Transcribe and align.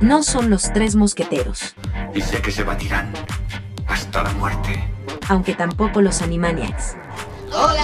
No 0.00 0.22
son 0.22 0.50
los 0.50 0.72
tres 0.72 0.94
mosqueteros, 0.94 1.74
Dice 2.12 2.40
que 2.40 2.50
se 2.50 2.62
batirán 2.64 3.12
hasta 3.88 4.22
la 4.22 4.30
muerte. 4.32 4.88
aunque 5.28 5.54
tampoco 5.54 6.00
los 6.02 6.22
Animaniacs. 6.22 6.96
¡Hola, 7.52 7.82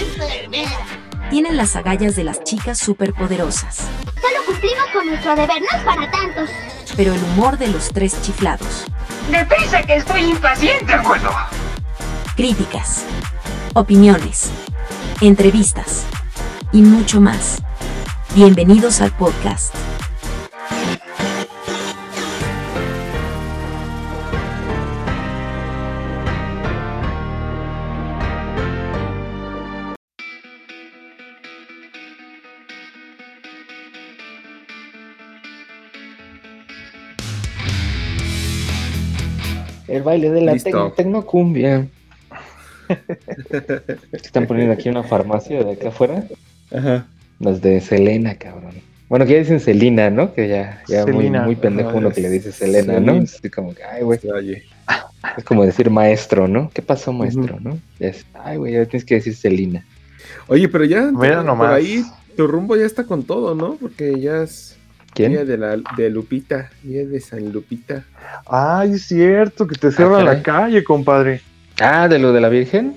enfermera! 0.00 0.70
Tienen 1.30 1.56
las 1.56 1.76
agallas 1.76 2.16
de 2.16 2.24
las 2.24 2.42
chicas 2.44 2.78
superpoderosas, 2.78 3.76
Solo 4.20 4.44
cumplimos 4.46 4.84
con 4.92 5.06
nuestro 5.06 5.36
deber, 5.36 5.60
no 5.60 5.78
es 5.78 5.84
para 5.84 6.10
tantos. 6.10 6.50
pero 6.96 7.14
el 7.14 7.22
humor 7.22 7.58
de 7.58 7.68
los 7.68 7.88
tres 7.90 8.20
chiflados. 8.22 8.84
¡Deprisa 9.30 9.82
que 9.82 9.96
estoy 9.96 10.22
impaciente! 10.30 10.86
De 10.86 10.94
acuerdo. 10.94 11.30
Críticas, 12.36 13.04
opiniones, 13.74 14.50
entrevistas 15.20 16.04
y 16.72 16.82
mucho 16.82 17.20
más. 17.20 17.62
Bienvenidos 18.34 19.00
al 19.00 19.12
podcast. 19.16 19.74
El 39.88 40.02
baile 40.02 40.30
de 40.30 40.40
la 40.42 40.52
Listo. 40.52 40.70
tec- 40.70 40.94
tecnocumbia. 40.94 41.86
Están 44.12 44.46
poniendo 44.46 44.72
aquí 44.72 44.88
una 44.88 45.02
farmacia 45.02 45.62
de 45.64 45.72
acá 45.72 45.88
afuera. 45.88 46.24
Ajá. 46.72 47.06
Las 47.40 47.60
de 47.60 47.80
Selena, 47.80 48.36
cabrón. 48.36 48.74
Bueno, 49.08 49.26
que 49.26 49.32
ya 49.32 49.38
dicen 49.40 49.58
Selena, 49.60 50.08
¿no? 50.10 50.32
Que 50.34 50.46
ya, 50.46 50.82
ya 50.86 51.04
muy, 51.04 51.14
Selena. 51.24 51.42
muy 51.42 51.56
pendejo 51.56 51.96
uno 51.96 52.10
que 52.10 52.20
le 52.20 52.30
dice 52.30 52.52
Selena, 52.52 53.00
¿no? 53.00 53.14
Así 53.22 53.50
como 53.50 53.74
que, 53.74 53.82
ay, 53.82 54.02
güey. 54.02 54.20
Es 55.36 55.44
como 55.44 55.64
decir 55.66 55.90
maestro, 55.90 56.48
¿no? 56.48 56.70
¿Qué 56.72 56.80
pasó, 56.80 57.12
maestro, 57.12 57.58
no? 57.60 57.78
Ya 57.98 58.08
es, 58.08 58.24
ay, 58.42 58.56
güey, 58.56 58.72
ya 58.72 58.86
tienes 58.86 59.04
que 59.04 59.16
decir 59.16 59.34
Selena. 59.34 59.84
Oye, 60.46 60.68
pero 60.68 60.84
ya 60.84 61.10
Mira 61.12 61.36
por 61.36 61.44
nomás. 61.44 61.72
ahí 61.72 62.04
tu 62.36 62.46
rumbo 62.46 62.74
ya 62.76 62.86
está 62.86 63.04
con 63.04 63.24
todo, 63.24 63.54
¿no? 63.54 63.74
Porque 63.74 64.18
ya 64.18 64.42
es 64.42 64.76
¿Quién? 65.12 65.32
día 65.32 65.44
de 65.44 65.58
la 65.58 65.76
de 65.96 66.08
Lupita, 66.10 66.70
día 66.82 67.04
de 67.04 67.20
San 67.20 67.52
Lupita. 67.52 68.04
Ay, 68.46 68.92
es 68.92 69.02
cierto, 69.08 69.66
que 69.66 69.74
te 69.76 69.90
cierran 69.92 70.24
caray. 70.24 70.36
la 70.36 70.42
calle, 70.42 70.84
compadre. 70.84 71.40
Ah, 71.80 72.08
de 72.08 72.18
lo 72.18 72.32
de 72.32 72.40
la 72.40 72.48
Virgen. 72.48 72.94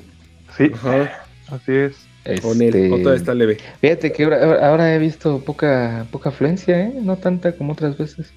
Sí, 0.58 0.72
Ajá. 0.74 1.24
así 1.50 1.72
es. 1.74 1.96
Con 2.42 2.62
él, 2.62 2.68
Este, 2.76 2.92
o 2.92 2.98
todo 3.02 3.14
está 3.14 3.34
leve. 3.34 3.58
Fíjate 3.82 4.12
que 4.12 4.24
ahora, 4.24 4.96
he 4.96 5.00
visto 5.00 5.40
poca, 5.40 6.06
poca 6.12 6.30
afluencia, 6.30 6.80
¿eh? 6.80 6.94
No 7.02 7.18
tanta 7.18 7.52
como 7.54 7.74
otras 7.74 7.98
veces. 7.98 8.32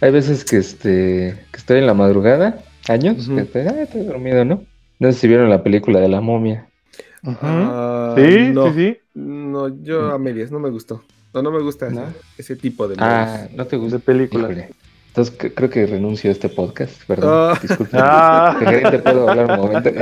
Hay 0.00 0.10
veces 0.12 0.44
que 0.44 0.58
este 0.58 1.34
que 1.50 1.56
estoy 1.56 1.78
en 1.78 1.86
la 1.86 1.94
madrugada, 1.94 2.58
años, 2.88 3.28
que 3.28 3.40
estoy, 3.40 3.62
ah, 3.62 3.82
estoy 3.82 4.04
dormido, 4.04 4.44
¿no? 4.44 4.62
No 4.98 5.12
sé 5.12 5.18
si 5.18 5.28
vieron 5.28 5.48
la 5.50 5.62
película 5.62 6.00
de 6.00 6.08
la 6.08 6.20
momia. 6.20 6.66
Ah, 7.24 8.14
sí, 8.16 8.50
no, 8.52 8.72
sí, 8.72 8.74
sí. 8.76 8.96
No, 9.14 9.82
yo 9.82 10.12
a 10.12 10.18
medias, 10.18 10.50
no 10.52 10.60
me 10.60 10.70
gustó. 10.70 11.02
No, 11.34 11.42
no 11.42 11.50
me 11.50 11.60
gusta 11.62 11.90
¿No? 11.90 12.04
ese 12.38 12.56
tipo 12.56 12.88
de 12.88 12.94
Ah. 12.98 13.48
¿no 13.54 13.66
te 13.66 13.76
De 13.76 13.82
gusta? 13.82 13.98
películas. 13.98 14.50
Híjole. 14.50 14.70
Entonces 15.08 15.36
creo 15.54 15.68
que 15.70 15.86
renuncio 15.86 16.30
a 16.30 16.32
este 16.32 16.48
podcast, 16.48 17.02
perdón. 17.06 17.54
Ah. 17.54 17.58
Disculpe. 17.60 17.96
Ah. 18.00 18.56
Gerente, 18.60 18.98
¿puedo 19.00 19.28
hablar 19.28 19.50
un 19.50 19.56
momento? 19.66 19.90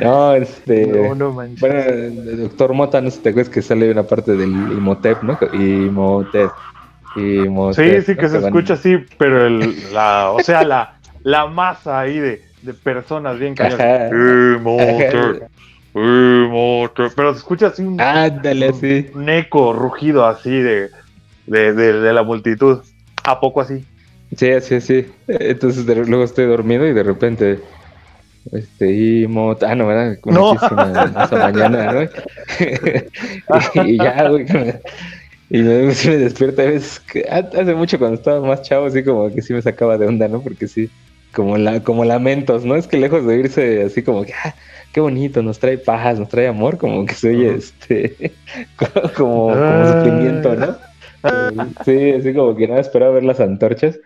no, 0.00 0.34
este... 0.34 0.86
No, 0.86 1.14
no 1.14 1.32
manches. 1.32 1.60
Bueno, 1.60 1.80
el 1.80 2.40
doctor 2.42 2.74
Mota, 2.74 3.00
no 3.00 3.10
sé 3.10 3.16
si 3.16 3.22
te 3.22 3.28
acuerdas 3.30 3.52
que 3.52 3.62
sale 3.62 3.90
una 3.90 4.02
parte 4.02 4.36
del 4.36 4.50
Imhotep, 4.50 5.22
¿no? 5.22 5.38
Imhotep. 5.52 6.50
Imhotep, 7.16 7.96
Sí, 7.96 8.02
sí 8.02 8.12
¿no? 8.14 8.20
que 8.20 8.28
se 8.28 8.38
van- 8.38 8.46
escucha 8.46 8.74
así, 8.74 8.96
pero 9.16 9.46
el, 9.46 9.92
la, 9.94 10.30
o 10.32 10.40
sea, 10.40 10.64
la, 10.64 10.98
la 11.22 11.46
masa 11.46 12.00
ahí 12.00 12.18
de, 12.18 12.42
de 12.60 12.74
personas 12.74 13.38
bien 13.38 13.54
calladas. 13.54 14.12
Emote. 14.12 15.48
Pero 15.96 17.32
se 17.32 17.38
escucha 17.38 17.68
así 17.68 17.82
un, 17.82 18.00
Ándale, 18.00 18.68
así. 18.68 19.06
un 19.14 19.28
eco 19.28 19.72
rugido 19.72 20.26
así 20.26 20.50
de, 20.50 20.90
de, 21.46 21.72
de, 21.72 21.92
de 22.00 22.12
la 22.12 22.22
multitud. 22.22 22.80
¿A 23.24 23.40
poco 23.40 23.60
así? 23.62 23.84
Sí, 24.36 24.50
así, 24.50 24.74
así. 24.74 25.06
Entonces 25.26 25.86
de- 25.86 26.04
luego 26.04 26.24
estoy 26.24 26.46
dormido 26.46 26.86
y 26.86 26.92
de 26.92 27.02
repente. 27.02 27.60
Este, 28.52 28.92
Imhotep. 29.22 29.68
Ah, 29.68 29.74
no, 29.74 29.86
¿verdad? 29.86 30.18
No. 30.26 30.54
Buenísima 30.54 31.14
esa 31.24 31.36
mañana, 31.36 31.92
¿no? 31.92 32.02
y, 33.74 33.80
y 33.92 33.96
ya, 33.98 34.28
güey. 34.28 34.46
Y 35.50 35.62
me, 35.62 35.90
sí 35.94 36.08
me 36.10 36.16
despierta 36.18 36.62
a 36.62 36.66
veces. 36.66 37.00
que- 37.00 37.24
hace 37.28 37.74
mucho 37.74 37.98
cuando 37.98 38.16
estaba 38.16 38.46
más 38.46 38.62
chavo, 38.62 38.86
así 38.86 39.02
como 39.02 39.32
que 39.34 39.40
sí 39.42 39.52
me 39.54 39.62
sacaba 39.62 39.96
de 39.96 40.06
onda, 40.06 40.28
¿no? 40.28 40.42
Porque 40.42 40.68
sí. 40.68 40.90
Como, 41.32 41.56
la, 41.58 41.82
como 41.82 42.04
lamentos, 42.04 42.64
¿no? 42.64 42.76
Es 42.76 42.86
que 42.86 42.96
lejos 42.98 43.26
de 43.26 43.36
irse 43.38 43.82
así 43.82 44.02
como 44.02 44.24
que, 44.24 44.32
ah, 44.44 44.54
qué 44.96 45.00
bonito, 45.02 45.42
nos 45.42 45.58
trae 45.58 45.76
paz, 45.76 46.18
nos 46.18 46.30
trae 46.30 46.46
amor, 46.48 46.78
como 46.78 47.04
que 47.04 47.12
se 47.12 47.28
oye, 47.28 47.48
Ujú. 47.50 47.58
este, 47.58 48.32
como, 49.14 49.48
como 49.48 49.54
Ah. 49.54 49.92
sufrimiento, 50.02 50.54
¿no? 50.56 50.74
Sí, 51.84 52.12
así 52.12 52.32
como 52.32 52.56
que 52.56 52.66
nada 52.66 52.80
esperaba 52.80 53.12
ver 53.12 53.24
las 53.24 53.38
antorchas. 53.40 53.98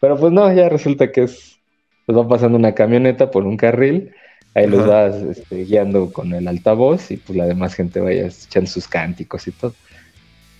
Pero 0.00 0.16
pues 0.16 0.32
no, 0.32 0.52
ya 0.52 0.68
resulta 0.68 1.10
que 1.10 1.24
es, 1.24 1.58
pues 2.06 2.16
va 2.16 2.28
pasando 2.28 2.56
una 2.58 2.76
camioneta 2.76 3.32
por 3.32 3.44
un 3.44 3.56
carril, 3.56 4.12
ahí 4.54 4.68
los 4.68 4.82
Ajá. 4.82 4.88
vas 5.08 5.16
este, 5.16 5.64
guiando 5.64 6.12
con 6.12 6.32
el 6.32 6.46
altavoz 6.46 7.10
y 7.10 7.16
pues 7.16 7.36
la 7.36 7.46
demás 7.46 7.74
gente 7.74 7.98
vaya 7.98 8.26
echando 8.26 8.70
sus 8.70 8.86
cánticos 8.86 9.48
y 9.48 9.50
todo. 9.50 9.74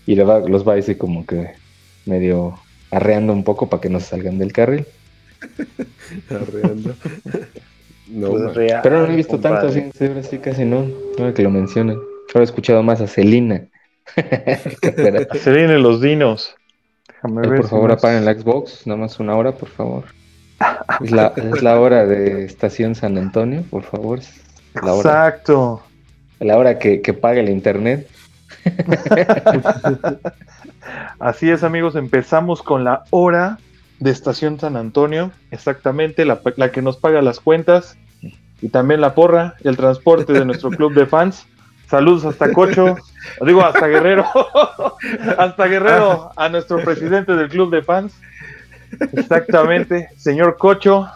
Y 0.05 0.17
le 0.17 0.25
va- 0.25 0.41
los 0.41 0.67
va 0.67 0.75
así 0.75 0.97
como 0.97 1.25
que 1.25 1.51
medio 2.07 2.59
arreando 2.91 3.33
un 3.33 3.45
poco 3.45 3.69
para 3.69 3.81
que 3.81 3.89
no 3.89 4.01
se 4.01 4.07
salgan 4.07 4.37
del 4.37 4.53
carril. 4.53 4.85
Arreando. 6.29 6.97
No, 8.11 8.31
Pues 8.31 8.55
real, 8.55 8.81
Pero 8.83 9.07
no 9.07 9.13
he 9.13 9.17
visto 9.17 9.39
tanto 9.39 9.67
compadre. 9.69 9.91
así, 9.91 10.29
sí, 10.29 10.39
casi 10.39 10.65
no, 10.65 10.87
ahora 11.19 11.33
que 11.35 11.43
lo 11.43 11.51
mencionan. 11.51 11.97
Ahora 11.97 12.41
he 12.41 12.45
escuchado 12.45 12.83
más 12.83 13.01
a 13.01 13.07
Celina. 13.07 13.65
Espera. 14.17 15.27
Se 15.39 15.53
vienen 15.53 15.83
los 15.83 16.01
dinos. 16.01 16.55
Déjame 17.09 17.43
ver 17.43 17.57
por 17.57 17.65
si 17.65 17.71
favor, 17.71 17.93
apaguen 17.93 18.25
la 18.25 18.35
Xbox, 18.35 18.87
nada 18.87 19.01
más 19.01 19.21
una 19.21 19.37
hora, 19.37 19.53
por 19.53 19.69
favor. 19.69 20.05
Es 21.03 21.11
la, 21.11 21.33
es 21.37 21.63
la 21.63 21.81
hora 21.81 22.07
de 22.07 22.45
Estación 22.45 22.95
San 22.95 23.17
Antonio, 23.19 23.65
por 23.71 23.83
favor. 23.83 24.19
es 24.19 24.41
La 24.75 24.93
hora, 24.95 25.29
Exacto. 25.29 25.83
la 26.39 26.57
hora 26.59 26.79
que, 26.79 27.01
que 27.01 27.13
pague 27.15 27.41
el 27.41 27.49
internet. 27.49 28.09
Así 31.19 31.51
es, 31.51 31.63
amigos, 31.63 31.97
empezamos 31.97 32.63
con 32.63 32.85
la 32.85 33.05
hora 33.11 33.59
de 34.01 34.11
Estación 34.11 34.59
San 34.59 34.77
Antonio, 34.77 35.31
exactamente, 35.53 36.25
la, 36.25 36.41
la 36.57 36.73
que 36.73 36.83
nos 36.83 36.97
paga 36.97 37.23
las 37.23 37.39
cuentas 37.41 37.97
y 38.63 38.69
también 38.69 39.01
la 39.01 39.15
porra 39.15 39.55
el 39.63 39.77
transporte 39.77 40.33
de 40.33 40.45
nuestro 40.45 40.71
club 40.71 40.93
de 40.95 41.07
fans. 41.07 41.47
Saludos 41.89 42.25
hasta 42.25 42.53
Cocho, 42.53 42.97
digo 43.45 43.63
hasta 43.65 43.87
Guerrero, 43.89 44.25
hasta 45.39 45.67
Guerrero, 45.67 46.31
a 46.37 46.49
nuestro 46.49 46.83
presidente 46.83 47.35
del 47.35 47.49
club 47.49 47.71
de 47.71 47.83
fans. 47.83 48.13
Exactamente, 49.13 50.09
señor 50.17 50.57
Cocho, 50.57 51.09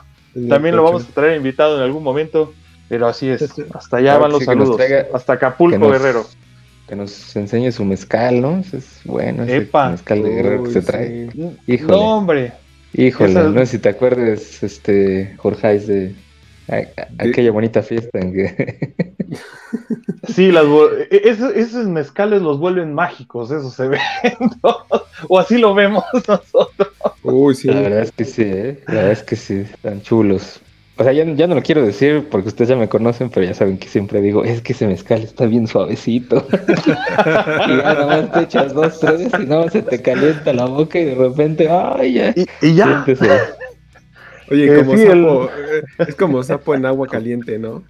también 0.48 0.76
lo 0.76 0.82
vamos 0.82 1.04
a 1.04 1.12
traer 1.14 1.36
invitado 1.36 1.76
en 1.76 1.82
algún 1.84 2.02
momento, 2.02 2.52
pero 2.88 3.06
así 3.06 3.28
es, 3.28 3.42
hasta 3.74 3.96
allá 3.98 4.10
Claro 4.16 4.20
van 4.22 4.30
los 4.32 4.40
sí, 4.40 4.44
saludos, 4.46 4.76
traiga- 4.76 5.06
hasta 5.14 5.32
Acapulco, 5.34 5.78
nos- 5.78 5.92
Guerrero. 5.92 6.26
Que 6.88 6.96
nos 6.96 7.34
enseñe 7.34 7.72
su 7.72 7.82
mezcal, 7.84 8.42
¿no? 8.42 8.58
Es 8.58 9.00
bueno, 9.06 9.44
ese 9.44 9.56
Epa. 9.56 9.88
mezcal 9.88 10.22
de 10.22 10.28
guerrero 10.30 10.64
que 10.64 10.70
se 10.70 10.82
trae. 10.82 11.30
sí. 11.32 11.56
Híjole. 11.66 11.90
No, 11.92 12.16
hombre, 12.18 12.52
Híjole, 12.94 13.30
Esa- 13.32 13.42
no 13.48 13.58
sé 13.60 13.66
si 13.66 13.78
te 13.78 13.88
acuerdas, 13.90 14.62
este, 14.62 15.34
Jorge, 15.36 15.78
de 15.80 16.14
a- 16.68 16.76
a- 16.76 17.08
aquella 17.18 17.50
bonita 17.50 17.82
fiesta 17.82 18.18
en 18.18 18.32
que... 18.32 18.94
Sí, 20.28 20.50
las 20.50 20.64
e- 21.10 21.20
esos, 21.28 21.54
esos 21.54 21.86
mezcales 21.86 22.40
los 22.40 22.58
vuelven 22.58 22.94
mágicos, 22.94 23.50
esos 23.50 23.78
eventos. 23.80 24.76
O 25.28 25.38
así 25.38 25.58
lo 25.58 25.74
vemos 25.74 26.04
nosotros. 26.28 26.88
Uy, 27.22 27.54
sí. 27.54 27.68
La 27.68 27.80
verdad 27.80 28.00
es 28.00 28.12
que 28.12 28.24
sí, 28.24 28.42
¿eh? 28.42 28.82
La 28.88 28.94
verdad 28.94 29.12
es 29.12 29.22
que 29.22 29.36
sí, 29.36 29.54
están 29.72 30.02
chulos. 30.02 30.60
O 30.96 31.02
sea, 31.02 31.12
ya, 31.12 31.24
ya 31.24 31.46
no 31.48 31.56
lo 31.56 31.62
quiero 31.62 31.84
decir 31.84 32.28
porque 32.30 32.48
ustedes 32.48 32.68
ya 32.68 32.76
me 32.76 32.88
conocen, 32.88 33.28
pero 33.28 33.44
ya 33.44 33.52
saben 33.54 33.78
que 33.78 33.88
siempre 33.88 34.20
digo, 34.20 34.44
es 34.44 34.60
que 34.62 34.72
ese 34.74 34.86
mezcal 34.86 35.22
está 35.22 35.46
bien 35.46 35.66
suavecito. 35.66 36.46
y 37.68 37.76
ya 37.78 37.94
nomás 37.94 38.30
te 38.32 38.40
echas 38.42 38.72
dos, 38.74 39.00
tres 39.00 39.28
y 39.40 39.46
no 39.46 39.68
se 39.68 39.82
te 39.82 40.00
calienta 40.00 40.52
la 40.52 40.66
boca 40.66 40.98
y 41.00 41.04
de 41.06 41.14
repente, 41.16 41.68
ay, 41.68 42.12
ya. 42.14 42.30
Y, 42.36 42.46
y 42.62 42.74
ya. 42.76 43.04
Siéntese. 43.04 43.28
Oye, 44.50 44.66
Eh, 44.66 44.84
como 44.84 44.96
sí, 44.96 45.06
sapo, 45.06 45.44
eh, 45.46 45.82
es 46.06 46.14
como 46.14 46.42
sapo 46.42 46.74
en 46.74 46.86
agua 46.86 47.08
caliente, 47.08 47.58
¿no? 47.58 47.82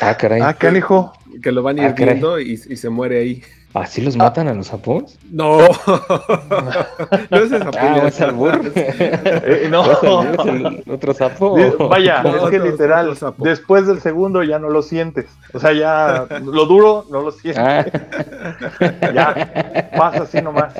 Ah, 0.00 0.16
caray. 0.16 0.40
Ah, 0.42 0.54
canijo. 0.54 1.12
Que 1.42 1.50
lo 1.50 1.62
van 1.62 1.80
Ah, 1.80 1.88
hirviendo 1.88 2.38
y, 2.38 2.52
y 2.52 2.76
se 2.76 2.88
muere 2.88 3.18
ahí. 3.20 3.42
¿Así 3.74 4.02
los 4.02 4.16
matan 4.16 4.48
a 4.48 4.54
los 4.54 4.66
sapos? 4.66 5.18
No. 5.30 5.58
no 7.30 7.36
es 7.38 7.52
esa 7.52 7.70
Ah, 7.78 8.02
es 8.06 8.20
albur. 8.20 8.60
Eh, 8.74 9.68
no. 9.70 9.90
¿Es 9.92 9.98
el 10.46 10.84
otro 10.90 11.14
sapo? 11.14 11.56
Vaya, 11.88 12.22
No, 12.22 12.28
es 12.44 12.50
que 12.50 12.58
otro- 12.58 12.70
literal, 12.70 13.06
otro 13.08 13.14
sapo. 13.30 13.44
después 13.44 13.86
del 13.86 14.00
segundo 14.00 14.42
ya 14.42 14.58
no 14.58 14.68
lo 14.68 14.82
sientes. 14.82 15.26
O 15.54 15.58
sea, 15.58 15.72
ya 15.72 16.26
lo 16.44 16.66
duro 16.66 17.06
no 17.10 17.22
lo 17.22 17.30
sientes. 17.32 17.62
Ah, 17.62 17.86
Ya, 19.14 19.90
pasa 19.96 20.22
así 20.24 20.42
nomás. 20.42 20.74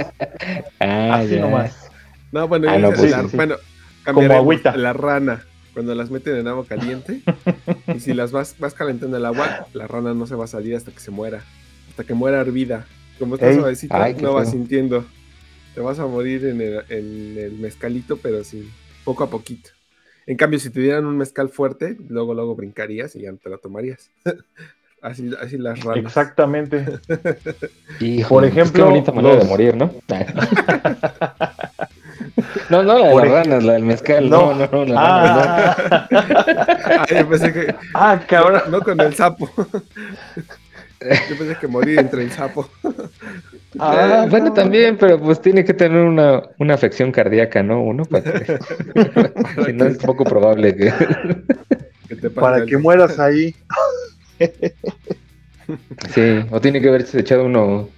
ah, 0.80 1.14
Así 1.14 1.36
ya. 1.36 1.40
nomás. 1.40 1.88
No, 2.30 2.48
bueno, 2.48 2.68
Ah, 2.70 2.78
no, 2.78 2.88
pues 2.90 3.10
la- 3.10 3.22
sí, 3.22 3.28
sí. 3.30 3.36
bueno, 3.36 3.54
cambiaremos 4.04 4.36
agüita. 4.42 4.76
La 4.76 4.92
rana, 4.92 5.42
cuando 5.74 5.94
las 5.94 6.10
meten 6.10 6.36
en 6.36 6.48
agua 6.48 6.64
caliente, 6.68 7.20
y 7.94 8.00
si 8.00 8.12
las 8.14 8.32
vas, 8.32 8.54
vas 8.58 8.74
calentando 8.74 9.16
el 9.16 9.24
agua, 9.24 9.66
la 9.72 9.86
rana 9.86 10.12
no 10.14 10.26
se 10.26 10.34
va 10.34 10.44
a 10.44 10.48
salir 10.48 10.76
hasta 10.76 10.90
que 10.92 11.00
se 11.00 11.10
muera, 11.10 11.42
hasta 11.92 12.04
que 12.04 12.14
muera 12.14 12.40
hervida. 12.40 12.86
Como 13.18 13.34
está 13.34 13.50
Ey. 13.50 13.56
suavecita, 13.58 14.02
Ay, 14.02 14.14
qué 14.14 14.22
no 14.22 14.32
vas 14.32 14.44
feo. 14.44 14.52
sintiendo. 14.58 15.04
Te 15.74 15.80
vas 15.82 15.98
a 15.98 16.06
morir 16.06 16.46
en 16.46 16.60
el, 16.60 16.82
en 16.88 17.36
el 17.38 17.52
mezcalito, 17.52 18.16
pero 18.16 18.42
sí, 18.44 18.68
poco 19.04 19.24
a 19.24 19.30
poquito. 19.30 19.70
En 20.26 20.36
cambio, 20.36 20.58
si 20.58 20.70
te 20.70 20.80
dieran 20.80 21.04
un 21.04 21.18
mezcal 21.18 21.48
fuerte, 21.50 21.96
luego, 22.08 22.32
luego 22.34 22.54
brincarías 22.56 23.14
y 23.16 23.22
ya 23.22 23.30
no 23.32 23.36
te 23.38 23.50
la 23.50 23.58
tomarías. 23.58 24.10
así, 25.02 25.30
así 25.40 25.58
las 25.58 25.80
ranas. 25.84 26.04
Exactamente. 26.06 26.86
Híjole, 28.00 28.22
Por 28.28 28.40
pues 28.40 28.52
ejemplo, 28.52 28.84
qué 28.84 28.90
bonita 28.90 29.12
manera 29.12 29.34
los- 29.34 29.44
de 29.44 29.50
morir, 29.50 29.76
¿no? 29.76 29.92
No, 32.70 32.82
no 32.82 32.98
la 32.98 33.06
de 33.08 33.12
Por 33.12 33.26
las 33.26 33.46
ranas, 33.46 33.64
la 33.64 33.72
del 33.74 33.82
mezcal. 33.84 34.30
No, 34.30 34.54
no, 34.54 34.66
no, 34.72 34.84
la 34.86 34.94
rana, 35.00 35.76
Ah, 35.78 36.08
Ah, 37.00 37.06
yo 37.10 37.28
pensé 37.28 37.52
que. 37.52 37.74
ah, 37.94 38.18
cabrón. 38.26 38.62
No 38.70 38.80
con 38.80 38.98
el 39.00 39.14
sapo. 39.14 39.50
Yo 41.30 41.38
pensé 41.38 41.56
que 41.60 41.66
morir 41.66 41.98
entre 41.98 42.22
el 42.24 42.30
sapo. 42.32 42.68
Ah, 43.78 44.24
Eh, 44.24 44.28
bueno, 44.30 44.52
también, 44.52 44.96
pero 44.98 45.18
pues 45.20 45.40
tiene 45.40 45.64
que 45.64 45.74
tener 45.74 46.02
una, 46.04 46.42
una 46.58 46.74
afección 46.74 47.10
cardíaca, 47.10 47.62
¿no? 47.62 47.82
Uno, 47.82 48.04
para 48.04 48.32
que... 48.32 48.58
si 49.66 49.72
no 49.72 49.86
es 49.86 49.98
poco 49.98 50.24
probable 50.24 50.76
que... 50.76 50.92
Que 52.08 52.16
te 52.16 52.30
pase 52.30 52.40
Para 52.40 52.66
que 52.66 52.76
mueras 52.76 53.18
ahí. 53.18 53.54
Sí, 56.14 56.44
o 56.50 56.60
tiene 56.60 56.80
que 56.80 56.88
haberse 56.88 57.20
echado 57.20 57.44
uno 57.46 57.88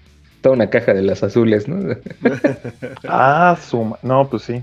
toda 0.41 0.55
una 0.55 0.71
caja 0.71 0.93
de 0.95 1.03
las 1.03 1.23
azules, 1.23 1.67
¿no? 1.69 1.97
Ah, 3.09 3.57
suma. 3.61 3.99
No, 4.03 4.29
pues 4.29 4.43
sí. 4.43 4.63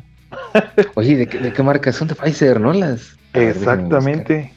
Oye, 0.95 1.17
¿de 1.17 1.27
qué, 1.27 1.39
de 1.39 1.51
qué 1.51 1.63
marca? 1.63 1.91
Son 1.91 2.07
de 2.07 2.15
Pfizer, 2.15 2.59
¿no? 2.59 2.71
Las... 2.73 3.17
Exactamente. 3.33 4.53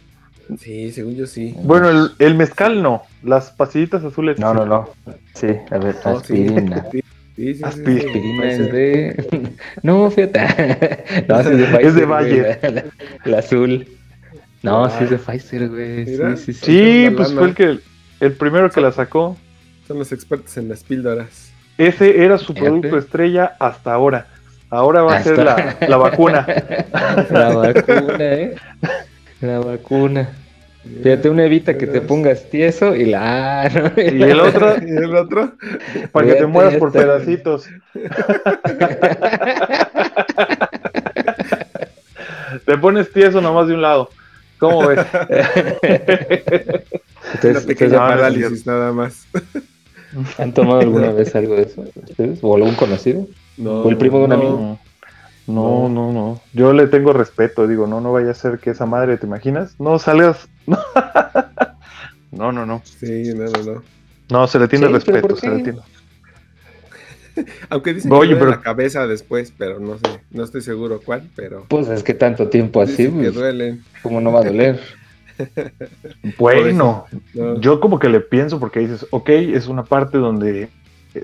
Sí, 0.58 0.92
según 0.92 1.14
yo 1.16 1.26
sí. 1.26 1.54
Bueno, 1.62 1.88
el, 1.90 2.10
el 2.18 2.34
mezcal 2.34 2.82
no. 2.82 3.02
Las 3.22 3.50
pastillitas 3.50 4.04
azules. 4.04 4.38
No, 4.38 4.52
sí. 4.52 4.58
no, 4.58 4.66
no. 4.66 4.90
Sí, 5.34 5.46
a 5.70 5.78
ver, 5.78 5.96
Oh, 6.04 6.18
aspirina. 6.18 6.86
Sí, 6.90 7.00
sí, 7.00 7.02
sí, 7.36 7.54
sí, 7.54 7.64
Aspirina 7.64 8.42
sí. 8.42 8.48
Es 8.62 8.72
de. 8.72 9.52
No, 9.82 10.10
fíjate. 10.10 11.24
No, 11.28 11.42
sí 11.42 11.48
es 11.50 11.58
de 11.58 11.64
Pfizer. 11.66 11.86
Es 11.86 11.94
de 11.94 12.04
Bayer. 12.04 12.90
La, 13.24 13.38
azul. 13.38 13.88
No, 14.62 14.88
sí 14.90 15.04
es 15.04 15.10
de 15.10 15.18
Pfizer, 15.18 15.68
güey. 15.68 16.04
Mira. 16.04 16.36
Sí, 16.36 16.52
sí, 16.52 17.06
sí. 17.08 17.10
Pues 17.14 17.32
fue 17.32 17.44
el 17.48 17.54
que 17.54 17.78
el 18.20 18.32
primero 18.32 18.70
que 18.70 18.80
la 18.80 18.92
sacó. 18.92 19.36
Son 19.86 19.98
los 19.98 20.12
expertos 20.12 20.56
en 20.56 20.68
las 20.68 20.82
píldoras. 20.82 21.52
Ese 21.76 22.24
era 22.24 22.38
su 22.38 22.54
producto 22.54 22.96
estrella 22.96 23.56
hasta 23.58 23.92
ahora. 23.92 24.28
Ahora 24.70 25.02
va 25.02 25.16
a 25.16 25.22
ser 25.22 25.38
la, 25.38 25.76
la 25.86 25.96
vacuna. 25.96 26.46
La 27.30 27.48
vacuna, 27.50 28.16
¿eh? 28.18 28.54
La 29.44 29.58
vacuna. 29.60 30.30
Fíjate, 31.02 31.28
una 31.30 31.44
evita 31.44 31.76
que 31.78 31.86
te 31.86 32.00
pongas 32.00 32.48
tieso 32.50 32.94
y 32.94 33.06
la. 33.06 33.62
ah, 33.62 33.68
¿no? 33.68 33.92
Y 34.02 34.22
el 34.22 34.40
otro, 34.48 34.74
¿Y 34.82 34.90
el 34.90 35.14
otro? 35.16 35.52
para 36.12 36.26
que 36.26 36.34
te 36.34 36.46
mueras 36.46 36.74
por 36.76 36.92
pedacitos. 36.92 37.66
Te 42.64 42.78
pones 42.78 43.12
tieso 43.12 43.40
nomás 43.40 43.66
de 43.68 43.74
un 43.74 43.82
lado. 43.82 44.08
¿Cómo 44.58 44.86
ves? 44.86 45.00
Ustedes- 47.34 47.56
Una 47.58 47.66
pequeña 47.66 47.92
no, 47.94 47.98
parálisis, 47.98 48.66
nada 48.66 48.92
más. 48.92 49.26
¿Han 50.38 50.52
tomado 50.54 50.80
alguna 50.80 51.10
vez 51.12 51.34
algo 51.34 51.56
de 51.56 51.62
eso? 51.62 51.84
¿Ustedes? 51.94 52.38
¿O 52.42 52.54
algún 52.54 52.74
conocido? 52.74 53.26
No, 53.56 53.82
¿O 53.82 53.90
el 53.90 53.96
primo 53.96 54.18
de 54.18 54.24
un 54.24 54.30
no. 54.30 54.36
amigo? 54.36 54.78
No, 55.46 55.88
no, 55.88 56.10
no. 56.12 56.40
Yo 56.54 56.72
le 56.72 56.86
tengo 56.86 57.12
respeto, 57.12 57.66
digo, 57.66 57.86
no, 57.86 58.00
no 58.00 58.12
vaya 58.12 58.30
a 58.30 58.34
ser 58.34 58.58
que 58.58 58.70
esa 58.70 58.86
madre, 58.86 59.18
¿te 59.18 59.26
imaginas? 59.26 59.74
No 59.78 59.98
salgas. 59.98 60.48
No, 62.32 62.50
no, 62.50 62.66
no. 62.66 62.82
Sí, 62.84 63.32
no, 63.32 63.44
no, 63.44 63.62
no. 63.74 63.82
No, 64.28 64.46
se 64.48 64.58
le 64.58 64.66
tiene 64.66 64.88
Sí, 64.88 64.92
respeto, 64.92 65.28
¿por 65.28 65.38
se 65.38 65.48
le 65.50 65.56
qué? 65.58 65.62
tiene. 65.62 65.78
Aunque 67.70 67.94
dicen 67.94 68.10
Oye, 68.12 68.30
que 68.30 68.34
duele 68.34 68.38
pero- 68.40 68.50
la 68.50 68.60
cabeza 68.60 69.06
después, 69.06 69.52
pero 69.56 69.78
no 69.78 69.98
sé, 69.98 70.20
no 70.32 70.42
estoy 70.42 70.60
seguro 70.62 71.00
cuál, 71.04 71.30
pero 71.36 71.64
Pues 71.68 71.86
es 71.88 72.02
que 72.02 72.12
tanto 72.12 72.48
tiempo 72.48 72.80
así, 72.82 73.04
que 73.04 73.08
pues, 73.10 73.34
duelen. 73.34 73.84
¿cómo 74.02 74.20
no 74.20 74.32
va 74.32 74.40
a 74.40 74.44
doler? 74.44 74.80
Bueno, 76.38 77.06
No. 77.34 77.60
yo 77.60 77.78
como 77.80 77.98
que 78.00 78.08
le 78.08 78.20
pienso 78.20 78.58
porque 78.58 78.80
dices, 78.80 79.06
ok, 79.10 79.28
es 79.30 79.66
una 79.68 79.84
parte 79.84 80.18
donde 80.18 80.70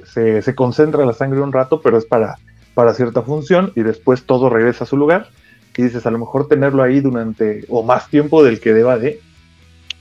se, 0.04 0.42
se 0.42 0.54
concentra 0.54 1.04
la 1.04 1.12
sangre 1.12 1.40
un 1.40 1.52
rato, 1.52 1.80
pero 1.80 1.96
es 1.98 2.04
para, 2.04 2.36
para 2.80 2.94
cierta 2.94 3.20
función 3.20 3.72
y 3.76 3.82
después 3.82 4.24
todo 4.24 4.48
regresa 4.48 4.84
a 4.84 4.86
su 4.86 4.96
lugar. 4.96 5.28
Y 5.76 5.82
dices, 5.82 6.06
a 6.06 6.10
lo 6.10 6.18
mejor 6.18 6.48
tenerlo 6.48 6.82
ahí 6.82 7.00
durante 7.00 7.66
o 7.68 7.82
más 7.82 8.08
tiempo 8.08 8.42
del 8.42 8.58
que 8.58 8.72
deba 8.72 8.96
de, 8.96 9.20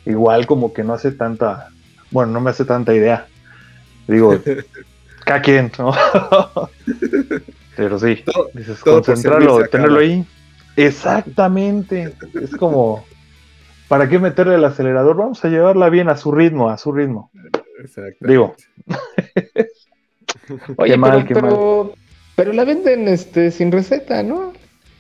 igual 0.06 0.48
como 0.48 0.72
que 0.72 0.86
no 0.86 0.94
hace 0.94 1.12
tanta, 1.12 1.68
bueno, 2.10 2.31
no 2.31 2.40
me 2.40 2.52
hace 2.52 2.64
tanta 2.64 2.94
idea. 2.96 3.28
Digo, 4.08 4.34
cada 5.26 5.42
quien, 5.42 5.70
¿no? 5.78 5.92
pero 7.76 8.00
sí, 8.00 8.24
Todo- 8.24 8.50
dices, 8.54 8.80
todo 8.81 8.96
concentrarlo, 8.96 9.68
tenerlo 9.68 10.00
ahí. 10.00 10.26
Exactamente, 10.78 12.14
es 12.42 12.56
como... 12.56 13.04
¿Para 13.90 14.08
qué 14.08 14.20
meterle 14.20 14.56
el 14.56 14.64
acelerador? 14.64 15.18
Vamos 15.18 15.44
a 15.44 15.50
llevarla 15.50 15.90
bien 15.90 16.08
a 16.08 16.16
su 16.16 16.31
ritmo, 16.31 16.70
a 16.70 16.78
su 16.78 16.94
ritmo. 16.94 17.30
Exacto. 17.81 18.26
Digo, 18.26 18.56
Oye, 20.78 20.92
Qué 20.92 20.98
mal, 20.98 21.12
pero, 21.12 21.28
qué 21.28 21.34
pero, 21.36 21.94
pero 22.39 22.53
la 22.53 22.65
venden 22.65 23.07
este 23.07 23.51
sin 23.51 23.71
receta, 23.71 24.24
¿no? 24.24 24.53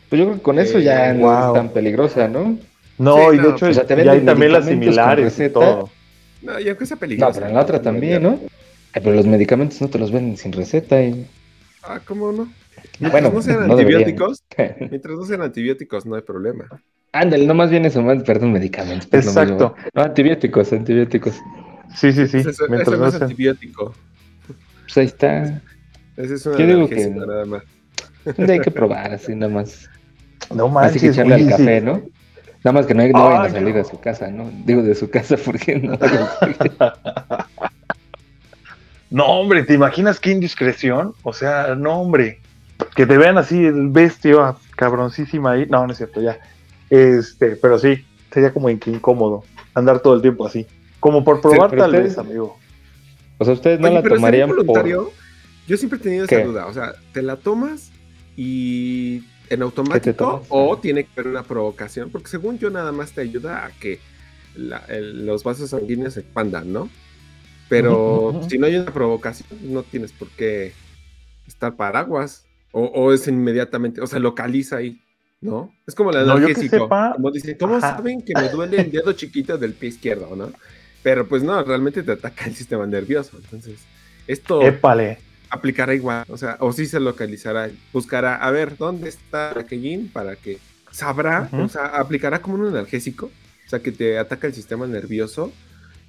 Pues 0.09 0.19
yo 0.19 0.25
creo 0.25 0.37
que 0.37 0.41
con 0.43 0.59
eso 0.59 0.79
Eh, 0.79 0.83
ya 0.83 1.13
no 1.13 1.27
wow. 1.27 1.41
es 1.41 1.51
tan 1.51 1.71
peligrosa, 1.73 2.27
¿no? 2.27 2.57
no, 2.97 3.31
Sí, 3.31 3.33
y 3.33 3.39
no, 3.39 3.43
de 3.43 3.49
hecho 3.49 3.67
o 3.67 3.73
sea, 3.73 3.85
te 3.85 3.95
ya 4.01 4.11
hay 4.13 4.19
venden 4.19 4.25
también 4.25 4.51
las 4.53 4.65
similares 4.67 5.39
y 5.39 5.49
todo. 5.49 5.89
No, 6.41 6.59
y 6.59 6.69
aunque 6.69 6.85
sea 6.85 6.97
No, 7.17 7.31
peligroso. 7.31 7.33
pero 7.33 7.47
en 7.47 7.53
la 7.53 7.61
otra 7.61 7.81
también, 7.81 8.23
¿no? 8.23 8.49
Ay, 8.93 9.01
pero 9.03 9.15
los 9.15 9.25
medicamentos 9.27 9.81
no 9.81 9.89
te 9.89 9.99
los 9.99 10.11
venden 10.11 10.37
sin 10.37 10.51
receta. 10.53 11.01
Y... 11.03 11.31
Ah, 11.81 12.01
¿cómo 12.05 12.31
no? 12.31 12.55
Mientras 12.99 13.29
Bueno, 13.29 13.29
no 13.31 13.41
sean 13.41 13.61
no 13.65 13.75
deberían. 13.75 14.15
antibióticos, 14.15 14.43
mientras 14.89 15.17
no 15.17 15.25
sean 15.25 15.41
antibióticos, 15.41 16.05
no 16.05 16.15
hay 16.15 16.21
problema. 16.21 16.73
Ándale, 17.11 17.45
no 17.45 17.53
más 17.55 17.69
bien 17.71 17.85
eso, 17.85 18.01
más, 18.01 18.23
perdón, 18.23 18.51
medicamentos. 18.51 19.09
lo 19.11 19.19
Exacto. 19.19 19.75
No, 19.93 20.01
antibióticos, 20.03 20.71
antibióticos. 20.73 21.35
Sí, 21.95 22.11
sí, 22.13 22.27
sí. 22.27 22.45
Ese 22.45 22.51
Mientras 22.67 22.99
no 22.99 23.05
no 23.05 23.07
es 23.07 23.15
antibiótico. 23.15 23.93
Pues 24.83 24.97
ahí 24.97 25.05
está. 25.05 25.61
Ese 26.19 26.35
es 26.35 26.45
una 26.45 26.57
Yo 26.57 26.67
digo 26.67 26.87
que- 26.89 27.09
nada 27.09 27.45
más. 27.45 27.63
Hay 28.37 28.59
que 28.59 28.69
probar 28.71 29.11
así 29.13 29.33
nada 29.35 29.51
más. 29.51 29.89
No 30.53 30.65
Así 30.79 30.99
que 30.99 31.07
manches, 31.07 31.17
echarle 31.17 31.35
al 31.35 31.49
café, 31.49 31.81
¿no? 31.81 32.01
Nada 32.63 32.73
más 32.73 32.85
que 32.85 32.93
no, 32.93 33.01
hay- 33.03 33.11
no 33.13 33.23
vayan 33.25 33.45
a 33.45 33.49
salir 33.49 33.69
no. 33.69 33.75
de 33.77 33.83
su 33.85 33.99
casa, 33.99 34.29
¿no? 34.29 34.51
Digo 34.65 34.83
de 34.83 34.93
su 34.95 35.09
casa 35.09 35.35
porque 35.45 35.75
no. 35.77 35.97
No, 39.09 39.25
hombre, 39.25 39.63
¿te 39.63 39.73
imaginas 39.73 40.19
qué 40.19 40.31
indiscreción? 40.31 41.13
O 41.23 41.33
sea, 41.33 41.73
no, 41.75 41.99
hombre. 42.01 42.39
Que 42.95 43.05
te 43.07 43.17
vean 43.17 43.37
así, 43.37 43.65
el 43.65 43.87
bestia 43.89 44.55
cabroncísima 44.75 45.53
ahí. 45.53 45.65
No, 45.67 45.85
no 45.85 45.91
es 45.91 45.97
cierto, 45.97 46.21
ya. 46.21 46.37
Este, 46.89 47.55
pero 47.55 47.79
sí, 47.79 48.05
sería 48.31 48.53
como 48.53 48.69
in- 48.69 48.79
incómodo 48.85 49.43
andar 49.73 49.99
todo 50.01 50.13
el 50.15 50.21
tiempo 50.21 50.45
así. 50.45 50.67
Como 50.99 51.23
por 51.23 51.41
probar 51.41 51.71
tal 51.71 51.89
ustedes- 51.89 52.03
vez, 52.03 52.17
amigo. 52.19 52.57
O 53.39 53.45
sea, 53.45 53.53
ustedes 53.53 53.79
no 53.79 53.87
Oye, 53.87 53.95
la 53.95 54.01
pero 54.03 54.15
sería 54.19 54.45
tomarían 54.45 54.49
voluntario. 54.49 55.03
por... 55.05 55.13
Yo 55.69 55.77
siempre 55.77 55.99
he 55.99 56.01
tenido 56.01 56.25
¿Qué? 56.27 56.35
esa 56.37 56.43
duda. 56.45 56.65
O 56.65 56.73
sea, 56.73 56.95
¿te 57.13 57.21
la 57.21 57.35
tomas 57.35 57.91
y 58.35 59.17
en 59.17 59.23
¿Qué 59.49 59.57
te 59.57 59.63
automático 59.63 60.43
o 60.49 60.77
tiene 60.79 61.03
que 61.03 61.09
haber 61.15 61.27
una 61.27 61.43
provocación? 61.43 62.09
Porque 62.09 62.27
según 62.27 62.57
yo 62.57 62.69
nada 62.71 62.91
más 62.91 63.11
te 63.11 63.21
ayuda 63.21 63.65
a 63.65 63.71
que 63.71 63.99
la- 64.55 64.83
el- 64.89 65.25
los 65.27 65.43
vasos 65.43 65.69
sanguíneos 65.69 66.15
se 66.15 66.21
expandan, 66.21 66.73
¿no? 66.73 66.89
Pero 67.69 68.41
si 68.49 68.57
no 68.57 68.65
hay 68.65 68.77
una 68.77 68.91
provocación, 68.91 69.47
no 69.61 69.83
tienes 69.83 70.11
por 70.11 70.27
qué 70.29 70.73
estar 71.47 71.75
paraguas. 71.75 72.45
O, 72.71 72.83
o 72.85 73.13
es 73.13 73.27
inmediatamente, 73.27 73.99
o 74.01 74.05
sea, 74.07 74.19
localiza 74.19 74.77
ahí, 74.77 74.99
¿no? 75.41 75.73
Es 75.87 75.95
como 75.95 76.11
la 76.11 76.23
No, 76.23 76.33
analgésico. 76.33 76.83
sepa, 76.83 77.13
como 77.15 77.31
dicen, 77.31 77.57
¿cómo 77.59 77.75
ajá. 77.75 77.97
saben 77.97 78.21
que 78.23 78.33
me 78.35 78.47
duele 78.49 78.81
el 78.81 78.91
dedo 78.91 79.13
chiquito 79.13 79.57
del 79.57 79.73
pie 79.73 79.89
izquierdo, 79.89 80.35
no? 80.35 80.51
Pero 81.01 81.27
pues 81.27 81.41
no, 81.41 81.63
realmente 81.63 82.03
te 82.03 82.11
ataca 82.11 82.45
el 82.45 82.55
sistema 82.55 82.85
nervioso. 82.85 83.37
Entonces, 83.43 83.79
esto 84.27 84.61
Épale. 84.61 85.17
Aplicará 85.49 85.93
igual, 85.95 86.25
o 86.29 86.37
sea, 86.37 86.57
o 86.59 86.71
sí 86.73 86.85
se 86.85 86.99
localizará, 86.99 87.69
buscará, 87.93 88.35
a 88.35 88.51
ver, 88.51 88.77
¿dónde 88.77 89.09
está 89.09 89.57
aquellín? 89.59 90.09
Para 90.09 90.35
que 90.35 90.57
sabrá, 90.91 91.49
o 91.53 91.67
sea, 91.69 91.85
aplicará 91.87 92.41
como 92.41 92.55
un 92.55 92.67
analgésico, 92.67 93.27
o 93.27 93.69
sea, 93.69 93.79
que 93.79 93.91
te 93.91 94.17
ataca 94.17 94.47
el 94.47 94.53
sistema 94.53 94.87
nervioso 94.87 95.51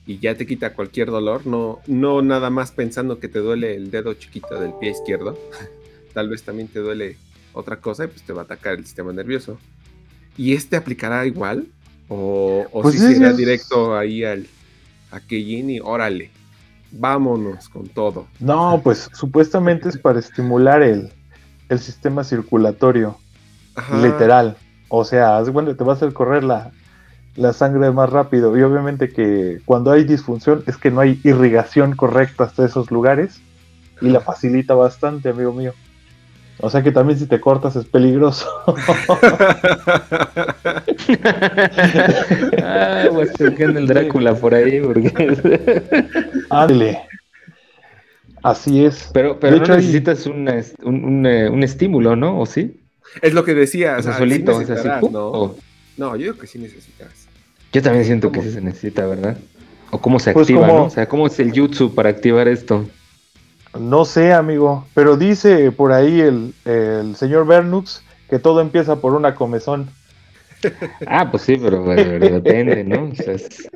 y 0.07 0.19
ya 0.19 0.35
te 0.35 0.47
quita 0.47 0.75
cualquier 0.75 1.09
dolor, 1.11 1.47
no, 1.47 1.81
no 1.87 2.23
nada 2.23 2.51
más 2.51 2.73
pensando 2.73 3.19
que 3.19 3.29
te 3.29 3.39
duele 3.39 3.75
el 3.77 3.91
dedo 3.91 4.15
chiquito 4.15 4.59
del 4.61 4.73
pie 4.75 4.91
izquierdo, 4.91 5.39
tal 6.15 6.29
vez 6.29 6.43
también 6.43 6.69
te 6.69 6.81
duele 6.81 7.17
otra 7.53 7.77
cosa 7.77 8.05
y 8.05 8.09
pues 8.09 8.23
te 8.23 8.33
va 8.33 8.43
a 8.43 8.45
atacar 8.45 8.75
el 8.75 8.85
sistema 8.85 9.13
nervioso. 9.13 9.59
¿Y 10.37 10.55
este 10.55 10.77
aplicará 10.77 11.27
igual? 11.27 11.67
¿O, 12.09 12.67
o 12.73 12.83
Pues 12.83 12.95
si 12.95 13.01
será 13.01 13.31
es- 13.31 13.37
directo 13.37 13.97
ahí 13.97 14.25
al 14.25 14.47
a 15.11 15.21
Keijin 15.21 15.71
y 15.71 15.81
órale, 15.81 16.31
vámonos 16.93 17.69
con 17.69 17.89
todo? 17.89 18.27
No, 18.39 18.81
pues 18.83 19.11
supuestamente 19.13 19.89
es 19.89 19.99
para 19.99 20.19
estimular 20.19 20.83
el, 20.83 21.13
el 21.69 21.79
sistema 21.79 22.25
circulatorio, 22.25 23.17
Ajá. 23.75 23.97
literal. 23.99 24.57
O 24.89 25.05
sea, 25.05 25.43
cuenta, 25.53 25.77
te 25.77 25.85
va 25.85 25.93
a 25.93 25.97
hacer 25.97 26.13
correr 26.13 26.45
la, 26.45 26.73
la 27.37 27.53
sangre 27.53 27.91
más 27.93 28.11
rápido. 28.11 28.57
Y 28.57 28.63
obviamente 28.63 29.09
que 29.09 29.61
cuando 29.65 29.93
hay 29.93 30.05
disfunción 30.05 30.65
es 30.67 30.77
que 30.77 30.91
no 30.91 31.01
hay 31.01 31.21
irrigación 31.25 31.95
correcta 31.95 32.45
hasta 32.45 32.65
esos 32.65 32.91
lugares. 32.91 33.41
Y 34.03 34.09
la 34.09 34.21
facilita 34.21 34.75
bastante, 34.75 35.29
amigo 35.29 35.53
mío. 35.53 35.75
O 36.63 36.69
sea 36.71 36.83
que 36.83 36.93
también 36.93 37.19
si 37.19 37.27
te 37.27 37.41
cortas 37.41 37.75
es 37.77 37.85
peligroso. 37.87 38.47
ah, 42.63 43.05
a 43.07 43.23
estar 43.23 43.51
buscando 43.51 43.79
el 43.79 43.87
Drácula 43.87 44.35
por 44.35 44.55
ahí. 44.55 44.81
Porque... 44.81 45.83
Ándale. 46.51 47.01
Así 48.43 48.85
es. 48.85 49.11
pero 49.13 49.39
pero 49.39 49.53
De 49.55 49.59
no 49.59 49.65
hecho, 49.65 49.73
hay- 49.75 49.79
necesitas 49.81 50.27
un, 50.27 50.49
un, 50.83 51.05
un, 51.05 51.27
eh, 51.27 51.49
un 51.51 51.63
estímulo, 51.63 52.17
¿no? 52.17 52.41
¿O 52.41 52.47
sí? 52.47 52.81
Es 53.23 53.35
lo 53.35 53.45
que 53.45 53.55
decía, 53.55 53.97
O 53.99 54.03
sea, 54.03 54.13
sí 54.13 54.19
solito, 54.19 54.57
o 54.57 54.65
sea, 54.65 54.77
así. 54.77 54.89
¿no? 55.11 55.27
o- 55.29 55.57
No, 55.97 56.17
yo 56.17 56.33
creo 56.33 56.39
que 56.39 56.47
sí 56.47 56.59
necesitas. 56.59 57.09
Yo 57.73 57.83
también 57.83 58.05
siento 58.05 58.33
que 58.33 58.41
sí 58.43 58.51
se 58.51 58.61
necesita, 58.61 59.07
¿verdad? 59.07 59.37
O 59.91 59.99
cómo 60.01 60.19
se 60.19 60.33
Pues 60.33 60.45
activa, 60.45 60.67
como- 60.67 60.79
¿no? 60.81 60.85
O 60.87 60.91
sea, 60.91 61.07
¿cómo 61.09 61.27
es 61.27 61.39
el 61.41 61.53
jutsu 61.53 61.95
para 61.95 62.09
activar 62.11 62.49
esto? 62.49 62.87
No 63.79 64.05
sé, 64.05 64.33
amigo, 64.33 64.87
pero 64.95 65.17
dice 65.17 65.71
por 65.73 65.93
ahí 65.93 66.21
el, 66.21 66.55
el 66.65 67.15
señor 67.17 67.47
Bernux 67.47 68.03
que 68.29 68.39
todo 68.39 68.61
empieza 68.61 68.97
por 68.97 69.15
una 69.15 69.35
comezón. 69.35 69.89
Ah, 71.07 71.31
pues 71.31 71.45
sí, 71.45 71.57
pero, 71.57 71.83
pero 71.87 72.29
depende, 72.35 72.85
¿no? 72.85 73.05
O 73.11 73.15
sea, 73.15 73.33
es- 73.35 73.69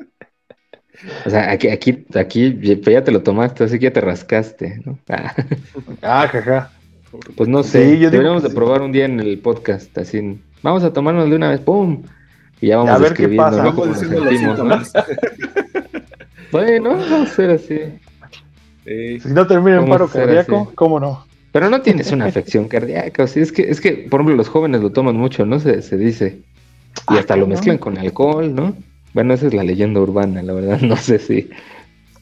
o 1.25 1.29
sea, 1.29 1.51
aquí, 1.51 1.67
aquí, 1.69 2.05
aquí 2.15 2.57
ya 2.83 3.03
te 3.03 3.11
lo 3.11 3.21
tomaste, 3.23 3.63
así 3.63 3.79
que 3.79 3.85
ya 3.85 3.93
te 3.93 4.01
rascaste, 4.01 4.81
¿no? 4.85 4.99
Ah, 5.09 5.33
Ah, 6.01 6.27
jaja. 6.27 6.71
pues 7.35 7.49
no 7.49 7.63
sé, 7.63 7.85
Sí, 7.85 7.91
yo 7.93 8.11
digo 8.11 8.11
deberíamos 8.11 8.43
de 8.43 8.49
sí. 8.49 8.55
probar 8.55 8.81
un 8.81 8.91
día 8.91 9.05
en 9.05 9.19
el 9.19 9.39
podcast, 9.39 9.97
así, 9.97 10.39
vamos 10.61 10.83
a 10.83 10.93
tomarnos 10.93 11.27
de 11.29 11.35
una 11.35 11.49
vez, 11.49 11.59
¡pum! 11.61 12.03
Y 12.61 12.67
ya 12.67 12.77
vamos 12.77 12.93
A 12.93 12.97
ver 12.99 13.13
qué 13.13 13.27
pasa. 13.29 13.63
¿no? 13.63 13.73
Vamos 13.73 14.03
¿no? 14.03 14.79
Bueno, 16.51 16.89
vamos 16.91 17.11
a 17.11 17.21
hacer 17.23 17.49
así. 17.51 17.79
Si 18.85 19.29
no 19.29 19.47
termina 19.47 19.77
en 19.77 19.89
paro 19.89 20.07
cardíaco, 20.07 20.65
así. 20.67 20.75
¿cómo 20.75 20.99
no? 20.99 21.25
Pero 21.51 21.69
no 21.69 21.81
tienes 21.81 22.11
una 22.11 22.25
afección 22.25 22.67
cardíaca, 22.67 23.23
o 23.23 23.27
sea, 23.27 23.41
es 23.41 23.51
que, 23.51 23.63
es 23.63 23.79
que, 23.81 24.07
por 24.09 24.19
ejemplo, 24.19 24.35
los 24.35 24.49
jóvenes 24.49 24.81
lo 24.81 24.91
toman 24.91 25.15
mucho, 25.15 25.45
¿no? 25.45 25.59
Se, 25.59 25.81
se 25.81 25.97
dice. 25.97 26.39
Y 27.09 27.15
Ah, 27.15 27.19
hasta 27.19 27.35
lo 27.35 27.47
mezclan 27.47 27.77
con 27.77 27.97
alcohol, 27.97 28.53
¿no? 28.53 28.75
Bueno, 29.13 29.33
esa 29.33 29.47
es 29.47 29.53
la 29.53 29.63
leyenda 29.63 30.01
urbana, 30.01 30.41
la 30.43 30.53
verdad, 30.53 30.79
no 30.81 30.97
sé 30.97 31.19
si. 31.19 31.49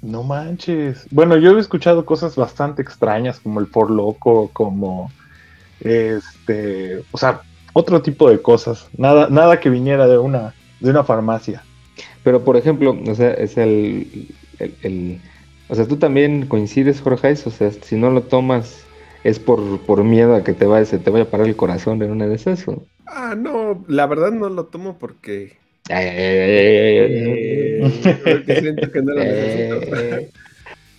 No 0.02 0.22
manches. 0.24 1.06
Bueno, 1.12 1.38
yo 1.38 1.58
he 1.58 1.60
escuchado 1.60 2.06
cosas 2.06 2.36
bastante 2.36 2.82
extrañas, 2.82 3.40
como 3.40 3.60
el 3.60 3.68
por 3.68 3.90
loco, 3.90 4.50
como 4.54 5.12
este, 5.80 7.00
o 7.12 7.18
sea, 7.18 7.42
otro 7.74 8.02
tipo 8.02 8.30
de 8.30 8.42
cosas. 8.42 8.88
Nada, 8.98 9.28
nada 9.30 9.60
que 9.60 9.70
viniera 9.70 10.08
de 10.08 10.18
una, 10.18 10.54
de 10.80 10.90
una 10.92 11.04
farmacia. 11.04 11.64
Pero, 12.24 12.44
por 12.44 12.56
ejemplo, 12.58 12.98
o 13.08 13.16
sea, 13.16 13.32
es 13.34 13.58
el, 13.58 14.28
el, 14.60 14.76
el- 14.84 15.22
o 15.70 15.76
sea, 15.76 15.88
tú 15.88 15.98
también 15.98 16.48
coincides, 16.48 17.02
Jorge, 17.02 17.32
o 17.34 17.36
sea, 17.52 17.72
si 17.72 17.96
no 17.96 18.10
lo 18.12 18.24
tomas 18.24 18.86
es 19.24 19.40
por, 19.40 19.82
por 19.86 20.04
miedo 20.04 20.36
a 20.36 20.44
que 20.44 20.54
te 20.54 20.66
vaya, 20.66 20.86
se 20.86 21.00
te 21.00 21.10
vaya 21.10 21.24
a 21.26 21.30
parar 21.30 21.48
el 21.48 21.56
corazón 21.56 22.02
en 22.02 22.12
una 22.12 22.28
de 22.28 22.36
esas. 22.36 22.68
¿o? 22.68 22.86
ah, 23.06 23.36
no, 23.36 23.86
la 23.88 24.06
verdad 24.08 24.32
no 24.32 24.50
lo 24.50 24.68
tomo 24.68 24.98
porque, 25.00 25.58
Ay, 25.90 26.06
ay, 26.08 26.18
ay, 26.18 26.50
ay, 26.50 26.78
ay, 26.80 26.98
ay, 27.00 27.24
ay. 27.28 27.80
eh, 27.80 28.20
porque 28.24 28.56
siento 28.56 28.92
que 28.92 29.02
no 29.02 29.14
lo 29.14 29.26
necesito. 29.26 29.76
Eh, 29.92 30.32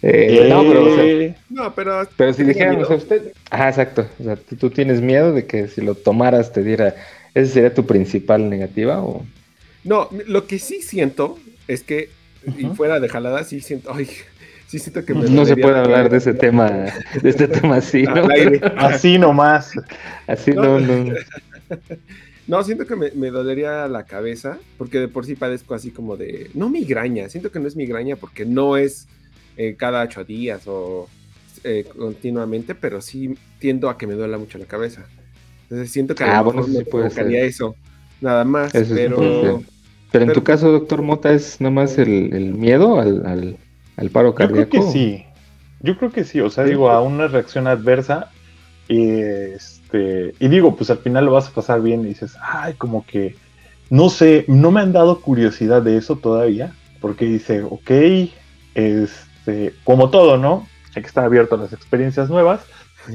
eh, 0.02 0.44
no, 0.47 0.66
pero, 0.66 0.85
o 0.85 0.90
sea, 0.90 1.04
No, 1.49 1.75
pero 1.75 2.06
pero 2.16 2.33
si 2.33 2.44
¿Tengo 2.44 2.44
dijeran, 2.44 2.80
o 2.80 2.85
miedo? 2.85 2.87
sea, 2.87 2.97
usted, 2.97 3.33
ajá, 3.50 3.68
exacto, 3.71 4.06
o 4.21 4.25
sea, 4.25 4.37
tú, 4.37 4.56
tú 4.56 4.71
tienes 4.71 5.00
miedo 5.00 5.33
de 5.33 5.47
que 5.47 5.68
si 5.68 5.80
lo 5.80 5.94
tomaras 5.97 6.52
te 6.52 6.62
diera, 6.62 6.94
¿esa 7.35 7.52
sería 7.54 7.75
tu 7.75 7.87
principal 7.87 8.49
negativa 8.50 9.02
o? 9.02 9.26
no, 9.83 10.09
lo 10.26 10.47
que 10.47 10.59
sí 10.59 10.83
siento 10.83 11.38
es 11.66 11.83
que, 11.85 12.11
y 12.56 12.68
Ujú. 12.68 12.71
fuera 12.71 13.00
de 13.00 13.09
jalada, 13.09 13.44
sí 13.44 13.61
siento, 13.61 13.92
ay, 13.92 14.09
sí 14.78 14.90
siento 14.90 15.04
que 15.04 15.14
me 15.14 15.28
No 15.28 15.45
se 15.47 15.57
puede 15.57 15.75
la 15.75 15.83
hablar 15.83 16.11
de 16.11 16.16
ese 16.19 16.35
tema, 16.35 16.69
de 16.71 17.28
este 17.31 17.49
tema 17.61 17.76
así, 17.76 18.02
¿no? 18.02 18.26
Así 18.76 19.19
nomás. 19.19 19.73
Así 20.26 20.52
no, 20.52 20.81
no. 20.81 21.12
No, 22.47 22.62
siento 22.62 22.87
que 22.87 22.95
me, 22.95 23.11
me 23.12 23.31
dolería 23.31 23.88
la 23.88 24.04
cabeza, 24.04 24.59
porque 24.76 25.00
de 25.00 25.09
por 25.09 25.25
sí 25.25 25.35
padezco 25.35 25.75
así 25.75 25.90
como 25.90 26.19
de, 26.19 26.50
no 26.52 26.69
migraña, 26.69 27.31
siento 27.31 27.50
que 27.50 27.59
no 27.59 27.66
es 27.66 27.75
migraña 27.75 28.16
porque 28.16 28.45
no 28.45 28.76
es 28.76 29.07
eh, 29.57 29.76
cada 29.78 30.02
ocho 30.02 30.25
días 30.25 30.64
o 30.66 31.09
eh, 31.64 31.87
continuamente, 31.97 32.75
pero 32.75 33.00
sí 33.00 33.35
tiendo 33.61 33.88
a 33.88 33.97
que 33.97 34.07
me 34.07 34.12
duela 34.12 34.37
mucho 34.37 34.59
la 34.59 34.66
cabeza. 34.66 35.07
Entonces 35.62 35.90
siento 35.90 36.14
que 36.14 36.25
a 36.25 36.35
Ah, 36.40 36.43
lo 36.43 36.45
bueno, 36.52 36.61
mejor 36.61 36.71
eso 36.71 36.78
me 36.81 36.85
sí 36.85 36.90
puede 36.90 37.04
provocaría 37.04 37.38
ser. 37.40 37.49
eso, 37.49 37.76
nada 38.21 38.45
más, 38.45 38.75
Eso 38.75 38.85
sí 38.85 38.93
pero. 38.95 39.16
Pero 40.12 40.23
en 40.25 40.28
Pero- 40.28 40.33
tu 40.35 40.45
caso, 40.45 40.71
doctor 40.71 41.00
Mota, 41.00 41.33
¿es 41.33 41.61
nada 41.62 41.71
más 41.75 41.97
el, 41.97 42.35
el 42.35 42.52
miedo 42.52 43.00
al, 43.00 43.25
al, 43.25 43.57
al 43.96 44.10
paro 44.10 44.30
Yo 44.30 44.34
creo 44.34 44.48
cardíaco? 44.48 44.70
que 44.70 44.82
sí. 44.92 45.24
Yo 45.80 45.96
creo 45.96 46.10
que 46.10 46.24
sí. 46.24 46.40
O 46.40 46.50
sea, 46.50 46.64
digo, 46.64 46.90
a 46.90 47.02
una 47.02 47.28
reacción 47.28 47.66
adversa. 47.66 48.30
Y 48.88 49.20
este. 49.20 50.34
Y 50.38 50.48
digo, 50.48 50.76
pues 50.76 50.90
al 50.90 50.98
final 50.98 51.26
lo 51.26 51.32
vas 51.32 51.48
a 51.48 51.52
pasar 51.52 51.82
bien 51.82 52.00
y 52.02 52.08
dices, 52.08 52.36
ay, 52.40 52.74
como 52.74 53.04
que. 53.06 53.36
No 53.90 54.08
sé, 54.08 54.44
no 54.48 54.70
me 54.70 54.80
han 54.80 54.92
dado 54.92 55.20
curiosidad 55.20 55.82
de 55.82 55.96
eso 55.96 56.16
todavía. 56.16 56.74
Porque 57.00 57.26
dice, 57.26 57.62
ok, 57.62 57.90
este. 58.74 59.74
Como 59.84 60.10
todo, 60.10 60.36
¿no? 60.38 60.66
Hay 60.96 61.02
que 61.02 61.08
estar 61.08 61.24
abierto 61.24 61.54
a 61.56 61.58
las 61.58 61.72
experiencias 61.72 62.30
nuevas. 62.30 62.64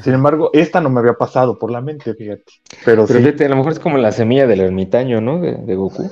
Sin 0.03 0.13
embargo, 0.13 0.51
esta 0.53 0.81
no 0.81 0.89
me 0.89 0.99
había 0.99 1.13
pasado 1.13 1.57
por 1.57 1.71
la 1.71 1.81
mente, 1.81 2.13
fíjate. 2.13 2.43
Pero, 2.85 3.07
Pero 3.07 3.19
sí. 3.19 3.25
fíjate, 3.25 3.45
a 3.45 3.49
lo 3.49 3.55
mejor 3.57 3.71
es 3.73 3.79
como 3.79 3.97
la 3.97 4.11
semilla 4.11 4.45
del 4.47 4.61
ermitaño, 4.61 5.21
¿no? 5.21 5.39
De, 5.39 5.53
de 5.53 5.75
Goku. 5.75 6.09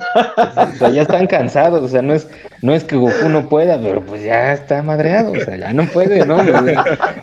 O 0.56 0.76
sea, 0.78 0.90
ya 0.90 1.02
están 1.02 1.26
cansados, 1.26 1.82
o 1.82 1.88
sea, 1.88 2.02
no 2.02 2.14
es, 2.14 2.28
no 2.62 2.74
es 2.74 2.84
que 2.84 2.96
Goku 2.96 3.28
no 3.28 3.48
pueda, 3.48 3.80
pero 3.80 4.04
pues 4.04 4.22
ya 4.24 4.52
está 4.52 4.82
madreado, 4.82 5.32
o 5.32 5.40
sea, 5.40 5.56
ya 5.56 5.72
no 5.72 5.86
puede, 5.86 6.26
¿no? 6.26 6.38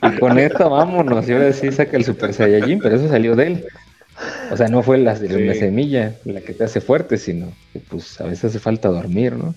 Y 0.01 0.19
con 0.19 0.39
esto 0.39 0.69
vámonos, 0.69 1.27
y 1.27 1.33
ahora 1.33 1.51
sí 1.53 1.71
saca 1.71 1.97
el 1.97 2.05
Super 2.05 2.33
Saiyajin, 2.33 2.79
pero 2.79 2.95
eso 2.95 3.09
salió 3.09 3.35
de 3.35 3.47
él. 3.47 3.65
O 4.51 4.55
sea, 4.57 4.67
no 4.69 4.81
fue 4.81 4.97
la, 4.97 5.13
la 5.15 5.53
semilla 5.55 6.15
la 6.23 6.41
que 6.41 6.53
te 6.53 6.63
hace 6.63 6.79
fuerte, 6.81 7.17
sino 7.17 7.47
que 7.73 7.79
pues 7.79 8.19
a 8.21 8.25
veces 8.25 8.45
hace 8.45 8.59
falta 8.59 8.87
dormir, 8.89 9.33
¿no? 9.33 9.55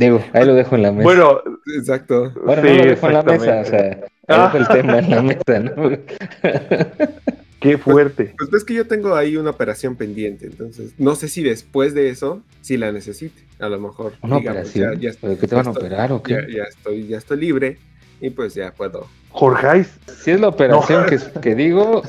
Digo, 0.00 0.24
ahí 0.32 0.46
lo 0.46 0.54
dejo 0.54 0.76
en 0.76 0.82
la 0.82 0.92
mesa. 0.92 1.02
Bueno, 1.04 1.40
exacto. 1.78 2.32
Bueno, 2.44 2.62
sí, 2.62 2.68
no 2.68 2.74
lo 2.84 2.90
dejo 2.90 3.06
en 3.06 3.12
la 3.12 3.22
mesa, 3.22 3.60
o 3.60 3.64
sea, 3.66 4.00
ahí 4.28 4.40
dejo 4.40 4.56
el 4.56 4.68
tema 4.68 4.98
en 4.98 5.10
la 5.10 5.22
mesa, 5.22 5.58
¿no? 5.60 5.90
qué 7.60 7.76
fuerte. 7.78 8.34
Pues 8.38 8.50
ves 8.50 8.64
que 8.64 8.72
yo 8.74 8.86
tengo 8.86 9.14
ahí 9.14 9.36
una 9.36 9.50
operación 9.50 9.96
pendiente, 9.96 10.46
entonces 10.46 10.94
no 10.98 11.14
sé 11.16 11.28
si 11.28 11.42
después 11.42 11.92
de 11.94 12.08
eso, 12.08 12.42
si 12.62 12.76
la 12.78 12.92
necesite, 12.92 13.42
a 13.58 13.68
lo 13.68 13.78
mejor. 13.78 14.14
Una 14.22 14.38
diga, 14.38 14.52
pues, 14.54 14.70
operación. 14.70 15.00
ya- 15.00 15.10
ya- 15.12 15.18
¿Pero 15.20 15.38
qué 15.38 15.46
te 15.46 15.54
van 15.54 15.66
a 15.66 15.70
estoy- 15.70 15.86
operar 15.86 16.12
o 16.12 16.22
qué? 16.22 16.32
ya, 16.32 16.40
ya 16.48 16.62
estoy, 16.64 17.06
ya 17.06 17.18
estoy 17.18 17.38
libre 17.40 17.76
y 18.22 18.30
pues 18.30 18.54
ya 18.54 18.72
puedo. 18.72 19.06
Jorge, 19.30 19.84
Si 20.22 20.30
es 20.30 20.40
la 20.40 20.48
operación 20.48 21.04
que, 21.06 21.18
que 21.40 21.54
digo, 21.54 22.02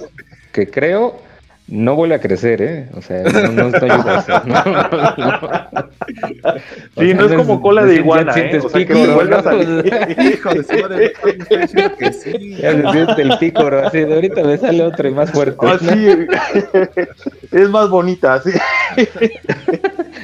que 0.53 0.67
creo, 0.69 1.19
no 1.71 1.95
vuelve 1.95 2.15
a 2.15 2.19
crecer, 2.19 2.61
¿eh? 2.61 2.89
O 2.95 3.01
sea, 3.01 3.23
no, 3.23 3.51
no 3.53 3.67
estoy 3.69 3.89
grueso, 3.97 4.41
¿no? 4.45 4.59
O 6.95 7.01
Sí, 7.01 7.07
sea, 7.07 7.15
no 7.15 7.25
es 7.25 7.33
como 7.33 7.61
cola 7.61 7.85
de 7.85 7.95
ya 7.95 7.99
iguana, 8.01 8.33
sientes 8.33 8.63
¿eh? 8.63 8.67
O 8.67 8.69
sea, 8.69 8.85
que 8.85 8.93
se 8.93 9.07
vuelve 9.07 9.35
a 9.35 9.37
¿no? 9.37 9.43
salir. 9.43 9.85
Hijo 10.33 10.49
de 10.53 10.63
su 10.63 10.77
madre, 10.77 11.13
que 11.97 12.13
sí. 12.13 12.55
Ya 12.57 12.73
se 12.73 12.91
siente 12.91 13.21
el 13.21 13.37
pícoro, 13.39 13.87
así 13.87 13.99
de 13.99 14.13
ahorita 14.13 14.43
me 14.43 14.57
sale 14.57 14.83
otro 14.83 15.07
y 15.07 15.13
más 15.13 15.31
fuerte. 15.31 15.65
Ah, 15.65 15.77
sí. 15.79 16.27
es 17.51 17.69
más 17.69 17.89
bonita, 17.89 18.41
sí. 18.41 18.51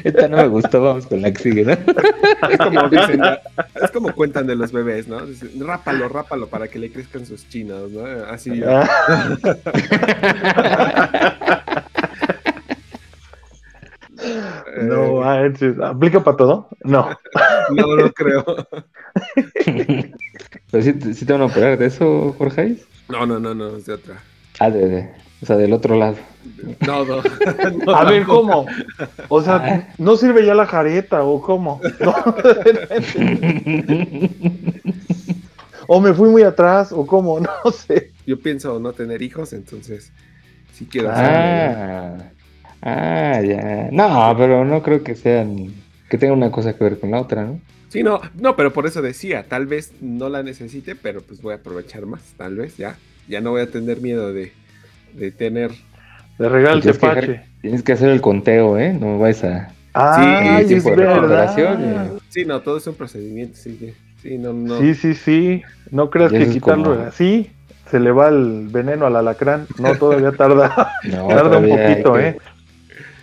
Esta 0.04 0.28
no 0.28 0.38
me 0.38 0.48
gustó, 0.48 0.82
vamos 0.82 1.08
con 1.08 1.22
la 1.22 1.32
que 1.32 1.42
sigue, 1.42 1.64
¿no? 1.66 1.72
Es 1.74 2.58
como 2.58 2.90
dicen, 2.90 3.22
es 3.82 3.92
como 3.92 4.14
cuentan 4.14 4.48
de 4.48 4.56
los 4.56 4.72
bebés, 4.72 5.08
¿no? 5.08 5.26
Dicen, 5.26 5.50
rápalo, 5.66 6.10
rápalo 6.10 6.48
para 6.48 6.68
que 6.68 6.80
le 6.80 6.92
crezcan 6.92 7.26
sus 7.26 7.48
chinos, 7.50 7.92
¿no? 7.92 8.06
Así. 8.30 8.62
Ah. 8.66 8.88
eh, 14.20 14.84
No 14.84 15.22
manches, 15.22 15.80
¿aplica 15.80 16.24
para 16.24 16.38
todo? 16.38 16.70
No. 16.84 17.10
no, 17.72 17.96
no 17.96 18.12
creo. 18.14 18.44
Pero 20.72 20.84
sí, 20.84 21.14
sí 21.14 21.26
te 21.26 21.34
van 21.34 21.42
a 21.42 21.46
operar 21.46 21.78
de 21.78 21.88
eso, 21.88 22.34
Jorge. 22.38 22.78
No, 23.10 23.26
no, 23.26 23.40
no, 23.40 23.54
no, 23.56 23.78
es 23.78 23.86
de 23.86 23.94
otra. 23.94 24.16
Ah, 24.60 24.70
de, 24.70 24.88
de- 24.88 25.27
O 25.42 25.46
sea, 25.46 25.56
del 25.56 25.74
otro 25.74 25.96
lado. 25.96 26.18
No, 26.86 27.06
no. 27.06 27.22
no, 27.86 27.96
A 27.96 28.04
ver. 28.06 28.24
¿cómo? 28.24 28.66
O 29.30 29.42
sea, 29.42 29.94
¿no 29.98 30.16
sirve 30.16 30.46
ya 30.46 30.56
la 30.56 30.66
jareta 30.66 31.24
o 31.24 31.42
cómo? 31.42 31.80
No. 32.00 32.16
o 35.88 36.02
me 36.02 36.14
fui 36.14 36.30
muy 36.30 36.44
atrás 36.44 36.92
o 36.92 37.06
cómo, 37.06 37.40
no 37.40 37.72
sé. 37.72 38.12
Yo 38.26 38.40
pienso 38.40 38.80
no 38.80 38.94
tener 38.94 39.22
hijos, 39.22 39.54
entonces 39.54 40.12
sí 40.74 40.88
quiero 40.90 41.12
hacerlo. 41.12 42.26
Ah, 42.82 43.38
ah, 43.38 43.42
ya. 43.42 43.90
No, 43.92 44.36
pero 44.38 44.66
no 44.66 44.82
creo 44.82 45.04
que 45.04 45.16
sean. 45.16 45.74
Que 46.10 46.18
tenga 46.18 46.34
una 46.34 46.52
cosa 46.52 46.74
que 46.74 46.84
ver 46.84 47.00
con 47.00 47.12
la 47.12 47.22
otra, 47.22 47.44
¿no? 47.44 47.60
Sí, 47.90 48.02
no, 48.04 48.22
no, 48.40 48.56
pero 48.56 48.74
por 48.74 48.86
eso 48.86 49.02
decía, 49.02 49.46
tal 49.48 49.66
vez 49.66 49.94
no 50.02 50.30
la 50.30 50.44
necesite, 50.44 50.96
pero 50.96 51.22
pues 51.22 51.42
voy 51.42 51.54
a 51.54 51.58
aprovechar 51.58 52.06
más, 52.06 52.22
tal 52.38 52.56
vez, 52.56 52.78
ya. 52.78 52.98
Ya 53.28 53.42
no 53.42 53.52
voy 53.52 53.62
a 53.62 53.72
tener 53.72 54.02
miedo 54.02 54.34
de, 54.34 54.54
de 55.14 55.32
tener. 55.32 55.72
De 56.38 56.50
regal 56.50 56.82
Tienes 56.82 56.98
que, 57.00 57.08
tepache. 57.08 57.20
hacer, 57.32 57.44
tienes 57.62 57.84
que 57.84 57.92
hacer 57.94 58.10
el 58.10 58.22
conteo, 58.22 58.78
¿eh? 58.78 58.94
No 58.94 59.18
vais 59.20 59.44
a. 59.44 59.70
Ah, 59.94 60.60
Sí, 60.60 60.62
es 60.62 60.68
tiempo 60.84 60.90
de 60.92 60.96
recuperación. 61.08 62.20
Sí, 62.30 62.46
no, 62.46 62.62
todo 62.62 62.78
es 62.78 62.86
un 62.88 62.94
procedimiento, 62.96 63.58
sí, 63.58 63.76
que- 63.80 63.94
sí, 64.22 64.38
no, 64.38 64.54
no. 64.54 64.80
Sí, 64.80 64.94
sí, 64.94 65.14
sí. 65.16 65.64
No 65.90 66.10
creas 66.12 66.32
que 66.32 66.48
quitarlo 66.48 66.96
como- 66.96 67.08
así 67.08 67.50
se 67.90 68.00
le 68.00 68.12
va 68.12 68.28
el 68.28 68.68
veneno 68.70 69.06
al 69.08 69.16
alacrán. 69.16 69.66
No, 69.80 69.96
todavía 69.96 70.32
tarda. 70.34 70.92
No, 71.06 71.28
tarda 71.30 71.58
un 71.58 71.68
todavía 71.68 71.88
poquito, 71.90 72.14
que- 72.14 72.28
¿eh? 72.28 72.38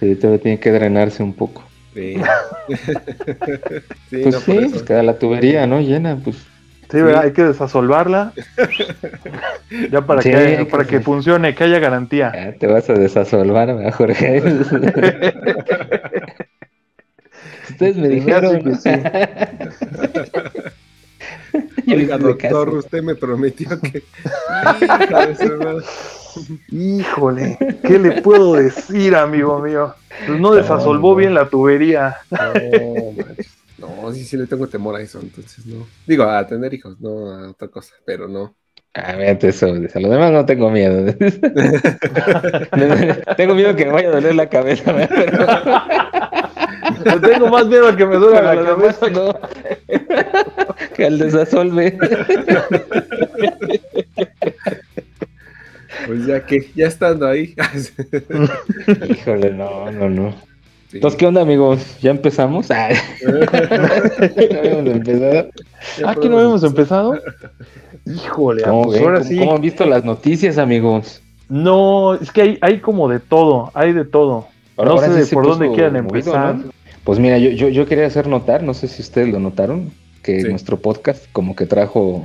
Sí, 0.01 0.15
todavía 0.17 0.43
tiene 0.43 0.59
que 0.59 0.73
drenarse 0.73 1.23
un 1.23 1.35
poco. 1.35 1.63
Sí, 1.95 2.17
Sí, 4.11 4.21
Pues 4.23 4.35
no, 4.35 4.41
sí, 4.41 4.53
por 4.53 4.63
eso. 4.63 4.71
pues 4.71 4.83
queda 4.83 5.03
la 5.03 5.19
tubería, 5.19 5.67
¿no? 5.67 5.81
Llena, 5.81 6.17
pues. 6.17 6.37
Sí, 6.91 7.01
¿verdad? 7.03 7.25
Hay 7.25 7.33
que 7.33 7.43
desasolvarla. 7.45 8.33
ya 9.91 10.01
para 10.03 10.23
Sí, 10.23 10.31
que, 10.31 10.37
hay 10.37 10.57
que 10.59 10.67
para 10.67 10.85
que 10.85 11.01
funcione, 11.01 11.55
que 11.55 11.65
haya 11.65 11.79
garantía. 11.79 12.31
Ya 12.35 12.53
te 12.59 12.67
vas 12.67 12.89
a 12.91 12.95
desasolvar, 12.95 13.75
¿verdad, 13.75 13.93
Jorge. 13.93 14.43
Ustedes 17.71 17.97
me 17.97 18.09
dijeron. 18.09 18.63
que 18.63 18.75
sí. 18.77 18.91
Oiga, 21.93 22.19
doctor, 22.19 22.69
usted 22.71 23.03
me 23.03 23.15
prometió 23.15 23.69
que. 23.81 24.03
Híjole, 26.69 27.59
¿qué 27.87 27.99
le 27.99 28.23
puedo 28.23 28.55
decir, 28.55 29.15
amigo 29.15 29.59
mío? 29.61 29.95
Pues 30.27 30.41
no 30.41 30.55
desasolvó 30.55 31.11
no. 31.11 31.17
bien 31.17 31.35
la 31.35 31.49
tubería. 31.49 32.17
No, 34.05 34.13
sí, 34.13 34.25
sí 34.25 34.37
le 34.37 34.47
tengo 34.47 34.67
temor 34.67 34.97
a 34.97 35.01
eso, 35.01 35.21
entonces 35.21 35.65
no. 35.67 35.87
Digo, 36.07 36.25
a 36.25 36.47
tener 36.47 36.73
hijos, 36.75 37.01
no 37.01 37.31
a 37.31 37.51
otra 37.51 37.69
cosa, 37.69 37.95
pero 38.05 38.29
no. 38.29 38.57
A 38.95 39.17
ver, 39.17 39.45
eso, 39.45 39.67
a 39.67 40.01
lo 40.01 40.09
demás 40.09 40.31
no 40.31 40.47
tengo 40.47 40.71
miedo. 40.71 41.05
tengo 43.37 43.55
miedo 43.55 43.75
que 43.75 43.87
me 43.87 43.93
vaya 43.93 44.09
a 44.09 44.13
doler 44.13 44.37
la 44.37 44.49
cabeza, 44.49 44.95
pero 47.03 47.21
tengo 47.33 47.49
más 47.49 47.67
miedo 47.67 47.89
a 47.89 47.97
que 47.97 48.07
me 48.07 48.17
duela 48.17 48.55
la 48.55 48.65
cabeza. 48.65 49.11
no. 49.11 49.37
que 50.95 51.07
al 51.07 51.19
desasolve. 51.19 51.99
Pues 56.07 56.27
ya 56.27 56.45
que, 56.45 56.71
ya 56.75 56.87
estando 56.87 57.27
ahí. 57.27 57.55
Híjole, 59.09 59.53
no, 59.53 59.91
no, 59.91 60.09
no. 60.09 60.54
Sí. 60.95 60.99
Entonces, 60.99 61.19
¿qué 61.19 61.27
onda, 61.27 61.41
amigos? 61.41 61.99
¿Ya 62.01 62.13
empezamos? 62.13 62.71
Ah, 62.71 62.89
¿no 63.27 64.59
habíamos 64.61 64.87
empezado? 64.95 65.49
Ah, 66.05 66.15
que 66.15 66.29
no 66.29 66.37
habíamos 66.39 66.63
empezado. 66.63 67.19
Híjole, 68.07 68.63
¿Cómo, 68.63 68.83
pues 68.85 68.95
ven? 69.01 69.05
ahora 69.05 69.19
¿Cómo- 69.19 69.29
sí. 69.29 69.39
cómo 69.39 69.55
han 69.57 69.61
visto 69.61 69.85
las 69.87 70.05
noticias, 70.05 70.57
amigos? 70.57 71.21
No, 71.49 72.15
es 72.15 72.31
que 72.31 72.43
hay, 72.43 72.59
hay 72.61 72.79
como 72.79 73.09
de 73.09 73.19
todo, 73.19 73.73
hay 73.75 73.93
de 73.93 74.05
todo. 74.05 74.47
Ahora- 74.77 74.91
no 74.91 74.97
ahora 74.97 75.07
sé 75.09 75.13
sí 75.15 75.19
de 75.21 75.27
se 75.27 75.35
por 75.35 75.47
dónde 75.49 75.73
quieran 75.73 75.95
movido, 75.95 76.07
empezar. 76.33 76.55
¿no? 76.55 76.65
Pues 77.03 77.19
mira, 77.19 77.39
yo, 77.39 77.51
yo, 77.51 77.69
yo 77.71 77.87
quería 77.87 78.07
hacer 78.07 78.29
notar, 78.29 78.63
no 78.63 78.73
sé 78.73 78.87
si 78.87 79.03
ustedes 79.03 79.29
lo 79.31 79.41
notaron, 79.41 79.91
que 80.23 80.43
Sí. 80.43 80.49
nuestro 80.49 80.79
podcast 80.79 81.25
como 81.33 81.57
que 81.57 81.67
trajo, 81.67 82.25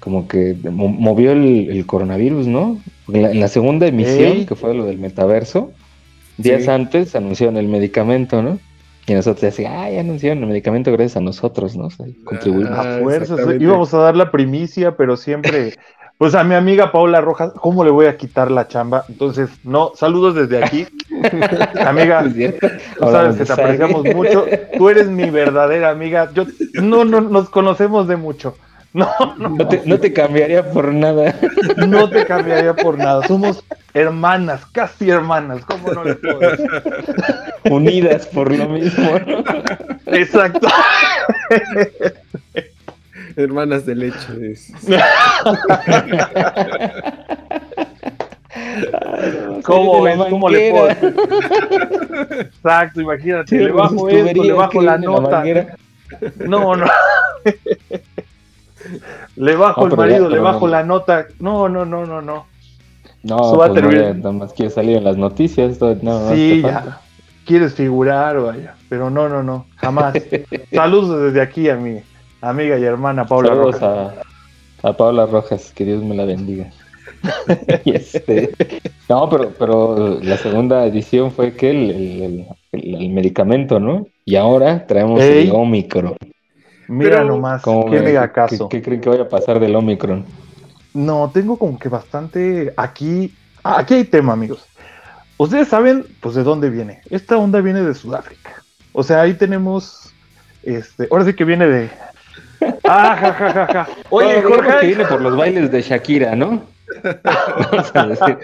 como 0.00 0.26
que 0.28 0.56
mo- 0.70 0.88
movió 0.88 1.32
el, 1.32 1.68
el 1.70 1.84
coronavirus, 1.84 2.46
¿no? 2.46 2.78
En 3.12 3.22
la, 3.22 3.30
en 3.32 3.40
la 3.40 3.48
segunda 3.48 3.86
emisión, 3.86 4.32
Ey. 4.32 4.46
que 4.46 4.54
fue 4.54 4.72
lo 4.74 4.86
del 4.86 4.96
metaverso, 4.98 5.72
días 6.38 6.64
Sí. 6.64 6.70
antes 6.70 7.14
anunciaron 7.14 7.56
el 7.58 7.68
medicamento, 7.68 8.42
¿no? 8.42 8.58
Y 9.06 9.14
nosotros 9.14 9.40
decíamos, 9.40 9.78
ah, 9.80 9.90
ya 9.90 10.00
anunciaron 10.00 10.42
el 10.42 10.48
medicamento 10.48 10.92
gracias 10.92 11.16
a 11.16 11.20
nosotros, 11.20 11.76
¿no? 11.76 11.86
O 11.86 11.90
sea, 11.90 12.06
contribuimos. 12.24 12.72
Ah, 12.78 12.96
A 12.96 13.00
fuerzas, 13.00 13.30
exactamente. 13.30 13.64
íbamos 13.64 13.94
a 13.94 13.98
dar 13.98 14.16
la 14.16 14.30
primicia, 14.30 14.96
pero 14.96 15.16
siempre, 15.16 15.74
pues 16.18 16.34
a 16.34 16.44
mi 16.44 16.54
amiga 16.54 16.92
Paula 16.92 17.20
Rojas, 17.22 17.52
¿cómo 17.60 17.84
le 17.84 17.90
voy 17.90 18.06
a 18.06 18.16
quitar 18.18 18.50
la 18.50 18.68
chamba? 18.68 19.04
Entonces, 19.08 19.48
no, 19.64 19.92
saludos 19.94 20.34
desde 20.34 20.62
aquí. 20.62 20.86
amiga, 21.86 22.22
tú 22.22 23.10
sabes 23.10 23.36
que 23.36 23.44
te 23.44 23.52
apreciamos 23.52 24.04
mucho. 24.14 24.46
Tú 24.76 24.88
eres 24.90 25.08
mi 25.08 25.30
verdadera 25.30 25.90
amiga. 25.90 26.30
Yo 26.34 26.44
no, 26.74 27.04
no 27.04 27.20
nos 27.22 27.48
conocemos 27.50 28.08
de 28.08 28.16
mucho. 28.16 28.56
No, 28.94 29.08
no, 29.36 29.48
No 29.50 29.68
te, 29.68 29.82
no 29.84 29.98
te 29.98 30.12
cambiaría 30.12 30.70
por 30.70 30.92
nada. 30.94 31.34
no 31.86 32.08
te 32.08 32.24
cambiaría 32.24 32.74
por 32.74 32.96
nada. 32.98 33.26
Somos 33.26 33.62
hermanas, 33.94 34.64
casi 34.72 35.10
hermanas. 35.10 35.64
¿Cómo 35.66 35.92
no 35.92 36.04
le 36.04 36.14
puedo 36.14 36.38
decir? 36.38 36.70
Unidas 37.70 38.26
por 38.26 38.50
lo 38.56 38.68
mismo, 38.68 39.10
¿no? 39.26 39.44
Exacto. 40.14 40.66
Hermanas 43.36 43.84
de 43.86 43.94
leche. 43.94 44.52
es- 44.52 44.72
¿Cómo 49.64 50.02
ves? 50.02 50.16
¿Cómo 50.30 50.48
le 50.48 50.70
puedo? 50.70 50.88
Exacto, 52.40 53.00
imagínate. 53.00 53.48
Sí, 53.48 53.56
le 53.64 53.72
pues, 53.72 53.74
bajo 53.90 54.08
esto, 54.08 54.44
le 54.44 54.52
bajo 54.52 54.80
la 54.82 54.98
nota. 54.98 55.44
no, 56.36 56.74
no. 56.76 56.86
Le 59.36 59.56
bajo 59.56 59.82
No, 59.82 59.92
el 59.92 59.96
marido, 59.96 60.28
ya, 60.28 60.36
le 60.36 60.40
bajo 60.40 60.66
no. 60.66 60.72
la 60.72 60.84
nota. 60.84 61.26
No, 61.40 61.68
no, 61.68 61.84
no, 61.84 62.06
no, 62.06 62.20
no. 62.22 62.46
No, 63.22 63.36
pues 63.56 63.82
no, 63.82 63.90
nada 63.90 64.32
más 64.32 64.52
quiere 64.52 64.70
salir 64.70 64.96
en 64.96 65.04
las 65.04 65.16
noticias. 65.16 65.80
No, 66.02 66.30
sí, 66.30 66.62
ya. 66.62 67.00
Quieres 67.44 67.74
figurar, 67.74 68.40
vaya. 68.40 68.74
Pero 68.88 69.10
no, 69.10 69.28
no, 69.28 69.42
no. 69.42 69.66
Jamás. 69.76 70.14
Saludos 70.72 71.20
desde 71.22 71.40
aquí 71.40 71.68
a 71.68 71.76
mi 71.76 72.00
amiga 72.40 72.78
y 72.78 72.84
hermana 72.84 73.26
Paula 73.26 73.48
Saludos 73.48 73.80
Rojas. 73.80 74.14
a, 74.84 74.88
a 74.88 74.92
Paula 74.96 75.26
Rojas, 75.26 75.72
que 75.74 75.84
Dios 75.84 76.02
me 76.02 76.14
la 76.14 76.24
bendiga. 76.24 76.70
Este, 77.84 78.50
no, 79.08 79.28
pero, 79.28 79.50
pero 79.58 80.18
la 80.22 80.36
segunda 80.36 80.84
edición 80.86 81.32
fue 81.32 81.54
que 81.54 81.70
el, 81.70 81.90
el, 81.90 82.22
el- 82.22 82.46
el- 82.72 82.94
el 83.02 83.08
medicamento, 83.10 83.80
¿no? 83.80 84.06
Y 84.24 84.36
ahora 84.36 84.86
traemos 84.86 85.20
Ey. 85.20 85.48
el 85.48 85.52
Omicron. 85.54 86.14
Mira 86.88 87.18
Pero- 87.18 87.24
nomás, 87.24 87.62
¿Cómo 87.62 87.90
qué 87.90 88.00
mega 88.00 88.26
¿Qué- 88.28 88.32
caso. 88.32 88.68
¿Qué, 88.68 88.82
creen 88.82 89.00
que 89.00 89.08
vaya 89.08 89.22
a 89.22 89.28
pasar 89.28 89.60
del 89.60 89.76
Omicron? 89.76 90.24
No, 90.94 91.30
tengo 91.32 91.56
como 91.58 91.78
que 91.78 91.88
bastante 91.88 92.72
aquí. 92.76 93.34
ah, 93.62 93.78
aquí 93.80 93.94
hay 93.94 94.04
tema, 94.04 94.32
amigos. 94.32 94.66
Ustedes 95.36 95.68
saben, 95.68 96.04
pues, 96.20 96.34
de 96.34 96.42
dónde 96.42 96.70
viene. 96.70 97.00
Esta 97.10 97.36
onda 97.36 97.60
viene 97.60 97.82
de 97.82 97.94
Sudáfrica. 97.94 98.62
O 98.92 99.02
sea, 99.02 99.20
ahí 99.20 99.34
tenemos. 99.34 100.12
Este, 100.64 101.06
ahora 101.10 101.24
sí 101.26 101.34
que 101.34 101.44
viene 101.44 101.66
de. 101.66 101.90
Ah, 102.82 103.16
ja, 103.20 103.32
ja, 103.34 103.52
ja, 103.52 103.66
ja. 103.72 103.88
Oye, 104.10 104.26
No, 104.28 104.34
digamos 104.36 104.58
que 104.58 104.64
Jorge. 104.72 104.86
viene 104.88 105.04
por 105.04 105.20
los 105.20 105.36
bailes 105.36 105.70
de 105.70 105.80
Shakira, 105.82 106.34
¿no? 106.34 106.62
Vamos 107.70 107.90
a 107.94 108.06
decir. 108.08 108.38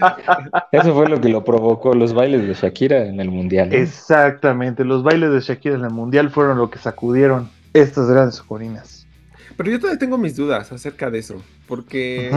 Eso 0.70 0.94
fue 0.94 1.08
lo 1.08 1.20
que 1.20 1.28
lo 1.30 1.42
provocó, 1.44 1.94
los 1.94 2.14
bailes 2.14 2.46
de 2.46 2.54
Shakira 2.54 3.06
en 3.06 3.18
el 3.18 3.30
Mundial. 3.30 3.70
¿no? 3.70 3.74
Exactamente, 3.74 4.84
los 4.84 5.02
bailes 5.02 5.32
de 5.32 5.40
Shakira 5.40 5.74
en 5.74 5.84
el 5.84 5.90
mundial 5.90 6.30
fueron 6.30 6.58
lo 6.58 6.70
que 6.70 6.78
sacudieron 6.78 7.50
estas 7.74 8.08
grandes 8.08 8.40
corinas. 8.40 9.06
Pero 9.56 9.70
yo 9.70 9.78
todavía 9.78 9.98
tengo 9.98 10.16
mis 10.16 10.36
dudas 10.36 10.72
acerca 10.72 11.10
de 11.10 11.18
eso. 11.18 11.42
Porque, 11.68 12.30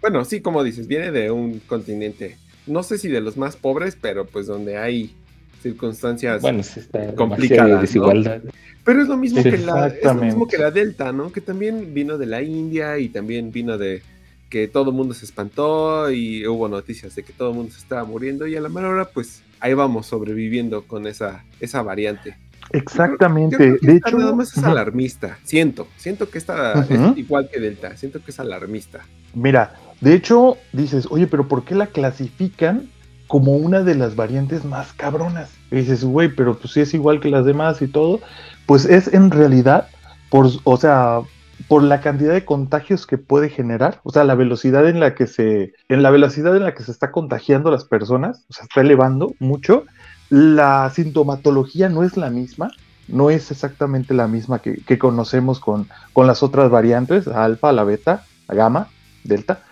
bueno, 0.00 0.24
sí, 0.24 0.40
como 0.40 0.64
dices, 0.64 0.88
viene 0.88 1.12
de 1.12 1.30
un 1.30 1.60
continente. 1.60 2.36
No 2.66 2.82
sé 2.82 2.98
si 2.98 3.08
de 3.08 3.20
los 3.20 3.36
más 3.36 3.56
pobres, 3.56 3.96
pero 4.00 4.26
pues 4.26 4.46
donde 4.46 4.76
hay 4.76 5.14
circunstancias. 5.62 6.42
Bueno, 6.42 6.62
sí 6.62 6.80
está 6.80 7.14
complicadas, 7.14 7.80
desigualdad. 7.82 8.42
Pero 8.84 9.02
es 9.02 9.08
lo 9.08 9.16
mismo 9.16 9.42
Sí, 9.42 9.50
que 9.50 9.58
la, 9.58 9.88
es 9.88 10.04
lo 10.04 10.14
mismo 10.14 10.48
que 10.48 10.58
la 10.58 10.70
Delta, 10.70 11.12
¿no? 11.12 11.30
Que 11.30 11.40
también 11.40 11.92
vino 11.94 12.16
de 12.16 12.26
la 12.26 12.42
India 12.42 12.98
y 12.98 13.08
también 13.08 13.52
vino 13.52 13.76
de 13.76 14.02
que 14.48 14.66
todo 14.66 14.90
el 14.90 14.96
mundo 14.96 15.12
se 15.12 15.26
espantó 15.26 16.10
y 16.10 16.46
hubo 16.46 16.68
noticias 16.68 17.14
de 17.14 17.22
que 17.22 17.34
todo 17.34 17.50
el 17.50 17.56
mundo 17.56 17.72
se 17.72 17.80
estaba 17.80 18.04
muriendo 18.04 18.46
y 18.46 18.56
a 18.56 18.62
la 18.62 18.70
mera 18.70 18.88
hora, 18.88 19.04
pues 19.06 19.42
ahí 19.60 19.74
vamos 19.74 20.06
sobreviviendo 20.06 20.82
con 20.82 21.06
esa, 21.06 21.44
esa 21.60 21.82
variante. 21.82 22.36
Yo 22.72 22.78
Exactamente. 22.78 23.56
creo 23.56 23.78
que 23.78 23.86
De 23.86 23.96
hecho, 23.96 24.18
nada 24.18 24.34
más 24.34 24.56
es 24.56 24.62
alarmista. 24.62 25.38
Siento, 25.44 25.88
siento 25.96 26.28
que 26.30 26.38
esta 26.38 26.78
Ujú. 26.78 26.94
es 27.12 27.18
igual 27.18 27.48
que 27.52 27.60
Delta. 27.60 27.96
Siento 27.96 28.22
que 28.22 28.30
es 28.30 28.40
alarmista. 28.40 29.00
Mira, 29.34 29.74
de 30.00 30.14
hecho, 30.14 30.56
dices, 30.72 31.06
oye, 31.10 31.26
pero 31.26 31.48
¿por 31.48 31.64
qué 31.64 31.74
la 31.74 31.86
clasifican 31.86 32.88
como 33.26 33.52
una 33.56 33.82
de 33.82 33.94
las 33.94 34.16
variantes 34.16 34.64
más 34.64 34.92
cabronas? 34.92 35.50
Y 35.70 35.76
dices, 35.76 36.04
güey, 36.04 36.28
pero 36.28 36.58
pues 36.58 36.72
si 36.74 36.80
es 36.80 36.94
igual 36.94 37.20
que 37.20 37.30
las 37.30 37.44
demás 37.44 37.80
y 37.82 37.88
todo, 37.88 38.20
pues 38.66 38.84
es 38.84 39.12
en 39.12 39.30
realidad, 39.30 39.88
por, 40.30 40.48
o 40.64 40.76
sea, 40.76 41.20
por 41.66 41.82
la 41.82 42.00
cantidad 42.00 42.32
de 42.32 42.44
contagios 42.44 43.06
que 43.06 43.18
puede 43.18 43.48
generar, 43.48 44.00
o 44.04 44.12
sea, 44.12 44.24
la 44.24 44.34
velocidad 44.34 44.88
en 44.88 45.00
la 45.00 45.14
que 45.14 45.26
se, 45.26 45.72
en 45.88 46.02
la 46.02 46.10
velocidad 46.10 46.56
en 46.56 46.62
la 46.62 46.74
que 46.74 46.84
se 46.84 46.92
está 46.92 47.10
contagiando 47.10 47.70
las 47.70 47.84
personas, 47.84 48.44
o 48.48 48.52
sea, 48.52 48.64
está 48.64 48.80
elevando 48.80 49.34
mucho. 49.40 49.84
La 50.30 50.90
sintomatología 50.94 51.88
no 51.88 52.04
es 52.04 52.16
la 52.16 52.30
misma, 52.30 52.70
no 53.08 53.30
es 53.30 53.50
exactamente 53.50 54.12
la 54.14 54.28
misma 54.28 54.60
que, 54.60 54.98
conocemos 54.98 55.58
con, 55.58 55.88
con, 56.12 56.26
las 56.26 56.42
otras 56.42 56.70
variantes, 56.70 57.26
alfa, 57.26 57.72
la 57.72 57.84
beta, 57.84 58.24
la 58.46 58.54
gamma, 58.54 58.88
delta, 59.24 59.62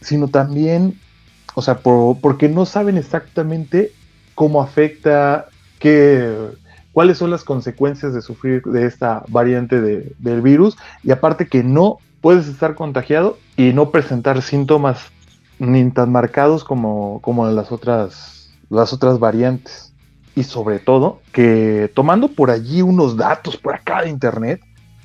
sino 0.00 0.28
también, 0.28 0.98
o 1.54 1.62
sea, 1.62 1.78
por, 1.78 2.20
porque 2.20 2.48
no 2.48 2.66
saben 2.66 2.98
exactamente 2.98 3.92
cómo 4.34 4.60
afecta, 4.60 5.46
qué, 5.78 6.34
cuáles 6.92 7.18
son 7.18 7.30
las 7.30 7.44
consecuencias 7.44 8.12
de 8.12 8.22
sufrir 8.22 8.62
de 8.62 8.86
esta 8.86 9.22
variante 9.28 9.80
de, 9.80 10.12
del 10.18 10.42
virus, 10.42 10.76
y 11.04 11.12
aparte 11.12 11.46
que 11.46 11.62
no 11.62 11.98
puedes 12.20 12.48
estar 12.48 12.74
contagiado 12.74 13.38
y 13.56 13.72
no 13.72 13.90
presentar 13.90 14.42
síntomas 14.42 14.98
ni 15.60 15.88
tan 15.90 16.10
marcados 16.10 16.64
como, 16.64 17.20
como 17.22 17.46
las, 17.46 17.70
otras, 17.70 18.50
las 18.68 18.92
otras 18.92 19.20
variantes 19.20 19.91
y 20.34 20.44
sobre 20.44 20.78
todo 20.78 21.20
que 21.32 21.90
tomando 21.94 22.28
por 22.28 22.50
allí 22.50 22.82
unos 22.82 23.16
datos 23.16 23.56
por 23.56 23.74
acá 23.74 24.02
de 24.02 24.10
internet, 24.10 24.60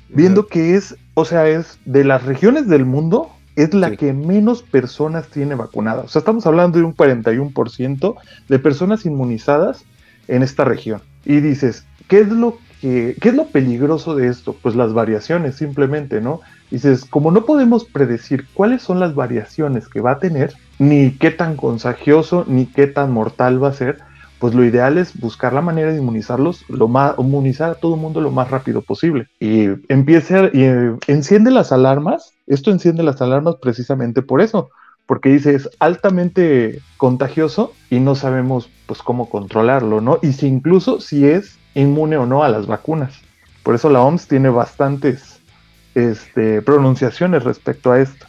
viendo 0.08 0.46
que 0.46 0.74
es, 0.74 0.96
o 1.14 1.24
sea, 1.24 1.48
es 1.48 1.78
de 1.84 2.04
las 2.04 2.24
regiones 2.24 2.68
del 2.68 2.84
mundo, 2.86 3.30
es 3.56 3.74
la 3.74 3.90
sí. 3.90 3.96
que 3.96 4.12
menos 4.12 4.62
personas 4.62 5.28
tiene 5.28 5.54
vacunadas. 5.54 6.06
O 6.06 6.08
sea, 6.08 6.20
estamos 6.20 6.46
hablando 6.46 6.78
de 6.78 6.84
un 6.84 6.94
41% 6.94 8.14
de 8.48 8.58
personas 8.58 9.04
inmunizadas 9.04 9.84
en 10.28 10.42
esta 10.42 10.64
región. 10.64 11.02
Y 11.24 11.40
dices, 11.40 11.84
¿qué 12.06 12.20
es 12.20 12.28
lo 12.28 12.58
que, 12.80 13.16
qué 13.20 13.30
es 13.30 13.34
lo 13.34 13.46
peligroso 13.48 14.14
de 14.14 14.28
esto? 14.28 14.54
Pues 14.62 14.76
las 14.76 14.92
variaciones, 14.92 15.56
simplemente, 15.56 16.20
¿no? 16.20 16.40
Dices, 16.70 17.04
como 17.04 17.30
no 17.30 17.44
podemos 17.44 17.84
predecir 17.84 18.46
cuáles 18.54 18.82
son 18.82 19.00
las 19.00 19.14
variaciones 19.14 19.88
que 19.88 20.00
va 20.00 20.12
a 20.12 20.18
tener, 20.18 20.54
ni 20.78 21.12
qué 21.12 21.30
tan 21.30 21.56
contagioso, 21.56 22.44
ni 22.46 22.66
qué 22.66 22.86
tan 22.86 23.10
mortal 23.10 23.62
va 23.62 23.68
a 23.68 23.72
ser, 23.72 23.98
pues 24.38 24.54
lo 24.54 24.64
ideal 24.64 24.98
es 24.98 25.18
buscar 25.18 25.52
la 25.52 25.60
manera 25.60 25.92
de 25.92 25.98
inmunizarlos, 25.98 26.64
lo 26.68 26.88
más, 26.88 27.14
inmunizar 27.18 27.70
a 27.70 27.74
todo 27.74 27.94
el 27.94 28.00
mundo 28.00 28.20
lo 28.20 28.30
más 28.30 28.50
rápido 28.50 28.82
posible. 28.82 29.28
Y 29.40 29.66
empiece 29.88 30.36
a, 30.36 30.44
y, 30.52 30.62
eh, 30.62 30.94
enciende 31.06 31.50
las 31.50 31.72
alarmas, 31.72 32.32
esto 32.46 32.70
enciende 32.70 33.02
las 33.02 33.20
alarmas 33.20 33.56
precisamente 33.60 34.22
por 34.22 34.40
eso, 34.40 34.70
porque 35.06 35.30
dice 35.30 35.54
es 35.54 35.68
altamente 35.80 36.80
contagioso 36.96 37.72
y 37.90 37.98
no 37.98 38.14
sabemos 38.14 38.70
pues 38.86 39.02
cómo 39.02 39.28
controlarlo, 39.28 40.00
¿no? 40.00 40.18
Y 40.22 40.32
si 40.32 40.46
incluso 40.46 41.00
si 41.00 41.26
es 41.26 41.58
inmune 41.74 42.16
o 42.16 42.26
no 42.26 42.44
a 42.44 42.48
las 42.48 42.66
vacunas. 42.66 43.20
Por 43.62 43.74
eso 43.74 43.90
la 43.90 44.00
OMS 44.00 44.26
tiene 44.26 44.48
bastantes 44.48 45.40
este, 45.94 46.62
pronunciaciones 46.62 47.44
respecto 47.44 47.92
a 47.92 48.00
esto. 48.00 48.26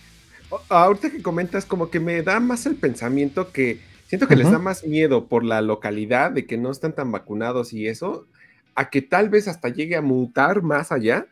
Ahorita 0.70 1.12
que 1.12 1.22
comentas, 1.22 1.66
como 1.66 1.90
que 1.90 2.00
me 2.00 2.22
da 2.24 2.40
más 2.40 2.66
el 2.66 2.76
pensamiento 2.76 3.52
que 3.52 3.80
Siento 4.10 4.28
que 4.28 4.34
uh 4.34 4.38
-huh. 4.38 4.42
les 4.42 4.52
da 4.52 4.58
más 4.58 4.84
miedo 4.84 5.28
por 5.28 5.44
la 5.44 5.62
localidad 5.62 6.32
de 6.32 6.48
que 6.48 6.58
no 6.58 6.72
están 6.72 6.94
tan 6.94 7.12
vacunados 7.12 7.74
y 7.74 7.88
eso, 7.88 8.26
a 8.74 8.90
que 8.90 9.04
tal 9.04 9.30
vez 9.30 9.48
hasta 9.48 9.70
llegue 9.70 9.96
a 9.96 10.02
mutar 10.02 10.64
más 10.64 10.92
allá, 10.92 11.28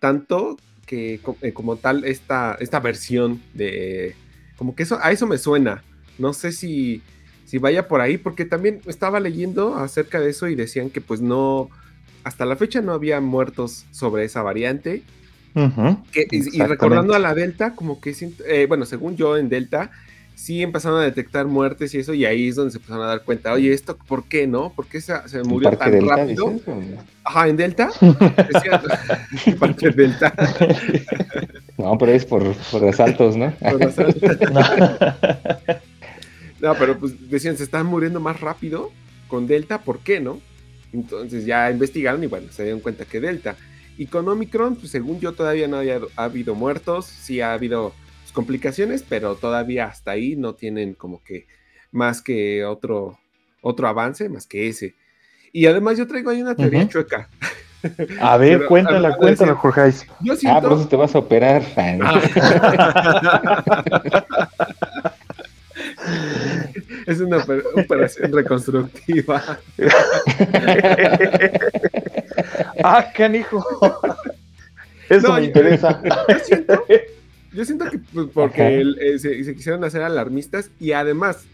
tanto 0.00 0.56
que 0.86 1.20
eh, 1.40 1.52
como 1.52 1.76
tal 1.76 2.04
esta, 2.04 2.56
esta 2.58 2.80
versión 2.80 3.40
de... 3.54 4.16
Como 4.56 4.74
que 4.74 4.82
eso, 4.82 4.98
a 5.00 5.12
eso 5.12 5.28
me 5.28 5.38
suena. 5.38 5.84
No 6.18 6.32
sé 6.32 6.50
si, 6.50 7.00
si 7.44 7.58
vaya 7.58 7.86
por 7.86 8.00
ahí, 8.00 8.18
porque 8.18 8.44
también 8.44 8.80
estaba 8.86 9.20
leyendo 9.20 9.76
acerca 9.76 10.18
de 10.18 10.30
eso 10.30 10.48
y 10.48 10.56
decían 10.56 10.90
que 10.90 11.00
pues 11.00 11.20
no, 11.20 11.70
hasta 12.24 12.44
la 12.44 12.56
fecha 12.56 12.80
no 12.80 12.92
había 12.92 13.20
muertos 13.20 13.86
sobre 13.92 14.24
esa 14.24 14.42
variante. 14.42 15.04
Uh 15.54 15.68
-huh. 15.68 16.02
que, 16.10 16.26
y, 16.28 16.56
y, 16.56 16.60
recordando 16.62 17.14
a 17.14 17.20
la 17.20 17.34
Delta, 17.34 17.76
como 17.76 18.00
que, 18.00 18.16
eh, 18.46 18.66
bueno, 18.66 18.84
según 18.84 19.16
yo 19.16 19.36
en 19.36 19.48
Delta, 19.48 19.92
sí 20.36 20.62
empezaron 20.62 21.00
a 21.00 21.04
detectar 21.04 21.46
muertes 21.46 21.94
y 21.94 21.98
eso, 21.98 22.12
y 22.12 22.26
ahí 22.26 22.48
es 22.48 22.56
donde 22.56 22.70
se 22.70 22.76
empezaron 22.76 23.02
a 23.04 23.08
dar 23.08 23.22
cuenta, 23.22 23.54
oye, 23.54 23.72
¿esto 23.72 23.96
por 23.96 24.24
qué, 24.24 24.46
no? 24.46 24.70
¿Por 24.70 24.86
qué 24.86 25.00
se, 25.00 25.14
se 25.28 25.42
murió 25.42 25.70
tan 25.70 25.90
Delta, 25.90 26.16
rápido? 26.16 26.50
¿dices? 26.50 26.98
Ajá, 27.24 27.48
¿en 27.48 27.56
Delta? 27.56 27.90
Parque 29.58 29.90
Delta. 29.90 30.34
no, 31.78 31.96
pero 31.96 32.12
es 32.12 32.26
por, 32.26 32.54
por 32.70 32.84
asaltos, 32.86 33.34
¿no? 33.34 33.50
Por 33.54 33.82
asaltos. 33.82 34.22
no. 34.52 34.60
no, 36.60 36.74
pero 36.78 36.98
pues 36.98 37.30
decían, 37.30 37.56
se 37.56 37.64
están 37.64 37.86
muriendo 37.86 38.20
más 38.20 38.38
rápido 38.38 38.92
con 39.28 39.46
Delta, 39.46 39.80
¿por 39.80 40.00
qué, 40.00 40.20
no? 40.20 40.40
Entonces 40.92 41.46
ya 41.46 41.70
investigaron 41.70 42.22
y 42.22 42.26
bueno, 42.26 42.48
se 42.52 42.62
dieron 42.62 42.80
cuenta 42.80 43.06
que 43.06 43.20
Delta. 43.20 43.56
Y 43.96 44.06
con 44.06 44.28
Omicron, 44.28 44.76
pues 44.76 44.90
según 44.90 45.18
yo 45.18 45.32
todavía 45.32 45.66
no 45.66 45.78
había, 45.78 45.98
ha 46.16 46.24
habido 46.24 46.54
muertos, 46.54 47.06
sí 47.06 47.40
ha 47.40 47.54
habido 47.54 47.94
complicaciones, 48.36 49.02
pero 49.02 49.34
todavía 49.34 49.86
hasta 49.86 50.10
ahí 50.10 50.36
no 50.36 50.54
tienen 50.54 50.92
como 50.92 51.24
que 51.24 51.46
más 51.90 52.20
que 52.20 52.66
otro, 52.66 53.18
otro 53.62 53.88
avance, 53.88 54.28
más 54.28 54.46
que 54.46 54.68
ese. 54.68 54.94
Y 55.52 55.64
además 55.64 55.96
yo 55.96 56.06
traigo 56.06 56.28
ahí 56.28 56.42
una 56.42 56.54
teoría 56.54 56.80
uh 56.80 56.82
-huh. 56.82 56.88
chueca. 56.90 57.30
A 58.20 58.36
ver, 58.36 58.58
pero, 58.58 58.68
cuéntala, 58.68 59.08
a 59.08 59.16
cuéntala, 59.16 59.54
Jorge. 59.54 59.92
Yo 60.20 60.36
siento... 60.36 60.58
Ah, 60.58 60.60
por 60.60 60.72
eso 60.74 60.86
te 60.86 60.96
vas 60.96 61.14
a 61.14 61.18
operar. 61.18 61.62
es 67.06 67.20
una 67.20 67.38
operación 67.74 68.32
reconstructiva. 68.32 69.58
ah, 72.84 73.10
canijo. 73.14 73.64
Eso 75.08 75.28
no, 75.28 75.34
me 75.36 75.44
interesa. 75.44 76.02
Yo 76.28 76.38
siento, 76.40 76.84
yo 77.56 77.64
siento 77.64 77.90
que 77.90 77.98
pues, 77.98 78.28
porque 78.32 78.80
el, 78.80 78.98
eh, 79.00 79.18
se, 79.18 79.42
se, 79.42 79.54
quisieron 79.54 79.82
hacer 79.82 80.02
alarmistas 80.02 80.70
y 80.78 80.92
además, 80.92 81.44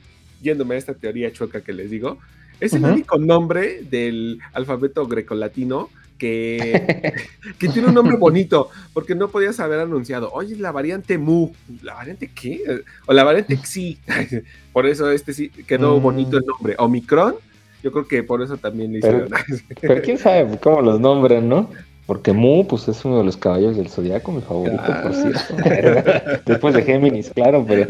yéndome 0.42 0.74
a 0.74 0.78
esta 0.78 0.94
teoría 0.94 1.32
choca 1.32 1.60
que 1.60 1.72
les 1.72 1.90
digo, 1.90 2.18
es 2.60 2.72
el 2.72 2.82
uh 2.84 2.88
-huh. 2.88 2.92
único 2.92 3.18
nombre 3.18 3.82
del 3.88 4.40
alfabeto 4.52 5.06
grecolatino 5.06 5.90
que, 6.18 7.14
que 7.58 7.68
tiene 7.68 7.88
un 7.88 7.94
nombre 7.94 8.16
bonito, 8.16 8.70
porque 8.92 9.14
no 9.14 9.28
podías 9.28 9.58
haber 9.60 9.80
anunciado, 9.80 10.30
oye, 10.32 10.56
la 10.56 10.72
variante 10.72 11.18
Mu, 11.18 11.50
¿la 11.82 11.94
variante 11.94 12.30
qué? 12.34 12.82
O 13.06 13.12
la 13.12 13.24
variante 13.24 13.56
Xi. 13.56 13.98
por 14.72 14.86
eso 14.86 15.10
este 15.10 15.32
sí 15.32 15.48
quedó 15.48 15.98
mm. 15.98 16.02
bonito 16.02 16.36
el 16.36 16.44
nombre. 16.44 16.74
Omicron, 16.78 17.34
yo 17.82 17.92
creo 17.92 18.06
que 18.06 18.22
por 18.22 18.42
eso 18.42 18.56
también 18.56 18.92
le 18.92 18.98
hicieron. 18.98 19.28
Pero, 19.28 19.80
pero 19.80 20.02
quién 20.02 20.18
sabe 20.18 20.58
cómo 20.60 20.82
los 20.82 21.00
nombran, 21.00 21.48
¿no? 21.48 21.70
Porque 22.06 22.32
Mu, 22.32 22.66
pues 22.66 22.88
es 22.88 23.04
uno 23.04 23.18
de 23.18 23.24
los 23.24 23.36
caballos 23.36 23.76
del 23.76 23.88
zodiaco, 23.88 24.32
mi 24.32 24.42
favorito, 24.42 24.82
ah. 24.82 25.02
por 25.02 25.14
cierto. 25.14 26.42
Después 26.46 26.74
de 26.74 26.82
Géminis, 26.82 27.30
claro, 27.30 27.64
pero. 27.66 27.86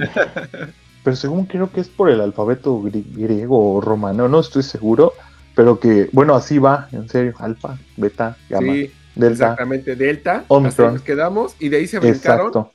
Pero 1.05 1.17
según 1.17 1.47
creo 1.47 1.71
que 1.73 1.81
es 1.81 1.89
por 1.89 2.11
el 2.11 2.21
alfabeto 2.21 2.81
griego 2.83 3.75
o 3.75 3.81
romano, 3.81 4.29
no 4.29 4.41
estoy 4.41 4.63
seguro. 4.63 5.13
Pero 5.55 5.79
que, 5.81 6.09
bueno, 6.13 6.35
así 6.35 6.59
va, 6.59 6.89
en 6.93 7.09
serio, 7.09 7.35
alfa, 7.39 7.79
beta, 7.97 8.37
gamma, 8.49 8.73
sí, 8.73 8.93
delta. 9.15 9.45
Exactamente, 9.45 9.97
delta. 9.97 10.45
Omicron. 10.49 10.95
Nos 10.95 11.03
quedamos 11.03 11.57
y 11.59 11.69
de 11.69 11.79
ahí 11.79 11.87
se 11.87 11.99
brincaron. 11.99 12.47
Exacto. 12.47 12.73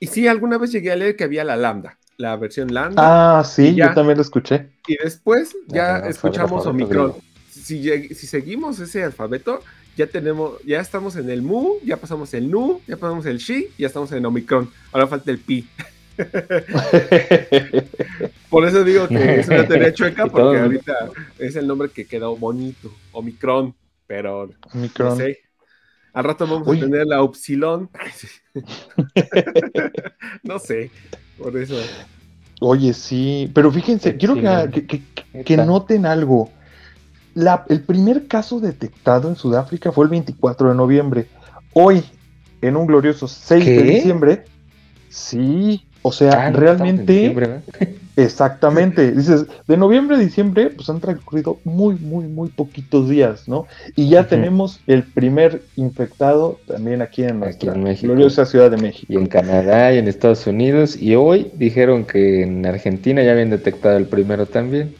Y 0.00 0.06
sí, 0.06 0.26
alguna 0.26 0.56
vez 0.56 0.72
llegué 0.72 0.92
a 0.92 0.96
leer 0.96 1.16
que 1.16 1.24
había 1.24 1.44
la 1.44 1.56
lambda, 1.56 1.98
la 2.16 2.36
versión 2.36 2.72
lambda. 2.72 3.38
Ah, 3.38 3.44
sí, 3.44 3.74
yo 3.74 3.92
también 3.92 4.16
lo 4.16 4.22
escuché. 4.22 4.70
Y 4.86 4.96
después 5.02 5.54
ya 5.66 5.98
no, 5.98 6.06
escuchamos 6.06 6.64
Omicron. 6.66 7.14
Si, 7.50 8.14
si 8.14 8.26
seguimos 8.26 8.78
ese 8.80 9.04
alfabeto, 9.04 9.60
ya 9.96 10.06
tenemos, 10.06 10.60
ya 10.64 10.80
estamos 10.80 11.16
en 11.16 11.30
el 11.30 11.42
mu, 11.42 11.74
ya 11.84 11.96
pasamos 11.96 12.32
el 12.34 12.50
nu, 12.50 12.80
ya 12.86 12.96
pasamos 12.96 13.26
el 13.26 13.38
shi, 13.38 13.68
ya 13.78 13.86
estamos 13.86 14.10
en 14.12 14.24
Omicron. 14.26 14.70
Ahora 14.92 15.06
falta 15.06 15.30
el 15.30 15.38
pi. 15.38 15.66
Por 18.48 18.66
eso 18.66 18.84
digo 18.84 19.08
que 19.08 19.40
es 19.40 19.48
una 19.48 19.66
teoría 19.66 19.92
chueca, 19.92 20.26
porque 20.26 20.58
ahorita 20.58 21.10
es 21.38 21.56
el 21.56 21.66
nombre 21.66 21.88
que 21.88 22.06
quedó 22.06 22.36
bonito, 22.36 22.92
Omicron, 23.12 23.74
pero 24.06 24.50
Omicron. 24.72 25.08
no 25.08 25.16
sé. 25.16 25.40
Al 26.12 26.24
rato 26.24 26.46
vamos 26.46 26.68
Uy. 26.68 26.78
a 26.78 26.82
tener 26.82 27.06
la 27.06 27.22
Upsilon. 27.22 27.90
no 30.44 30.58
sé, 30.60 30.90
por 31.36 31.56
eso. 31.56 31.74
Oye, 32.60 32.92
sí, 32.92 33.50
pero 33.52 33.72
fíjense, 33.72 34.16
quiero 34.16 34.36
que, 34.36 34.86
que, 34.86 34.86
que, 34.86 35.02
que 35.44 35.56
noten 35.56 36.06
algo. 36.06 36.52
La, 37.34 37.64
el 37.68 37.80
primer 37.80 38.26
caso 38.26 38.60
detectado 38.60 39.28
en 39.28 39.36
Sudáfrica 39.36 39.92
fue 39.92 40.04
el 40.04 40.10
24 40.10 40.68
de 40.70 40.74
noviembre. 40.74 41.26
Hoy, 41.72 42.04
en 42.62 42.76
un 42.76 42.86
glorioso 42.86 43.26
6 43.26 43.64
¿Qué? 43.64 43.70
de 43.70 43.82
diciembre, 43.82 44.44
sí, 45.08 45.84
o 46.02 46.12
sea, 46.12 46.46
ah, 46.46 46.50
no, 46.50 46.58
realmente... 46.58 47.34
Exactamente, 48.16 49.10
dices, 49.10 49.46
de 49.66 49.76
noviembre 49.76 50.16
a 50.16 50.20
diciembre, 50.20 50.70
pues 50.70 50.88
han 50.88 51.00
transcurrido 51.00 51.58
muy, 51.64 51.96
muy, 51.96 52.26
muy 52.26 52.48
poquitos 52.48 53.08
días, 53.08 53.48
¿no? 53.48 53.66
Y 53.96 54.08
ya 54.08 54.20
uh 54.20 54.22
-huh. 54.22 54.28
tenemos 54.28 54.80
el 54.86 55.02
primer 55.02 55.62
infectado 55.74 56.60
también 56.66 57.02
aquí 57.02 57.24
en 57.24 57.40
nuestra 57.40 57.72
aquí 57.72 57.78
en 57.78 57.84
México. 57.84 58.12
gloriosa 58.12 58.46
Ciudad 58.46 58.70
de 58.70 58.76
México. 58.76 59.12
Y 59.12 59.16
en 59.16 59.26
Canadá 59.26 59.92
y 59.92 59.98
en 59.98 60.06
Estados 60.06 60.46
Unidos, 60.46 60.96
y 60.96 61.16
hoy 61.16 61.50
dijeron 61.54 62.04
que 62.04 62.42
en 62.42 62.64
Argentina 62.64 63.20
ya 63.22 63.32
habían 63.32 63.50
detectado 63.50 63.96
el 63.96 64.06
primero 64.06 64.46
también. 64.46 64.94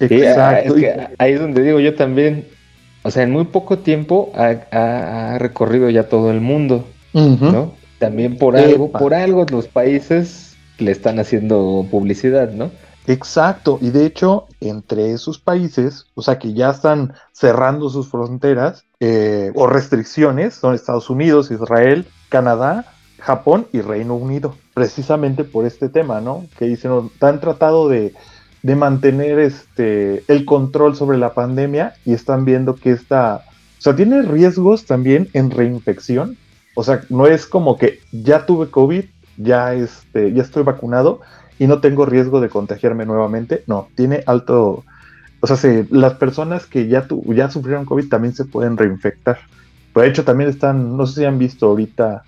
Exacto. 0.00 0.76
Es 0.76 0.80
que 0.80 1.08
ahí 1.18 1.32
es 1.32 1.40
donde 1.40 1.62
digo 1.62 1.80
yo 1.80 1.94
también, 1.94 2.46
o 3.02 3.10
sea, 3.10 3.22
en 3.22 3.30
muy 3.30 3.44
poco 3.44 3.78
tiempo 3.78 4.32
ha, 4.34 4.54
ha, 4.72 5.34
ha 5.34 5.38
recorrido 5.38 5.90
ya 5.90 6.08
todo 6.08 6.30
el 6.30 6.40
mundo, 6.40 6.86
uh 7.12 7.20
-huh. 7.20 7.52
¿no? 7.52 7.74
También 7.98 8.36
por 8.38 8.56
algo, 8.56 8.90
por 8.90 9.12
algo 9.14 9.44
los 9.50 9.68
países 9.68 10.56
le 10.78 10.90
están 10.90 11.18
haciendo 11.18 11.86
publicidad, 11.90 12.50
¿no? 12.52 12.70
Exacto, 13.06 13.78
y 13.80 13.90
de 13.90 14.06
hecho, 14.06 14.46
entre 14.60 15.12
esos 15.12 15.38
países, 15.38 16.06
o 16.14 16.22
sea, 16.22 16.38
que 16.38 16.52
ya 16.52 16.70
están 16.70 17.14
cerrando 17.32 17.88
sus 17.90 18.08
fronteras 18.08 18.84
eh, 19.00 19.52
o 19.54 19.66
restricciones, 19.66 20.54
son 20.54 20.74
Estados 20.74 21.10
Unidos, 21.10 21.50
Israel, 21.50 22.06
Canadá, 22.28 22.86
Japón 23.18 23.66
y 23.72 23.80
Reino 23.80 24.14
Unido, 24.14 24.54
precisamente 24.74 25.44
por 25.44 25.66
este 25.66 25.88
tema, 25.88 26.20
¿no? 26.20 26.46
Que 26.58 26.66
dicen, 26.66 26.90
"Oh, 26.90 27.10
han 27.20 27.40
tratado 27.40 27.88
de, 27.88 28.14
de 28.62 28.76
mantener 28.76 29.38
este, 29.38 30.22
el 30.28 30.44
control 30.44 30.94
sobre 30.96 31.18
la 31.18 31.34
pandemia 31.34 31.94
y 32.04 32.12
están 32.12 32.44
viendo 32.44 32.74
que 32.74 32.92
esta, 32.92 33.36
o 33.78 33.82
sea, 33.82 33.96
tiene 33.96 34.22
riesgos 34.22 34.84
también 34.84 35.28
en 35.32 35.50
reinfección, 35.50 36.36
o 36.74 36.84
sea, 36.84 37.02
no 37.08 37.26
es 37.26 37.46
como 37.46 37.78
que 37.78 38.00
ya 38.12 38.46
tuve 38.46 38.70
COVID, 38.70 39.04
ya, 39.38 39.74
este, 39.74 40.32
ya 40.32 40.42
estoy 40.42 40.62
vacunado, 40.62 41.20
y 41.58 41.66
no 41.66 41.80
tengo 41.80 42.06
riesgo 42.06 42.40
de 42.40 42.48
contagiarme 42.48 43.04
nuevamente. 43.04 43.64
No, 43.66 43.88
tiene 43.94 44.22
alto. 44.26 44.82
O 45.40 45.46
sea, 45.46 45.56
se- 45.56 45.86
las 45.90 46.14
personas 46.14 46.64
que 46.66 46.88
ya, 46.88 47.06
tu- 47.06 47.22
ya 47.34 47.50
sufrieron 47.50 47.84
COVID 47.84 48.08
también 48.08 48.34
se 48.34 48.46
pueden 48.46 48.78
reinfectar. 48.78 49.38
Pero 49.92 50.04
de 50.04 50.10
hecho, 50.10 50.24
también 50.24 50.48
están, 50.48 50.96
no 50.96 51.06
sé 51.06 51.20
si 51.20 51.24
han 51.26 51.38
visto 51.38 51.66
ahorita 51.66 52.22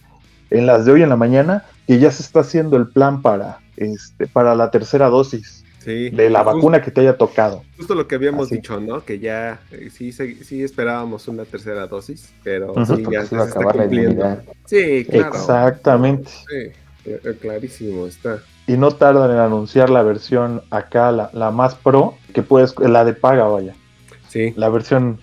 en 0.50 0.66
las 0.66 0.84
de 0.84 0.92
hoy 0.92 1.02
en 1.02 1.08
la 1.08 1.16
mañana, 1.16 1.64
que 1.86 1.98
ya 1.98 2.10
se 2.10 2.22
está 2.22 2.40
haciendo 2.40 2.76
el 2.76 2.88
plan 2.88 3.22
para, 3.22 3.58
este, 3.76 4.26
para 4.26 4.54
la 4.54 4.70
tercera 4.70 5.08
dosis 5.08 5.62
Sí. 5.84 6.10
de 6.10 6.30
la 6.30 6.40
Justo- 6.44 6.54
vacuna 6.56 6.80
que 6.82 6.90
te 6.90 7.00
haya 7.00 7.16
tocado. 7.16 7.62
Justo 7.76 7.94
lo 7.94 8.06
que 8.06 8.14
habíamos 8.14 8.46
Así. 8.46 8.56
dicho, 8.56 8.78
¿no? 8.80 9.04
Que 9.04 9.18
ya 9.18 9.60
eh, 9.72 9.90
sí, 9.92 10.12
se- 10.12 10.44
sí 10.44 10.62
esperábamos 10.62 11.26
una 11.28 11.44
tercera 11.44 11.86
dosis, 11.86 12.32
pero 12.44 12.72
Ujú. 12.72 12.84
sí, 12.96 13.02
Porque 13.02 13.16
ya 13.16 13.26
se 13.26 13.36
va 13.36 13.42
a 13.42 13.44
se 13.46 13.48
está 13.50 13.60
acabar 13.60 13.76
la 13.76 13.82
cumpliendo. 13.82 14.36
Sí, 14.66 15.06
claro. 15.10 15.28
Exactamente. 15.34 16.30
Sí, 16.30 16.56
eh, 17.06 17.20
eh, 17.24 17.36
clarísimo 17.40 18.06
está. 18.06 18.38
Y 18.66 18.74
no 18.76 18.92
tardan 18.92 19.30
en 19.32 19.38
anunciar 19.38 19.90
la 19.90 20.02
versión 20.04 20.62
acá, 20.70 21.10
la, 21.10 21.30
la 21.32 21.50
más 21.50 21.74
pro, 21.74 22.14
que 22.32 22.42
puedes, 22.42 22.74
la 22.78 23.04
de 23.04 23.12
paga, 23.14 23.44
vaya. 23.48 23.74
Sí. 24.28 24.52
La 24.56 24.68
versión, 24.68 25.18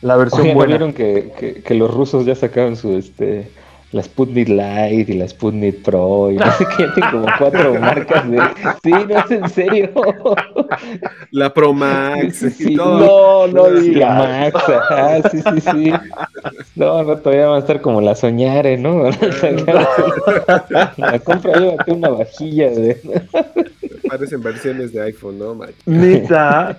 la 0.00 0.16
versión 0.16 0.40
Oye, 0.42 0.50
¿no 0.50 0.54
buena. 0.56 0.70
vieron 0.76 0.92
que, 0.94 1.30
que, 1.38 1.62
que 1.62 1.74
los 1.74 1.92
rusos 1.92 2.24
ya 2.24 2.34
sacaron 2.34 2.76
su 2.76 2.96
este 2.96 3.50
la 3.92 4.02
Sputnik 4.02 4.48
Light 4.48 5.08
y 5.08 5.14
la 5.14 5.26
Sputnik 5.28 5.82
Pro 5.82 6.30
y 6.30 6.36
no 6.36 6.46
sé 6.52 6.64
qué, 6.76 6.86
tienen 6.94 7.10
como 7.10 7.26
cuatro 7.38 7.74
marcas 7.80 8.30
de... 8.30 8.38
Sí, 8.84 8.90
no 8.90 9.18
es 9.18 9.30
en 9.30 9.48
serio. 9.48 9.90
La 11.32 11.52
Pro 11.52 11.72
Max 11.72 12.36
Sí, 12.38 12.50
sí, 12.50 12.72
y 12.74 12.76
todo. 12.76 13.48
No, 13.48 13.52
no 13.52 13.70
digas. 13.80 14.52
Max, 14.52 14.68
ajá, 14.68 15.28
sí, 15.30 15.42
sí, 15.42 15.60
sí. 15.60 15.92
No, 16.76 17.02
no, 17.02 17.16
todavía 17.18 17.46
van 17.48 17.56
a 17.56 17.60
estar 17.60 17.80
como 17.80 18.00
la 18.00 18.14
soñare, 18.14 18.76
¿no? 18.78 19.10
La 20.96 21.18
compra, 21.18 21.58
llévate 21.58 21.92
una 21.92 22.10
vajilla 22.10 22.70
de... 22.70 23.00
Parecen 24.08 24.42
versiones 24.42 24.92
de 24.92 25.02
iPhone, 25.02 25.38
¿no? 25.38 25.54
Mike? 25.54 25.74
Neta, 25.86 26.78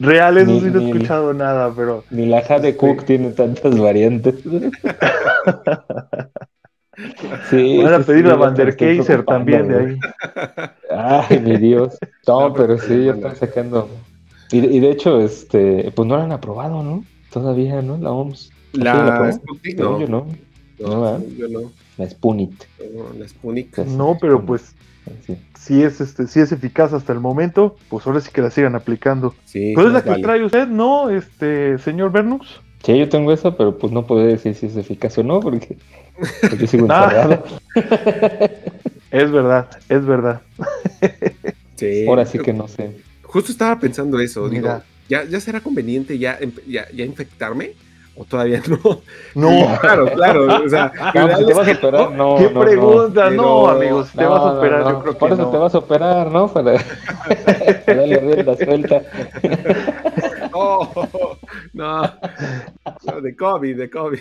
real, 0.00 0.38
eso 0.38 0.50
Ni- 0.50 0.60
sí 0.60 0.66
no 0.66 0.80
he 0.80 0.90
escuchado 0.90 1.32
nada, 1.34 1.72
pero 1.74 2.04
Ni 2.10 2.26
la 2.26 2.42
Jade 2.42 2.76
Cook 2.76 3.04
tiene 3.04 3.30
tantas 3.30 3.78
variantes. 3.78 4.34
Sí, 7.48 7.78
van 7.82 7.94
a 7.94 7.98
pedir 8.00 8.26
ya 8.26 8.34
Van 8.34 8.54
der 8.54 8.76
Kaiser 8.76 9.24
también 9.24 9.68
de 9.68 9.78
ahí. 9.78 9.98
Ay, 10.90 11.40
mi 11.40 11.56
Dios. 11.56 11.98
No, 12.26 12.40
No, 12.48 12.52
pero 12.54 12.76
pero 12.76 12.78
sí, 12.78 13.04
ya 13.06 13.12
están 13.12 13.36
sacando. 13.36 13.88
Y, 14.50 14.60
de- 14.60 14.66
y 14.68 14.80
de 14.80 14.90
hecho, 14.90 15.20
este, 15.20 15.90
pues 15.94 16.06
no 16.06 16.16
la 16.18 16.24
han 16.24 16.32
aprobado, 16.32 16.82
¿no? 16.82 17.04
Todavía, 17.32 17.80
¿no? 17.80 17.96
La 17.96 18.10
OMS. 18.10 18.50
¿Sí 18.74 18.80
la 18.80 18.94
La? 19.04 19.32
Sputnik, 19.32 19.78
no. 19.78 20.00
yo, 20.00 20.06
no. 20.08 20.26
No, 20.78 21.26
yo 21.38 21.48
no. 21.48 21.72
La 21.96 22.08
Spunit. 22.10 22.64
No, 22.94 23.18
La 23.18 23.28
Sputnik. 23.28 23.78
No, 23.78 24.16
pero 24.20 24.44
pues 24.44 24.74
Sí. 25.26 25.36
si 25.58 25.82
es 25.82 26.00
este, 26.00 26.26
si 26.28 26.38
es 26.40 26.52
eficaz 26.52 26.92
hasta 26.92 27.12
el 27.12 27.18
momento, 27.20 27.74
pues 27.88 28.06
ahora 28.06 28.20
sí 28.20 28.30
que 28.32 28.40
la 28.40 28.50
sigan 28.50 28.76
aplicando. 28.76 29.34
Sí. 29.46 29.72
¿Cuál 29.74 29.86
es 29.88 29.92
la 29.92 29.98
más 29.98 30.02
que 30.04 30.10
vale. 30.10 30.22
trae 30.22 30.44
usted, 30.44 30.68
no, 30.68 31.10
este 31.10 31.78
señor 31.78 32.12
Bernux? 32.12 32.60
Sí, 32.84 32.98
yo 32.98 33.08
tengo 33.08 33.32
esa, 33.32 33.56
pero 33.56 33.76
pues 33.78 33.92
no 33.92 34.04
puedo 34.06 34.24
decir 34.26 34.54
si 34.54 34.66
es 34.66 34.76
eficaz 34.76 35.16
o 35.18 35.22
no, 35.22 35.40
porque, 35.40 35.76
yo 36.58 36.66
sigo 36.66 36.86
Ah. 36.90 37.04
encerrado. 37.04 37.44
Es 39.10 39.30
verdad, 39.30 39.66
es 39.88 40.04
verdad. 40.06 40.40
Sí. 41.76 42.06
Ahora 42.08 42.24
sí 42.26 42.38
que 42.38 42.52
no 42.52 42.66
sé. 42.68 42.96
Justo 43.22 43.52
estaba 43.52 43.78
pensando 43.78 44.18
eso. 44.20 44.48
Digo, 44.48 44.62
Mira. 44.62 44.82
¿ya, 45.08 45.24
¿ya 45.24 45.38
será 45.40 45.60
conveniente 45.60 46.18
ya, 46.18 46.36
em- 46.40 46.52
ya, 46.66 46.86
ya 46.94 47.04
infectarme? 47.04 47.72
¿O 48.14 48.24
todavía 48.24 48.62
no? 48.68 48.78
No, 49.34 49.78
Claro, 49.80 50.06
claro. 50.12 50.64
O 50.64 50.68
sea, 50.68 50.92
No, 51.14 51.36
si 51.38 51.46
te 51.46 51.54
vas 51.54 51.68
a 51.68 51.72
operar, 51.72 52.10
no. 52.12 52.36
qué 52.36 52.50
no, 52.50 52.60
pregunta, 52.60 53.30
no, 53.30 53.42
pero- 53.64 53.68
amigos, 53.70 54.10
te 54.12 54.22
No, 54.22 54.30
vas 54.30 54.40
a 54.42 54.52
operar, 54.58 54.80
no. 54.80 54.90
yo 54.90 55.00
creo 55.02 55.18
Por 55.18 55.28
que 55.28 55.34
eso 55.34 55.42
no. 55.44 55.50
te 55.50 55.56
vas 55.58 55.74
a 55.74 55.78
operar, 55.78 56.30
¿no? 56.30 56.48
Para, 56.52 56.74
para 57.86 57.98
darle 57.98 58.16
rienda 58.18 58.56
suelta. 58.56 59.02
Oh, 60.52 60.88
no. 61.72 62.02
No, 62.02 63.20
De 63.20 63.36
COVID, 63.36 63.76
de 63.76 63.90
COVID. 63.90 64.20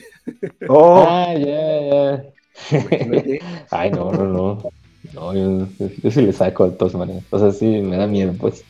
Oh, 0.69 1.05
Ah, 1.07 1.33
ya, 1.33 1.81
ya. 1.81 2.23
Imagínate. 2.77 3.41
Ay, 3.71 3.91
no, 3.91 4.11
no, 4.11 4.23
no. 4.25 4.61
No, 5.13 5.33
yo, 5.33 5.67
yo 6.03 6.11
sí 6.11 6.21
le 6.21 6.31
saco 6.33 6.69
de 6.69 6.77
todas 6.77 6.93
maneras. 6.95 7.23
O 7.31 7.39
sea, 7.39 7.51
sí, 7.51 7.65
me 7.81 7.97
da 7.97 8.07
miedo, 8.07 8.33
pues. 8.39 8.63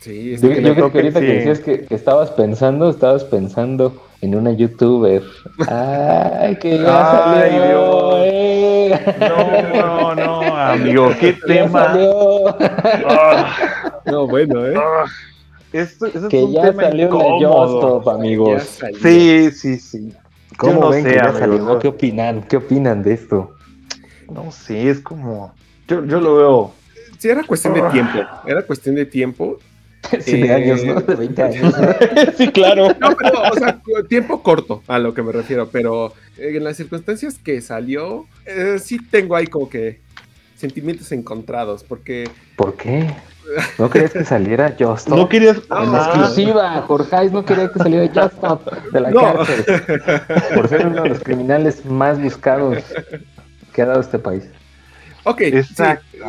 Sí, 0.00 0.34
es 0.34 0.42
Yo, 0.42 0.48
que 0.48 0.62
yo 0.62 0.74
creo 0.74 0.90
que 0.92 0.98
ahorita 0.98 1.20
sí. 1.20 1.26
que 1.26 1.32
decías 1.34 1.60
que, 1.60 1.84
que 1.84 1.94
estabas 1.94 2.30
pensando, 2.30 2.88
estabas 2.90 3.24
pensando 3.24 4.02
en 4.20 4.34
una 4.34 4.52
youtuber. 4.52 5.22
Ay, 5.68 6.56
que 6.56 6.78
ya 6.78 7.40
Ay, 7.40 7.50
salió. 7.50 7.66
Dios. 7.66 8.14
eh. 8.26 9.16
no, 9.20 10.14
no, 10.14 10.14
no, 10.14 10.56
amigo, 10.56 11.10
qué 11.20 11.32
Ya 11.32 11.46
tema. 11.46 11.84
salió. 11.92 12.46
Ah, 13.08 14.00
No, 14.06 14.26
bueno, 14.26 14.66
¿eh? 14.66 14.74
ah. 14.76 15.04
Esto, 15.72 16.06
eso 16.06 16.18
es 16.18 16.24
Que 16.28 16.42
un 16.44 16.52
ya 16.52 16.62
tema 16.62 16.82
salió 16.82 17.08
la 17.08 17.16
incómodo. 17.16 18.04
Ya 18.04 18.12
amigos. 18.12 18.62
salió. 18.62 18.98
Sí, 19.00 19.50
sí, 19.52 19.78
sí. 19.78 20.12
¿Cómo 20.58 20.72
Yo 20.74 20.80
no 20.80 20.88
ven 20.90 21.02
sé, 21.04 21.08
que 21.10 21.14
ya 21.16 21.32
salió? 21.32 21.58
no. 21.58 21.78
¿Qué 21.78 21.88
opinan? 21.88 22.42
¿Qué 22.42 22.56
opinan 22.56 23.02
de 23.02 23.14
esto? 23.14 23.56
No 24.30 24.50
sé, 24.52 24.90
es 24.90 25.00
como. 25.00 25.54
Yo, 25.88 26.04
yo 26.04 26.20
lo 26.20 26.36
veo. 26.36 26.74
Sí, 27.18 27.28
era 27.28 27.44
cuestión 27.44 27.74
de 27.74 27.82
tiempo. 27.90 28.18
Era 28.46 28.62
cuestión 28.62 28.94
de 28.94 29.06
tiempo. 29.06 29.58
Sí, 30.20 30.40
de 30.42 30.48
Eh, 30.48 30.52
años, 30.52 30.84
¿no? 30.84 31.00
De 31.00 31.14
20 31.14 31.42
años. 31.42 31.74
sí, 32.36 32.48
claro. 32.48 32.88
No, 32.98 33.16
pero, 33.16 33.40
o 33.52 33.54
sea, 33.54 33.80
tiempo 34.08 34.42
corto 34.42 34.82
a 34.88 34.98
lo 34.98 35.14
que 35.14 35.22
me 35.22 35.30
refiero. 35.30 35.68
Pero 35.70 36.12
eh, 36.36 36.56
en 36.56 36.64
las 36.64 36.76
circunstancias 36.76 37.38
que 37.38 37.60
salió, 37.60 38.26
eh, 38.44 38.78
sí 38.82 38.98
tengo 39.10 39.36
ahí 39.36 39.46
como 39.46 39.68
que 39.68 40.00
sentimientos 40.56 41.12
encontrados. 41.12 41.84
Porque 41.84 42.28
¿Por 42.56 42.74
qué? 42.74 43.14
¿No 43.78 43.90
querías 43.90 44.12
que 44.12 44.24
saliera 44.24 44.74
Justop? 44.78 45.16
No 45.18 45.28
querías. 45.28 45.56
En 45.58 45.62
Ah. 45.70 46.04
exclusiva, 46.06 46.82
Jorge 46.82 47.30
no 47.30 47.44
quería 47.44 47.70
que 47.72 47.78
saliera 47.78 48.08
Justop 48.28 48.72
de 48.92 49.00
la 49.00 49.10
No. 49.10 49.20
cárcel. 49.20 49.64
Por 50.54 50.68
ser 50.68 50.86
uno 50.86 51.02
de 51.02 51.08
los 51.10 51.20
criminales 51.20 51.84
más 51.84 52.20
buscados 52.20 52.78
que 53.72 53.82
ha 53.82 53.86
dado 53.86 54.00
este 54.00 54.18
país. 54.18 54.44
Ok, 55.24 55.40
sí, 55.64 55.82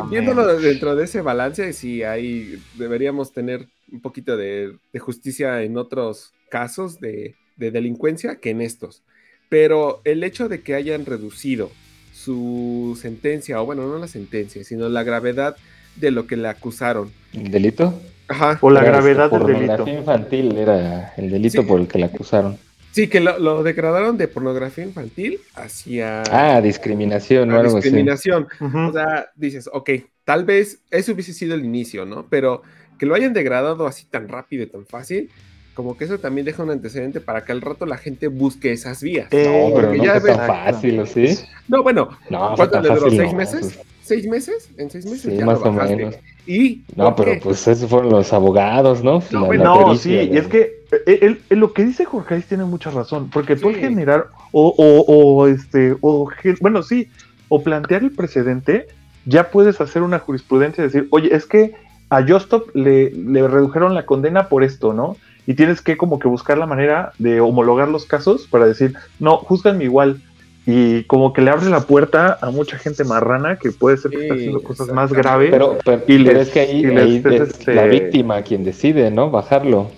viéndolo 0.08 0.46
dentro 0.60 0.94
de 0.94 1.04
ese 1.04 1.20
balance, 1.20 1.72
sí, 1.72 2.04
ahí 2.04 2.62
deberíamos 2.74 3.32
tener 3.32 3.66
un 3.90 4.00
poquito 4.00 4.36
de, 4.36 4.76
de 4.92 4.98
justicia 5.00 5.62
en 5.62 5.76
otros 5.76 6.32
casos 6.48 7.00
de, 7.00 7.34
de 7.56 7.70
delincuencia 7.72 8.36
que 8.36 8.50
en 8.50 8.60
estos. 8.60 9.02
Pero 9.48 10.00
el 10.04 10.22
hecho 10.22 10.48
de 10.48 10.62
que 10.62 10.74
hayan 10.74 11.06
reducido 11.06 11.70
su 12.12 12.96
sentencia, 13.00 13.60
o 13.60 13.66
bueno, 13.66 13.86
no 13.86 13.98
la 13.98 14.06
sentencia, 14.08 14.62
sino 14.64 14.88
la 14.88 15.02
gravedad 15.02 15.56
de 15.96 16.10
lo 16.10 16.26
que 16.26 16.36
le 16.36 16.48
acusaron. 16.48 17.10
¿El 17.32 17.50
delito? 17.50 17.98
Ajá. 18.28 18.58
O 18.62 18.70
la 18.70 18.80
Era, 18.80 18.90
gravedad 18.90 19.26
este, 19.26 19.38
del 19.38 19.46
delito. 19.46 19.66
Pornografía 19.76 19.98
infantil 20.00 20.56
era 20.58 21.12
el 21.16 21.30
delito 21.30 21.62
Sí. 21.62 21.68
por 21.68 21.80
el 21.80 21.88
que 21.88 21.98
la 21.98 22.06
acusaron. 22.06 22.56
Sí, 22.92 23.08
que 23.08 23.18
lo, 23.20 23.38
lo 23.40 23.62
degradaron 23.64 24.16
de 24.16 24.28
pornografía 24.28 24.84
infantil 24.84 25.40
hacia 25.56 26.22
Ah, 26.30 26.60
discriminación 26.60 27.50
o 27.50 27.56
algo 27.58 27.78
así. 27.78 27.88
discriminación. 27.88 28.46
Ujú. 28.60 28.78
O 28.78 28.92
sea, 28.92 29.30
dices, 29.34 29.68
ok, 29.72 29.90
tal 30.24 30.44
vez 30.44 30.78
eso 30.90 31.12
hubiese 31.12 31.32
sido 31.32 31.54
el 31.54 31.64
inicio, 31.64 32.06
¿no? 32.06 32.26
Pero 32.30 32.62
que 32.98 33.06
lo 33.06 33.14
hayan 33.16 33.32
degradado 33.32 33.86
así 33.88 34.06
tan 34.06 34.28
rápido 34.28 34.62
y 34.62 34.66
tan 34.68 34.86
fácil, 34.86 35.28
como 35.74 35.96
que 35.98 36.04
eso 36.04 36.18
también 36.18 36.44
deja 36.44 36.62
un 36.62 36.70
antecedente 36.70 37.20
para 37.20 37.44
que 37.44 37.50
al 37.50 37.60
rato 37.60 37.84
la 37.84 37.96
gente 37.98 38.28
busque 38.28 38.70
esas 38.70 39.02
vías. 39.02 39.26
Eh, 39.32 39.44
No, 39.70 39.74
pero 39.74 39.92
no 39.92 40.04
ya 40.04 40.20
fue 40.20 40.30
tan 40.30 40.46
fácil, 40.46 41.00
¿o 41.00 41.06
sí? 41.06 41.36
No, 41.66 41.82
bueno, 41.82 42.08
No, 42.30 42.54
¿cuánto 42.54 42.80
le 42.80 42.88
duró? 42.90 43.10
¿Seis 43.10 43.32
no, 43.32 43.38
meses? 43.38 43.60
pues, 43.74 43.78
¿Seis 44.04 44.26
meses? 44.26 44.68
En 44.76 44.90
seis 44.90 45.06
meses 45.06 45.22
Sí, 45.32 45.38
ya 45.38 45.46
más 45.46 45.60
lo 45.60 45.66
o 45.70 45.72
menos. 45.72 46.14
Y 46.46 46.82
No, 46.94 47.16
¿por 47.16 47.24
pero 47.24 47.36
qué? 47.36 47.40
pues 47.42 47.66
esos 47.66 47.88
fueron 47.88 48.10
los 48.10 48.32
abogados, 48.34 49.02
¿no? 49.02 49.22
No, 49.30 49.50
La- 49.52 49.64
No, 49.64 49.96
sí, 49.96 50.12
la- 50.12 50.38
es 50.40 50.46
que 50.46 50.84
eh, 51.06 51.18
él- 51.22 51.40
él- 51.48 51.58
lo 51.58 51.72
que 51.72 51.84
dice 51.84 52.04
Jorge 52.04 52.34
Ais 52.34 52.46
tiene 52.46 52.64
mucha 52.64 52.90
razón, 52.90 53.30
porque 53.32 53.56
tú 53.56 53.68
al 53.68 53.76
Sí. 53.76 53.80
generar, 53.80 54.26
o, 54.52 54.68
o, 54.76 55.00
o, 55.06 55.46
este, 55.48 55.96
o, 56.02 56.28
bueno, 56.60 56.82
sí, 56.82 57.08
o 57.48 57.62
plantear 57.62 58.02
el 58.02 58.10
precedente, 58.10 58.86
ya 59.24 59.50
puedes 59.50 59.80
hacer 59.80 60.02
una 60.02 60.18
jurisprudencia 60.18 60.82
y 60.82 60.88
decir, 60.88 61.08
oye, 61.10 61.34
es 61.34 61.46
que 61.46 61.72
a 62.10 62.22
Justop 62.22 62.76
le, 62.76 63.10
le 63.10 63.48
redujeron 63.48 63.94
la 63.94 64.04
condena 64.04 64.48
por 64.50 64.62
esto, 64.64 64.92
¿no? 64.92 65.16
Y 65.46 65.54
tienes 65.54 65.80
que 65.80 65.96
como 65.96 66.18
que 66.18 66.28
buscar 66.28 66.58
la 66.58 66.66
manera 66.66 67.12
de 67.18 67.40
homologar 67.40 67.88
los 67.88 68.04
casos 68.04 68.46
para 68.46 68.66
decir, 68.66 68.94
no, 69.18 69.38
juzganme 69.38 69.84
igual. 69.84 70.20
Y 70.66 71.04
como 71.04 71.32
que 71.32 71.42
le 71.42 71.50
abre 71.50 71.68
la 71.68 71.80
puerta 71.80 72.38
a 72.40 72.50
mucha 72.50 72.78
gente 72.78 73.04
marrana 73.04 73.58
que 73.58 73.70
puede 73.72 73.96
ser 73.98 74.10
que 74.12 74.22
está 74.22 74.34
Sí, 74.34 74.40
haciendo 74.40 74.62
cosas 74.62 74.88
más 74.88 75.12
graves. 75.12 75.50
Pero, 75.50 75.78
pero, 75.84 76.02
Y 76.06 76.24
pero 76.24 76.40
es 76.40 76.48
que 76.50 76.60
ahí, 76.60 76.78
y 76.80 76.84
les- 76.86 77.04
ahí 77.04 77.16
es, 77.16 77.26
es 77.26 77.40
este- 77.50 77.74
la 77.74 77.84
víctima 77.84 78.42
quien 78.42 78.64
decide, 78.64 79.10
¿no? 79.10 79.30
Bajarlo. 79.30 79.90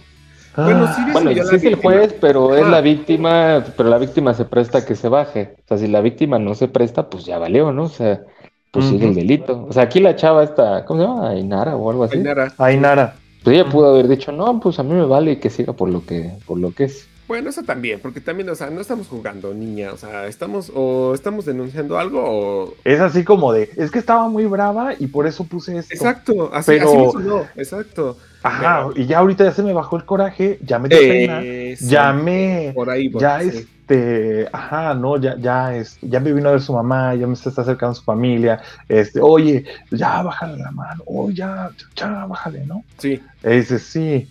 Bueno, 0.56 0.86
Ah, 0.88 0.94
sí, 0.96 1.02
Bueno, 1.12 1.30
sí 1.30 1.36
la 1.36 1.42
es 1.56 1.64
el 1.64 1.74
juez, 1.76 2.14
pero 2.18 2.56
es 2.56 2.66
la 2.66 2.80
víctima, 2.80 3.62
pero 3.76 3.90
la 3.90 3.98
víctima 3.98 4.32
se 4.32 4.46
presta 4.46 4.78
a 4.78 4.84
que 4.86 4.96
se 4.96 5.08
baje. 5.10 5.54
O 5.64 5.68
sea, 5.68 5.76
si 5.78 5.86
la 5.86 6.00
víctima 6.00 6.38
no 6.38 6.54
se 6.54 6.66
presta, 6.68 7.10
pues 7.10 7.26
ya 7.26 7.38
valió, 7.38 7.72
¿no? 7.72 7.84
O 7.84 7.88
sea, 7.90 8.22
pues 8.70 8.86
sigue 8.86 9.06
el 9.06 9.14
delito. 9.14 9.66
O 9.68 9.72
sea, 9.74 9.82
aquí 9.84 10.00
la 10.00 10.16
chava 10.16 10.42
esta, 10.44 10.84
¿cómo 10.86 11.00
se 11.02 11.06
llama? 11.08 11.28
Ainara 11.30 11.76
o 11.76 11.90
algo 11.90 12.04
así. 12.04 12.16
Ainara. 12.16 12.52
Ainara. 12.58 13.14
Pues 13.44 13.54
ella 13.58 13.68
pudo 13.68 13.90
haber 13.90 14.08
dicho, 14.08 14.32
no, 14.32 14.58
pues 14.58 14.78
a 14.78 14.82
mí 14.82 14.94
me 14.94 15.04
vale 15.04 15.32
y 15.32 15.36
que 15.36 15.50
siga 15.50 15.74
por 15.74 15.90
lo 15.90 16.04
que, 16.06 16.30
por 16.46 16.58
lo 16.58 16.72
que 16.72 16.84
es. 16.84 17.06
Bueno, 17.28 17.50
eso 17.50 17.64
también, 17.64 17.98
porque 18.00 18.20
también, 18.20 18.48
o 18.50 18.54
sea, 18.54 18.70
no 18.70 18.80
estamos 18.80 19.08
jugando, 19.08 19.52
niña, 19.52 19.92
o 19.92 19.96
sea, 19.96 20.28
estamos 20.28 20.70
o 20.72 21.12
estamos 21.12 21.44
denunciando 21.44 21.98
algo 21.98 22.22
o... 22.24 22.74
Es 22.84 23.00
así 23.00 23.24
como 23.24 23.52
de, 23.52 23.68
es 23.76 23.90
que 23.90 23.98
estaba 23.98 24.28
muy 24.28 24.44
brava 24.46 24.94
y 24.96 25.08
por 25.08 25.26
eso 25.26 25.42
puse 25.42 25.76
esto. 25.78 25.92
Exacto, 25.92 26.50
así, 26.54 26.72
Pero- 26.72 26.88
así 26.88 26.96
me 26.96 27.12
sonó, 27.12 27.46
exacto. 27.56 28.16
Ajá, 28.44 28.90
y 28.94 29.06
ya 29.06 29.18
ahorita 29.18 29.42
ya 29.42 29.52
se 29.52 29.64
me 29.64 29.72
bajó 29.72 29.96
el 29.96 30.04
coraje, 30.04 30.60
ya 30.62 30.78
me 30.78 30.88
dio 30.88 30.98
pena, 30.98 31.42
Eso, 31.42 31.86
ya 31.88 32.12
me, 32.12 32.70
Por 32.76 32.90
ahí, 32.90 33.08
por 33.08 33.20
ya 33.20 33.40
sí. 33.40 33.48
este, 33.48 34.48
ajá, 34.52 34.94
no, 34.94 35.20
ya, 35.20 35.36
ya, 35.36 35.74
es, 35.76 35.98
ya 36.02 36.20
me 36.20 36.32
vino 36.32 36.48
a 36.48 36.52
ver 36.52 36.60
su 36.60 36.72
mamá, 36.72 37.12
ya 37.16 37.26
me 37.26 37.32
está 37.32 37.50
acercando 37.50 37.96
su 37.96 38.04
familia, 38.04 38.62
este, 38.88 39.20
oye, 39.20 39.64
ya 39.90 40.22
bájale 40.22 40.58
la 40.58 40.70
mano, 40.70 41.02
oh, 41.06 41.28
ya, 41.28 41.70
ya, 41.96 42.24
bájale, 42.26 42.64
¿no? 42.66 42.84
Sí, 42.98 43.20
dice, 43.42 43.80
sí, 43.80 44.30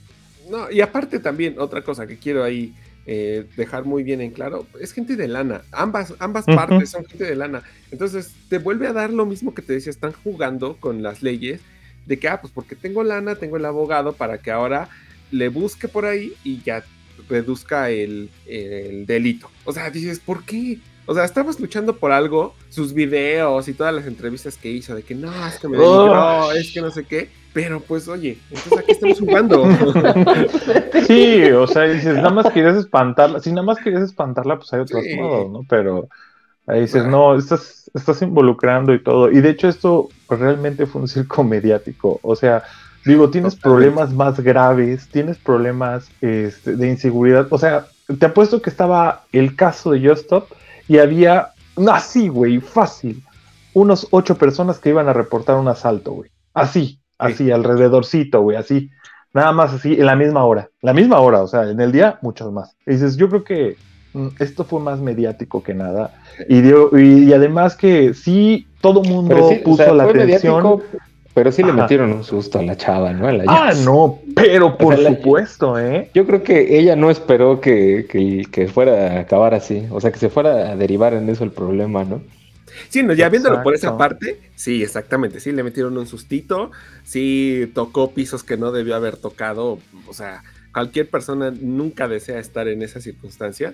no, 0.49 0.71
y 0.71 0.79
aparte 0.79 1.19
también, 1.19 1.59
otra 1.59 1.81
cosa 1.81 2.07
que 2.07 2.17
quiero 2.17 2.41
ahí 2.41 2.73
eh, 3.05 3.45
dejar 3.55 3.85
muy 3.85 4.03
bien 4.03 4.21
en 4.21 4.31
claro, 4.31 4.65
es 4.79 4.91
gente 4.91 5.15
de 5.15 5.27
lana, 5.27 5.61
ambas, 5.71 6.13
ambas 6.19 6.45
partes 6.45 6.89
son 6.89 7.05
gente 7.05 7.25
de 7.25 7.35
lana, 7.35 7.63
entonces 7.91 8.33
te 8.49 8.57
vuelve 8.57 8.87
a 8.87 8.93
dar 8.93 9.11
lo 9.11 9.25
mismo 9.25 9.53
que 9.53 9.61
te 9.61 9.73
decía, 9.73 9.91
están 9.91 10.13
jugando 10.23 10.77
con 10.77 11.03
las 11.03 11.21
leyes, 11.21 11.61
de 12.05 12.19
que, 12.19 12.27
ah, 12.27 12.41
pues 12.41 12.53
porque 12.53 12.75
tengo 12.75 13.03
lana, 13.03 13.35
tengo 13.35 13.57
el 13.57 13.65
abogado 13.65 14.13
para 14.13 14.39
que 14.39 14.51
ahora 14.51 14.89
le 15.31 15.49
busque 15.49 15.87
por 15.87 16.05
ahí 16.05 16.33
y 16.43 16.61
ya 16.61 16.83
reduzca 17.29 17.89
el, 17.89 18.29
el 18.45 19.05
delito. 19.05 19.49
O 19.63 19.73
sea, 19.73 19.89
dices, 19.89 20.19
¿por 20.19 20.43
qué? 20.43 20.79
O 21.07 21.13
sea, 21.13 21.25
estabas 21.25 21.59
luchando 21.59 21.97
por 21.97 22.11
algo, 22.11 22.55
sus 22.69 22.93
videos 22.93 23.67
y 23.67 23.73
todas 23.73 23.93
las 23.93 24.07
entrevistas 24.07 24.57
que 24.57 24.71
hizo, 24.71 24.95
de 24.95 25.03
que 25.03 25.15
no, 25.15 25.31
es 25.47 25.59
que 25.59 25.67
me 25.67 25.77
denigró, 25.77 26.51
es 26.51 26.71
que 26.71 26.81
no 26.81 26.91
sé 26.91 27.03
qué, 27.05 27.29
pero 27.55 27.79
pues 27.79 28.09
oye, 28.09 28.37
entonces 28.51 28.77
aquí 28.77 28.91
estamos 28.91 29.17
jugando. 29.21 29.63
sí, 31.07 31.43
o 31.53 31.65
sea, 31.67 31.83
dices, 31.83 32.15
nada 32.15 32.31
más 32.31 32.51
querías 32.51 32.75
espantarla, 32.75 33.39
si 33.39 33.49
nada 33.51 33.63
más 33.65 33.77
querías 33.79 34.03
espantarla, 34.03 34.57
pues 34.57 34.73
hay 34.73 34.81
otros 34.81 35.01
Sí. 35.05 35.15
modos, 35.15 35.49
¿no? 35.53 35.61
Pero 35.69 36.09
ahí 36.67 36.81
dices, 36.81 37.05
no, 37.05 37.33
estás, 37.37 37.89
estás 37.93 38.21
involucrando 38.21 38.93
y 38.93 39.01
todo, 39.01 39.31
y 39.31 39.39
de 39.39 39.51
hecho 39.51 39.69
esto 39.69 40.09
pues, 40.27 40.41
realmente 40.41 40.85
fue 40.85 41.03
un 41.03 41.07
circo 41.07 41.45
mediático, 41.45 42.19
o 42.23 42.35
sea, 42.35 42.63
digo, 43.05 43.29
tienes 43.29 43.55
Totalmente. 43.55 43.61
problemas 43.93 44.13
más 44.13 44.39
graves, 44.41 45.07
tienes 45.07 45.37
problemas 45.37 46.09
este, 46.19 46.75
de 46.75 46.89
inseguridad, 46.89 47.47
o 47.51 47.57
sea, 47.57 47.85
te 48.19 48.25
apuesto 48.25 48.61
que 48.61 48.69
estaba 48.69 49.23
el 49.31 49.55
caso 49.55 49.91
de 49.91 50.05
Just 50.09 50.23
Stop 50.23 50.47
y 50.89 50.97
había, 50.97 51.51
así, 51.87 52.27
güey, 52.27 52.59
fácil, 52.59 53.23
unos 53.73 54.07
ocho 54.11 54.35
personas 54.35 54.77
que 54.79 54.89
iban 54.89 55.07
a 55.07 55.13
reportar 55.13 55.55
un 55.55 55.69
asalto, 55.69 56.11
güey, 56.11 56.31
así, 56.53 56.99
así, 57.17 57.51
alrededorcito, 57.51 58.41
güey, 58.41 58.57
así, 58.57 58.89
nada 59.33 59.51
más 59.51 59.73
así, 59.73 59.93
en 59.93 60.05
la 60.05 60.15
misma 60.15 60.45
hora, 60.45 60.69
la 60.81 60.93
misma 60.93 61.19
hora, 61.19 61.41
o 61.43 61.47
sea, 61.47 61.69
en 61.69 61.79
el 61.81 61.91
día, 61.91 62.19
muchos 62.21 62.51
más. 62.51 62.75
Y 62.85 62.91
dices, 62.93 63.17
yo 63.17 63.29
creo 63.29 63.43
que 63.43 63.79
mm, 64.13 64.29
esto 64.39 64.63
fue 64.65 64.79
más 64.81 64.99
mediático 65.01 65.63
que 65.63 65.73
nada, 65.73 66.13
y, 66.47 66.61
dio- 66.61 66.97
y, 66.97 67.25
y 67.29 67.33
además 67.33 67.75
que 67.75 68.13
sí, 68.13 68.69
todo 68.81 69.03
mundo 69.03 69.61
o 69.63 69.63
puso 69.63 69.73
sea, 69.73 69.93
la 69.93 70.03
atención. 70.05 70.63
mediático, 70.63 70.81
pero 71.33 71.51
sí 71.51 71.63
le 71.63 71.71
Ajá. 71.71 71.73
metieron 71.73 72.11
un 72.13 72.23
susto 72.23 72.59
a 72.59 72.63
la 72.63 72.77
chava, 72.77 73.11
¿no? 73.13 73.27
A 73.27 73.31
la 73.33 73.45
Ah, 73.47 73.73
Jazz. 73.73 73.75
no, 73.75 74.21
pero 74.35 74.77
por 74.77 74.97
O 74.97 74.97
sea, 74.97 75.11
la- 75.11 75.17
supuesto, 75.17 75.79
¿eh? 75.79 76.11
Yo 76.13 76.25
creo 76.25 76.43
que 76.43 76.79
ella 76.79 76.95
no 76.95 77.11
esperó 77.11 77.59
que, 77.61 78.07
que, 78.09 78.43
que 78.51 78.67
fuera 78.67 79.17
a 79.17 79.19
acabar 79.21 79.53
así, 79.53 79.87
o 79.91 79.99
sea, 80.01 80.11
que 80.11 80.19
se 80.19 80.29
fuera 80.29 80.71
a 80.71 80.75
derivar 80.77 81.13
en 81.13 81.29
eso 81.29 81.43
el 81.43 81.51
problema, 81.51 82.05
¿no? 82.05 82.23
Sí, 82.89 83.03
no, 83.03 83.13
ya 83.13 83.29
viéndolo 83.29 83.61
por 83.63 83.73
esa 83.75 83.97
parte, 83.97 84.39
sí, 84.55 84.83
exactamente, 84.83 85.39
sí, 85.39 85.51
le 85.51 85.63
metieron 85.63 85.97
un 85.97 86.07
sustito, 86.07 86.71
sí, 87.03 87.71
tocó 87.73 88.11
pisos 88.13 88.43
que 88.43 88.57
no 88.57 88.71
debió 88.71 88.95
haber 88.95 89.17
tocado, 89.17 89.79
o 90.07 90.13
sea, 90.13 90.43
cualquier 90.73 91.09
persona 91.09 91.51
nunca 91.51 92.07
desea 92.07 92.39
estar 92.39 92.67
en 92.67 92.81
esa 92.81 92.99
circunstancia, 93.01 93.73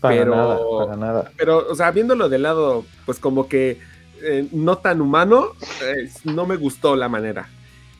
Para 0.00 0.16
pero- 0.16 0.34
nada, 0.36 0.58
para 0.78 0.96
nada. 0.96 1.32
pero, 1.36 1.66
o 1.68 1.74
sea, 1.74 1.90
viéndolo 1.90 2.28
de 2.28 2.38
lado, 2.38 2.84
pues 3.06 3.18
como 3.18 3.48
que 3.48 3.78
eh, 4.22 4.46
no 4.52 4.78
tan 4.78 5.00
humano, 5.00 5.52
eh, 5.82 6.08
no 6.24 6.44
me 6.46 6.56
gustó 6.56 6.96
la 6.96 7.08
manera, 7.08 7.48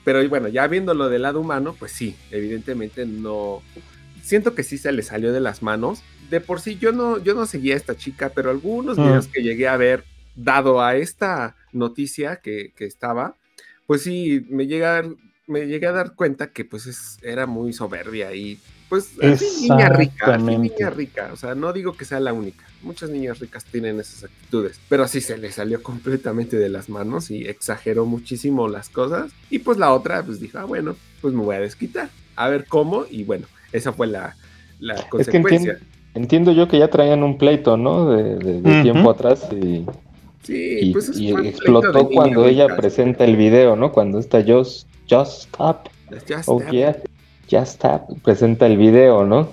pero 0.05 0.27
bueno, 0.29 0.49
ya 0.49 0.67
viéndolo 0.67 1.09
del 1.09 1.23
lado 1.23 1.41
humano, 1.41 1.77
pues 1.79 1.93
sí, 1.93 2.17
evidentemente 2.31 3.07
no, 3.07 3.63
siento 4.23 4.55
que 4.55 4.63
sí 4.63 4.79
se 4.79 4.93
le 4.93 5.03
salió 5.03 5.33
de 5.33 5.41
las 5.41 5.63
manos, 5.63 6.03
de 6.31 6.41
por 6.41 6.61
sí 6.61 6.77
yo 6.79 6.93
no, 6.93 7.19
yo 7.23 7.35
no 7.35 7.47
seguía 7.47 7.75
a 7.75 7.77
esta 7.79 7.97
chica, 7.97 8.31
pero 8.35 8.51
algunos 8.51 8.99
Mm. 8.99 9.03
videos 9.07 9.27
que 9.29 9.43
llegué 9.43 9.67
a 9.69 9.77
ver 9.77 10.05
dado 10.39 10.81
a 10.81 10.97
esta 10.97 11.57
noticia 11.73 12.37
que, 12.37 12.73
que 12.77 12.85
estaba, 12.87 13.35
pues 13.87 14.03
sí, 14.03 14.47
me 14.51 14.67
llegué 14.67 14.87
a 14.87 14.93
dar, 14.93 15.07
me 15.47 15.67
llegué 15.67 15.87
a 15.87 15.93
dar 15.93 16.15
cuenta 16.15 16.53
que 16.53 16.65
pues 16.65 16.87
es- 16.87 17.19
era 17.23 17.47
muy 17.47 17.73
soberbia 17.73 18.35
y 18.35 18.59
pues 18.89 19.19
niña 19.61 19.89
rica, 19.91 20.39
niña 20.39 20.89
rica, 20.91 21.31
o 21.33 21.37
sea, 21.37 21.55
no 21.55 21.73
digo 21.75 21.95
que 21.95 22.07
sea 22.07 22.21
la 22.21 22.33
única, 22.33 22.65
muchas 22.83 23.11
niñas 23.11 23.39
ricas 23.39 23.65
tienen 23.65 24.01
esas 24.01 24.25
actitudes, 24.25 24.81
pero 24.89 25.07
sí 25.09 25.21
se 25.21 25.37
le 25.37 25.53
salió 25.53 25.83
completamente 25.83 26.57
de 26.57 26.69
las 26.71 26.89
manos 26.89 27.31
y 27.31 27.47
exageró 27.47 28.07
muchísimo 28.07 28.67
las 28.69 28.89
cosas 28.89 29.31
y 29.51 29.59
pues 29.59 29.77
la 29.77 29.93
otra 29.93 30.23
pues 30.23 30.41
dijo, 30.41 30.59
ah 30.59 30.65
bueno, 30.65 30.97
pues 31.21 31.35
me 31.35 31.43
voy 31.43 31.57
a 31.57 31.61
desquitar, 31.61 32.09
a 32.37 32.49
ver 32.49 32.65
cómo 32.67 33.05
y 33.11 33.25
bueno, 33.25 33.47
esa 33.73 33.93
fue 33.93 34.07
la, 34.07 34.37
la 34.79 34.95
Es 34.95 35.03
que 35.03 35.09
consecuencia. 35.09 35.73
entiendo, 35.73 35.87
entiendo 36.15 36.53
yo 36.53 36.69
que 36.69 36.79
ya 36.79 36.89
traían 36.89 37.23
un 37.23 37.37
pleito, 37.37 37.77
¿no? 37.77 38.09
De, 38.11 38.37
de- 38.37 38.63
de 38.63 38.71
Ujú. 38.73 38.83
tiempo 38.83 39.11
atrás 39.11 39.47
y, 39.53 39.85
Sí, 40.43 40.79
y- 40.81 40.93
pues 40.93 41.09
es 41.11 41.19
y 41.19 41.33
explotó 41.49 42.09
cuando 42.09 42.47
ella 42.47 42.67
presenta 42.77 43.25
el 43.25 43.37
video, 43.37 43.77
¿no? 43.77 43.93
Cuando 43.93 44.19
está 44.19 44.43
Just, 44.47 44.87
Just 45.11 45.43
Stop, 45.47 45.89
Ya 46.29 46.43
oh 46.47 46.61
yeah, 46.73 46.97
Just 47.51 47.75
Stop, 47.75 48.19
presenta 48.23 48.67
el 48.67 48.77
video, 48.77 49.25
¿no? 49.25 49.49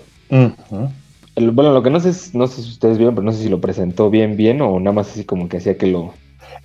El- 1.35 1.51
bueno, 1.51 1.73
lo 1.73 1.83
que 1.83 1.89
no 1.89 1.99
sé, 1.99 2.09
es- 2.09 2.33
no 2.33 2.47
sé 2.47 2.61
si 2.61 2.69
ustedes 2.69 2.97
vieron, 2.97 3.15
pero 3.15 3.25
no 3.25 3.31
sé 3.33 3.43
si 3.43 3.49
lo 3.49 3.59
presentó 3.59 4.09
bien, 4.09 4.37
bien 4.37 4.61
o 4.61 4.79
nada 4.79 4.93
más 4.93 5.09
así 5.11 5.25
como 5.25 5.49
que 5.49 5.57
hacía 5.57 5.77
que 5.77 5.87
lo... 5.87 6.13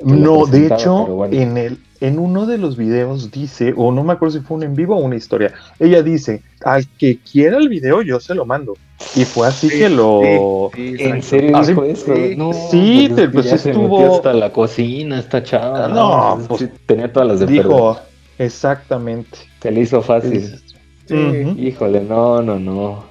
No, 0.02 0.46
de 0.46 0.66
hecho, 0.66 1.06
bueno. 1.06 1.34
en 1.36 1.56
el, 1.58 1.78
en 2.00 2.18
uno 2.18 2.46
de 2.46 2.58
los 2.58 2.76
videos 2.76 3.30
dice, 3.30 3.74
o 3.76 3.92
no 3.92 4.02
me 4.04 4.12
acuerdo 4.14 4.38
si 4.38 4.44
fue 4.44 4.56
un 4.56 4.62
en 4.62 4.74
vivo 4.74 4.96
o 4.96 5.00
una 5.00 5.16
historia, 5.16 5.52
ella 5.78 6.02
dice, 6.02 6.42
al 6.64 6.86
que 6.98 7.18
quiera 7.18 7.58
el 7.58 7.68
video 7.68 8.02
yo 8.02 8.18
se 8.20 8.34
lo 8.34 8.46
mando. 8.46 8.74
Y 9.16 9.24
fue 9.24 9.48
así 9.48 9.68
Sí, 9.70 9.78
que 9.78 9.88
lo... 9.88 10.70
sí, 10.74 10.94
¿En 10.98 11.22
serio 11.22 11.62
sí, 11.64 11.70
dijo 11.70 11.84
eso? 11.84 12.14
sí. 12.14 12.34
No, 12.36 12.52
Sí, 12.52 13.06
pues, 13.08 13.16
te- 13.16 13.22
es 13.24 13.28
que 13.28 13.32
pues 13.34 13.44
ya 13.46 13.58
se 13.58 13.70
estuvo- 13.70 13.98
metió 13.98 14.14
hasta 14.16 14.32
la 14.34 14.52
cocina 14.52 15.18
esta 15.18 15.42
chava. 15.42 15.88
No, 15.88 16.38
pues, 16.48 16.60
sí, 16.60 16.68
tenía 16.86 17.10
todas 17.12 17.28
las 17.28 17.40
de 17.40 17.46
perder. 17.46 17.62
Dijo, 17.64 17.98
exactamente. 18.38 19.38
Se 19.62 19.70
le 19.70 19.80
hizo 19.80 20.02
fácil. 20.02 20.60
Sí. 21.06 21.14
Ujú. 21.14 21.58
Híjole, 21.58 22.02
no, 22.02 22.40
no, 22.42 22.58
no. 22.58 23.09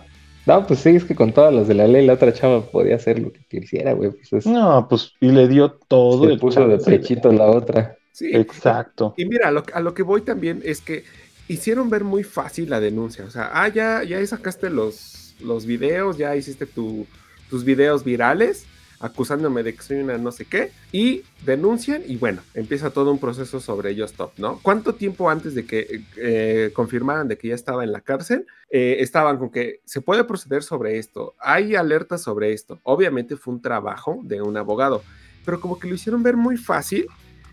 No, 0.49 0.65
pues 0.67 0.79
sí, 0.79 0.89
es 0.89 1.03
que 1.05 1.15
con 1.15 1.31
todas 1.31 1.53
las 1.53 1.67
de 1.67 1.75
la 1.75 1.87
ley 1.87 2.05
la 2.05 2.13
otra 2.13 2.33
chava 2.33 2.61
podía 2.65 2.95
hacer 2.95 3.19
lo 3.19 3.31
que 3.31 3.39
quisiera, 3.47 3.93
güey. 3.93 4.11
Pues 4.11 4.33
es- 4.33 4.45
No, 4.45 4.87
pues, 4.89 5.13
y 5.21 5.29
le 5.31 5.47
dio 5.47 5.71
todo 5.87 6.25
se 6.25 6.33
el 6.33 6.39
puso 6.39 6.67
de 6.67 6.77
pechito 6.77 7.31
la 7.31 7.45
otra. 7.45 7.97
Sí. 8.11 8.31
Exacto. 8.33 9.13
Y 9.17 9.25
mira, 9.25 9.47
a 9.47 9.51
lo, 9.51 9.63
a 9.73 9.79
lo 9.79 9.93
que 9.93 10.03
voy 10.03 10.21
también 10.21 10.61
es 10.65 10.81
que 10.81 11.03
hicieron 11.47 11.89
ver 11.89 12.03
muy 12.03 12.23
fácil 12.23 12.69
la 12.69 12.79
denuncia. 12.79 13.23
O 13.25 13.29
sea, 13.29 13.49
ah, 13.53 13.67
ya, 13.69 14.03
ya 14.03 14.25
sacaste 14.27 14.69
los, 14.69 15.35
los 15.39 15.65
videos, 15.65 16.17
ya 16.17 16.35
hiciste 16.35 16.65
tu- 16.65 17.05
tus 17.49 17.63
videos 17.63 18.03
virales 18.03 18.65
acusándome 18.99 19.63
de 19.63 19.73
que 19.75 19.81
soy 19.81 19.97
una 19.97 20.17
no 20.17 20.31
sé 20.31 20.45
qué, 20.45 20.71
y 20.91 21.23
denuncian 21.45 22.01
y 22.05 22.17
bueno, 22.17 22.41
empieza 22.53 22.89
todo 22.89 23.11
un 23.11 23.19
proceso 23.19 23.59
sobre 23.59 23.93
Just 23.95 24.11
Stop, 24.13 24.33
¿no? 24.37 24.59
¿Cuánto 24.61 24.95
tiempo 24.95 25.29
antes 25.29 25.55
de 25.55 25.65
que 25.65 26.01
eh, 26.17 26.71
confirmaran 26.73 27.27
de 27.27 27.37
que 27.37 27.47
ya 27.49 27.55
estaba 27.55 27.83
en 27.83 27.91
la 27.91 28.01
cárcel, 28.01 28.45
eh, 28.69 28.97
estaban 28.99 29.37
con 29.37 29.49
que 29.51 29.79
se 29.85 30.01
puede 30.01 30.23
proceder 30.25 30.63
sobre 30.63 30.97
esto, 30.97 31.33
hay 31.39 31.75
alertas 31.75 32.21
sobre 32.21 32.51
esto? 32.53 32.79
Obviamente 32.83 33.35
fue 33.37 33.53
un 33.53 33.61
trabajo 33.61 34.19
de 34.23 34.41
un 34.41 34.57
abogado, 34.57 35.03
pero 35.45 35.59
como 35.61 35.79
que 35.79 35.87
lo 35.87 35.95
hicieron 35.95 36.21
ver 36.23 36.35
muy 36.35 36.57
fácil, 36.57 37.07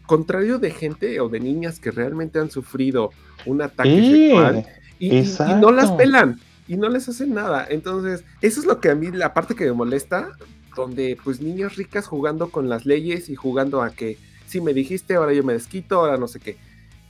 contrario 0.06 0.58
de 0.58 0.70
gente 0.70 1.20
o 1.20 1.28
de 1.28 1.40
niñas 1.40 1.78
que 1.80 1.90
realmente 1.90 2.38
han 2.38 2.50
sufrido 2.50 3.10
un 3.44 3.62
ataque 3.62 4.00
Sí, 4.02 4.10
sexual 4.10 4.66
y, 4.98 5.16
y- 5.18 5.54
no 5.54 5.70
las 5.70 5.92
pelan 5.92 6.40
y 6.68 6.76
no 6.76 6.88
les 6.88 7.08
hacen 7.08 7.32
nada. 7.34 7.66
Entonces, 7.70 8.24
eso 8.40 8.60
es 8.60 8.66
lo 8.66 8.80
que 8.80 8.90
a 8.90 8.94
mí, 8.96 9.10
la 9.12 9.32
parte 9.34 9.54
que 9.54 9.64
me 9.66 9.72
molesta, 9.72 10.36
donde 10.76 11.18
pues 11.24 11.40
niñas 11.40 11.76
ricas 11.76 12.06
jugando 12.06 12.50
con 12.50 12.68
las 12.68 12.86
leyes 12.86 13.28
y 13.28 13.34
jugando 13.34 13.82
a 13.82 13.90
que 13.90 14.18
si 14.46 14.60
me 14.60 14.72
dijiste, 14.72 15.14
ahora 15.16 15.32
yo 15.32 15.42
me 15.42 15.54
desquito, 15.54 15.98
ahora 15.98 16.16
no 16.16 16.28
sé 16.28 16.38
qué. 16.38 16.56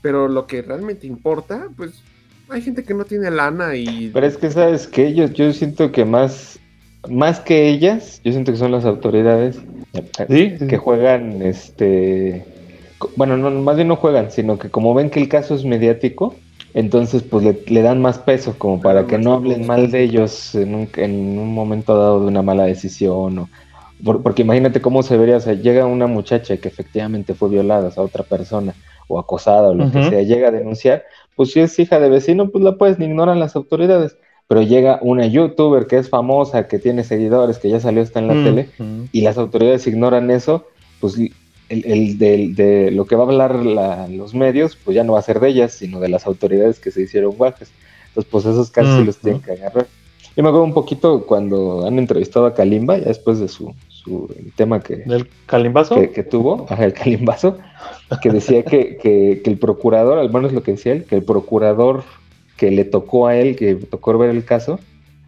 Pero 0.00 0.28
lo 0.28 0.46
que 0.46 0.62
realmente 0.62 1.06
importa, 1.06 1.68
pues 1.76 2.02
hay 2.48 2.62
gente 2.62 2.84
que 2.84 2.94
no 2.94 3.04
tiene 3.04 3.30
lana 3.30 3.74
y... 3.76 4.10
Pero 4.14 4.26
es 4.26 4.36
que, 4.36 4.50
¿sabes 4.50 4.86
qué? 4.86 5.12
Yo, 5.12 5.26
yo 5.26 5.52
siento 5.52 5.92
que 5.92 6.04
más, 6.04 6.58
más 7.10 7.40
que 7.40 7.68
ellas, 7.68 8.20
yo 8.24 8.32
siento 8.32 8.52
que 8.52 8.58
son 8.58 8.72
las 8.72 8.84
autoridades. 8.84 9.58
Sí, 10.28 10.54
que 10.68 10.78
juegan, 10.78 11.42
este, 11.42 12.44
bueno, 13.16 13.36
no, 13.36 13.50
más 13.50 13.76
bien 13.76 13.88
no 13.88 13.96
juegan, 13.96 14.30
sino 14.30 14.58
que 14.58 14.70
como 14.70 14.94
ven 14.94 15.10
que 15.10 15.20
el 15.20 15.28
caso 15.28 15.54
es 15.54 15.64
mediático, 15.64 16.34
entonces 16.76 17.24
pues 17.24 17.44
le, 17.44 17.64
le 17.68 17.82
dan 17.82 18.02
más 18.02 18.20
peso 18.20 18.58
como 18.58 18.82
para 18.82 19.06
que 19.08 19.18
no 19.18 19.34
hablen 19.34 19.66
mal 19.66 19.90
de 19.90 20.04
ellos 20.04 20.54
en 20.56 20.74
un, 20.76 20.90
en 20.96 21.38
un 21.40 21.54
momento 21.54 21.98
dado 21.98 22.20
de 22.22 22.28
una 22.28 22.42
mala 22.42 22.64
decisión 22.66 23.38
o 23.40 23.50
por- 24.04 24.22
porque 24.22 24.42
imagínate 24.42 24.80
cómo 24.82 25.02
se 25.02 25.16
vería, 25.16 25.38
o 25.38 25.40
sea, 25.40 25.54
llega 25.54 25.86
una 25.86 26.06
muchacha 26.06 26.58
que 26.58 26.68
efectivamente 26.68 27.34
fue 27.34 27.48
violada, 27.48 27.88
o 27.88 27.90
sea, 27.90 28.02
otra 28.04 28.24
persona 28.24 28.76
o 29.08 29.18
acosada 29.18 29.70
o 29.70 29.74
lo 29.74 29.90
que 29.90 30.02
sea, 30.02 30.22
llega 30.22 30.48
a 30.48 30.50
denunciar, 30.52 31.04
pues 31.34 31.52
si 31.52 31.60
es 31.60 31.78
hija 31.78 31.98
de 32.00 32.08
vecino, 32.10 32.50
pues 32.50 32.62
la 32.64 32.76
puedes, 32.78 32.98
ni 32.98 33.06
ignoran 33.06 33.40
las 33.40 33.56
autoridades. 33.56 34.18
Pero 34.48 34.62
llega 34.62 34.98
una 35.02 35.26
youtuber 35.26 35.86
que 35.86 35.98
es 35.98 36.08
famosa, 36.10 36.68
que 36.68 36.78
tiene 36.78 37.04
seguidores, 37.04 37.58
que 37.58 37.70
ya 37.70 37.80
salió 37.80 38.02
hasta 38.02 38.20
en 38.20 38.28
la 38.28 38.36
Mm, 38.36 38.42
tele, 38.42 38.72
y 39.12 39.22
las 39.22 39.38
autoridades 39.38 39.86
ignoran 39.86 40.30
eso, 40.30 40.66
pues 41.00 41.16
el, 41.68 41.84
el 41.86 42.18
del- 42.18 42.54
de, 42.54 42.90
lo 42.90 43.06
que 43.06 43.16
va 43.16 43.24
a 43.24 43.26
hablar 43.26 43.54
la- 43.64 44.08
los 44.08 44.34
medios, 44.34 44.76
pues 44.76 44.94
ya 44.94 45.04
no 45.04 45.14
va 45.14 45.18
a 45.18 45.22
ser 45.22 45.40
de 45.40 45.48
ellas, 45.48 45.72
sino 45.72 46.00
de 46.00 46.08
las 46.08 46.26
autoridades 46.26 46.78
que 46.78 46.90
se 46.90 47.02
hicieron 47.02 47.32
guajes. 47.36 47.70
Entonces, 48.08 48.30
pues 48.30 48.44
esos 48.46 48.70
casos 48.70 48.96
sí 48.98 49.04
los 49.04 49.18
tienen 49.18 49.42
que 49.42 49.52
agarrar. 49.52 49.86
Yo 50.36 50.42
me 50.42 50.48
acuerdo 50.50 50.64
un 50.64 50.74
poquito 50.74 51.24
cuando 51.26 51.86
han 51.86 51.98
entrevistado 51.98 52.46
a 52.46 52.54
Kalimba, 52.54 52.98
ya 52.98 53.06
después 53.06 53.40
de 53.40 53.48
su, 53.48 53.74
su 53.88 54.28
el 54.38 54.52
tema 54.52 54.80
que, 54.80 54.96
¿Del 54.96 55.28
calimbazo? 55.46 55.94
que, 55.94 56.10
que 56.10 56.22
tuvo, 56.22 56.66
ajá, 56.70 56.84
el 56.84 56.92
Kalimbazo, 56.92 57.58
que 58.22 58.30
decía 58.30 58.62
que, 58.62 58.96
que, 58.98 59.40
que 59.42 59.50
el 59.50 59.58
procurador, 59.58 60.18
al 60.18 60.30
menos 60.32 60.52
lo 60.52 60.62
que 60.62 60.72
decía 60.72 60.92
él, 60.92 61.04
que 61.04 61.14
el 61.16 61.22
procurador 61.24 62.04
que 62.56 62.70
le 62.70 62.84
tocó 62.84 63.26
a 63.26 63.36
él, 63.36 63.56
que 63.56 63.74
tocó 63.74 64.16
ver 64.18 64.30
el 64.30 64.44
caso, 64.44 64.78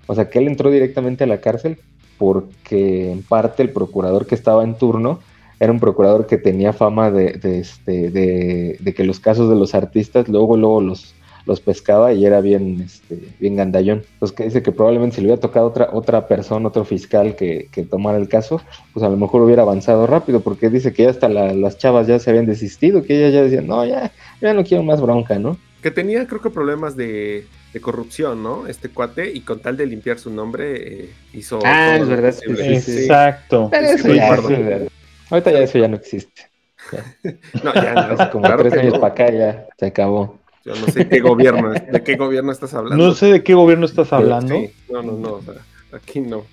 o 0.06 0.14
sea, 0.14 0.30
que 0.30 0.38
él 0.38 0.46
entró 0.46 0.70
directamente 0.70 1.24
a 1.24 1.26
la 1.26 1.40
cárcel 1.40 1.78
porque 2.18 3.10
en 3.12 3.22
parte 3.22 3.62
el 3.62 3.70
procurador 3.70 4.26
que 4.26 4.34
estaba 4.34 4.64
en 4.64 4.74
turno 4.76 5.20
era 5.60 5.72
un 5.72 5.80
procurador 5.80 6.26
que 6.26 6.38
tenía 6.38 6.72
fama 6.72 7.10
de, 7.10 7.32
de, 7.32 7.58
este, 7.60 8.10
de, 8.10 8.76
de 8.80 8.94
que 8.94 9.04
los 9.04 9.20
casos 9.20 9.48
de 9.50 9.56
los 9.56 9.74
artistas 9.74 10.28
luego, 10.28 10.56
luego 10.56 10.80
los, 10.80 11.14
los 11.46 11.60
pescaba 11.60 12.12
y 12.12 12.24
era 12.26 12.40
bien, 12.40 12.80
este, 12.84 13.18
bien 13.40 13.56
gandallón. 13.56 14.02
Entonces 14.14 14.36
que 14.36 14.44
dice 14.44 14.62
que 14.62 14.70
probablemente 14.70 15.16
si 15.16 15.22
le 15.22 15.28
hubiera 15.28 15.40
tocado 15.40 15.66
otra, 15.66 15.88
otra 15.92 16.26
persona, 16.28 16.68
otro 16.68 16.84
fiscal 16.84 17.34
que, 17.36 17.68
que 17.72 17.82
tomara 17.84 18.18
el 18.18 18.28
caso, 18.28 18.60
pues 18.92 19.04
a 19.04 19.08
lo 19.08 19.16
mejor 19.16 19.42
hubiera 19.42 19.62
avanzado 19.62 20.06
rápido, 20.06 20.40
porque 20.40 20.68
dice 20.70 20.92
que 20.92 21.04
ya 21.04 21.10
hasta 21.10 21.28
la- 21.28 21.52
las 21.54 21.78
chavas 21.78 22.06
ya 22.06 22.18
se 22.18 22.30
habían 22.30 22.46
desistido, 22.46 23.02
que 23.02 23.16
ellas 23.16 23.32
ya 23.32 23.42
decían, 23.42 23.66
no, 23.66 23.84
ya, 23.84 24.12
ya 24.40 24.54
no 24.54 24.62
quiero 24.62 24.84
más 24.84 25.00
bronca, 25.00 25.38
¿no? 25.38 25.56
Que 25.82 25.90
tenía, 25.90 26.26
creo 26.26 26.40
que, 26.40 26.50
problemas 26.50 26.96
de, 26.96 27.46
de 27.72 27.80
corrupción, 27.80 28.42
¿no? 28.42 28.66
Este 28.66 28.88
cuate, 28.88 29.30
y 29.32 29.40
con 29.40 29.60
tal 29.60 29.76
de 29.76 29.86
limpiar 29.86 30.18
su 30.18 30.30
nombre, 30.30 31.04
eh, 31.04 31.10
hizo. 31.32 31.60
Ah, 31.64 31.82
todo 31.86 32.02
es 32.02 32.08
verdad, 32.08 32.34
sí, 32.34 32.80
sí. 32.80 32.98
Exacto. 33.04 33.68
Pero 33.70 33.86
eso 33.86 34.08
ya, 34.08 34.28
ya- 34.48 34.88
ahorita 35.30 35.50
ya 35.52 35.58
eso 35.60 35.78
ya 35.78 35.88
no 35.88 35.96
existe. 35.96 36.42
No, 37.62 37.74
ya 37.74 37.92
no. 37.94 38.00
Hace 38.00 38.30
como 38.30 38.44
claro 38.44 38.62
tres 38.62 38.72
años 38.74 38.94
no. 38.94 39.00
para 39.00 39.12
acá 39.12 39.30
ya 39.30 39.66
se 39.78 39.86
acabó. 39.86 40.38
Yo 40.64 40.74
no 40.74 40.86
sé 40.86 41.08
qué 41.08 41.20
gobierno, 41.20 41.70
de 41.70 42.02
qué 42.02 42.16
gobierno 42.16 42.50
estás 42.52 42.72
hablando. 42.74 43.04
No 43.06 43.14
sé 43.14 43.26
de 43.26 43.42
qué 43.42 43.54
gobierno 43.54 43.84
estás 43.86 44.12
hablando. 44.12 44.54
Sí, 44.54 44.70
no, 44.90 45.02
no, 45.02 45.12
no. 45.12 45.32
o 45.34 45.42
sea, 45.42 45.54
aquí 45.92 46.20
no. 46.20 46.44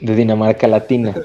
De 0.00 0.14
Dinamarca 0.14 0.66
Latina. 0.66 1.14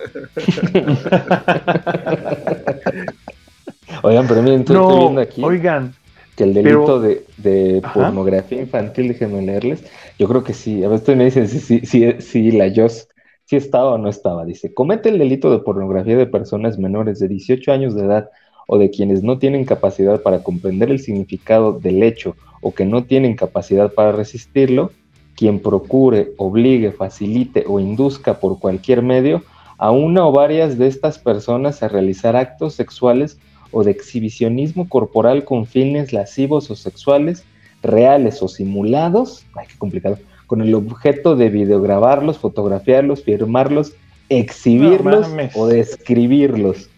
Oigan, 4.04 4.28
pero 4.28 4.42
miren, 4.42 4.60
estoy, 4.62 4.76
estoy 4.76 4.90
No, 4.96 5.00
viendo 5.00 5.22
aquí 5.22 5.44
oigan, 5.44 5.94
que 6.36 6.44
el 6.44 6.54
delito 6.54 6.86
pero- 6.86 7.00
de, 7.00 7.26
de 7.38 7.82
pornografía 7.94 8.60
infantil, 8.62 9.08
déjenme 9.10 9.42
leerles. 9.42 9.84
Yo 10.20 10.28
creo 10.28 10.44
que 10.44 10.54
sí. 10.54 10.84
A 10.84 10.88
ver, 10.90 10.98
ustedes 10.98 11.18
me 11.18 11.26
dicen 11.26 11.48
si, 11.48 11.60
si, 11.60 11.80
si, 11.86 12.22
si 12.22 12.52
la 12.52 12.72
Jos 12.76 13.08
si 13.48 13.56
estaba 13.56 13.92
o 13.94 13.98
no 13.98 14.10
estaba. 14.10 14.46
Dice, 14.46 14.74
comete 14.74 15.08
el 15.08 15.20
delito 15.20 15.50
de 15.50 15.60
pornografía 15.60 16.18
de 16.18 16.26
personas 16.26 16.78
menores 16.78 17.20
de 17.20 17.30
18 17.30 17.72
años 17.72 17.96
de 17.96 18.04
edad 18.04 18.30
o 18.68 18.78
de 18.78 18.90
quienes 18.90 19.24
no 19.24 19.40
tienen 19.40 19.64
capacidad 19.64 20.22
para 20.22 20.44
comprender 20.44 20.92
el 20.92 21.00
significado 21.00 21.72
del 21.72 22.04
hecho 22.04 22.36
o 22.62 22.74
que 22.74 22.84
no 22.84 23.06
tienen 23.06 23.38
capacidad 23.38 23.94
para 23.94 24.12
resistirlo, 24.12 24.92
quien 25.36 25.62
procure, 25.62 26.34
obligue, 26.36 26.92
facilite 26.92 27.64
o 27.68 27.80
induzca 27.80 28.40
por 28.42 28.60
cualquier 28.60 29.02
medio 29.02 29.44
a 29.78 29.92
una 29.92 30.28
o 30.28 30.34
varias 30.34 30.78
de 30.78 30.88
estas 30.88 31.18
personas 31.18 31.82
a 31.82 31.88
realizar 31.88 32.36
actos 32.36 32.74
sexuales 32.74 33.40
o 33.72 33.86
de 33.86 33.92
exhibicionismo 33.92 34.90
corporal 34.90 35.46
con 35.46 35.66
fines 35.66 36.12
lascivos 36.12 36.70
o 36.70 36.76
sexuales, 36.76 37.46
reales 37.82 38.42
o 38.42 38.50
simulados, 38.50 39.46
ay, 39.56 39.68
qué 39.68 39.78
complicado, 39.78 40.18
con 40.48 40.62
el 40.62 40.74
objeto 40.74 41.36
de 41.36 41.50
videograbarlos, 41.50 42.40
fotografiarlos, 42.40 43.24
firmarlos, 43.24 43.94
exhibirlos 44.30 45.30
No 45.30 45.50
o 45.56 45.68
describirlos. 45.68 46.90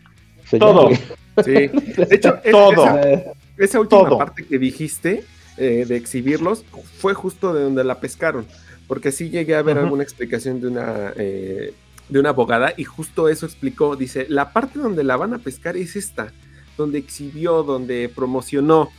O 0.44 0.48
sea, 0.48 0.60
ya, 0.60 0.66
Todo. 0.66 0.90
Sí. 1.44 1.52
De 1.98 2.08
hecho, 2.12 2.36
Todo. 2.50 2.72
esa, 2.72 3.24
esa 3.58 3.80
última 3.80 4.04
Todo. 4.04 4.18
parte 4.18 4.46
que 4.46 4.60
dijiste 4.60 5.24
eh, 5.58 5.86
de 5.88 5.98
exhibirlos 5.98 6.64
fue 7.00 7.14
justo 7.14 7.54
de 7.54 7.64
donde 7.64 7.84
la 7.84 8.00
pescaron. 8.00 8.46
Porque 8.88 9.12
sí 9.12 9.30
llegué 9.30 9.56
a 9.56 9.62
ver 9.62 9.78
alguna 9.78 10.04
explicación 10.04 10.62
de 10.62 10.68
una, 10.68 11.14
eh, 11.16 11.74
de 12.08 12.20
una 12.20 12.30
abogada 12.30 12.74
y 12.76 12.86
justo 12.86 13.30
eso 13.30 13.46
explicó. 13.46 13.96
Dice, 13.96 14.26
la 14.30 14.54
parte 14.54 14.80
donde 14.80 15.04
la 15.04 15.16
van 15.16 15.34
a 15.34 15.40
pescar 15.40 15.78
es 15.78 15.96
esta, 15.96 16.32
donde 16.78 16.98
exhibió, 16.98 17.64
donde 17.64 18.10
promocionó. 18.14 18.90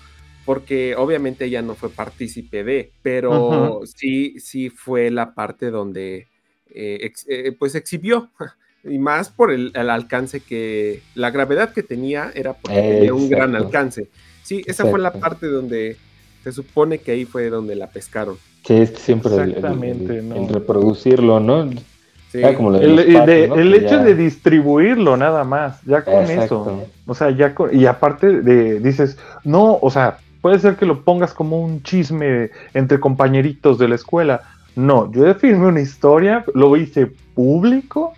Porque 0.44 0.94
obviamente 0.96 1.44
ella 1.44 1.62
no 1.62 1.74
fue 1.74 1.90
partícipe 1.90 2.64
de, 2.64 2.92
pero 3.02 3.80
sí, 3.84 4.40
sí 4.40 4.70
fue 4.70 5.10
la 5.10 5.34
parte 5.34 5.70
donde 5.70 6.26
eh, 6.72 6.98
ex- 7.02 7.26
eh, 7.28 7.52
pues 7.58 7.74
exhibió. 7.74 8.30
Y 8.82 8.98
más 8.98 9.28
por 9.28 9.50
el, 9.50 9.72
el 9.74 9.90
alcance 9.90 10.40
que, 10.40 11.02
la 11.14 11.30
gravedad 11.30 11.74
que 11.74 11.82
tenía 11.82 12.30
era 12.34 12.54
porque 12.54 12.80
tenía 12.80 13.12
un 13.12 13.28
gran 13.28 13.54
alcance. 13.54 14.08
Sí, 14.42 14.62
esa 14.66 14.86
fue 14.86 14.98
la 14.98 15.12
parte 15.12 15.48
donde 15.48 15.98
se 16.42 16.50
supone 16.50 16.96
que 16.96 17.12
ahí 17.12 17.26
fue 17.26 17.50
donde 17.50 17.76
la 17.76 17.88
pescaron. 17.88 18.38
Sí, 18.64 18.72
es 18.76 18.90
que 18.92 18.96
siempre 18.96 19.34
el- 19.34 19.40
el, 19.40 19.48
Exactamente, 19.50 20.18
el- 20.20 20.28
¿no? 20.30 20.36
el 20.36 20.48
reproducirlo, 20.48 21.40
¿no? 21.40 21.68
Sí. 22.32 22.40
Como 22.56 22.74
El, 22.74 22.96
los 22.96 23.04
el 23.04 23.12
patos, 23.12 23.26
de- 23.26 23.48
¿no? 23.48 23.54
el 23.56 23.70
Que 23.72 23.76
hecho 23.80 23.96
ya- 23.96 24.02
de 24.04 24.14
distribuirlo 24.14 25.16
nada 25.18 25.44
más, 25.44 25.82
ya 25.84 26.02
con 26.02 26.14
Exacto. 26.14 26.42
eso. 26.42 26.86
O 27.06 27.14
sea, 27.14 27.30
ya 27.36 27.54
con, 27.54 27.76
y 27.78 27.84
aparte 27.84 28.40
de, 28.40 28.80
dices, 28.80 29.18
no, 29.44 29.78
o 29.82 29.90
sea, 29.90 30.16
puede 30.40 30.58
ser 30.58 30.76
que 30.76 30.86
lo 30.86 31.02
pongas 31.02 31.32
como 31.34 31.60
un 31.60 31.82
chisme 31.82 32.50
entre 32.74 32.98
compañeritos 33.00 33.78
de 33.78 33.88
la 33.88 33.94
escuela. 33.96 34.42
No, 34.76 35.10
yo 35.12 35.32
firmé 35.34 35.66
una 35.66 35.80
historia, 35.80 36.44
lo 36.54 36.76
hice 36.76 37.10
público 37.34 38.12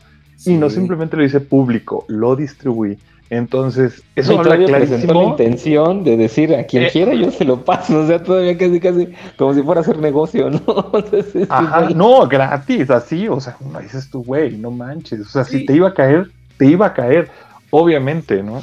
y 0.44 0.54
no 0.54 0.68
Sí. 0.68 0.76
simplemente 0.76 1.16
lo 1.16 1.24
hice 1.24 1.40
público, 1.40 2.04
lo 2.08 2.36
distribuí. 2.36 2.98
Entonces, 3.30 4.02
eso 4.14 4.32
habla 4.32 4.42
todavía 4.56 4.66
presentó 4.66 5.06
la 5.06 5.12
clarísimo. 5.12 5.30
intención 5.30 6.04
de 6.04 6.16
decir 6.18 6.54
a 6.54 6.64
quien 6.64 6.82
Eh. 6.84 6.88
quiera 6.92 7.14
yo 7.14 7.30
se 7.30 7.46
lo 7.46 7.64
paso, 7.64 8.00
o 8.04 8.06
sea, 8.06 8.22
todavía 8.22 8.58
casi 8.58 8.78
casi 8.78 9.08
como 9.38 9.54
si 9.54 9.62
fuera 9.62 9.80
a 9.80 9.82
hacer 9.82 9.96
negocio, 9.98 10.50
¿no? 10.50 10.60
Entonces, 10.92 11.26
sí, 11.32 11.46
Ajá, 11.48 11.88
sí, 11.88 11.94
no, 11.94 12.28
gratis, 12.28 12.90
así, 12.90 13.28
o 13.28 13.40
sea, 13.40 13.56
no 13.72 13.80
dices 13.80 14.10
tú, 14.10 14.22
güey, 14.22 14.58
no 14.58 14.70
manches. 14.70 15.20
O 15.22 15.24
sea, 15.30 15.44
Sí. 15.44 15.60
si 15.60 15.64
te 15.66 15.74
iba 15.74 15.88
a 15.88 15.94
caer, 15.94 16.30
te 16.58 16.66
iba 16.66 16.84
a 16.86 16.92
caer, 16.92 17.30
obviamente, 17.70 18.42
¿no? 18.42 18.60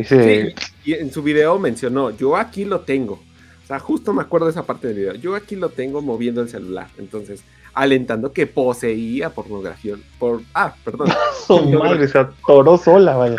Dice, 0.00 0.54
Sí, 0.84 0.90
y 0.90 0.94
en 0.94 1.12
su 1.12 1.22
video 1.22 1.58
mencionó, 1.58 2.10
yo 2.10 2.36
aquí 2.36 2.64
lo 2.64 2.80
tengo. 2.80 3.14
O 3.14 3.66
sea, 3.66 3.78
justo 3.78 4.12
me 4.12 4.22
acuerdo 4.22 4.46
de 4.46 4.52
esa 4.52 4.64
parte 4.64 4.88
del 4.88 4.96
video. 4.96 5.14
Yo 5.14 5.34
aquí 5.36 5.54
lo 5.56 5.68
tengo 5.68 6.02
moviendo 6.02 6.40
el 6.42 6.48
celular. 6.48 6.88
Entonces, 6.98 7.42
alentando 7.72 8.32
que 8.32 8.46
poseía 8.46 9.30
pornografía. 9.30 9.94
Por, 10.18 10.42
ah, 10.54 10.74
perdón. 10.84 11.08
su 11.46 11.60
madre 11.70 12.08
se 12.08 12.18
atoró 12.18 12.76
sola, 12.78 13.16
vaya. 13.16 13.36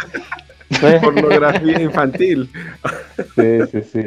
Eh, 0.84 1.00
pornografía 1.04 1.82
infantil. 1.82 2.50
sí, 3.36 3.60
sí, 3.72 3.82
sí. 3.92 4.00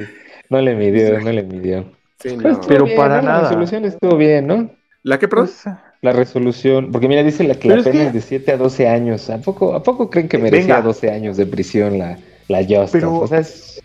No 0.49 0.61
le 0.61 0.75
midió, 0.75 1.21
no 1.21 1.31
le 1.33 1.43
midió. 1.43 1.83
Sí, 2.21 2.31
Pero, 2.37 2.41
no. 2.41 2.49
estuvo 2.53 2.69
Pero 2.69 2.85
bien, 2.85 2.97
para 2.97 3.17
¿no? 3.21 3.23
La 3.29 3.33
nada. 3.35 3.43
resolución 3.49 3.85
estuvo 3.85 4.17
bien, 4.17 4.47
¿no? 4.47 4.71
¿La 5.03 5.19
que 5.19 5.29
perdón? 5.29 5.51
pues, 5.63 5.75
La 6.01 6.13
resolución, 6.13 6.91
porque 6.91 7.07
mira, 7.09 7.23
dice 7.23 7.45
la 7.45 7.55
que 7.55 7.69
Pero 7.69 7.75
la 7.75 7.81
es 7.81 7.87
pena 7.89 8.01
que- 8.01 8.07
es 8.09 8.13
de 8.15 8.21
7 8.23 8.53
a 8.53 8.57
12 8.57 8.89
años. 8.89 9.29
¿A 9.29 9.39
poco, 9.43 9.75
¿A 9.75 9.83
poco 9.83 10.09
creen 10.09 10.29
que 10.29 10.39
merecía 10.39 10.77
Venga. 10.77 10.83
12 10.83 11.11
años 11.11 11.37
de 11.37 11.45
prisión 11.45 11.99
la, 11.99 12.19
la 12.49 12.59
Justice? 12.59 12.89
Pero- 12.93 13.19
o 13.21 13.27
sea, 13.27 13.39
es, 13.41 13.81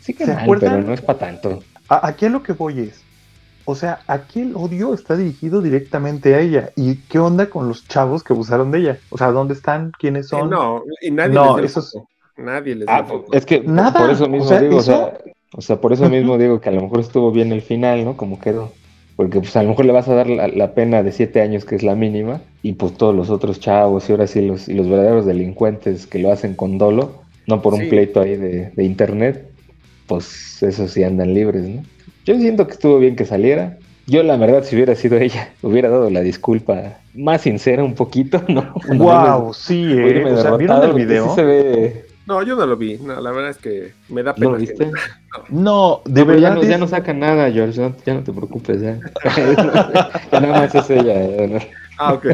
sí 0.00 0.14
que 0.14 0.24
¿Se 0.24 0.34
mal, 0.34 0.42
acuerdan? 0.44 0.72
pero 0.72 0.86
no 0.86 0.92
es 0.94 1.00
para 1.02 1.18
tanto. 1.18 1.62
a- 1.88 2.06
aquí 2.08 2.26
a 2.26 2.30
lo 2.30 2.42
que 2.42 2.52
voy 2.52 2.80
es, 2.80 3.02
o 3.64 3.74
sea, 3.74 4.00
aquí 4.08 4.40
el 4.40 4.56
odio 4.56 4.92
está 4.94 5.16
dirigido 5.16 5.62
directamente 5.62 6.34
a 6.34 6.40
ella. 6.40 6.70
¿Y 6.76 6.96
qué 7.08 7.18
onda 7.18 7.46
con 7.48 7.68
los 7.68 7.86
chavos 7.86 8.24
que 8.24 8.32
abusaron 8.32 8.70
de 8.72 8.78
ella? 8.78 8.98
O 9.10 9.18
sea, 9.18 9.30
¿dónde 9.30 9.54
están? 9.54 9.92
¿Quiénes 9.98 10.26
Eh, 10.26 10.28
son? 10.30 10.50
no, 10.50 10.82
y 11.00 11.10
nadie 11.10 11.34
No, 11.34 11.58
les 11.58 11.76
eso. 11.76 12.08
Nadie 12.36 12.74
les 12.74 12.88
Ah, 12.88 13.06
es 13.32 13.44
que 13.46 13.60
Nada, 13.60 13.92
por 14.00 14.10
eso 14.10 14.24
o 14.24 14.28
mismo 14.28 14.48
sea, 14.48 14.60
digo, 14.60 14.80
eso- 14.80 14.92
o 14.92 14.94
sea, 15.10 15.18
o 15.54 15.60
sea, 15.60 15.80
por 15.80 15.92
eso 15.92 16.08
mismo 16.08 16.38
digo 16.38 16.60
que 16.60 16.70
a 16.70 16.72
lo 16.72 16.80
mejor 16.80 17.00
estuvo 17.00 17.30
bien 17.30 17.52
el 17.52 17.62
final, 17.62 18.04
¿no? 18.04 18.16
Como 18.16 18.40
quedó. 18.40 18.72
Porque 19.14 19.38
pues 19.40 19.54
a 19.56 19.62
lo 19.62 19.68
mejor 19.68 19.84
le 19.84 19.92
vas 19.92 20.08
a 20.08 20.14
dar 20.14 20.26
la, 20.26 20.48
la 20.48 20.72
pena 20.74 21.02
de 21.02 21.12
siete 21.12 21.42
años, 21.42 21.66
que 21.66 21.76
es 21.76 21.82
la 21.82 21.94
mínima, 21.94 22.40
y 22.62 22.72
pues 22.72 22.94
todos 22.94 23.14
los 23.14 23.28
otros 23.28 23.60
chavos 23.60 24.08
y 24.08 24.12
ahora 24.12 24.26
sí 24.26 24.40
los, 24.40 24.68
y 24.68 24.74
los 24.74 24.88
verdaderos 24.88 25.26
delincuentes 25.26 26.06
que 26.06 26.18
lo 26.18 26.32
hacen 26.32 26.54
con 26.56 26.78
dolo, 26.78 27.21
no 27.46 27.60
por 27.62 27.74
un 27.74 27.88
pleito 27.88 28.20
ahí 28.20 28.36
de, 28.36 28.70
de 28.74 28.84
internet, 28.84 29.46
pues 30.06 30.62
esos 30.62 30.90
sí 30.92 31.02
andan 31.04 31.34
libres, 31.34 31.62
¿no? 31.64 31.82
Yo 32.24 32.38
siento 32.38 32.66
que 32.66 32.72
estuvo 32.74 32.98
bien 32.98 33.16
que 33.16 33.24
saliera, 33.24 33.78
Yo, 34.06 34.22
la 34.24 34.36
verdad, 34.36 34.64
si 34.64 34.74
hubiera 34.76 34.94
sido 34.94 35.16
ella, 35.18 35.50
hubiera 35.62 35.88
dado 35.88 36.10
la 36.10 36.20
disculpa 36.20 36.98
más 37.14 37.42
sincera 37.42 37.82
un 37.84 37.94
poquito, 37.94 38.42
¿no? 38.48 38.74
Wow, 38.88 39.54
sí, 39.54 39.84
eh. 39.92 40.04
Oírme 40.04 40.32
O 40.32 40.40
sea, 40.42 40.56
¿vieron 40.56 40.80
derrotado, 40.80 40.96
el 40.98 41.06
video? 41.06 41.28
sí 41.28 41.34
se 41.36 41.42
ve... 41.44 42.04
No, 42.24 42.40
yo 42.44 42.54
no 42.54 42.64
lo 42.66 42.76
vi. 42.76 42.98
No, 42.98 43.20
la 43.20 43.32
verdad 43.32 43.50
es 43.50 43.56
que 43.58 43.92
me 44.08 44.22
da 44.22 44.30
¿No 44.30 44.36
pena. 44.36 44.50
lo 44.52 44.56
viste? 44.58 44.88
No, 45.48 46.02
de 46.04 46.20
No, 46.20 46.26
pero 46.26 46.38
ya 46.38 46.50
verdad. 46.50 46.62
no, 46.62 46.68
ya 46.70 46.78
no 46.78 46.86
saca 46.86 47.12
nada, 47.12 47.50
George. 47.50 47.80
no- 47.80 47.96
ya 48.06 48.14
no 48.14 48.22
te 48.22 48.32
preocupes, 48.32 48.80
ya. 48.80 49.00
ya 50.30 50.40
nada 50.40 50.60
más 50.60 50.74
es 50.74 50.90
ella. 50.90 51.14
ya, 51.36 51.46
¿no? 51.48 51.58
Ah, 51.98 52.12
ok. 52.14 52.26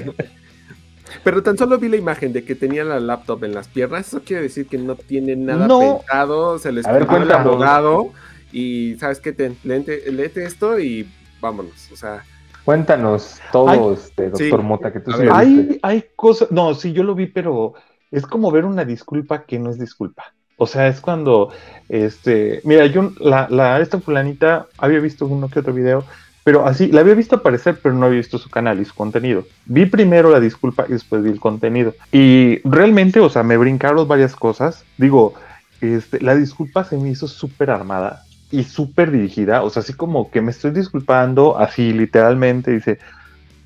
Pero 1.25 1.43
tan 1.43 1.57
solo 1.59 1.79
vi 1.79 1.89
la 1.89 1.97
imagen 1.97 2.33
de 2.33 2.45
que 2.45 2.55
tenía 2.55 2.85
la 2.85 3.01
laptop 3.01 3.45
en 3.45 3.55
las 3.55 3.69
piernas. 3.69 4.09
Eso 4.09 4.23
quiere 4.25 4.43
decir 4.43 4.67
que 4.67 4.79
no 4.79 4.95
tiene 4.97 5.37
nada 5.37 5.67
No. 5.67 5.99
pensado. 5.99 6.59
Se 6.59 6.73
le 6.73 6.83
A 6.85 6.93
ver, 6.93 7.03
escribió 7.03 7.25
el 7.25 7.33
abogado. 7.33 8.11
Y 8.53 8.97
sabes 8.99 9.21
qué, 9.21 9.33
Ten? 9.33 9.57
léete, 9.65 10.11
léete 10.11 10.45
esto 10.45 10.79
y 10.79 11.09
vámonos. 11.41 11.91
O 11.93 11.97
sea, 11.97 12.25
Cuéntanos 12.65 13.41
todo, 13.51 13.95
este, 13.95 14.31
sí. 14.35 14.45
doctor 14.51 14.63
Mota, 14.63 14.93
que 14.93 15.01
tú 15.01 15.13
sí. 15.13 15.23
Hay, 15.33 15.79
hay 15.83 16.05
cosas, 16.17 16.51
no, 16.51 16.75
sí, 16.75 16.93
yo 16.93 17.03
lo 17.03 17.15
vi, 17.15 17.27
pero 17.27 17.73
es 18.11 18.27
como 18.27 18.51
ver 18.51 18.65
una 18.67 18.85
disculpa 18.85 19.45
que 19.45 19.59
no 19.59 19.71
es 19.71 19.79
disculpa. 19.79 20.35
O 20.59 20.67
sea, 20.67 20.89
es 20.89 21.01
cuando, 21.01 21.51
este, 21.89 22.61
mira, 22.65 22.85
yo, 22.87 23.13
la, 23.21 23.47
la, 23.49 23.81
esta 23.81 24.01
fulanita 24.01 24.67
había 24.77 24.99
visto 25.01 25.25
uno 25.27 25.49
que 25.49 25.61
otro 25.61 25.73
video, 25.73 26.05
pero 26.49 26.67
así, 26.67 26.87
la 26.87 27.03
había 27.03 27.13
visto 27.13 27.37
aparecer, 27.37 27.79
pero 27.83 27.95
no 27.95 28.07
había 28.07 28.17
visto 28.17 28.39
su 28.39 28.49
canal 28.49 28.81
y 28.81 28.87
su 28.87 28.95
contenido. 28.95 29.45
Vi 29.67 29.85
primero 29.85 30.31
la 30.31 30.41
disculpa 30.41 30.87
y 30.89 30.93
después 30.93 31.23
vi 31.23 31.29
el 31.29 31.41
contenido. 31.41 31.93
Y 32.11 32.67
realmente, 32.67 33.21
o 33.21 33.29
sea, 33.29 33.43
me 33.43 33.59
brincaron 33.59 34.09
varias 34.09 34.35
cosas. 34.35 34.83
Digo, 34.97 35.35
este, 35.83 36.23
la 36.23 36.35
disculpa 36.35 36.85
se 36.85 36.97
me 36.97 37.11
hizo 37.11 37.29
súper 37.29 37.69
armada 37.69 38.25
y 38.51 38.65
súper 38.65 39.11
dirigida, 39.11 39.63
o 39.63 39.69
sea, 39.69 39.83
así 39.83 39.93
como 39.93 40.31
que 40.31 40.41
me 40.41 40.53
estoy 40.53 40.71
disculpando, 40.71 41.59
así 41.59 41.93
literalmente, 41.93 42.71
dice, 42.71 42.99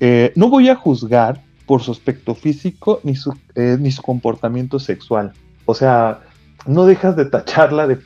eh, 0.01 0.33
no 0.35 0.49
voy 0.49 0.67
a 0.67 0.75
juzgar 0.75 1.39
por 1.65 1.81
su 1.81 1.93
aspecto 1.93 2.35
físico 2.35 2.99
ni 3.03 3.15
su, 3.15 3.33
eh, 3.55 3.77
ni 3.79 3.93
su 3.93 4.01
comportamiento 4.01 4.77
sexual. 4.77 5.31
O 5.63 5.73
sea, 5.73 6.19
no 6.65 6.85
dejas 6.85 7.15
de 7.15 7.27
tacharla 7.27 7.87
de, 7.87 7.97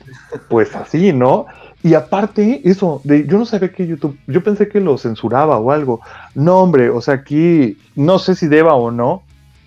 pues 0.48 0.76
así, 0.76 1.12
¿no? 1.12 1.46
Y 1.82 1.94
aparte, 1.94 2.60
eso, 2.64 3.00
de, 3.04 3.26
yo 3.26 3.38
no 3.38 3.44
sabía 3.44 3.70
que 3.70 3.86
YouTube, 3.86 4.18
yo 4.26 4.42
pensé 4.42 4.68
que 4.68 4.80
lo 4.80 4.98
censuraba 4.98 5.58
o 5.58 5.70
algo. 5.70 6.00
No, 6.34 6.58
hombre, 6.58 6.90
o 6.90 7.00
sea, 7.00 7.14
aquí 7.14 7.78
no 7.94 8.18
sé 8.18 8.34
si 8.34 8.48
deba 8.48 8.74
o 8.74 8.90
no 8.90 9.22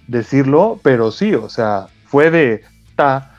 decirlo, 0.07 0.77
pero 0.83 1.11
sí, 1.11 1.33
o 1.33 1.47
sea, 1.47 1.87
fue 2.05 2.29
de 2.29 2.63
ta, 2.97 3.31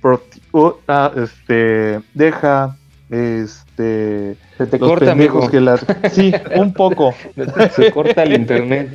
proti- 0.00 0.40
u- 0.52 0.72
ta, 0.86 1.12
este, 1.14 2.00
deja, 2.14 2.74
este, 3.10 4.36
Se 4.56 4.66
te 4.66 4.78
los 4.78 4.88
corta, 4.88 5.14
que 5.50 5.60
las, 5.60 5.84
sí, 6.12 6.32
un 6.56 6.72
poco. 6.72 7.12
Se 7.74 7.92
corta 7.92 8.22
el 8.22 8.32
internet. 8.32 8.94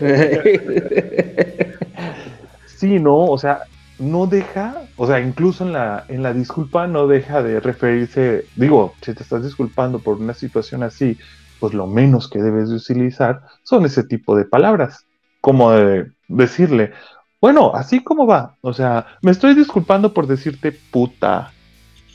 Sí, 2.66 3.00
no, 3.00 3.18
o 3.26 3.38
sea, 3.38 3.60
no 4.02 4.26
deja, 4.26 4.82
o 4.98 5.06
sea, 5.06 5.20
incluso 5.20 5.64
en 5.64 5.74
la, 5.74 6.06
en 6.10 6.24
la 6.24 6.34
disculpa 6.34 6.88
no 6.88 7.08
deja 7.08 7.44
de 7.44 7.60
referirse, 7.60 8.46
digo, 8.56 8.94
si 9.02 9.14
te 9.14 9.24
estás 9.24 9.44
disculpando 9.44 10.00
por 10.00 10.18
una 10.18 10.34
situación 10.34 10.84
así, 10.84 11.18
pues 11.60 11.74
lo 11.74 11.86
menos 11.88 12.28
que 12.28 12.42
debes 12.42 12.70
de 12.70 12.76
utilizar 12.78 13.42
son 13.64 13.86
ese 13.86 14.04
tipo 14.04 14.36
de 14.36 14.46
palabras, 14.46 15.06
como 15.40 15.72
de 15.72 16.12
decirle, 16.28 16.92
bueno, 17.40 17.72
así 17.76 18.04
como 18.04 18.26
va, 18.26 18.56
o 18.62 18.74
sea, 18.74 19.06
me 19.22 19.32
estoy 19.32 19.54
disculpando 19.54 20.14
por 20.14 20.26
decirte 20.26 20.74
puta, 20.92 21.52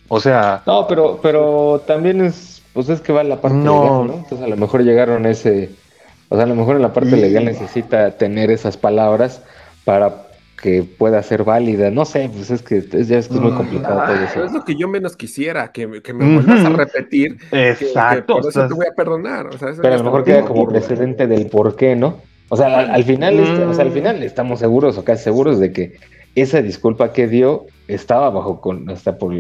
o 0.09 0.19
sea, 0.21 0.63
no, 0.67 0.87
pero, 0.89 1.21
pero 1.23 1.83
también 1.87 2.21
es, 2.21 2.63
pues 2.73 2.89
es 2.89 3.01
que 3.01 3.13
va 3.13 3.23
la 3.23 3.41
parte 3.41 3.59
No. 3.59 3.75
legal, 3.83 4.07
¿no? 4.09 4.13
Entonces 4.15 4.43
a 4.43 4.49
lo 4.49 4.57
mejor 4.57 4.83
llegaron 4.83 5.25
a 5.25 5.31
ese, 5.31 5.71
o 6.29 6.35
sea, 6.35 6.45
a 6.45 6.49
lo 6.49 6.57
mejor 6.57 6.77
en 6.77 6.83
la 6.83 6.93
parte 6.93 7.17
legal 7.17 7.45
necesita 7.45 8.11
tener 8.13 8.51
esas 8.51 8.77
palabras 8.77 9.43
para 9.85 10.27
que 10.61 10.83
pueda 10.83 11.23
ser 11.23 11.45
válida. 11.45 11.91
No 11.91 12.05
sé, 12.05 12.31
pues 12.35 12.51
es 12.51 12.63
que 12.63 12.79
es, 12.79 12.91
ya 13.09 13.19
es 13.19 13.29
que 13.29 13.35
es 13.35 13.41
muy 13.41 13.53
Mm, 13.53 13.57
complicado 13.57 14.03
todo 14.07 14.15
es 14.25 14.31
eso. 14.31 14.47
lo 14.53 14.65
que 14.65 14.75
yo 14.77 14.89
menos 14.89 15.17
quisiera, 15.17 15.71
que, 15.73 16.01
que 16.03 16.13
me 16.15 16.35
vuelvas 16.35 16.65
a 16.65 16.71
repetir. 16.71 17.37
que- 17.39 17.47
que 17.51 17.71
exacto, 17.71 18.35
por 18.35 18.47
o 18.47 18.49
eso 18.49 18.61
sea, 18.61 18.69
te 18.69 18.75
voy 18.75 18.87
a 18.87 18.95
perdonar. 18.95 19.47
O 19.49 19.59
sea, 19.59 19.71
eso 19.71 19.83
Pero 19.83 19.95
a 19.95 19.99
lo 19.99 20.05
mejor 20.05 20.25
queda 20.25 20.45
como 20.45 20.67
precedente 20.69 21.27
del 21.27 21.47
por 21.47 21.77
qué, 21.77 21.95
¿no? 21.95 22.23
O 22.49 22.57
sea, 22.57 22.79
al, 22.79 22.91
al 22.91 23.05
final, 23.05 23.39
este- 23.41 23.65
o 23.65 23.75
sea, 23.75 23.85
al 23.85 23.91
Mm. 23.91 23.95
final 23.95 24.23
estamos 24.23 24.59
seguros 24.61 24.97
o 24.99 25.05
casi 25.05 25.25
seguros 25.25 25.59
de 25.59 25.73
que 25.73 25.95
esa 26.35 26.63
disculpa 26.63 27.13
que 27.13 27.27
dio 27.29 27.67
estaba 27.89 28.31
bajo 28.31 28.61
con, 28.61 28.89
hasta 28.91 29.17
por, 29.19 29.33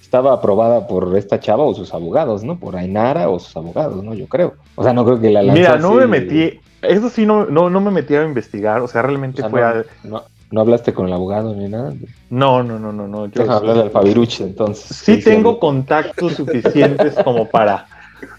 estaba 0.00 0.32
aprobada 0.34 0.86
por 0.86 1.16
esta 1.16 1.40
chava 1.40 1.64
o 1.64 1.74
sus 1.74 1.92
abogados, 1.92 2.44
¿no? 2.44 2.58
Por 2.58 2.76
Ainara 2.76 3.28
o 3.28 3.38
sus 3.38 3.56
abogados, 3.56 4.02
¿no? 4.04 4.14
Yo 4.14 4.26
creo. 4.28 4.54
O 4.76 4.82
sea, 4.84 4.92
no 4.92 5.04
creo 5.04 5.20
que 5.20 5.30
la 5.30 5.42
lanzó 5.42 5.60
mira, 5.60 5.76
no 5.78 5.94
me 5.94 6.06
metí, 6.06 6.60
eso 6.88 7.10
sí, 7.10 7.26
no, 7.26 7.44
no, 7.46 7.68
no 7.70 7.80
me 7.80 7.90
metí 7.90 8.14
a 8.14 8.24
investigar, 8.24 8.80
o 8.80 8.88
sea, 8.88 9.00
o 9.02 9.06
realmente 9.06 9.40
sea, 9.42 9.50
fue 9.50 9.60
no, 9.60 9.66
a- 9.66 9.84
no, 10.04 10.22
no 10.50 10.60
hablaste 10.60 10.92
con 10.94 11.06
el 11.06 11.12
abogado 11.12 11.54
ni 11.54 11.68
nada. 11.68 11.92
No, 12.30 12.62
no, 12.62 12.78
no, 12.78 12.92
no, 12.92 13.06
no. 13.08 13.26
yo- 13.26 13.42
Déjame 13.42 13.70
hablar 13.70 13.90
Fabiruche, 13.90 14.44
entonces. 14.44 14.96
sí 14.96 15.20
tengo 15.20 15.58
contactos 15.58 16.34
suficientes 16.34 17.14
como 17.24 17.48
para, 17.48 17.86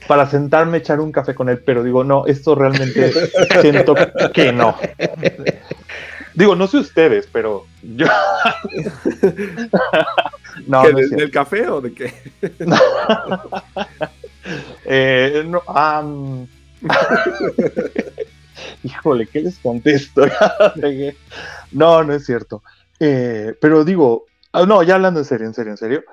para 0.07 0.27
sentarme 0.29 0.77
a 0.77 0.79
echar 0.79 0.99
un 0.99 1.11
café 1.11 1.35
con 1.35 1.49
él, 1.49 1.59
pero 1.65 1.83
digo, 1.83 2.03
no, 2.03 2.25
esto 2.25 2.55
realmente 2.55 3.11
siento 3.61 3.95
que 4.33 4.51
no. 4.53 4.75
Digo, 6.33 6.55
no 6.55 6.67
sé 6.67 6.77
ustedes, 6.79 7.29
pero 7.31 7.65
yo. 7.81 8.07
no, 10.67 10.83
¿Qué, 10.83 10.91
no 10.91 10.97
de- 10.97 11.07
cierto. 11.07 11.15
¿Del 11.15 11.31
café 11.31 11.67
o 11.69 11.79
de 11.81 11.93
qué? 11.93 12.13
Eh, 14.85 15.43
no, 15.47 15.61
Híjole, 18.83 19.27
¿qué 19.27 19.41
les 19.41 19.59
contesto? 19.59 20.25
No, 21.71 22.03
no 22.03 22.13
es 22.13 22.25
cierto. 22.25 22.63
Eh, 22.99 23.53
pero 23.59 23.83
digo, 23.83 24.25
ah, 24.53 24.65
no, 24.65 24.81
ya 24.83 24.95
hablando 24.95 25.19
en 25.19 25.25
serio, 25.25 25.47
en 25.47 25.53
serio, 25.53 25.71
en 25.71 25.77
serio. 25.77 26.03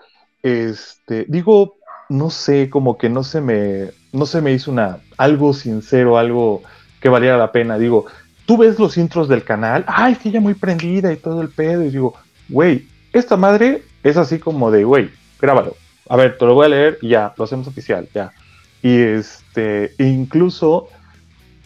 Este, 0.43 1.24
digo, 1.28 1.76
no 2.09 2.30
sé, 2.30 2.68
como 2.68 2.99
que 2.99 3.09
no 3.09 3.22
se 3.22 3.40
me, 3.40 3.90
no 4.12 4.26
se 4.26 4.40
me 4.40 4.53
hizo 4.53 4.70
una, 4.70 4.99
algo 5.16 5.55
sincero, 5.55 6.18
algo 6.18 6.62
que 7.01 7.09
valiera 7.09 7.38
la 7.38 7.53
pena. 7.53 7.78
Digo, 7.78 8.07
tú 8.47 8.57
ves 8.57 8.78
los 8.78 8.97
intros 8.97 9.28
del 9.28 9.45
canal, 9.45 9.84
ay, 9.86 10.16
sí, 10.20 10.30
ella 10.30 10.40
muy 10.40 10.55
prendida 10.55 11.12
y 11.12 11.16
todo 11.16 11.43
el 11.43 11.49
pedo, 11.49 11.84
y 11.84 11.90
digo, 11.90 12.14
güey, 12.49 12.88
esta 13.12 13.36
madre 13.36 13.82
es 14.03 14.16
así 14.16 14.38
como 14.38 14.70
de, 14.70 14.84
güey, 14.84 15.11
grábalo. 15.40 15.76
A 16.09 16.16
ver, 16.16 16.36
te 16.36 16.45
lo 16.45 16.55
voy 16.55 16.66
a 16.66 16.70
leer 16.70 16.99
y 17.01 17.11
ya, 17.11 17.32
lo 17.36 17.45
hacemos 17.45 17.68
oficial, 17.68 18.09
ya. 18.12 18.32
Y 18.82 18.99
este, 18.99 19.95
incluso 19.99 20.88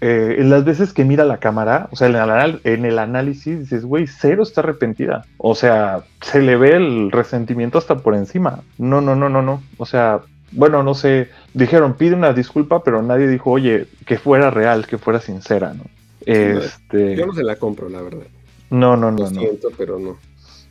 eh, 0.00 0.36
en 0.38 0.50
las 0.50 0.64
veces 0.64 0.92
que 0.92 1.04
mira 1.04 1.24
la 1.24 1.38
cámara, 1.38 1.88
o 1.90 1.96
sea, 1.96 2.08
en 2.08 2.14
el, 2.16 2.20
anal- 2.20 2.60
en 2.64 2.84
el 2.84 2.98
análisis 2.98 3.58
dices, 3.60 3.84
güey, 3.84 4.06
cero 4.06 4.42
está 4.42 4.60
arrepentida. 4.60 5.24
O 5.38 5.54
sea, 5.54 6.00
se 6.20 6.42
le 6.42 6.56
ve 6.56 6.76
el 6.76 7.10
resentimiento 7.10 7.78
hasta 7.78 7.96
por 7.98 8.14
encima. 8.14 8.60
No, 8.78 9.00
no, 9.00 9.16
no, 9.16 9.28
no, 9.28 9.40
no. 9.42 9.62
O 9.78 9.86
sea, 9.86 10.20
bueno, 10.52 10.82
no 10.82 10.94
sé, 10.94 11.28
dijeron, 11.54 11.94
pide 11.94 12.14
una 12.14 12.32
disculpa, 12.32 12.82
pero 12.84 13.02
nadie 13.02 13.26
dijo, 13.26 13.50
oye, 13.50 13.86
que 14.04 14.18
fuera 14.18 14.50
real, 14.50 14.86
que 14.86 14.98
fuera 14.98 15.20
sincera, 15.20 15.72
¿no? 15.74 15.84
Este, 16.24 17.16
Yo 17.16 17.26
no 17.26 17.32
se 17.34 17.42
la 17.42 17.56
compro, 17.56 17.88
la 17.88 18.02
verdad. 18.02 18.26
no, 18.70 18.96
no, 18.96 19.10
Lo 19.10 19.16
no, 19.24 19.30
no. 19.30 19.40
siento, 19.40 19.68
pero 19.78 19.98
no. 19.98 20.16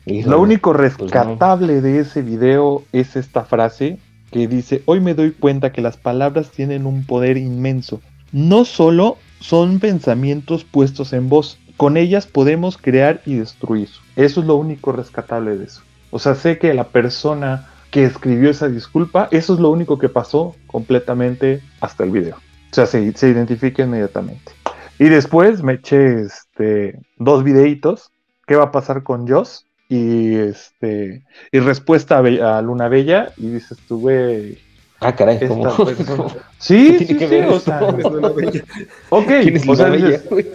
Híjole. 0.06 0.30
Lo 0.36 0.40
único 0.40 0.72
pues 0.72 0.92
no. 0.98 1.06
rescatable 1.06 1.80
de 1.80 1.98
ese 2.00 2.22
video 2.22 2.84
es 2.92 3.16
esta 3.16 3.44
frase 3.44 3.98
que 4.30 4.46
dice, 4.46 4.82
hoy 4.86 5.00
me 5.00 5.14
doy 5.14 5.32
cuenta 5.32 5.72
que 5.72 5.80
las 5.80 5.96
palabras 5.96 6.50
tienen 6.50 6.86
un 6.86 7.04
poder 7.06 7.36
inmenso. 7.36 8.00
No 8.36 8.66
solo 8.66 9.16
son 9.40 9.80
pensamientos 9.80 10.62
puestos 10.62 11.14
en 11.14 11.30
voz, 11.30 11.58
con 11.78 11.96
ellas 11.96 12.26
podemos 12.26 12.76
crear 12.76 13.22
y 13.24 13.36
destruir. 13.36 13.88
Eso 14.14 14.40
es 14.42 14.46
lo 14.46 14.56
único 14.56 14.92
rescatable 14.92 15.56
de 15.56 15.64
eso. 15.64 15.80
O 16.10 16.18
sea, 16.18 16.34
sé 16.34 16.58
que 16.58 16.74
la 16.74 16.84
persona 16.88 17.66
que 17.90 18.04
escribió 18.04 18.50
esa 18.50 18.68
disculpa, 18.68 19.28
eso 19.30 19.54
es 19.54 19.58
lo 19.60 19.70
único 19.70 19.98
que 19.98 20.10
pasó 20.10 20.54
completamente 20.66 21.62
hasta 21.80 22.04
el 22.04 22.10
video. 22.10 22.36
O 22.36 22.74
sea, 22.74 22.84
se, 22.84 23.10
se 23.14 23.30
identifica 23.30 23.84
inmediatamente. 23.84 24.52
Y 24.98 25.06
después 25.08 25.62
me 25.62 25.72
eché 25.72 26.20
este, 26.20 27.00
dos 27.16 27.42
videitos. 27.42 28.12
¿Qué 28.46 28.54
va 28.54 28.64
a 28.64 28.70
pasar 28.70 29.02
con 29.02 29.26
Joss? 29.26 29.64
Y 29.88 30.34
este 30.34 31.22
y 31.52 31.60
respuesta 31.60 32.18
a, 32.18 32.20
Be- 32.20 32.42
a 32.42 32.60
Luna 32.60 32.88
Bella. 32.88 33.32
Y 33.38 33.48
dices 33.48 33.78
tú, 33.88 33.98
güey. 34.00 34.65
Ah, 35.00 35.14
caray, 35.14 35.38
¿cómo? 35.46 35.62
persona- 35.84 36.28
Sí, 36.58 36.96
¿Qué 36.98 37.06
sí, 37.06 37.16
que 37.18 37.28
sí, 37.28 37.36
o 37.48 37.60
sea, 37.60 37.80
ok, 39.10 39.26
¿Quién 39.26 39.56
es 39.56 39.68
o 39.68 39.76
sea, 39.76 39.90
dices, 39.90 40.28
güey? 40.30 40.46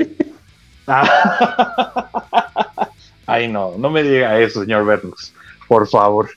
Ah. 0.88 2.90
Ay, 3.28 3.48
no, 3.48 3.74
no 3.78 3.90
me 3.90 4.04
diga 4.04 4.40
eso, 4.40 4.62
señor 4.62 4.86
Bernux, 4.86 5.34
por 5.68 5.88
favor. 5.88 6.30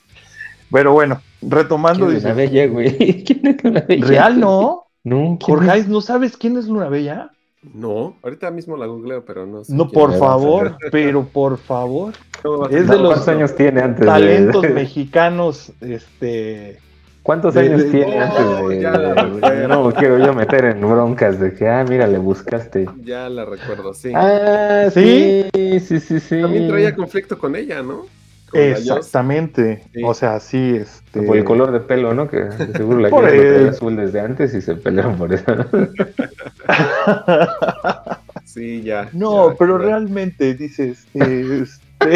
Pero 0.71 0.93
bueno, 0.93 1.21
retomando, 1.41 2.05
¿Quién 2.05 2.17
es 2.17 2.23
dices, 2.23 2.35
bella, 2.37 2.67
güey? 2.67 3.23
¿Quién 3.23 3.47
es 3.47 3.63
Luna 3.63 3.83
Bella? 3.87 4.05
¿real 4.07 4.39
no? 4.39 4.85
No, 5.03 5.37
¿quién 5.43 5.57
Jorge, 5.57 5.77
es? 5.79 5.87
¿no 5.87 6.01
sabes 6.01 6.37
quién 6.37 6.57
es 6.57 6.67
Luna 6.67 6.89
Bella? 6.89 7.31
No, 7.73 8.15
ahorita 8.23 8.51
mismo 8.51 8.77
la 8.77 8.85
googleo, 8.85 9.25
pero 9.25 9.45
no 9.47 9.63
sé. 9.63 9.73
No, 9.73 9.89
por 9.89 10.15
favor, 10.17 10.77
pero 10.91 11.23
por 11.25 11.57
favor. 11.57 12.13
¿Cómo 12.43 12.59
va 12.59 12.67
a 12.67 12.69
es 12.69 12.87
de 12.87 12.97
los 12.97 13.07
¿Cuántos 13.07 13.27
años 13.27 13.55
tiene 13.55 13.81
antes? 13.81 14.01
de- 14.01 14.05
Talentos 14.05 14.69
mexicanos, 14.69 15.71
este, 15.81 16.79
¿Cuántos 17.25 17.55
De- 17.55 17.61
años 17.61 17.83
de- 17.83 17.89
tiene 17.89 18.19
no, 18.19 18.23
antes 18.23 18.69
de, 18.69 18.81
ya 18.81 18.91
la. 18.91 19.67
No 19.67 19.83
me 19.87 19.93
quiero 19.95 20.19
yo 20.19 20.31
meter 20.35 20.63
en 20.65 20.79
broncas 20.79 21.39
de 21.39 21.53
que, 21.55 21.67
ah, 21.67 21.83
mira, 21.89 22.05
le 22.05 22.19
buscaste. 22.19 22.87
Ya 23.03 23.27
la 23.29 23.45
recuerdo, 23.45 23.95
sí. 23.95 24.11
Ah, 24.13 24.89
¿Sí? 24.93 25.45
sí, 25.51 25.79
sí, 25.79 25.99
sí, 25.99 26.19
sí. 26.19 26.39
También 26.39 26.67
traía 26.67 26.93
conflicto 26.95 27.39
con 27.39 27.55
ella, 27.55 27.81
¿no? 27.81 28.05
Con. 28.51 28.59
Exactamente. 28.61 29.81
Sí. 29.91 30.01
O 30.05 30.13
sea, 30.13 30.39
sí, 30.39 30.75
este. 30.79 31.23
Por 31.23 31.37
el 31.37 31.43
color 31.45 31.71
de 31.71 31.79
pelo, 31.79 32.13
¿no? 32.13 32.27
Que 32.29 32.47
seguro 32.75 32.99
la 32.99 33.09
Por 33.09 33.27
el- 33.27 33.69
azul 33.69 33.95
desde 33.95 34.19
antes 34.19 34.53
y 34.53 34.61
se 34.61 34.75
pelearon 34.75 35.17
por 35.17 35.33
eso. 35.33 35.45
Sí, 38.45 38.83
ya. 38.83 39.09
No, 39.11 39.49
ya, 39.51 39.55
pero 39.59 39.77
realmente 39.77 40.53
dices, 40.53 41.05
este, 41.13 41.73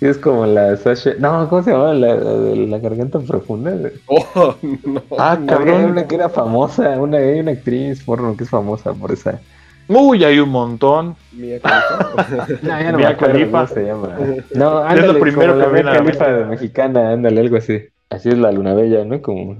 Y 0.00 0.06
es 0.06 0.18
como 0.18 0.46
la 0.46 0.76
Sasha. 0.76 1.14
No, 1.18 1.48
¿cómo 1.48 1.62
se 1.62 1.70
llama? 1.70 1.94
La, 1.94 2.14
la 2.16 2.78
garganta 2.78 3.18
profunda. 3.20 3.76
Oh, 4.06 4.54
no. 4.62 5.02
Ah, 5.18 5.38
cabrón. 5.46 5.84
una 5.86 6.06
que 6.06 6.14
era 6.14 6.28
famosa, 6.28 6.98
una, 7.00 7.18
hay 7.18 7.40
una 7.40 7.52
actriz 7.52 8.02
porno 8.02 8.36
que 8.36 8.44
es 8.44 8.50
famosa 8.50 8.92
por 8.92 9.12
esa. 9.12 9.40
Uy, 9.88 10.22
hay 10.22 10.38
un 10.38 10.50
montón. 10.50 11.16
Mía. 11.32 11.58
No, 12.62 12.80
ya 12.80 12.92
no 12.92 13.66
se 13.66 13.84
llama. 13.84 14.18
No, 14.54 14.84
Es 14.84 14.90
ándale, 14.90 15.12
lo 15.14 15.20
primero 15.20 15.52
como 15.58 15.72
que 15.72 15.82
la 15.82 16.02
mente. 16.02 16.44
mexicana, 16.44 17.12
ándale, 17.12 17.40
algo 17.40 17.56
así. 17.56 17.80
Así 18.10 18.28
es 18.28 18.38
la 18.38 18.52
luna 18.52 18.74
bella, 18.74 19.04
¿no? 19.04 19.20
Como... 19.22 19.56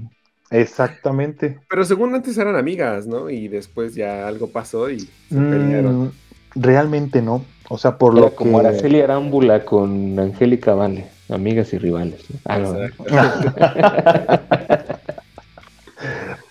Exactamente. 0.51 1.59
Pero 1.69 1.83
según 1.85 2.13
antes 2.15 2.37
eran 2.37 2.55
amigas, 2.55 3.05
¿no? 3.07 3.29
Y 3.29 3.47
después 3.47 3.95
ya 3.95 4.27
algo 4.27 4.47
pasó 4.47 4.89
y 4.89 4.99
se 5.01 5.09
pelearon. 5.35 6.05
Mm, 6.05 6.11
realmente 6.55 7.21
no. 7.21 7.43
O 7.69 7.77
sea, 7.77 7.97
por 7.97 8.13
Era 8.17 8.21
lo 8.25 8.35
como 8.35 8.59
que... 8.59 8.67
Araceli 8.67 8.99
Arámbula 9.01 9.63
con 9.63 10.19
Angélica 10.19 10.73
Vale, 10.73 11.05
amigas 11.29 11.71
y 11.73 11.77
rivales. 11.77 12.25
¿no? 12.29 12.39
Ah, 12.45 12.57
no. 12.57 12.75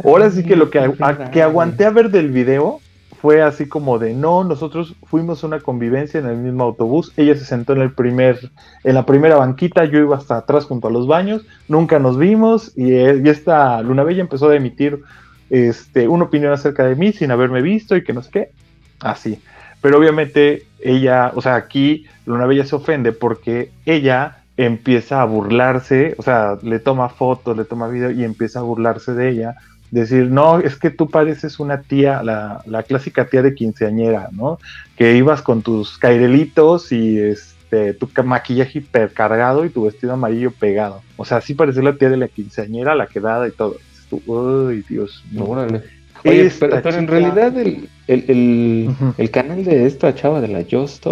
Ahora 0.05 0.31
sí 0.31 0.45
que 0.45 0.57
lo 0.57 0.71
que, 0.71 0.79
a- 0.79 1.31
que 1.31 1.43
aguanté 1.43 1.85
a 1.85 1.91
ver 1.91 2.11
del 2.11 2.31
video 2.31 2.81
fue 3.21 3.43
así 3.43 3.67
como 3.67 3.99
de 3.99 4.15
no, 4.15 4.45
nosotros 4.45 4.95
fuimos 5.05 5.43
a 5.43 5.49
una 5.49 5.59
convivencia 5.61 6.21
en 6.21 6.27
el 6.27 6.37
mismo 6.37 6.63
autobús, 6.63 7.13
ella 7.17 7.35
se 7.35 7.45
sentó 7.45 7.73
en 7.73 7.81
el 7.81 7.93
primer, 7.93 8.39
en 8.85 8.95
la 8.95 9.05
primera 9.07 9.35
banquita, 9.37 9.85
yo 9.87 9.99
iba 9.99 10.17
hasta 10.17 10.37
atrás 10.37 10.67
junto 10.67 10.87
a 10.87 10.91
los 10.93 11.09
baños, 11.09 11.43
nunca 11.67 11.99
nos 11.99 12.17
vimos 12.17 12.73
y, 12.77 12.93
eh, 12.93 13.21
y 13.25 13.29
esta 13.29 13.83
Luna 13.83 14.05
Bella 14.05 14.21
empezó 14.21 14.51
a 14.51 14.55
emitir 14.57 15.01
este, 15.51 16.07
una 16.07 16.25
opinión 16.27 16.53
acerca 16.53 16.85
de 16.85 16.95
mí 16.95 17.13
sin 17.13 17.33
haberme 17.33 17.61
visto 17.61 17.97
y 17.97 18.05
que 18.05 18.13
no 18.13 18.23
sé 18.23 18.31
qué, 18.31 18.51
así. 19.01 19.41
Pero 19.81 19.99
obviamente 19.99 20.67
ella, 20.81 21.33
o 21.35 21.43
sea, 21.43 21.55
aquí 21.55 22.07
Luna 22.27 22.47
Bella 22.47 22.65
se 22.65 22.77
ofende 22.77 23.13
porque 23.13 23.71
ella 23.87 24.39
empieza 24.57 25.23
a 25.23 25.25
burlarse, 25.25 26.15
o 26.19 26.23
sea, 26.23 26.59
le 26.63 26.81
toma 26.81 27.09
fotos, 27.09 27.57
le 27.57 27.65
toma 27.65 27.89
video 27.89 28.11
y 28.11 28.25
empieza 28.25 28.59
a 28.59 28.63
burlarse 28.63 29.15
de 29.15 29.29
ella 29.31 29.57
decir, 29.91 30.31
no, 30.31 30.59
es 30.59 30.77
que 30.77 30.91
tú 30.91 31.09
pareces 31.09 31.61
una 31.61 31.81
tía, 31.83 32.23
la, 32.23 32.63
la 32.67 32.83
clásica 32.83 33.27
tía 33.27 33.43
de 33.43 33.55
quinceañera, 33.55 34.29
¿no? 34.33 34.59
Que 34.97 35.17
ibas 35.17 35.43
con 35.43 35.63
tus 35.63 35.99
cairelitos 35.99 36.93
y 36.93 37.19
este, 37.19 37.95
tu 37.95 38.09
maquillaje 38.25 38.81
hipercargado 38.81 39.65
y 39.65 39.71
tu 39.71 39.85
vestido 39.85 40.13
amarillo 40.13 40.51
pegado. 40.51 41.03
O 41.17 41.25
sea, 41.25 41.41
sí 41.41 41.55
parecía 41.55 41.83
la 41.83 41.97
tía 41.97 42.11
de 42.11 42.17
la 42.17 42.29
quinceañera, 42.29 42.95
la 42.95 43.07
quedada 43.07 43.49
y 43.49 43.53
todo. 43.53 43.77
Uy, 44.27 44.85
Dios. 44.89 45.25
No, 45.33 45.45
mío". 45.45 45.51
órale. 45.51 45.83
Oye, 46.25 46.51
pero, 46.59 46.83
pero 46.83 46.97
en 46.99 47.07
chica- 47.07 47.13
realidad 47.13 47.59
el, 47.59 47.89
el, 48.07 48.91
el, 49.17 49.31
canal 49.31 49.65
de 49.65 49.87
esta 49.87 50.15
chava 50.15 50.41
de 50.41 50.49
la 50.49 50.65
Just 50.71 51.07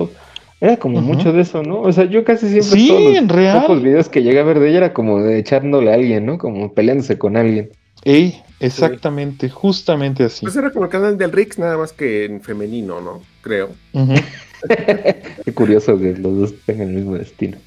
era 0.61 0.77
como 0.79 1.01
mucho 1.03 1.33
de 1.33 1.43
eso, 1.43 1.63
¿no? 1.63 1.81
O 1.83 1.93
sea, 1.93 2.05
yo 2.05 2.25
casi 2.25 2.49
siempre 2.49 2.81
Sí, 2.81 2.89
todos 2.89 3.03
los 3.05 3.17
en 3.17 3.29
real. 3.29 3.61
pocos 3.63 3.83
videos 3.83 4.09
que 4.09 4.23
llegué 4.23 4.41
a 4.41 4.45
ver 4.45 4.59
de 4.59 4.69
ella 4.71 4.79
era 4.79 4.93
como 4.95 5.23
de 5.23 5.39
echándole 5.39 5.91
a 5.91 5.95
alguien, 5.95 6.25
¿no? 6.25 6.39
Como 6.39 6.73
peleándose 6.73 7.19
con 7.19 7.37
alguien. 7.37 7.71
Ey, 8.05 8.41
exactamente, 8.61 9.51
justamente 9.51 10.25
así. 10.25 10.47
Pues 10.47 10.57
era 10.57 10.71
como 10.71 10.87
el 10.87 10.91
canal 10.91 11.19
del 11.19 11.33
Rix, 11.33 11.59
nada 11.59 11.77
más 11.77 11.93
que 11.93 12.25
en 12.25 12.41
femenino, 12.41 13.01
¿no? 13.01 13.21
Creo. 13.43 13.71
Qué 15.45 15.53
curioso 15.53 15.99
que 15.99 16.15
los 16.17 16.39
dos 16.39 16.55
tengan 16.65 16.89
el 16.89 16.95
mismo 16.95 17.17
destino. 17.17 17.59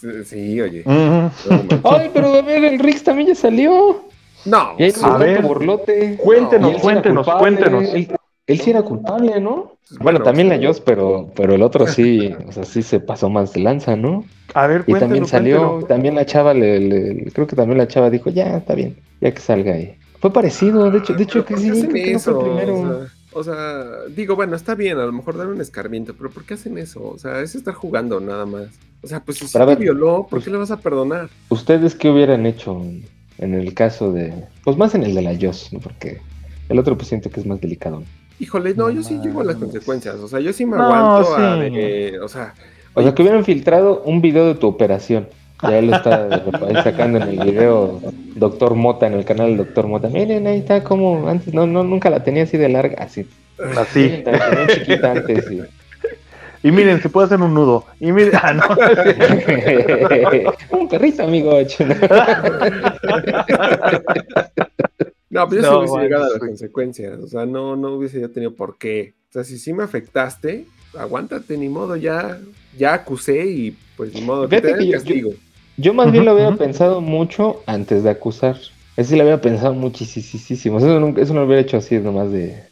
Sí, 0.00 0.08
sí, 0.24 0.60
oye. 0.60 0.82
No. 0.84 1.30
Ay, 1.84 2.10
pero 2.12 2.32
a 2.34 2.42
ver, 2.42 2.64
el 2.64 2.78
Rix 2.78 3.02
también 3.02 3.28
ya 3.28 3.34
salió. 3.34 4.04
No, 4.46 4.76
sí, 4.78 5.00
A 5.02 5.18
ver, 5.18 5.42
borlote. 5.42 6.16
Cuéntenos, 6.22 6.72
sí 6.74 6.80
cuéntenos, 6.80 7.26
culpable, 7.26 7.40
cuéntenos. 7.40 7.84
Él, 7.94 8.08
él 8.46 8.60
sí 8.60 8.70
era 8.70 8.82
culpable, 8.82 9.40
¿no? 9.40 9.72
Bueno, 9.90 10.02
Bueno, 10.02 10.22
también 10.22 10.48
la 10.48 10.56
sí. 10.58 10.64
Joss, 10.66 10.80
pero, 10.80 11.30
pero 11.36 11.54
el 11.54 11.62
otro 11.62 11.86
sí, 11.86 12.34
o 12.48 12.52
sea, 12.52 12.64
sí 12.64 12.82
se 12.82 13.00
pasó 13.00 13.30
más 13.30 13.52
de 13.52 13.60
lanza, 13.60 13.96
¿no? 13.96 14.24
A 14.54 14.66
ver, 14.66 14.84
Y 14.86 14.94
también 14.94 15.26
salió, 15.26 15.84
también 15.88 16.14
la 16.14 16.26
chava, 16.26 16.54
le, 16.54 16.80
le- 16.80 17.30
creo 17.32 17.46
que 17.46 17.56
también 17.56 17.78
la 17.78 17.88
chava 17.88 18.10
dijo, 18.10 18.30
ya, 18.30 18.56
está 18.58 18.74
bien, 18.74 18.96
ya 19.20 19.32
que 19.32 19.40
salga 19.40 19.74
ahí. 19.74 19.96
Fue 20.20 20.32
parecido, 20.32 20.90
de 20.90 20.98
hecho, 20.98 21.14
de 21.14 21.22
hecho 21.24 21.44
¿Pero 21.44 21.44
que 21.44 21.56
sí, 21.56 21.70
hacen 21.70 21.90
creo 21.90 22.02
que 22.04 22.10
no 22.12 22.20
fue 22.20 22.32
el 22.32 22.38
eso? 22.38 22.38
primero. 22.38 22.74
O 22.74 22.80
sea, 22.80 23.08
o 23.32 23.44
sea, 23.44 24.04
digo, 24.14 24.34
bueno, 24.34 24.56
está 24.56 24.74
bien, 24.74 24.98
a 24.98 25.04
lo 25.06 25.12
mejor 25.12 25.36
dar 25.36 25.48
un 25.48 25.60
escarmiento, 25.60 26.14
pero 26.16 26.30
¿por 26.30 26.44
qué 26.44 26.54
hacen 26.54 26.78
eso? 26.78 27.02
O 27.02 27.18
sea, 27.18 27.40
es 27.40 27.54
estar 27.54 27.74
jugando 27.74 28.18
nada 28.20 28.46
más. 28.46 28.68
O 29.02 29.06
sea, 29.08 29.22
pues 29.24 29.38
si 29.38 29.46
sí 29.46 29.52
te 29.64 29.64
ver, 29.64 29.78
violó, 29.78 30.26
¿por 30.28 30.28
pues- 30.30 30.44
qué 30.44 30.50
le 30.50 30.56
vas 30.56 30.70
a 30.70 30.80
perdonar? 30.80 31.28
¿Ustedes 31.48 31.94
qué 31.94 32.10
hubieran 32.10 32.46
hecho 32.46 32.82
en, 33.38 33.54
el 33.54 33.74
caso 33.74 34.12
de, 34.12 34.32
pues 34.64 34.76
más 34.76 34.94
en 34.94 35.02
el 35.02 35.14
de 35.14 35.22
la 35.22 35.34
Joss, 35.40 35.72
¿no? 35.72 35.80
porque 35.80 36.20
el 36.68 36.78
otro 36.78 36.96
pues 36.96 37.08
siento 37.08 37.30
que 37.30 37.40
es 37.40 37.46
más 37.46 37.60
delicado. 37.60 38.02
Híjole, 38.38 38.74
no, 38.74 38.90
yo 38.90 39.02
sí 39.02 39.18
llego 39.22 39.40
a 39.40 39.44
las 39.44 39.56
consecuencias. 39.56 40.16
O 40.16 40.28
sea, 40.28 40.40
yo 40.40 40.52
sí 40.52 40.66
me 40.66 40.76
No, 40.76 40.84
aguanto 40.84 41.36
a 41.36 41.56
de- 41.56 42.18
o 42.22 42.28
sea, 42.28 42.52
O 42.92 43.02
sea, 43.02 43.14
que 43.14 43.22
hubieran 43.22 43.44
filtrado 43.44 44.02
un 44.04 44.20
video 44.20 44.46
de 44.46 44.54
tu 44.56 44.66
operación. 44.66 45.28
Ya 45.62 45.80
lo 45.80 45.96
está 45.96 46.28
sacando 46.84 47.16
en 47.18 47.28
el 47.40 47.50
video 47.50 47.98
Doctor 48.34 48.74
Mota, 48.74 49.06
en 49.06 49.14
el 49.14 49.24
canal 49.24 49.46
del 49.48 49.56
Doctor 49.56 49.86
Mota. 49.86 50.08
Miren, 50.10 50.46
ahí 50.46 50.58
está 50.58 50.84
como 50.84 51.28
antes, 51.28 51.54
no, 51.54 51.66
no, 51.66 51.82
nunca 51.82 52.10
la 52.10 52.22
tenía 52.24 52.42
así 52.42 52.58
de 52.58 52.68
larga, 52.68 53.02
así. 53.02 53.26
Así. 53.78 54.22
Chiquita 54.74 55.12
antes. 55.12 55.50
y- 55.50 55.62
Y 56.66 56.72
miren, 56.72 57.00
se 57.00 57.08
puede 57.08 57.26
hacer 57.26 57.40
un 57.40 57.54
nudo. 57.54 57.84
Y 58.00 58.10
miren, 58.10 58.32
ah, 58.42 58.52
no. 58.52 58.64
un 60.78 60.88
perrito, 60.88 61.22
amigo. 61.22 61.52
no, 65.30 65.48
pero 65.48 65.62
yo 65.62 65.62
No, 65.62 65.68
sí 65.68 65.68
hubiese 65.76 65.90
bueno, 65.90 66.02
llegado 66.02 66.24
a 66.24 66.28
las 66.28 66.34
sí. 66.34 66.38
consecuencias. 66.40 67.18
O 67.20 67.26
sea, 67.28 67.46
no, 67.46 67.76
no 67.76 67.94
hubiese 67.94 68.20
yo 68.20 68.30
tenido 68.30 68.54
por 68.54 68.78
qué. 68.78 69.14
O 69.30 69.32
sea, 69.32 69.44
si 69.44 69.58
sí 69.58 69.72
me 69.72 69.84
afectaste, 69.84 70.66
aguántate, 70.98 71.56
ni 71.58 71.68
modo, 71.68 71.96
ya, 71.96 72.38
ya 72.76 72.94
acusé 72.94 73.46
y 73.46 73.76
pues 73.96 74.12
ni 74.14 74.22
modo, 74.22 74.48
que 74.48 74.56
te 74.60 74.62
Fíjate 74.62 74.78
den 74.78 74.86
que 74.86 74.92
yo- 74.92 74.98
castigo. 74.98 75.30
Yo 75.78 75.92
más 75.92 76.10
bien 76.10 76.24
lo 76.24 76.34
ujú. 76.34 76.56
pensado 76.56 77.02
mucho 77.02 77.62
antes 77.66 78.02
de 78.02 78.08
acusar. 78.10 78.56
Ese 78.96 79.10
sí 79.10 79.16
lo 79.16 79.22
había 79.24 79.42
pensado 79.42 79.74
muchísimo. 79.74 80.78
Eso, 80.78 80.98
nunca- 80.98 81.20
eso 81.20 81.34
no 81.34 81.40
lo 81.40 81.46
hubiera 81.46 81.60
hecho 81.60 81.76
así 81.76 81.98
nomás 81.98 82.32
de, 82.32 82.62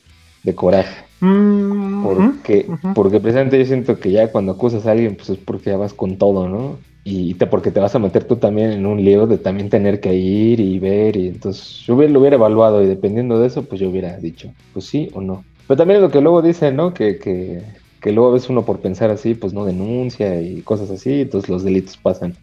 de 0.45 0.55
coraje. 0.55 1.05
Mm, 1.21 2.03
Porque, 2.05 2.67
porque 2.95 3.21
precisamente 3.21 3.59
yo 3.59 3.65
siento 3.67 3.99
que 3.99 4.11
ya 4.13 4.31
cuando 4.31 4.53
acusas 4.53 4.87
a 4.87 4.93
alguien, 4.93 5.17
pues 5.17 5.31
es 5.31 5.39
porque 5.39 5.71
ya 5.71 5.77
vas 5.77 5.93
con 5.95 6.17
todo, 6.19 6.49
¿no? 6.49 6.79
Y 7.07 7.35
te, 7.35 7.47
porque 7.47 7.71
te 7.71 7.81
vas 7.81 7.95
a 7.95 7.99
meter 7.99 8.25
tú 8.25 8.37
también 8.37 8.71
en 8.73 8.87
un 8.87 9.05
lío 9.05 9.27
de 9.27 9.37
también 9.39 9.69
tener 9.69 10.01
que 10.01 10.15
ir 10.15 10.61
y 10.61 10.79
ver. 10.79 11.17
Y 11.17 11.29
entonces 11.29 11.83
yo 11.87 11.95
hubiera, 11.97 12.13
lo 12.13 12.21
hubiera 12.21 12.37
evaluado 12.37 12.83
y 12.83 12.87
dependiendo 12.87 13.39
de 13.39 13.47
eso, 13.49 13.65
pues 13.65 13.81
yo 13.81 13.91
hubiera 13.91 14.17
dicho, 14.19 14.55
pues 14.73 14.87
sí 14.87 15.11
o 15.15 15.21
no. 15.21 15.45
Pero 15.67 15.77
también 15.79 15.97
es 15.99 16.03
lo 16.03 16.11
que 16.11 16.21
luego 16.23 16.41
dicen, 16.43 16.77
¿no? 16.77 16.95
Que, 16.95 17.19
que, 17.19 17.63
que 18.01 18.13
luego 18.13 18.31
a 18.31 18.35
veces 18.35 18.49
uno 18.51 18.65
por 18.65 18.81
pensar 18.81 19.11
así, 19.11 19.35
pues 19.35 19.53
no 19.53 19.65
denuncia 19.67 20.41
y 20.41 20.63
cosas 20.63 20.91
así, 20.91 21.23
entonces 21.23 21.51
los 21.51 21.63
delitos 21.65 21.97
pasan 21.99 22.35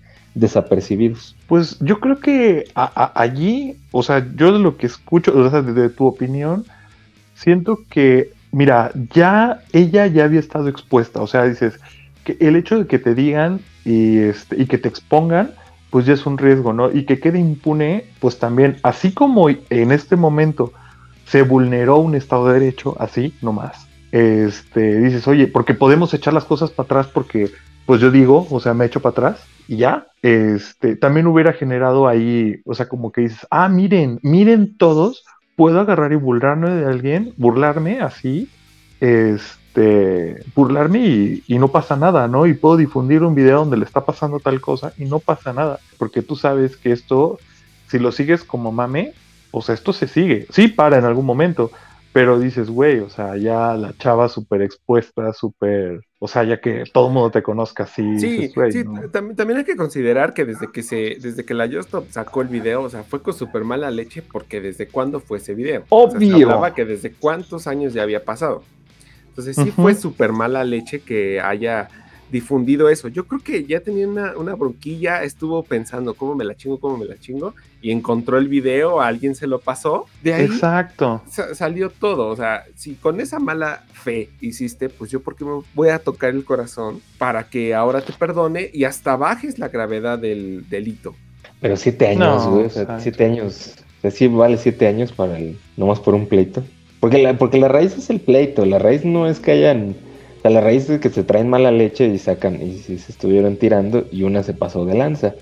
desapercibidos. 0.52 1.36
Pues 1.48 1.78
yo 1.80 2.00
creo 2.00 2.20
que 2.20 2.66
a- 2.76 2.92
a- 3.04 3.22
allí, 3.22 3.78
o 3.92 4.04
sea, 4.04 4.28
yo 4.36 4.52
de 4.54 4.60
lo 4.60 4.78
que 4.78 4.88
escucho, 4.88 5.34
o 5.36 5.50
sea, 5.50 5.62
de, 5.62 5.74
de 5.74 5.90
tu 5.90 6.06
opinión, 6.06 6.66
siento 7.34 7.80
que, 7.90 8.34
mira, 8.52 8.92
ya 9.14 9.62
ella 9.74 10.08
ya 10.08 10.26
había 10.26 10.40
estado 10.40 10.68
expuesta, 10.68 11.22
o 11.22 11.28
sea, 11.28 11.44
dices 11.44 11.80
que 12.24 12.38
el 12.40 12.56
hecho 12.56 12.80
de 12.80 12.88
que 12.88 13.00
te 13.00 13.16
digan 13.16 13.62
y, 13.86 14.18
este, 14.18 14.62
y 14.62 14.66
que 14.66 14.78
te 14.78 14.88
expongan, 14.88 15.52
pues 15.90 16.06
ya 16.06 16.14
es 16.14 16.26
un 16.26 16.38
riesgo, 16.38 16.74
¿no? 16.74 16.92
Y 16.92 17.06
que 17.06 17.20
quede 17.20 17.40
impune, 17.40 18.06
pues 18.20 18.40
también, 18.40 18.78
así 18.84 19.14
como 19.14 19.50
en 19.50 19.92
este 19.92 20.16
momento 20.16 20.72
se 21.26 21.42
vulneró 21.44 21.98
un 21.98 22.16
Estado 22.16 22.48
de 22.48 22.60
Derecho, 22.60 22.96
así 23.00 23.34
nomás, 23.42 23.88
este, 24.12 25.00
dices, 25.00 25.28
oye, 25.28 25.48
porque 25.48 25.74
podemos 25.74 26.14
echar 26.14 26.34
las 26.34 26.46
cosas 26.46 26.72
para 26.72 26.86
atrás 26.86 27.08
porque, 27.08 27.52
pues 27.86 28.02
yo 28.02 28.12
digo, 28.12 28.48
o 28.50 28.60
sea, 28.60 28.74
me 28.74 28.86
echo 28.86 29.02
para 29.02 29.12
atrás 29.12 29.46
y 29.68 29.78
ya, 29.78 30.08
este, 30.22 30.96
también 30.96 31.28
hubiera 31.28 31.54
generado 31.54 32.08
ahí, 32.08 32.62
o 32.66 32.74
sea, 32.74 32.88
como 32.90 33.12
que 33.12 33.22
dices, 33.22 33.48
ah, 33.50 33.70
miren, 33.70 34.20
miren 34.22 34.78
todos, 34.78 35.24
puedo 35.62 35.80
agarrar 35.80 36.12
y 36.12 36.16
burlarme 36.16 36.72
de 36.72 36.86
alguien, 36.88 37.36
burlarme 37.38 38.00
así, 38.00 38.50
este, 39.00 40.44
burlarme 40.56 41.06
y, 41.06 41.44
y 41.46 41.60
no 41.60 41.68
pasa 41.68 41.96
nada, 41.96 42.28
¿no? 42.28 42.48
Y 42.48 42.56
puedo 42.56 42.78
difundir 42.78 43.22
un 43.22 43.36
video 43.36 43.60
donde 43.60 43.78
le 43.78 43.86
está 43.86 44.04
pasando 44.04 44.40
tal 44.40 44.60
cosa 44.60 44.92
y 44.98 45.06
no 45.06 45.20
pasa 45.20 45.54
nada, 45.54 45.78
porque 46.00 46.24
tú 46.24 46.36
sabes 46.36 46.78
que 46.78 46.92
esto, 46.92 47.38
si 47.86 48.00
lo 48.00 48.12
sigues 48.12 48.44
como 48.44 48.72
mame, 48.72 49.14
o 49.52 49.62
sea, 49.62 49.76
esto 49.76 49.94
se 49.94 50.08
sigue, 50.08 50.48
sí 50.50 50.68
para 50.68 50.98
en 50.98 51.06
algún 51.06 51.28
momento, 51.28 51.70
pero 52.14 52.40
dices, 52.40 52.70
güey, 52.70 53.00
o 53.00 53.10
sea, 53.10 53.38
ya 53.38 53.74
la 53.76 53.94
chava 53.98 54.28
súper 54.28 54.62
expuesta, 54.62 55.32
súper, 55.32 56.02
o 56.20 56.28
sea, 56.28 56.44
ya 56.44 56.60
que 56.60 56.84
todo 56.92 57.08
el 57.08 57.14
mundo 57.14 57.32
te 57.32 57.42
conozca 57.42 57.84
así. 57.84 58.20
Sí, 58.20 58.30
dices, 58.32 58.56
güey, 58.56 58.72
sí, 58.72 58.84
no. 58.84 59.10
también, 59.10 59.36
también 59.36 59.60
hay 59.60 59.66
que 59.66 59.78
considerar 59.78 60.34
que 60.34 60.44
desde 60.44 60.72
que 60.72 60.84
se, 60.84 61.18
desde 61.22 61.46
que 61.46 61.54
la 61.54 61.70
Justop 61.70 62.10
sacó 62.10 62.42
el 62.42 62.50
video, 62.50 62.82
o 62.82 62.90
sea, 62.90 63.04
fue 63.04 63.22
con 63.22 63.34
súper 63.34 63.64
mala 63.64 63.90
leche 63.92 64.22
porque 64.22 64.60
desde 64.60 64.88
cuándo 64.88 65.22
fue 65.22 65.38
ese 65.38 65.54
video. 65.56 65.86
O 65.90 66.10
sea, 66.10 66.20
se 66.20 66.26
Obvio. 66.26 66.48
hablaba 66.48 66.74
que 66.74 66.86
desde 66.86 67.14
cuántos 67.14 67.68
años 67.68 67.94
ya 67.94 68.04
había 68.04 68.26
pasado. 68.26 68.64
Entonces 69.30 69.56
sí 69.56 69.72
fue 69.72 69.96
súper 69.96 70.34
mala 70.34 70.66
leche 70.66 71.00
que 71.00 71.40
haya 71.40 71.88
difundido 72.32 72.90
eso. 72.90 73.08
Yo 73.08 73.26
creo 73.28 73.42
que 73.44 73.66
ya 73.66 73.80
tenía 73.82 74.08
una, 74.08 74.38
una 74.38 74.56
bronquilla, 74.56 75.24
estuvo 75.24 75.64
pensando 75.64 76.14
cómo 76.14 76.34
me 76.36 76.46
la 76.46 76.56
chingo, 76.56 76.80
cómo 76.80 76.98
me 76.98 77.06
la 77.06 77.18
chingo, 77.20 77.54
y 77.82 77.92
encontró 77.92 78.38
el 78.38 78.48
video, 78.48 79.02
alguien 79.02 79.36
se 79.36 79.48
lo 79.48 79.60
pasó. 79.60 80.06
De 80.24 80.34
ahí 80.34 80.46
Exacto. 80.46 81.22
sa- 81.30 81.54
salió 81.56 81.90
todo. 81.90 82.28
O 82.30 82.36
sea, 82.36 82.64
si 82.76 82.94
con 82.96 83.20
esa 83.20 83.40
mala 83.40 83.84
fe 83.92 84.30
hiciste, 84.40 84.90
pues 84.90 85.12
yo 85.12 85.20
porque 85.20 85.44
me 85.46 85.62
voy 85.74 85.90
a 85.90 86.00
tocar 86.00 86.30
el 86.32 86.46
corazón 86.46 87.02
para 87.18 87.44
que 87.50 87.74
ahora 87.74 88.02
te 88.02 88.14
perdone 88.14 88.70
y 88.74 88.86
hasta 88.86 89.16
bajes 89.16 89.60
la 89.60 89.68
gravedad 89.70 90.18
del 90.20 90.68
delito. 90.70 91.16
Pero 91.60 91.76
siete 91.76 92.08
años, 92.08 92.46
No, 92.46 92.52
güey. 92.52 92.66
o 92.66 92.70
sea, 92.70 93.00
siete 93.00 93.26
años. 93.26 93.76
O 94.00 94.02
sea, 94.02 94.12
sí 94.12 94.28
vale 94.28 94.58
siete 94.58 94.88
años 94.88 95.12
para 95.12 95.38
el. 95.38 95.58
Nomás 95.78 96.00
por 96.00 96.16
un 96.16 96.28
pleito. 96.28 96.64
Porque 97.00 97.18
la, 97.22 97.38
porque 97.38 97.60
la 97.60 97.68
raíz 97.68 97.96
es 97.98 98.10
el 98.10 98.20
pleito. 98.20 98.66
La 98.66 98.80
raíz 98.80 99.04
no 99.06 99.28
es 99.28 99.40
que 99.40 99.52
hayan. 99.52 99.96
O 100.42 100.50
sea, 100.50 100.50
la 100.50 100.62
raíz 100.62 100.90
es 100.90 101.00
que 101.00 101.10
se 101.10 101.24
traen 101.24 101.50
mala 101.50 101.70
leche 101.72 102.08
y 102.08 102.18
sacan. 102.18 102.60
Y 102.60 102.80
si 102.80 102.98
se 102.98 103.12
estuvieron 103.12 103.58
tirando 103.58 104.08
y 104.12 104.24
una 104.24 104.42
se 104.42 104.56
pasó 104.56 104.86
de 104.86 104.96
lanza. 104.96 105.36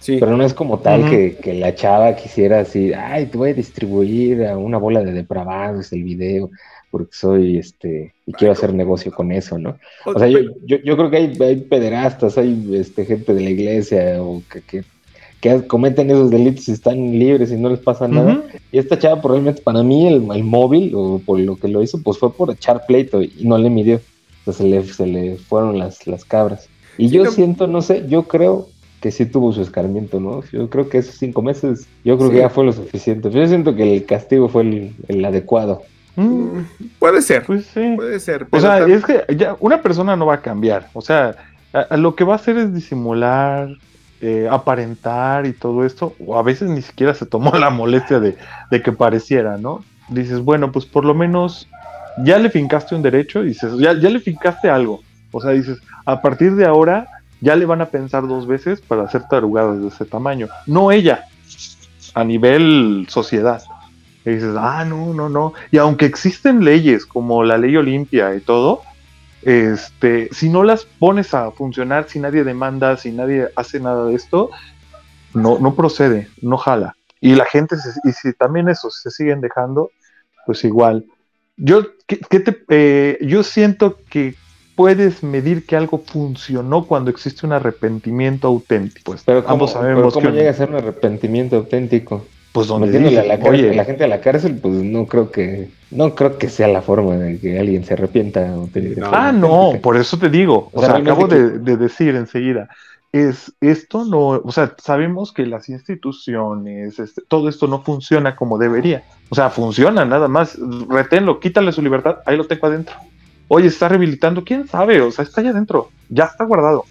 Sí. 0.00 0.16
Pero 0.18 0.36
no 0.36 0.44
es 0.44 0.52
como 0.52 0.80
tal 0.80 1.08
que, 1.08 1.36
que 1.36 1.54
la 1.54 1.76
chava 1.76 2.16
quisiera 2.16 2.58
así. 2.58 2.92
Ay, 2.92 3.26
te 3.26 3.38
voy 3.38 3.50
a 3.50 3.54
distribuir 3.54 4.44
a 4.44 4.58
una 4.58 4.78
bola 4.78 5.04
de 5.04 5.12
depravados 5.12 5.92
el 5.92 6.02
video. 6.02 6.50
Porque 6.90 7.12
soy 7.12 7.58
este. 7.58 8.12
Y 8.26 8.32
quiero 8.32 8.54
hacer 8.54 8.74
negocio 8.74 9.12
con 9.12 9.30
eso, 9.30 9.56
¿no? 9.56 9.78
O 10.04 10.18
sea, 10.18 10.26
yo, 10.26 10.40
yo, 10.64 10.78
yo 10.78 10.96
creo 10.96 11.10
que 11.10 11.16
hay, 11.18 11.38
hay 11.40 11.56
pederastas, 11.56 12.36
hay 12.36 12.70
este, 12.74 13.04
gente 13.04 13.34
de 13.34 13.40
la 13.40 13.50
iglesia 13.50 14.20
o 14.20 14.42
que, 14.52 14.62
que, 14.62 14.84
que 15.40 15.64
cometen 15.68 16.10
esos 16.10 16.28
delitos 16.32 16.68
y 16.68 16.72
están 16.72 17.16
libres 17.16 17.52
y 17.52 17.56
no 17.56 17.68
les 17.68 17.78
pasa 17.78 18.08
nada. 18.08 18.42
Y 18.72 18.78
esta 18.78 18.98
chava 18.98 19.22
probablemente 19.22 19.62
para 19.62 19.84
mí 19.84 20.08
el, 20.08 20.26
el 20.34 20.42
móvil 20.42 20.92
o 20.96 21.20
por 21.24 21.38
lo 21.38 21.54
que 21.54 21.68
lo 21.68 21.84
hizo, 21.84 22.02
pues 22.02 22.18
fue 22.18 22.32
por 22.32 22.50
echar 22.50 22.84
pleito 22.84 23.22
y 23.22 23.32
no 23.42 23.56
le 23.58 23.70
midió. 23.70 24.00
Entonces 24.46 24.56
se 24.56 24.68
le, 24.68 24.84
se 24.84 25.06
le 25.06 25.36
fueron 25.36 25.78
las, 25.78 26.06
las 26.06 26.24
cabras. 26.24 26.68
Y 26.98 27.08
Sí, 27.08 27.14
yo 27.16 27.24
no- 27.24 27.30
siento, 27.30 27.66
no 27.66 27.80
sé, 27.82 28.04
yo 28.08 28.24
creo 28.24 28.68
que 29.00 29.10
sí 29.10 29.26
tuvo 29.26 29.52
su 29.52 29.62
escarmiento, 29.62 30.20
¿no? 30.20 30.42
Yo 30.52 30.68
creo 30.70 30.88
que 30.88 30.98
esos 30.98 31.16
cinco 31.16 31.42
meses, 31.42 31.86
yo 32.04 32.16
creo 32.16 32.28
Sí. 32.28 32.34
que 32.36 32.40
ya 32.42 32.48
fue 32.50 32.64
lo 32.64 32.72
suficiente. 32.72 33.30
Yo 33.30 33.46
siento 33.46 33.74
que 33.74 33.94
el 33.96 34.04
castigo 34.06 34.48
fue 34.48 34.62
el, 34.62 34.94
el 35.08 35.24
adecuado. 35.24 35.82
Mm, 36.16 36.60
Puede 36.98 37.20
ser, 37.22 37.44
Pues 37.44 37.66
sí. 37.66 37.92
puede 37.96 38.20
ser. 38.20 38.46
O 38.50 38.60
sea, 38.60 38.86
es 38.86 39.04
que 39.04 39.24
ya 39.36 39.56
una 39.60 39.82
persona 39.82 40.14
no 40.16 40.26
va 40.26 40.34
a 40.34 40.40
cambiar. 40.42 40.88
O 40.94 41.00
sea, 41.00 41.34
a- 41.72 41.80
a 41.80 41.96
lo 41.96 42.14
que 42.14 42.24
va 42.24 42.34
a 42.34 42.36
hacer 42.36 42.56
es 42.56 42.72
disimular, 42.72 43.68
eh, 44.20 44.46
aparentar 44.50 45.44
y 45.46 45.52
todo 45.52 45.84
esto. 45.84 46.14
O 46.24 46.38
a 46.38 46.42
veces 46.42 46.70
ni 46.70 46.80
siquiera 46.82 47.14
se 47.14 47.26
tomó 47.26 47.50
la 47.58 47.68
molestia 47.70 48.20
de, 48.20 48.36
de 48.70 48.82
que 48.82 48.92
pareciera, 48.92 49.58
¿no? 49.58 49.84
Dices, 50.08 50.40
bueno, 50.40 50.70
pues 50.70 50.84
por 50.86 51.04
lo 51.04 51.14
menos 51.14 51.68
ya 52.18 52.38
le 52.38 52.50
fincaste 52.50 52.94
un 52.94 53.02
derecho, 53.02 53.42
dices, 53.42 53.72
ya, 53.78 53.92
ya 53.94 54.08
le 54.10 54.20
fincaste 54.20 54.68
algo. 54.68 55.02
O 55.32 55.40
sea, 55.40 55.50
dices, 55.50 55.78
a 56.06 56.20
partir 56.22 56.54
de 56.54 56.64
ahora 56.66 57.08
ya 57.40 57.56
le 57.56 57.66
van 57.66 57.80
a 57.80 57.86
pensar 57.86 58.26
dos 58.26 58.46
veces 58.46 58.80
para 58.80 59.02
hacer 59.02 59.24
tarugadas 59.28 59.80
de 59.80 59.88
ese 59.88 60.04
tamaño. 60.04 60.48
No 60.66 60.92
ella, 60.92 61.24
a 62.14 62.24
nivel 62.24 63.06
sociedad. 63.08 63.62
Y 64.24 64.30
dices, 64.30 64.54
ah, 64.58 64.84
no, 64.84 65.12
no, 65.12 65.28
no. 65.28 65.52
Y 65.70 65.78
aunque 65.78 66.06
existen 66.06 66.64
leyes 66.64 67.04
como 67.04 67.42
la 67.44 67.58
ley 67.58 67.76
Olimpia 67.76 68.34
y 68.34 68.40
todo, 68.40 68.82
este, 69.42 70.28
si 70.32 70.48
no 70.48 70.62
las 70.62 70.84
pones 70.86 71.34
a 71.34 71.50
funcionar, 71.50 72.06
si 72.08 72.18
nadie 72.18 72.44
demanda, 72.44 72.96
si 72.96 73.12
nadie 73.12 73.48
hace 73.56 73.80
nada 73.80 74.06
de 74.06 74.14
esto, 74.14 74.50
no, 75.34 75.58
no 75.58 75.74
procede, 75.74 76.28
no 76.40 76.56
jala. 76.56 76.96
Y 77.20 77.34
la 77.34 77.44
gente, 77.44 77.76
se- 77.76 78.00
y 78.08 78.12
si 78.12 78.32
también 78.32 78.68
eso 78.68 78.90
se 78.90 79.10
siguen 79.10 79.40
dejando, 79.40 79.90
pues 80.46 80.64
igual. 80.64 81.04
Yo, 81.56 81.86
¿qué- 82.06 82.20
qué 82.28 82.40
te- 82.40 82.64
eh, 82.68 83.18
yo 83.22 83.42
siento 83.42 83.98
que 84.10 84.34
puedes 84.76 85.22
medir 85.22 85.66
que 85.66 85.76
algo 85.76 86.02
funcionó 86.04 86.84
cuando 86.86 87.10
existe 87.10 87.46
un 87.46 87.52
arrepentimiento 87.52 88.48
auténtico. 88.48 89.12
Pues 89.12 89.22
Pero 89.24 89.42
¿cómo, 89.42 89.52
ambos 89.54 89.72
pero 89.72 89.82
sabemos 89.82 90.14
¿cómo 90.14 90.26
que 90.26 90.32
llega 90.32 90.50
a 90.50 90.54
ser 90.54 90.70
un 90.70 90.76
arrepentimiento 90.76 91.56
auténtico? 91.56 92.24
pues 92.52 92.68
donde 92.68 92.86
Metiéndole 92.86 93.18
a 93.18 93.24
la, 93.24 93.34
dices, 93.36 93.48
cárcel- 93.50 93.64
oye, 93.64 93.70
a 93.70 93.74
la 93.74 93.84
gente 93.84 94.04
a 94.04 94.06
la 94.06 94.20
cárcel, 94.20 94.58
pues 94.62 94.74
no 94.74 95.06
creo 95.06 95.32
que 95.32 95.70
no 95.90 96.14
creo 96.14 96.38
que 96.38 96.48
sea 96.48 96.68
la 96.68 96.82
forma 96.82 97.16
de 97.16 97.40
que 97.40 97.58
alguien 97.58 97.84
se 97.84 97.94
arrepienta. 97.94 98.54
Ah, 99.10 99.32
no, 99.32 99.72
por 99.82 99.96
eso 99.96 100.18
te 100.18 100.30
digo. 100.30 100.70
O, 100.72 100.78
O 100.78 100.80
sea, 100.80 100.90
sea, 100.90 100.98
acabo 100.98 101.26
de 101.26 101.58
decir 101.76 102.14
enseguida. 102.14 102.68
Es 103.16 103.54
esto 103.60 104.04
no, 104.04 104.18
o 104.42 104.50
sea, 104.50 104.74
sabemos 104.82 105.32
que 105.32 105.46
las 105.46 105.68
instituciones, 105.68 106.98
este, 106.98 107.22
todo 107.28 107.48
esto 107.48 107.68
no 107.68 107.80
funciona 107.80 108.34
como 108.34 108.58
debería. 108.58 109.04
O 109.30 109.36
sea, 109.36 109.50
funciona 109.50 110.04
nada 110.04 110.26
más. 110.26 110.58
Reténlo, 110.88 111.38
quítale 111.38 111.70
su 111.70 111.80
libertad, 111.80 112.16
ahí 112.26 112.36
lo 112.36 112.48
tengo 112.48 112.66
adentro. 112.66 112.96
Oye, 113.46 113.68
está 113.68 113.88
rehabilitando, 113.88 114.42
quién 114.42 114.66
sabe, 114.66 115.00
o 115.00 115.12
sea, 115.12 115.22
está 115.22 115.40
allá 115.42 115.50
adentro, 115.50 115.90
ya 116.08 116.24
está 116.24 116.42
guardado. 116.44 116.86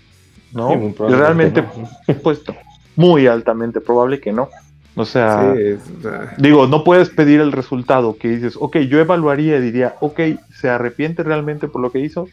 ¿No? 0.54 0.70
Sí, 0.70 0.96
Realmente 1.10 1.62
no. 2.08 2.14
puesto. 2.24 2.56
Muy 2.96 3.28
altamente 3.28 3.82
probable 3.82 4.22
que 4.22 4.32
no. 4.32 4.48
O 4.96 5.04
sea, 5.04 5.54
Sí, 5.54 5.62
es- 5.62 6.38
Digo, 6.38 6.68
no 6.68 6.86
puedes 6.86 7.10
pedir 7.10 7.42
el 7.42 7.52
resultado 7.52 8.16
que 8.16 8.30
dices, 8.30 8.56
ok, 8.58 8.78
yo 8.78 9.00
evaluaría 9.00 9.58
y 9.58 9.62
diría, 9.62 9.96
ok, 10.00 10.20
¿se 10.56 10.70
arrepiente 10.70 11.22
realmente 11.24 11.68
por 11.68 11.82
lo 11.82 11.92
que 11.92 12.00
hizo? 12.00 12.30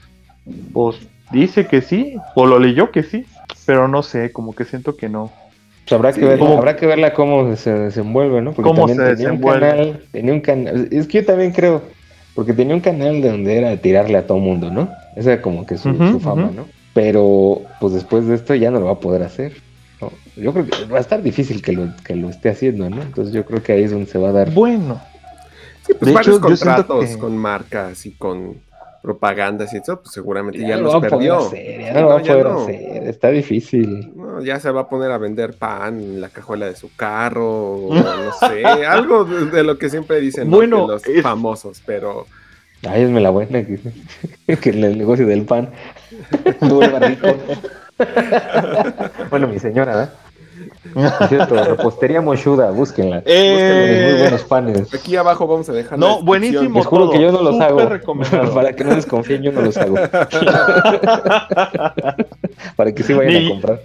Pues 0.72 0.96
dice 1.32 1.66
que 1.66 1.80
sí, 1.82 2.14
o 2.36 2.46
lo 2.46 2.60
leyó 2.60 2.90
que 2.92 3.02
sí, 3.02 3.24
pero 3.70 3.86
no 3.86 4.02
sé, 4.02 4.32
como 4.32 4.52
que 4.52 4.64
siento 4.64 4.96
que 4.96 5.08
no. 5.08 5.30
Pues 5.84 5.92
habrá 5.92 6.12
que 6.12 6.22
verla, 6.24 6.38
¿Cómo? 6.44 6.58
habrá 6.58 6.74
que 6.74 6.86
verla 6.86 7.12
cómo 7.14 7.54
se 7.54 7.72
desenvuelve, 7.72 8.42
¿no? 8.42 8.52
Porque 8.52 8.68
¿Cómo 8.68 8.86
también 8.86 8.98
se 8.98 9.14
tenía 9.14 9.28
un 9.32 9.36
desenvuelve? 9.40 9.68
canal, 9.70 10.02
tenía 10.10 10.32
un 10.32 10.40
canal, 10.40 10.88
es 10.90 11.06
que 11.06 11.20
yo 11.20 11.26
también 11.26 11.52
creo, 11.52 11.82
porque 12.34 12.52
tenía 12.52 12.74
un 12.74 12.80
canal 12.80 13.22
de 13.22 13.30
donde 13.30 13.56
era 13.58 13.76
tirarle 13.76 14.18
a 14.18 14.26
todo 14.26 14.38
mundo, 14.38 14.72
¿no? 14.72 14.90
Esa 15.14 15.34
era 15.34 15.42
como 15.42 15.64
que 15.66 15.76
su, 15.78 15.94
fama. 16.18 16.50
¿no? 16.52 16.64
Pero 16.94 17.62
pues 17.80 17.92
después 17.92 18.26
de 18.26 18.34
esto 18.34 18.56
ya 18.56 18.72
no 18.72 18.80
lo 18.80 18.86
va 18.86 18.92
a 18.92 18.98
poder 19.00 19.22
hacer. 19.22 19.52
¿no? 20.00 20.10
Yo 20.34 20.52
creo 20.52 20.66
que 20.66 20.84
va 20.92 20.98
a 20.98 21.00
estar 21.00 21.22
difícil 21.22 21.62
que 21.62 21.72
lo, 21.72 21.88
que 22.04 22.16
lo 22.16 22.28
esté 22.28 22.48
haciendo, 22.50 22.90
¿no? 22.90 23.02
Entonces 23.02 23.32
yo 23.32 23.44
creo 23.44 23.62
que 23.62 23.72
ahí 23.72 23.84
es 23.84 23.92
donde 23.92 24.10
se 24.10 24.18
va 24.18 24.30
a 24.30 24.32
dar. 24.32 24.50
Bueno, 24.50 25.00
sí, 25.86 25.92
pues 25.94 26.08
De 26.08 26.12
varios 26.12 26.38
hecho, 26.38 26.48
yo 26.48 26.56
siento 26.56 26.86
contratos 26.88 27.08
que- 27.10 27.18
con 27.18 27.36
marcas 27.38 28.04
y 28.06 28.10
con 28.12 28.54
propagandas 29.02 29.72
y 29.72 29.78
eso, 29.78 30.00
pues 30.00 30.12
seguramente 30.12 30.58
ya, 30.60 30.76
los 30.76 31.00
perdió. 31.00 31.38
hacer, 31.38 31.80
ya 31.80 31.88
Sí, 31.88 31.94
no 31.94 32.00
lo 32.02 32.08
va 32.08 32.18
a 32.18 32.22
ya 32.22 32.32
poder 32.32 32.46
no. 32.46 32.62
hacer, 32.62 33.02
está 33.08 33.28
difícil. 33.30 34.12
No, 34.14 34.42
ya 34.42 34.60
se 34.60 34.70
va 34.70 34.82
a 34.82 34.88
poner 34.88 35.10
a 35.10 35.18
vender 35.18 35.54
pan 35.54 35.98
en 36.00 36.20
la 36.20 36.28
cajuela 36.28 36.66
de 36.66 36.76
su 36.76 36.94
carro, 36.94 37.74
o 37.86 37.94
no 37.94 38.32
sé, 38.48 38.64
algo 38.86 39.24
de, 39.24 39.46
de 39.46 39.62
lo 39.64 39.78
que 39.78 39.88
siempre 39.90 40.20
dicen 40.20 40.50
los 40.50 41.06
es- 41.06 41.22
famosos, 41.22 41.82
pero 41.86 42.26
Ay, 42.88 43.02
es 43.02 43.10
la 43.10 43.30
buena 43.30 43.62
que, 43.62 43.78
que 44.56 44.70
en 44.70 44.84
el 44.84 44.96
negocio 44.98 45.26
del 45.26 45.44
pan 45.44 45.70
vuelva 46.60 46.98
rico. 47.00 47.28
bueno, 49.30 49.48
mi 49.48 49.58
señora, 49.58 49.92
¿verdad? 49.96 50.12
Es 50.94 51.28
cierto, 51.28 51.54
repostería 51.64 52.20
mochuda, 52.20 52.70
búsquenla. 52.70 53.22
Eh, 53.26 53.52
Búsquenla, 53.52 54.10
muy 54.12 54.20
buenos 54.20 54.44
panes. 54.44 54.94
aquí 54.94 55.16
abajo 55.16 55.46
vamos 55.46 55.68
a 55.68 55.72
dejar 55.72 55.98
No, 55.98 56.22
buenísimo. 56.22 56.78
Les 56.78 56.86
juro 56.86 57.04
todo, 57.04 57.12
que 57.12 57.20
yo 57.22 57.32
no 57.32 57.42
los 57.42 57.54
súper 57.56 58.02
hago. 58.02 58.54
Para 58.54 58.72
que 58.74 58.84
no 58.84 58.94
desconfíen, 58.94 59.42
yo 59.42 59.52
no 59.52 59.62
los 59.62 59.76
hago. 59.76 59.96
Para 62.76 62.92
que 62.92 63.02
sí 63.02 63.12
vayan 63.14 63.32
Ni- 63.34 63.46
a 63.46 63.50
comprar. 63.50 63.80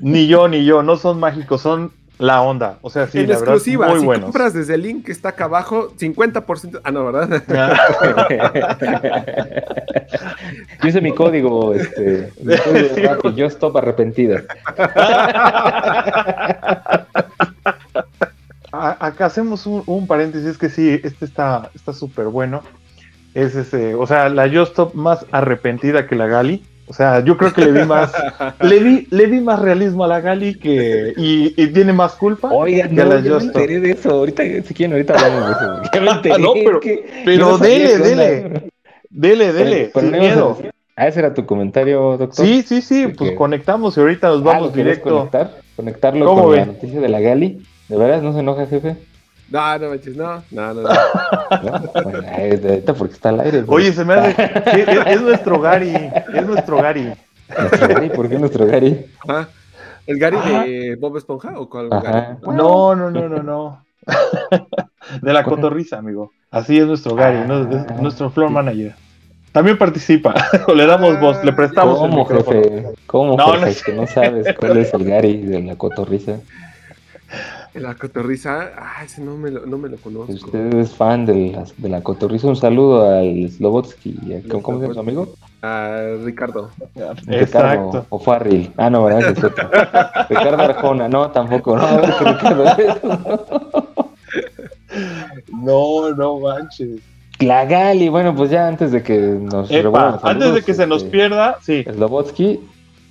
ni 0.00 0.26
yo 0.26 0.48
ni 0.48 0.64
yo, 0.64 0.82
no 0.82 0.96
son 0.96 1.18
mágicos, 1.20 1.60
son 1.62 1.92
la 2.22 2.40
onda. 2.40 2.78
O 2.82 2.88
sea, 2.90 3.08
sí, 3.08 3.18
en 3.18 3.28
la 3.28 3.34
verdad, 3.34 3.54
exclusiva, 3.54 3.88
muy 3.88 3.98
si 4.00 4.06
buenos. 4.06 4.24
compras 4.26 4.54
desde 4.54 4.74
el 4.74 4.82
link 4.82 5.06
que 5.06 5.12
está 5.12 5.30
acá 5.30 5.46
abajo, 5.46 5.92
50%, 5.98 6.80
ah 6.84 6.90
no, 6.92 7.10
¿verdad? 7.10 7.42
Yo 10.82 10.88
hice 10.88 11.00
mi 11.00 11.12
código, 11.12 11.74
este, 11.74 12.32
mi 12.40 12.56
código 12.56 12.94
de 12.94 13.08
Rappi, 13.08 13.34
yo 13.34 13.46
stop 13.46 13.76
arrepentida. 13.76 14.42
Acá 18.72 19.26
hacemos 19.26 19.66
un, 19.66 19.82
un 19.86 20.06
paréntesis 20.06 20.56
que 20.56 20.68
sí, 20.70 21.00
este 21.02 21.24
está 21.24 21.70
está 21.74 21.92
súper 21.92 22.26
bueno. 22.26 22.62
Es 23.34 23.56
ese, 23.56 23.94
o 23.94 24.06
sea, 24.06 24.28
la 24.28 24.44
Just 24.48 24.72
Stop 24.72 24.94
más 24.94 25.26
arrepentida 25.32 26.06
que 26.06 26.14
la 26.14 26.26
Gali. 26.26 26.64
O 26.86 26.92
sea, 26.94 27.24
yo 27.24 27.36
creo 27.36 27.52
que 27.52 27.64
le 27.64 27.72
vi 27.72 27.86
más, 27.86 28.12
le 28.60 28.78
vi, 28.80 29.06
le 29.10 29.26
vi 29.26 29.40
más 29.40 29.60
realismo 29.60 30.04
a 30.04 30.08
la 30.08 30.20
Gali 30.20 30.58
que 30.58 31.14
y, 31.16 31.54
y 31.56 31.66
tiene 31.68 31.92
más 31.92 32.14
culpa. 32.14 32.48
Oigan, 32.52 32.90
que 32.90 32.94
no, 32.96 33.04
la 33.04 33.20
yo 33.20 33.38
me 33.38 33.44
enteré 33.44 33.80
de 33.80 33.92
eso. 33.92 34.10
Ahorita, 34.10 34.42
si 34.64 34.74
quieren, 34.74 34.92
ahorita 34.92 35.14
hablamos 35.14 35.46
de 35.48 35.52
eso. 35.52 35.82
Ya 35.94 36.00
me 36.00 36.10
enteré. 36.16 36.38
No, 36.38 36.52
pero- 36.54 36.80
que- 36.80 37.04
pero 37.24 37.48
no 37.50 37.58
dele, 37.58 37.98
dele. 37.98 38.70
Dele, 39.08 39.52
dele, 39.52 39.76
Pero- 39.76 39.90
pero 39.94 40.08
sin 40.10 40.18
miedo. 40.18 40.58
Ah, 40.96 41.06
ese 41.08 41.20
era 41.20 41.32
tu 41.32 41.46
comentario, 41.46 42.16
doctor. 42.18 42.44
Sí, 42.44 42.62
sí, 42.62 42.82
sí, 42.82 43.06
pues 43.08 43.32
conectamos 43.32 43.96
y 43.96 44.00
ahorita 44.00 44.28
nos 44.28 44.40
Ah, 44.40 44.44
vamos 44.44 44.66
¿lo 44.68 44.72
querías 44.72 44.96
directo. 44.98 45.16
Conectar, 45.16 45.50
conectarlo 45.76 46.26
¿Cómo 46.26 46.42
con 46.44 46.56
la 46.56 46.66
noticia 46.66 47.00
de 47.00 47.08
la 47.08 47.20
Gali. 47.20 47.62
¿De 47.88 47.96
veras 47.96 48.22
no 48.22 48.32
se 48.34 48.40
enoja, 48.40 48.66
jefe? 48.66 48.96
No, 49.52 49.78
no 49.78 49.88
manches, 49.90 50.16
no. 50.16 50.42
No, 50.50 50.72
no, 50.74 50.82
no. 50.82 50.88
¿no? 51.62 52.02
Bueno, 52.02 52.26
ahorita 52.26 52.94
porque 52.94 53.14
está 53.14 53.28
al 53.28 53.40
aire. 53.40 53.62
pues. 53.62 53.84
Oye, 53.84 53.92
se 53.92 54.04
me 54.04 54.14
hace. 54.14 54.42
es, 54.42 55.06
es 55.06 55.20
nuestro 55.20 55.60
Gary. 55.60 55.94
Es 56.34 56.46
nuestro 56.46 56.78
Gary. 56.80 57.12
Nuestro 57.58 57.88
Gary, 57.88 58.08
¿por 58.08 58.28
qué 58.30 58.38
nuestro 58.38 58.66
Gary? 58.66 59.04
¿El 60.06 60.18
Gary 60.18 60.36
Ajá. 60.36 60.64
de 60.64 60.96
Bob 60.98 61.18
Esponja 61.18 61.52
o 61.58 61.68
cuál. 61.68 61.90
Gary? 61.90 62.38
No, 62.42 62.94
no, 62.94 63.10
no, 63.10 63.28
no, 63.28 63.42
no. 63.42 63.84
De 65.20 65.32
la 65.32 65.44
cotorriza, 65.44 65.98
amigo. 65.98 66.30
Así 66.50 66.78
es 66.78 66.86
nuestro 66.86 67.14
Gary, 67.14 67.46
¿no? 67.46 67.60
es 67.60 68.00
nuestro 68.00 68.30
floor 68.30 68.50
manager. 68.50 68.94
También 69.52 69.76
participa. 69.76 70.34
O 70.66 70.74
le 70.74 70.86
damos 70.86 71.20
voz, 71.20 71.44
le 71.44 71.52
prestamos 71.52 71.96
el 72.02 72.08
¿Cómo, 72.10 72.22
micrófono. 72.22 72.62
jefe? 72.62 72.84
¿Cómo, 73.06 73.36
No, 73.36 73.52
jefe? 73.52 73.66
no 73.66 73.84
Que 73.84 73.92
no 74.00 74.06
sabes 74.06 74.56
cuál 74.58 74.78
es 74.78 74.94
el 74.94 75.04
Gary 75.04 75.36
de 75.42 75.62
la 75.62 75.76
cotorriza. 75.76 76.36
La 77.74 77.94
cotorriza, 77.94 78.70
ah, 78.76 79.02
ese 79.02 79.22
no 79.22 79.36
me 79.38 79.50
lo, 79.50 79.64
no 79.64 79.78
me 79.78 79.88
lo 79.88 79.96
conozco. 79.96 80.30
Usted 80.32 80.74
es 80.74 80.90
fan 80.94 81.24
de 81.24 81.52
la, 81.52 81.64
de 81.78 81.88
la 81.88 82.02
cotorriza. 82.02 82.46
Un 82.48 82.56
saludo 82.56 83.08
al 83.10 83.48
Slobotsky. 83.50 84.18
y 84.26 84.32
a- 84.34 84.42
¿Cómo, 84.48 84.62
cómo 84.62 84.78
se 84.78 84.82
llama 84.82 84.94
su 84.94 85.00
amigo? 85.00 85.28
Ah, 85.62 86.02
Ricardo. 86.22 86.70
Ricardo 86.94 87.32
Exacto. 87.32 88.06
o 88.10 88.18
Farril. 88.18 88.70
Ah, 88.76 88.90
no, 88.90 89.04
¿verdad? 89.04 89.30
Es 89.30 89.42
otro. 89.42 89.70
Ricardo 90.28 90.62
Arjona. 90.62 91.08
No, 91.08 91.30
tampoco. 91.30 91.76
No, 91.78 91.98
Ricardo. 92.00 92.64
No, 95.52 96.10
no 96.14 96.40
manches. 96.40 97.00
La 97.40 97.64
Gali. 97.64 98.08
Bueno, 98.08 98.34
pues 98.34 98.50
ya 98.50 98.68
antes 98.68 98.92
de 98.92 99.02
que 99.02 99.18
nos 99.18 99.70
Epa, 99.70 100.20
antes 100.22 100.54
de 100.54 100.62
que 100.62 100.74
se 100.74 100.86
nos 100.86 100.98
este, 101.04 101.10
pierda, 101.10 101.56
sí. 101.62 101.84
Slobotsky. 101.84 102.60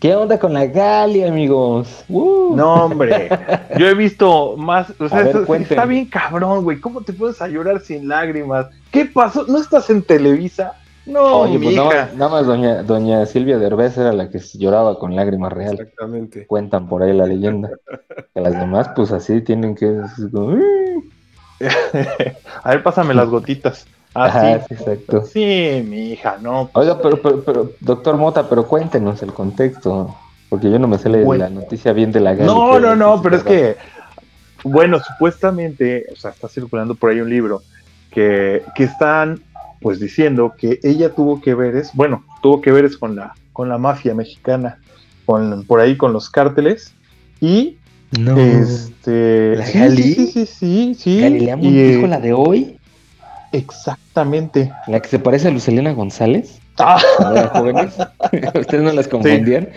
¿Qué 0.01 0.15
onda 0.15 0.39
con 0.39 0.51
la 0.53 0.65
Gali, 0.65 1.23
amigos? 1.23 2.03
¡Uh! 2.09 2.55
No, 2.55 2.85
hombre. 2.85 3.29
Yo 3.77 3.87
he 3.87 3.93
visto 3.93 4.57
más. 4.57 4.91
O 4.99 5.07
sea, 5.07 5.19
A 5.19 5.23
ver, 5.25 5.45
está 5.61 5.85
bien 5.85 6.07
cabrón, 6.07 6.63
güey. 6.63 6.79
¿Cómo 6.81 7.01
te 7.01 7.13
puedes 7.13 7.39
a 7.39 7.47
llorar 7.47 7.81
sin 7.81 8.07
lágrimas? 8.07 8.65
¿Qué 8.89 9.05
pasó? 9.05 9.45
¿No 9.47 9.59
estás 9.59 9.91
en 9.91 10.01
Televisa? 10.01 10.73
No, 11.05 11.41
Oye, 11.41 11.59
pues 11.59 11.75
nada 11.75 11.87
más, 11.87 12.15
nada 12.15 12.31
más 12.31 12.47
doña, 12.47 12.81
doña 12.81 13.23
Silvia 13.27 13.59
Derbez 13.59 13.95
era 13.95 14.11
la 14.11 14.31
que 14.31 14.39
lloraba 14.39 14.97
con 14.97 15.15
lágrimas 15.15 15.53
real. 15.53 15.73
Exactamente. 15.73 16.47
Cuentan 16.47 16.89
por 16.89 17.03
ahí 17.03 17.13
la 17.13 17.27
leyenda. 17.27 17.69
Que 18.33 18.41
las 18.41 18.53
demás, 18.53 18.89
pues 18.95 19.11
así 19.11 19.41
tienen 19.41 19.75
que. 19.75 20.01
A 22.63 22.69
ver, 22.71 22.81
pásame 22.81 23.13
las 23.13 23.29
gotitas. 23.29 23.85
Ajá, 24.13 24.55
Ah, 24.55 24.59
sí, 24.67 24.73
exacto. 24.73 25.23
sí. 25.25 25.83
Mi 25.87 26.11
hija, 26.11 26.37
no. 26.41 26.69
Oiga, 26.73 27.01
pero, 27.01 27.21
pero, 27.21 27.41
pero, 27.43 27.71
doctor 27.79 28.17
Mota, 28.17 28.49
pero 28.49 28.67
cuéntenos 28.67 29.21
el 29.23 29.33
contexto. 29.33 30.15
Porque 30.49 30.69
yo 30.69 30.77
no 30.79 30.87
me 30.89 30.97
sé 30.97 31.07
la, 31.07 31.19
Bueno. 31.19 31.45
la 31.45 31.49
noticia 31.49 31.93
bien 31.93 32.11
de 32.11 32.19
la 32.19 32.33
Gali. 32.33 32.45
No, 32.45 32.77
no, 32.79 32.93
no, 32.93 33.21
pero 33.21 33.37
es 33.37 33.43
que, 33.43 33.77
bueno, 34.65 34.99
supuestamente, 34.99 36.05
o 36.11 36.15
sea, 36.17 36.31
está 36.31 36.49
circulando 36.49 36.93
por 36.95 37.09
ahí 37.09 37.21
un 37.21 37.29
libro 37.29 37.61
que, 38.11 38.61
que 38.75 38.83
están, 38.83 39.41
pues, 39.81 40.01
diciendo 40.01 40.53
que 40.57 40.79
ella 40.83 41.15
tuvo 41.15 41.39
que 41.39 41.55
ver 41.55 41.77
es, 41.77 41.91
bueno, 41.93 42.25
tuvo 42.41 42.59
que 42.59 42.71
ver 42.73 42.83
es 42.83 42.97
con 42.97 43.15
la, 43.15 43.33
con 43.53 43.69
la 43.69 43.77
mafia 43.77 44.13
mexicana, 44.13 44.77
con, 45.25 45.63
por 45.63 45.79
ahí 45.79 45.95
con 45.95 46.11
los 46.11 46.29
cárteles, 46.29 46.93
y, 47.39 47.77
No. 48.19 48.37
este, 48.37 49.55
¿La 49.55 49.65
sí, 49.65 49.79
Gali? 49.79 50.03
sí, 50.03 50.27
sí, 50.27 50.45
sí, 50.45 50.95
sí, 50.95 51.21
¿Galilea 51.21 51.57
y, 51.61 51.79
eh, 51.79 52.07
la 52.09 52.19
de 52.19 52.33
hoy? 52.33 52.77
Exactamente. 54.11 54.71
¿La 54.87 54.99
que 54.99 55.07
se 55.09 55.19
parece 55.19 55.47
a 55.47 55.51
Lucelena 55.51 55.93
González? 55.93 56.59
Ah, 56.77 56.99
jóvenes. 57.53 57.95
¿Ustedes 58.59 58.83
no 58.83 58.91
las 58.91 59.07
confundían? 59.07 59.69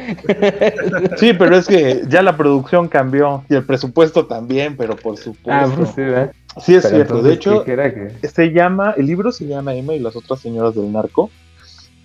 sí, 1.17 1.33
pero 1.35 1.57
es 1.57 1.67
que 1.67 2.03
ya 2.09 2.23
la 2.23 2.37
producción 2.37 2.89
cambió 2.89 3.45
y 3.49 3.55
el 3.55 3.65
presupuesto 3.65 4.27
también, 4.27 4.77
pero 4.77 4.97
por 4.97 5.17
supuesto. 5.17 5.51
Ah, 5.51 5.69
pues 5.77 5.91
sí, 5.91 6.01
¿verdad? 6.01 6.33
sí 6.63 6.75
es 6.75 6.83
Pero 6.85 6.97
cierto. 6.97 7.23
De 7.23 7.35
hecho, 7.35 7.59
¿qué- 7.61 7.65
qué 7.67 7.73
era 7.73 7.95
que? 7.95 8.29
se 8.29 8.53
llama, 8.53 8.95
el 8.97 9.07
libro 9.07 9.33
se 9.33 9.47
llama 9.47 9.75
Emma 9.75 9.95
y 9.95 10.01
las 10.01 10.17
otras 10.17 10.41
señoras 10.41 10.75
del 10.75 10.91
narco. 10.93 11.31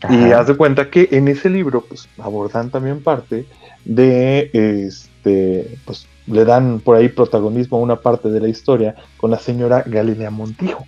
Y 0.09 0.31
haz 0.31 0.47
de 0.47 0.55
cuenta 0.55 0.89
que 0.89 1.09
en 1.11 1.27
ese 1.27 1.49
libro, 1.49 1.83
pues, 1.87 2.07
abordan 2.19 2.69
también 2.69 3.03
parte 3.03 3.45
de 3.83 4.49
este, 4.53 5.77
pues, 5.85 6.07
le 6.25 6.45
dan 6.45 6.79
por 6.79 6.95
ahí 6.95 7.09
protagonismo 7.09 7.77
a 7.77 7.81
una 7.81 7.97
parte 7.97 8.29
de 8.29 8.39
la 8.39 8.47
historia 8.47 8.95
con 9.17 9.29
la 9.29 9.39
señora 9.39 9.83
Galilea 9.85 10.29
Montijo, 10.29 10.85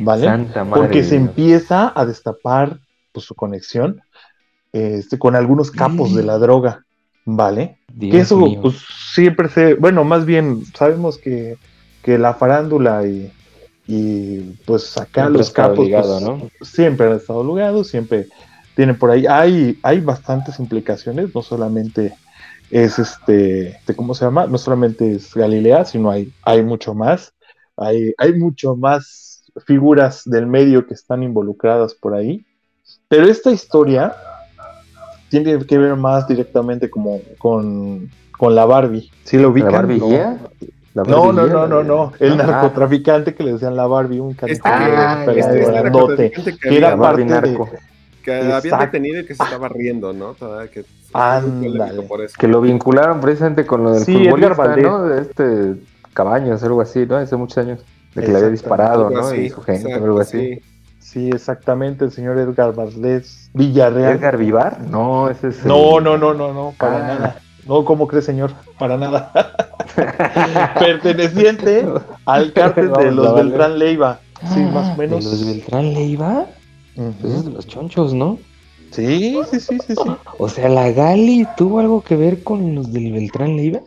¿vale? 0.00 0.26
Santa 0.26 0.64
madre 0.64 0.80
Porque 0.82 1.02
se 1.04 1.18
Dios. 1.18 1.28
empieza 1.28 1.92
a 1.94 2.04
destapar 2.06 2.78
pues, 3.12 3.26
su 3.26 3.34
conexión 3.34 4.00
este, 4.72 5.18
con 5.18 5.36
algunos 5.36 5.70
capos 5.70 6.14
de 6.14 6.24
la 6.24 6.38
droga, 6.38 6.84
¿vale? 7.24 7.78
Dios 7.92 8.10
que 8.12 8.20
eso, 8.20 8.36
mío. 8.38 8.60
pues, 8.60 8.76
siempre 9.14 9.48
se, 9.48 9.74
bueno, 9.74 10.04
más 10.04 10.24
bien, 10.26 10.64
sabemos 10.74 11.18
que, 11.18 11.56
que 12.02 12.18
la 12.18 12.34
farándula 12.34 13.06
y, 13.06 13.32
y 13.86 14.38
pues 14.66 14.96
acá 14.98 15.22
Siempre 15.22 15.38
los 15.38 15.50
capos 15.50 15.86
ligado, 15.86 16.18
pues, 16.20 16.22
¿no? 16.22 16.50
siempre 16.66 17.06
han 17.06 17.14
estado 17.16 17.44
ligados, 17.44 17.88
siempre 17.88 18.28
tienen 18.74 18.98
por 18.98 19.10
ahí, 19.10 19.26
hay, 19.26 19.78
hay 19.82 20.00
bastantes 20.00 20.58
implicaciones, 20.58 21.32
no 21.34 21.42
solamente 21.42 22.14
es 22.70 22.98
este, 22.98 23.68
este, 23.68 23.94
¿cómo 23.94 24.14
se 24.14 24.24
llama? 24.24 24.46
No 24.46 24.58
solamente 24.58 25.12
es 25.12 25.32
Galilea, 25.34 25.84
sino 25.84 26.10
hay, 26.10 26.32
hay 26.42 26.62
mucho 26.64 26.94
más, 26.94 27.32
hay, 27.76 28.12
hay 28.18 28.32
mucho 28.32 28.74
más 28.74 29.23
figuras 29.64 30.22
del 30.24 30.46
medio 30.46 30.86
que 30.86 30.94
están 30.94 31.22
involucradas 31.22 31.94
por 31.94 32.14
ahí, 32.14 32.44
pero 33.08 33.26
esta 33.26 33.50
historia 33.50 34.14
tiene 35.28 35.58
que 35.64 35.78
ver 35.78 35.96
más 35.96 36.26
directamente 36.28 36.90
como 36.90 37.20
con, 37.38 38.08
con 38.36 38.54
la 38.54 38.64
Barbie, 38.64 39.10
¿sí 39.24 39.36
lo 39.36 39.44
¿La 39.44 39.48
ubican? 39.48 39.72
Barbie 39.72 39.98
¿No? 39.98 40.08
¿La 40.94 41.02
No, 41.02 41.32
Barbie 41.32 41.36
no, 41.36 41.46
no, 41.48 41.66
no, 41.66 41.82
no. 41.84 42.12
El 42.20 42.32
Ah, 42.40 42.46
narcotraficante 42.46 43.34
que 43.34 43.42
le 43.42 43.52
decían 43.54 43.74
la 43.76 43.86
Barbie, 43.86 44.20
un 44.20 44.30
Este, 44.30 44.60
Ah, 44.64 45.24
ya, 45.26 45.32
ya. 45.34 45.52
grandote, 45.52 45.82
narcotraficante 45.82 46.52
que 46.52 46.58
que 46.68 46.76
era 46.76 46.90
La 46.90 46.96
parte 46.98 47.22
de- 47.24 47.26
narco. 47.30 47.68
que 48.22 48.32
había 48.34 48.78
detenido 48.78 49.20
y 49.20 49.26
que 49.26 49.34
se 49.34 49.42
estaba 49.42 49.68
riendo, 49.68 50.12
¿no? 50.12 50.34
Que 50.72 50.84
Ándale. 51.12 52.02
por 52.02 52.22
eso. 52.22 52.34
Que 52.38 52.48
lo 52.48 52.60
vincularon 52.60 53.20
precisamente 53.20 53.66
con 53.66 53.82
lo 53.84 53.92
del 53.92 54.04
Sí, 54.04 54.24
futbolista. 54.24 54.76
¿no? 54.76 55.04
De 55.04 55.22
este 55.22 55.74
Cabaños, 56.12 56.62
algo 56.62 56.80
así, 56.80 57.04
¿no? 57.06 57.16
Hace 57.16 57.36
muchos 57.36 57.58
años. 57.58 57.80
De 58.14 58.22
que 58.22 58.28
le 58.32 58.36
había 58.38 58.50
disparado, 58.50 59.10
¿no? 59.10 59.26
así, 59.26 59.36
y 59.42 59.50
su 59.50 59.60
gente, 59.62 59.88
exacto, 59.88 60.04
algo 60.04 60.20
así. 60.20 60.38
sí. 60.54 60.60
Sí, 61.00 61.28
exactamente, 61.28 62.04
el 62.06 62.12
señor 62.12 62.38
Edgar 62.38 62.74
Valdés 62.74 63.50
Villarreal. 63.52 64.14
¿Edgar 64.14 64.36
Vivar? 64.38 64.80
No, 64.80 65.28
ese 65.28 65.48
es. 65.48 65.62
el- 65.62 65.68
No, 65.68 66.00
no, 66.00 66.16
no, 66.16 66.32
no, 66.34 66.52
no, 66.54 66.74
para 66.78 66.96
Ah. 66.96 67.14
nada. 67.18 67.36
No, 67.66 67.84
¿cómo 67.84 68.06
cree, 68.08 68.22
señor? 68.22 68.52
Para 68.78 68.96
nada. 68.96 69.30
Perteneciente 70.78 71.86
al 72.24 72.52
cártel 72.52 72.92
de 72.92 73.10
los. 73.12 73.34
Beltrán 73.34 73.78
Leiva. 73.78 74.20
Sí, 74.52 74.60
Ah, 74.66 74.70
más 74.72 74.94
o 74.94 74.96
menos. 74.96 75.24
¿De 75.24 75.30
los 75.30 75.46
Beltrán 75.46 75.94
Leiva? 75.94 76.46
Es 76.96 77.44
de 77.44 77.50
los 77.50 77.66
chonchos, 77.66 78.14
¿no? 78.14 78.38
Sí, 78.90 79.38
sí, 79.50 79.60
sí, 79.60 79.78
sí, 79.86 79.94
sí. 79.96 80.10
O 80.38 80.48
sea, 80.48 80.68
la 80.68 80.90
Gali 80.92 81.46
tuvo 81.56 81.80
algo 81.80 82.02
que 82.02 82.16
ver 82.16 82.42
con 82.44 82.74
los 82.74 82.92
del 82.92 83.12
Beltrán 83.12 83.56
Leiva. 83.56 83.80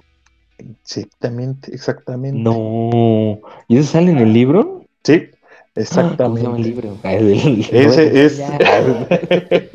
Exactamente, 0.58 1.74
exactamente. 1.74 2.40
No. 2.40 3.40
¿Y 3.68 3.78
eso 3.78 3.92
sale 3.94 4.12
en 4.12 4.18
el 4.20 4.34
libro? 4.34 4.84
Sí, 5.04 5.30
¿Cómo 5.76 5.86
se 5.86 5.96
llama 5.96 6.08
el 6.10 6.16
exactamente. 6.18 6.62
libro? 6.70 6.98
Ah, 7.04 7.14
el- 7.14 7.30
el- 7.34 7.66
Ese 7.72 8.26
es. 8.26 8.42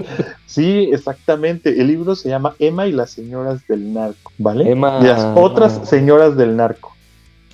Sí, 0.46 0.90
exactamente. 0.92 1.80
El 1.80 1.86
libro 1.86 2.14
se 2.14 2.28
llama 2.28 2.54
Emma 2.58 2.86
y 2.86 2.92
las 2.92 3.10
señoras 3.10 3.66
del 3.68 3.94
narco, 3.94 4.32
¿vale? 4.38 4.70
Emma- 4.70 4.98
Y 5.00 5.04
las 5.06 5.24
otras 5.36 5.80
señoras 5.88 6.36
del 6.36 6.56
narco. 6.56 6.92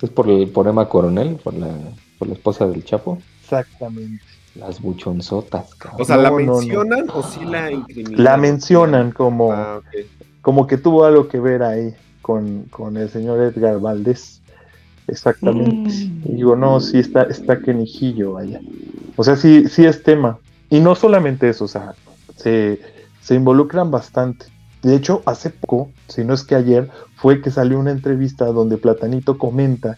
Es 0.01 0.09
por, 0.09 0.29
el, 0.29 0.47
por 0.49 0.67
Emma 0.67 0.87
Coronel, 0.89 1.35
por 1.35 1.53
la, 1.53 1.67
por 2.17 2.27
la 2.27 2.33
esposa 2.33 2.67
del 2.67 2.83
Chapo. 2.83 3.19
Exactamente. 3.43 4.23
Las 4.55 4.81
buchonzotas, 4.81 5.73
cabrón. 5.75 6.01
O 6.01 6.05
sea, 6.05 6.15
No, 6.17 6.21
¿la 6.23 6.29
no, 6.31 6.39
no. 6.39 6.53
mencionan 6.57 7.05
o 7.13 7.23
sí 7.23 7.45
la 7.45 7.71
incriminan? 7.71 8.23
La 8.23 8.35
mencionan 8.37 9.11
como, 9.11 9.51
Ah, 9.53 9.79
como 10.41 10.67
que 10.67 10.77
tuvo 10.77 11.05
algo 11.05 11.27
que 11.27 11.39
ver 11.39 11.63
ahí 11.63 11.93
con, 12.29 12.65
con 12.69 12.95
el 12.95 13.09
señor 13.09 13.41
Edgar 13.41 13.79
Valdés. 13.79 14.39
Exactamente. 15.07 15.89
Mm. 15.89 16.21
Y 16.25 16.35
digo, 16.35 16.55
no, 16.55 16.79
sí 16.79 16.99
está, 16.99 17.23
está 17.23 17.59
quenijillo, 17.59 18.33
vaya. 18.33 18.61
O 19.15 19.23
sea, 19.23 19.35
sí, 19.35 19.67
sí 19.67 19.83
es 19.83 20.03
tema. 20.03 20.37
Y 20.69 20.79
no 20.79 20.93
solamente 20.93 21.49
eso, 21.49 21.65
o 21.65 21.67
sea, 21.67 21.95
se, 22.35 22.81
se 23.19 23.33
involucran 23.33 23.89
bastante. 23.89 24.45
De 24.83 24.95
hecho, 24.95 25.23
hace 25.25 25.49
poco, 25.49 25.89
si 26.07 26.23
no 26.23 26.35
es 26.35 26.43
que 26.43 26.53
ayer, 26.53 26.91
fue 27.15 27.41
que 27.41 27.49
salió 27.49 27.79
una 27.79 27.89
entrevista 27.89 28.45
donde 28.45 28.77
Platanito 28.77 29.39
comenta, 29.39 29.97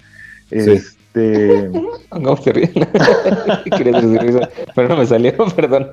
Sí. 0.50 0.72
este, 0.72 1.70
No, 2.18 2.38
se 2.38 2.54
ríen. 2.54 2.72
Quería 3.78 4.00
decir 4.00 4.22
risa, 4.22 4.50
pero 4.74 4.88
no 4.88 4.96
me 4.96 5.06
salió, 5.06 5.34
perdón. 5.58 5.90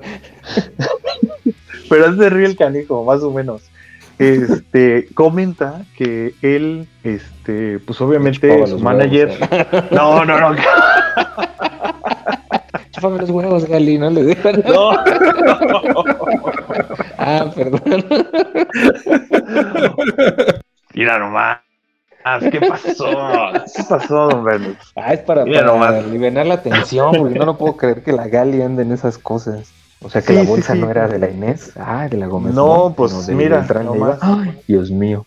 pero 1.89 2.05
es 2.05 2.17
de 2.17 2.29
ríe 2.29 2.45
el 2.45 2.55
canijo, 2.55 3.03
más 3.03 3.23
o 3.23 3.31
menos. 3.31 3.63
Este, 4.19 5.07
comenta 5.13 5.81
que 5.97 6.33
él, 6.41 6.87
este, 7.03 7.79
pues 7.79 7.99
obviamente 8.01 8.67
su 8.67 8.79
manager. 8.79 9.29
huevos. 9.29 9.85
No, 9.91 10.25
no, 10.25 10.37
no. 10.39 10.55
Chúpame 12.91 13.19
los 13.19 13.29
huevos, 13.29 13.65
Gali, 13.65 13.97
¿no? 13.97 14.09
Le 14.09 14.23
dijo. 14.25 14.51
No, 14.67 14.91
Ah, 17.17 17.49
perdón. 17.55 17.81
Mira 20.93 21.19
nomás. 21.19 21.59
¿Qué 22.51 22.59
pasó? 22.59 23.05
¿Qué 23.75 23.83
pasó, 23.87 24.27
don 24.29 24.43
Berlitz? 24.43 24.91
Ah, 24.95 25.13
es 25.13 25.21
para, 25.21 25.45
Mira 25.45 25.65
para 25.73 25.99
aliviar 25.99 26.45
la 26.45 26.61
tensión, 26.61 27.13
porque 27.17 27.39
no 27.39 27.45
lo 27.45 27.57
puedo 27.57 27.77
creer 27.77 28.03
que 28.03 28.11
la 28.11 28.27
Gali 28.27 28.61
ande 28.61 28.83
en 28.83 28.91
esas 28.91 29.17
cosas. 29.17 29.71
O 30.01 30.09
sea, 30.09 30.21
que 30.21 30.27
Sí, 30.27 30.35
la 30.35 30.43
bolsa 30.43 30.73
sí. 30.73 30.79
no 30.79 30.89
era 30.89 31.07
de 31.07 31.19
la 31.19 31.29
Inés, 31.29 31.73
ah, 31.75 32.07
de 32.09 32.17
la 32.17 32.27
Gómez. 32.27 32.53
No, 32.53 32.93
pues, 32.95 33.27
de 33.27 33.35
mira, 33.35 33.65
nomás. 33.83 34.19
Ay, 34.21 34.59
Dios 34.67 34.91
mío. 34.91 35.25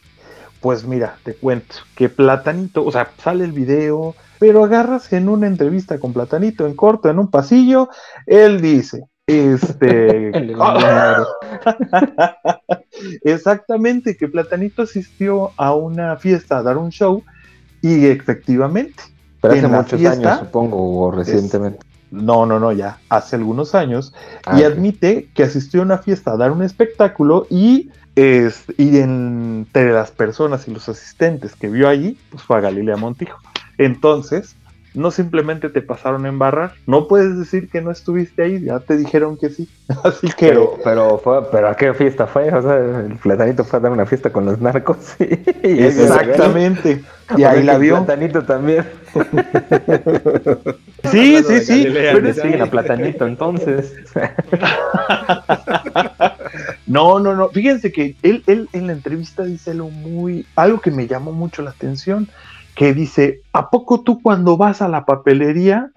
Pues 0.60 0.84
mira, 0.84 1.16
te 1.24 1.34
cuento 1.34 1.74
que 1.96 2.08
Platanito, 2.08 2.84
o 2.84 2.92
sea, 2.92 3.10
sale 3.18 3.44
el 3.44 3.52
video, 3.52 4.14
pero 4.38 4.64
agarras 4.64 5.12
en 5.12 5.28
una 5.28 5.46
entrevista 5.46 5.98
con 5.98 6.12
Platanito 6.12 6.66
en 6.66 6.74
corto, 6.74 7.10
en 7.10 7.18
un 7.18 7.30
pasillo, 7.30 7.88
él 8.26 8.60
dice, 8.60 9.04
este... 9.26 10.30
Exactamente, 13.24 14.16
que 14.16 14.28
Platanito 14.28 14.82
asistió 14.82 15.50
a 15.56 15.74
una 15.74 16.16
fiesta 16.16 16.58
a 16.58 16.62
dar 16.62 16.78
un 16.78 16.90
show 16.90 17.24
y 17.80 18.06
efectivamente, 18.06 19.02
Pero 19.40 19.54
hace 19.54 19.66
muchos 19.66 19.98
fiesta 19.98 20.34
años, 20.34 20.46
supongo, 20.46 21.00
o 21.00 21.10
recientemente. 21.10 21.80
No, 22.12 22.46
no, 22.46 22.60
no, 22.60 22.70
ya, 22.72 22.98
hace 23.08 23.36
algunos 23.36 23.74
años, 23.74 24.14
Ah, 24.46 24.58
y 24.58 24.64
ok. 24.64 24.72
admite 24.72 25.28
que 25.34 25.42
asistió 25.42 25.80
a 25.80 25.84
una 25.84 25.98
fiesta 25.98 26.32
a 26.32 26.36
dar 26.36 26.52
un 26.52 26.62
espectáculo 26.62 27.46
y, 27.50 27.90
es, 28.14 28.64
y 28.78 28.98
entre 28.98 29.92
las 29.92 30.10
personas 30.10 30.68
y 30.68 30.72
los 30.72 30.88
asistentes 30.88 31.56
que 31.56 31.68
vio 31.68 31.88
allí, 31.88 32.18
pues 32.30 32.42
fue 32.42 32.58
a 32.58 32.60
Galilea 32.60 32.96
Montijo. 32.96 33.38
Entonces, 33.78 34.54
no 34.94 35.10
simplemente 35.10 35.68
te 35.68 35.82
pasaron 35.82 36.26
a 36.26 36.28
embarrar, 36.28 36.74
no 36.86 37.08
puedes 37.08 37.38
decir 37.38 37.68
que 37.68 37.80
no 37.80 37.90
estuviste 37.90 38.42
ahí, 38.42 38.60
ya 38.62 38.80
te 38.80 38.96
dijeron 38.96 39.36
que 39.36 39.50
sí. 39.50 39.68
Así 40.04 40.28
que, 40.28 40.48
Pero, 40.48 40.78
pero, 40.84 41.18
fue, 41.18 41.50
pero 41.50 41.68
¿a 41.68 41.76
qué 41.76 41.94
fiesta 41.94 42.26
fue? 42.26 42.52
O 42.52 42.62
sea, 42.62 42.76
el 42.76 43.16
platanito 43.16 43.64
fue 43.64 43.78
a 43.78 43.82
dar 43.82 43.92
una 43.92 44.06
fiesta 44.06 44.30
con 44.30 44.44
los 44.44 44.60
narcos. 44.60 44.98
y 45.18 45.82
exactamente, 45.82 47.02
y 47.36 47.44
ahí 47.44 47.62
la 47.62 47.74
el 47.74 47.80
vio. 47.80 47.96
Platanito 47.96 48.42
también. 48.42 48.84
Sí, 51.10 51.42
sí, 51.42 51.60
sí, 51.60 51.88
pero 51.92 52.32
Siguen 52.32 52.62
a 52.62 52.66
platanito 52.66 53.26
entonces. 53.26 53.92
No, 56.86 57.18
no, 57.18 57.34
no. 57.34 57.48
Fíjense 57.48 57.90
que 57.90 58.16
él, 58.22 58.42
él 58.46 58.68
en 58.72 58.86
la 58.86 58.92
entrevista 58.92 59.44
dice 59.44 59.70
algo 59.70 59.90
muy, 59.90 60.46
algo 60.56 60.80
que 60.80 60.90
me 60.90 61.06
llamó 61.06 61.32
mucho 61.32 61.62
la 61.62 61.70
atención, 61.70 62.28
que 62.74 62.94
dice, 62.94 63.40
¿a 63.52 63.70
poco 63.70 64.02
tú 64.02 64.20
cuando 64.22 64.56
vas 64.56 64.82
a 64.82 64.88
la 64.88 65.04
papelería 65.04 65.90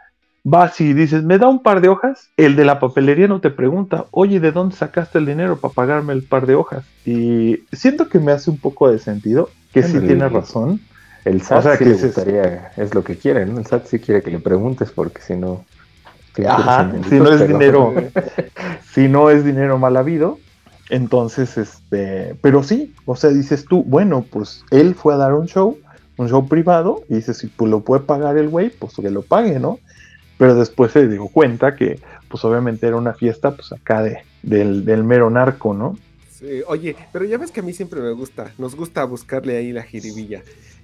vas 0.43 0.79
y 0.81 0.93
dices, 0.93 1.23
me 1.23 1.37
da 1.39 1.47
un 1.47 1.63
par 1.63 1.81
de 1.81 1.89
hojas? 1.89 2.29
El 2.37 2.55
de 2.55 2.65
la 2.65 2.79
papelería 2.79 3.27
no 3.27 3.41
te 3.41 3.49
pregunta, 3.49 4.05
oye, 4.11 4.39
¿de 4.39 4.51
dónde 4.51 4.75
sacaste 4.75 5.17
el 5.17 5.25
dinero 5.25 5.57
para 5.57 5.73
pagarme 5.73 6.13
el 6.13 6.23
par 6.23 6.45
de 6.45 6.55
hojas? 6.55 6.83
Y 7.05 7.61
siento 7.71 8.09
que 8.09 8.19
me 8.19 8.31
hace 8.31 8.49
un 8.51 8.57
poco 8.57 8.91
de 8.91 8.99
sentido, 8.99 9.49
que 9.73 9.83
sí 9.83 9.99
tiene 9.99 10.27
razón. 10.29 10.79
El 11.23 11.41
SAT 11.41 11.57
O 11.57 11.61
sea, 11.63 11.71
sí 11.73 11.77
que 11.79 11.85
le 11.85 11.91
dices- 11.93 12.15
gustaría, 12.15 12.71
es 12.77 12.93
lo 12.93 13.03
que 13.03 13.17
quiere, 13.17 13.45
¿no? 13.47 13.57
El 13.59 13.65
SAT 13.65 13.85
sí 13.87 13.99
quiere 13.99 14.21
que 14.21 14.29
le 14.31 14.39
preguntes 14.39 14.91
porque 14.91 15.21
si 15.21 15.35
no... 15.35 15.65
¿qué 16.35 16.45
Ajá, 16.47 16.91
si 17.09 17.15
no 17.15 17.31
es 17.31 17.41
pero- 17.41 17.47
dinero, 17.47 17.93
si 18.93 19.07
no 19.07 19.29
es 19.29 19.43
dinero 19.45 19.77
mal 19.79 19.95
habido, 19.97 20.37
entonces, 20.89 21.57
este, 21.57 22.35
pero 22.41 22.61
sí, 22.61 22.93
o 23.05 23.15
sea, 23.15 23.31
dices 23.31 23.65
tú, 23.65 23.83
bueno, 23.83 24.23
pues 24.29 24.63
él 24.69 24.93
fue 24.95 25.13
a 25.13 25.17
dar 25.17 25.33
un 25.33 25.47
show, 25.47 25.77
un 26.17 26.29
show 26.29 26.47
privado, 26.47 27.03
y 27.09 27.15
dices, 27.15 27.37
si 27.37 27.47
pues 27.47 27.69
lo 27.69 27.81
puede 27.81 28.03
pagar 28.03 28.37
el 28.37 28.49
güey, 28.49 28.69
pues 28.69 28.93
que 28.95 29.09
lo 29.09 29.21
pague, 29.21 29.59
¿no? 29.59 29.79
Pero 30.37 30.55
después 30.55 30.91
se 30.91 31.07
dio 31.07 31.27
cuenta 31.27 31.75
que, 31.75 31.99
pues 32.29 32.43
obviamente 32.45 32.87
era 32.87 32.95
una 32.97 33.13
fiesta, 33.13 33.55
pues 33.55 33.71
acá 33.71 34.01
de, 34.03 34.19
del, 34.43 34.85
del 34.85 35.03
mero 35.03 35.29
narco, 35.29 35.73
¿no? 35.73 35.97
Sí, 36.29 36.61
oye, 36.67 36.95
pero 37.13 37.23
ya 37.25 37.37
ves 37.37 37.51
que 37.51 37.61
a 37.61 37.63
mí 37.63 37.71
siempre 37.73 38.01
me 38.01 38.11
gusta, 38.11 38.51
nos 38.57 38.75
gusta 38.75 39.03
buscarle 39.05 39.55
ahí 39.57 39.71
la 39.71 39.83
jiribilla. 39.83 40.41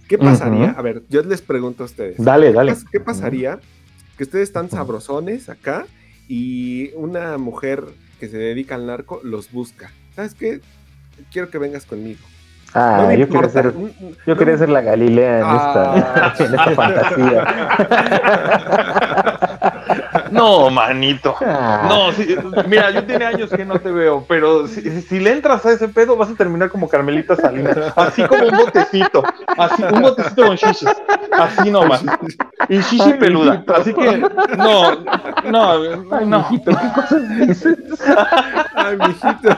¿Qué 0.07 0.17
pasaría? 0.17 0.71
A 0.71 0.81
ver, 0.81 1.03
yo 1.09 1.21
les 1.23 1.41
pregunto 1.41 1.83
a 1.83 1.85
ustedes. 1.85 2.15
Dale, 2.17 2.47
¿Qué 2.47 2.53
dale. 2.53 2.71
pas- 2.73 2.85
¿Qué 2.91 2.99
pasaría 2.99 3.59
que 4.17 4.23
ustedes 4.23 4.43
están 4.49 4.69
sabrosones 4.69 5.47
acá 5.49 5.85
y 6.27 6.91
una 6.95 7.37
mujer 7.37 7.83
que 8.19 8.27
se 8.27 8.37
dedica 8.37 8.75
al 8.75 8.87
narco 8.87 9.21
los 9.23 9.51
busca? 9.51 9.91
¿Sabes 10.15 10.33
qué? 10.33 10.59
Quiero 11.31 11.49
que 11.49 11.57
vengas 11.57 11.85
conmigo. 11.85 12.19
Ah, 12.73 13.03
No 13.03 13.13
yo 13.13 13.27
quería 13.27 13.49
ser... 13.49 13.73
Yo 14.25 14.37
quería 14.37 14.57
ser 14.57 14.69
la 14.69 14.81
Galilea 14.81 15.39
en, 15.39 15.45
Ah. 15.45 16.33
esta, 16.33 16.45
en 16.45 16.53
esta 16.55 16.71
fantasía. 16.71 17.45
No, 20.31 20.69
manito. 20.69 21.35
Ah. 21.41 21.85
No, 21.87 22.11
sí, 22.13 22.35
mira, 22.67 22.91
yo 22.91 23.03
tiene 23.05 23.25
años 23.25 23.49
que 23.49 23.65
no 23.65 23.79
te 23.79 23.91
veo, 23.91 24.25
pero 24.27 24.67
si, 24.67 25.01
si 25.01 25.19
le 25.19 25.31
entras 25.31 25.65
a 25.65 25.71
ese 25.71 25.87
pedo 25.87 26.15
vas 26.15 26.29
a 26.29 26.35
terminar 26.35 26.69
como 26.69 26.87
Carmelita 26.87 27.35
Salinas, 27.35 27.77
así 27.95 28.23
como 28.23 28.45
un 28.45 28.57
botecito, 28.57 29.23
así 29.57 29.83
un 29.83 30.01
botecito 30.01 30.45
con 30.45 30.55
shishis, 30.55 30.89
así 31.31 31.69
nomás, 31.69 32.03
y 32.69 32.79
shishi 32.79 33.13
peluda, 33.13 33.63
así 33.75 33.93
que 33.93 34.17
no, 34.57 35.03
no, 35.45 35.71
Ay, 36.11 36.25
no, 36.25 36.39
mijito, 36.39 36.71
¿qué 36.71 36.91
cosas 36.93 37.37
dices? 37.37 37.77
Ay, 38.75 38.97
mijito. 38.97 39.57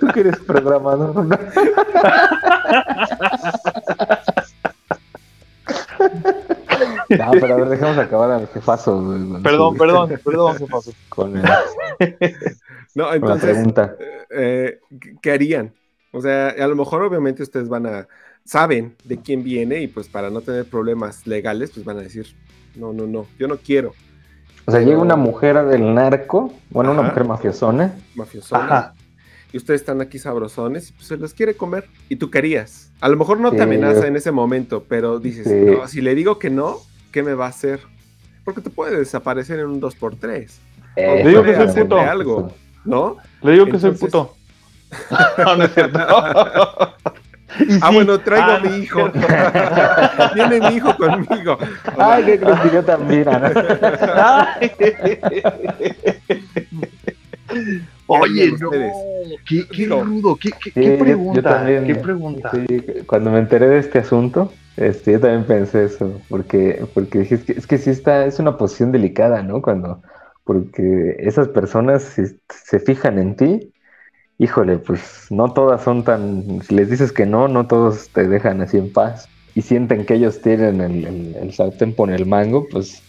Tú 0.00 0.06
que 0.08 0.20
eres 0.20 0.38
programador. 0.40 1.26
¿No? 7.18 7.24
No, 7.26 7.30
pero 7.32 7.54
a 7.54 7.56
ver, 7.56 7.68
dejemos 7.68 7.98
acabar 7.98 8.30
al 8.30 8.48
jefazo. 8.48 9.02
güey, 9.02 9.18
con 9.28 9.42
perdón, 9.42 9.76
perdón, 9.76 10.20
perdón. 10.24 10.56
Con, 11.08 11.36
el- 11.36 11.42
No, 12.94 13.04
con 13.04 13.10
la 13.10 13.16
entonces, 13.16 13.50
pregunta. 13.50 13.96
eh, 14.30 14.78
¿qué- 15.00 15.14
¿qué 15.20 15.32
harían? 15.32 15.72
O 16.12 16.20
sea, 16.20 16.48
a 16.50 16.66
lo 16.68 16.76
mejor 16.76 17.02
obviamente 17.02 17.42
ustedes 17.42 17.68
van 17.68 17.86
a, 17.86 18.06
saben 18.44 18.94
de 19.04 19.18
quién 19.18 19.42
viene 19.42 19.80
y 19.80 19.88
pues 19.88 20.08
para 20.08 20.30
no 20.30 20.40
tener 20.42 20.64
problemas 20.64 21.26
legales, 21.26 21.70
pues 21.72 21.84
van 21.84 21.98
a 21.98 22.02
decir, 22.02 22.26
no, 22.76 22.92
no, 22.92 23.06
no, 23.06 23.26
yo 23.38 23.48
no 23.48 23.56
quiero, 23.56 23.94
O 24.66 24.70
sea, 24.70 24.80
llega 24.80 24.98
una 24.98 25.16
mujer 25.16 25.62
del 25.66 25.92
narco, 25.94 26.52
bueno, 26.70 26.92
una 26.92 27.02
mujer 27.02 27.24
mafiosona. 27.24 27.94
mafiosona, 28.14 28.64
Ajá, 28.64 28.94
y 29.52 29.56
ustedes 29.56 29.80
están 29.80 30.00
aquí 30.00 30.18
sabrosones 30.20 30.90
y 30.90 30.92
pues 30.92 31.06
se 31.08 31.16
los 31.16 31.34
quiere 31.34 31.54
comer 31.56 31.86
y 32.08 32.16
tú 32.16 32.30
querías. 32.30 32.92
A 33.00 33.08
lo 33.08 33.16
mejor 33.16 33.40
no 33.40 33.50
te 33.52 33.62
amenaza 33.62 34.06
en 34.06 34.14
ese 34.16 34.30
momento, 34.30 34.84
pero 34.88 35.18
dices, 35.18 35.46
Sí. 35.48 35.54
no, 35.78 35.86
si 35.88 36.00
le 36.00 36.14
digo 36.14 36.38
que 36.38 36.50
no, 36.50 36.78
¿qué 37.14 37.22
me 37.22 37.34
va 37.34 37.46
a 37.46 37.50
hacer? 37.50 37.78
Porque 38.44 38.60
te 38.60 38.70
puede 38.70 38.98
desaparecer 38.98 39.60
en 39.60 39.66
un 39.66 39.80
2x3, 39.80 40.48
Eh, 40.96 41.22
Le 41.22 41.28
digo 41.30 41.42
que 41.44 41.54
soy 41.54 41.82
puto. 41.84 42.00
algo, 42.00 42.52
¿no? 42.84 43.16
le 43.40 43.52
digo 43.52 43.66
que 43.66 43.78
soy 43.78 43.92
puto. 43.92 44.34
No, 45.38 45.56
no 45.56 45.64
es 45.64 45.74
cierto. 45.74 45.98
Ah, 47.80 47.88
sí, 47.90 47.94
bueno, 47.94 48.18
traigo 48.18 48.50
ah, 48.50 48.56
a 48.56 48.58
mi 48.58 48.76
hijo. 48.78 49.12
Viene 50.34 50.58
mi 50.60 50.74
hijo 50.74 50.96
conmigo. 50.96 51.56
Ay, 51.96 52.24
¿qué 52.24 52.40
yo 52.72 52.82
también? 52.82 53.24
Oye, 58.08 58.52
no, 58.60 58.70
qué, 59.46 59.68
qué 59.68 59.86
rudo, 59.86 60.34
qué, 60.34 60.50
qué- 60.50 60.70
Sí, 60.70 60.72
qué 60.74 60.82
yo- 60.84 60.96
yo 60.96 61.04
pregunta, 61.04 61.42
también, 61.42 61.84
qué 61.86 61.94
pregunta. 61.94 62.50
sí, 62.50 62.66
cuando 63.06 63.30
me 63.30 63.38
enteré 63.38 63.68
de 63.68 63.78
este 63.78 64.00
asunto, 64.00 64.52
este, 64.76 65.12
yo 65.12 65.20
también 65.20 65.44
pensé 65.44 65.84
eso, 65.84 66.20
porque, 66.28 66.84
porque 66.94 67.20
dije, 67.20 67.36
es 67.56 67.66
que, 67.66 67.76
es 67.76 67.84
sí 67.84 67.90
está, 67.90 68.26
es 68.26 68.38
una 68.38 68.56
posición 68.56 68.92
delicada, 68.92 69.42
¿no? 69.42 69.62
Cuando, 69.62 70.02
porque 70.44 71.16
esas 71.20 71.48
personas 71.48 72.02
si 72.02 72.22
se 72.48 72.80
fijan 72.80 73.18
en 73.18 73.36
ti, 73.36 73.72
híjole, 74.38 74.78
pues 74.78 75.26
no 75.30 75.52
todas 75.52 75.82
son 75.82 76.04
tan, 76.04 76.62
si 76.62 76.74
les 76.74 76.90
dices 76.90 77.12
que 77.12 77.26
no, 77.26 77.48
no 77.48 77.66
todos 77.66 78.08
te 78.10 78.28
dejan 78.28 78.60
así 78.62 78.78
en 78.78 78.92
paz 78.92 79.28
y 79.54 79.62
sienten 79.62 80.04
que 80.06 80.14
ellos 80.14 80.40
tienen 80.42 80.80
el, 80.80 81.04
el, 81.06 81.36
el 81.36 81.52
sartén 81.52 81.94
por 81.94 82.10
el 82.10 82.26
mango, 82.26 82.66
pues, 82.70 83.02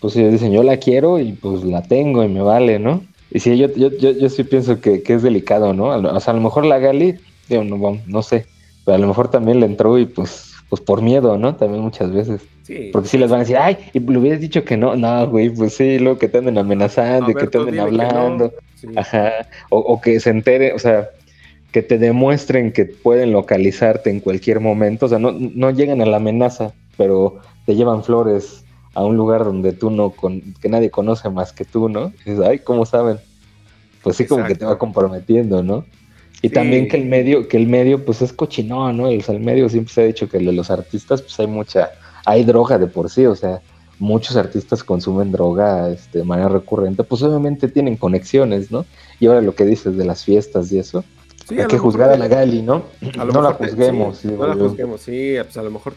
pues 0.00 0.16
ellos 0.16 0.32
dicen, 0.32 0.52
yo 0.52 0.62
la 0.62 0.76
quiero 0.76 1.18
y 1.18 1.32
pues 1.32 1.64
la 1.64 1.82
tengo 1.82 2.22
y 2.24 2.28
me 2.28 2.42
vale, 2.42 2.78
¿no? 2.78 3.02
Y 3.30 3.40
sí, 3.40 3.58
yo, 3.58 3.68
yo, 3.74 3.90
yo, 3.90 4.12
yo 4.12 4.28
sí 4.28 4.44
pienso 4.44 4.80
que, 4.80 5.02
que 5.02 5.14
es 5.14 5.22
delicado, 5.22 5.74
¿no? 5.74 5.86
O 5.88 6.20
sea, 6.20 6.32
a 6.32 6.36
lo 6.36 6.42
mejor 6.42 6.64
la 6.64 6.78
Gali, 6.78 7.16
digo, 7.48 7.64
no, 7.64 8.00
no 8.06 8.22
sé, 8.22 8.46
pero 8.84 8.96
a 8.96 8.98
lo 8.98 9.08
mejor 9.08 9.30
también 9.30 9.60
le 9.60 9.66
entró 9.66 9.98
y 9.98 10.06
pues, 10.06 10.47
pues 10.68 10.82
por 10.82 11.02
miedo, 11.02 11.38
¿no? 11.38 11.56
También 11.56 11.82
muchas 11.82 12.12
veces. 12.12 12.42
Sí. 12.62 12.90
Porque 12.92 13.08
sí 13.08 13.18
les 13.18 13.30
van 13.30 13.40
a 13.40 13.42
decir, 13.44 13.56
ay, 13.56 13.78
y 13.92 14.00
le 14.00 14.18
hubieras 14.18 14.40
dicho 14.40 14.64
que 14.64 14.76
no, 14.76 14.94
no, 14.96 15.26
güey, 15.28 15.50
pues 15.50 15.74
sí, 15.74 15.98
luego 15.98 16.18
que 16.18 16.28
te 16.28 16.38
anden 16.38 16.58
amenazando 16.58 17.26
A 17.26 17.30
y 17.30 17.34
que 17.34 17.46
te 17.46 17.58
tú 17.58 17.60
anden 17.60 17.76
no. 17.76 17.82
hablando. 17.82 18.52
Sí. 18.74 18.88
Ajá. 18.94 19.48
O, 19.70 19.78
o 19.78 20.00
que 20.00 20.20
se 20.20 20.30
entere, 20.30 20.72
o 20.74 20.78
sea, 20.78 21.08
que 21.72 21.82
te 21.82 21.98
demuestren 21.98 22.72
que 22.72 22.84
pueden 22.86 23.32
localizarte 23.32 24.10
en 24.10 24.20
cualquier 24.20 24.60
momento. 24.60 25.06
O 25.06 25.08
sea, 25.08 25.18
no, 25.18 25.32
no 25.32 25.70
llegan 25.70 26.00
a 26.00 26.06
la 26.06 26.18
amenaza, 26.18 26.72
pero 26.96 27.38
te 27.66 27.74
llevan 27.74 28.04
flores 28.04 28.64
a 28.94 29.04
un 29.04 29.16
lugar 29.16 29.44
donde 29.44 29.72
tú 29.72 29.90
no, 29.90 30.10
con, 30.10 30.54
que 30.60 30.68
nadie 30.68 30.90
conoce 30.90 31.30
más 31.30 31.52
que 31.52 31.64
tú, 31.64 31.88
¿no? 31.88 32.12
Y 32.24 32.30
dices, 32.30 32.40
ay, 32.44 32.58
¿cómo 32.58 32.86
saben? 32.86 33.18
Pues 34.02 34.16
sí, 34.16 34.26
como 34.26 34.44
que 34.44 34.54
te 34.54 34.64
va 34.64 34.78
comprometiendo, 34.78 35.62
¿no? 35.62 35.84
Y 36.42 36.48
Sí. 36.48 36.54
también 36.54 36.88
que 36.88 36.96
el 36.96 37.06
medio, 37.06 37.48
que 37.48 37.56
el 37.56 37.66
medio, 37.66 38.04
pues 38.04 38.22
es 38.22 38.32
cochinón, 38.32 38.96
¿no? 38.96 39.08
O 39.08 39.20
sea, 39.20 39.34
el 39.34 39.40
medio 39.42 39.68
siempre 39.68 39.92
se 39.92 40.02
ha 40.02 40.04
dicho 40.04 40.28
que 40.28 40.38
de 40.38 40.52
los 40.52 40.70
artistas, 40.70 41.20
pues 41.22 41.38
hay 41.40 41.46
mucha, 41.48 41.90
hay 42.24 42.44
droga 42.44 42.78
de 42.78 42.86
por 42.86 43.10
sí, 43.10 43.26
o 43.26 43.34
sea, 43.34 43.60
muchos 43.98 44.36
artistas 44.36 44.84
consumen 44.84 45.32
droga 45.32 45.90
este, 45.90 46.18
de 46.18 46.24
manera 46.24 46.48
recurrente, 46.48 47.02
pues 47.02 47.22
obviamente 47.22 47.66
tienen 47.68 47.96
conexiones, 47.96 48.70
¿no? 48.70 48.86
Y 49.18 49.26
ahora 49.26 49.40
lo 49.40 49.56
que 49.56 49.64
dices 49.64 49.96
de 49.96 50.04
las 50.04 50.24
fiestas 50.24 50.70
y 50.72 50.78
eso, 50.78 51.04
Sí, 51.48 51.58
Hay 51.58 51.66
que 51.66 51.78
juzgar 51.78 52.10
a 52.10 52.18
la 52.18 52.28
Gali, 52.28 52.60
¿no? 52.60 52.82
A 53.18 53.24
No 53.24 53.40
la 53.40 53.56
te- 53.56 53.68
juzguemos. 53.68 54.18
sí, 54.18 54.28
no 54.28 54.46
la 54.46 54.54
juzguemos, 54.54 55.00
sí. 55.00 55.32
Pues 55.42 55.56
a 55.56 55.62
lo 55.62 55.70
mejor 55.70 55.94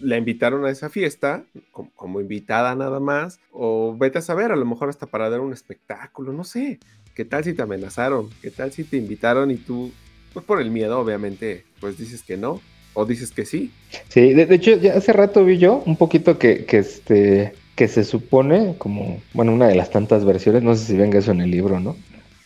la 0.00 0.16
invitaron 0.16 0.64
a 0.64 0.70
esa 0.70 0.88
fiesta 0.90 1.42
como, 1.72 1.90
como 1.96 2.20
invitada 2.20 2.72
nada 2.76 3.00
más. 3.00 3.40
O 3.50 3.96
vete 3.98 4.18
a 4.18 4.22
saber, 4.22 4.52
a 4.52 4.56
lo 4.56 4.64
mejor 4.64 4.88
hasta 4.88 5.06
para 5.06 5.28
dar 5.28 5.40
un 5.40 5.52
espectáculo, 5.52 6.32
no 6.32 6.44
sé. 6.44 6.78
¿Qué 7.16 7.24
tal 7.24 7.42
si 7.42 7.54
te 7.54 7.62
amenazaron? 7.62 8.28
¿Qué 8.42 8.50
tal 8.50 8.72
si 8.72 8.84
te 8.84 8.98
invitaron 8.98 9.50
y 9.50 9.56
tú, 9.56 9.90
pues 10.34 10.44
por 10.44 10.60
el 10.60 10.70
miedo, 10.70 11.00
obviamente, 11.00 11.64
pues 11.80 11.96
dices 11.96 12.22
que 12.22 12.36
no? 12.36 12.60
O 12.92 13.06
dices 13.06 13.30
que 13.30 13.46
sí. 13.46 13.70
Sí, 14.08 14.34
de, 14.34 14.44
de 14.44 14.54
hecho, 14.54 14.76
ya 14.76 14.94
hace 14.94 15.14
rato 15.14 15.42
vi 15.42 15.56
yo 15.56 15.82
un 15.86 15.96
poquito 15.96 16.38
que, 16.38 16.66
que 16.66 16.78
este 16.78 17.54
que 17.74 17.88
se 17.88 18.04
supone 18.04 18.74
como, 18.78 19.20
bueno, 19.34 19.52
una 19.52 19.68
de 19.68 19.74
las 19.74 19.90
tantas 19.90 20.24
versiones, 20.24 20.62
no 20.62 20.74
sé 20.74 20.86
si 20.86 20.96
venga 20.96 21.18
eso 21.18 21.30
en 21.30 21.42
el 21.42 21.50
libro, 21.50 21.78
¿no? 21.78 21.96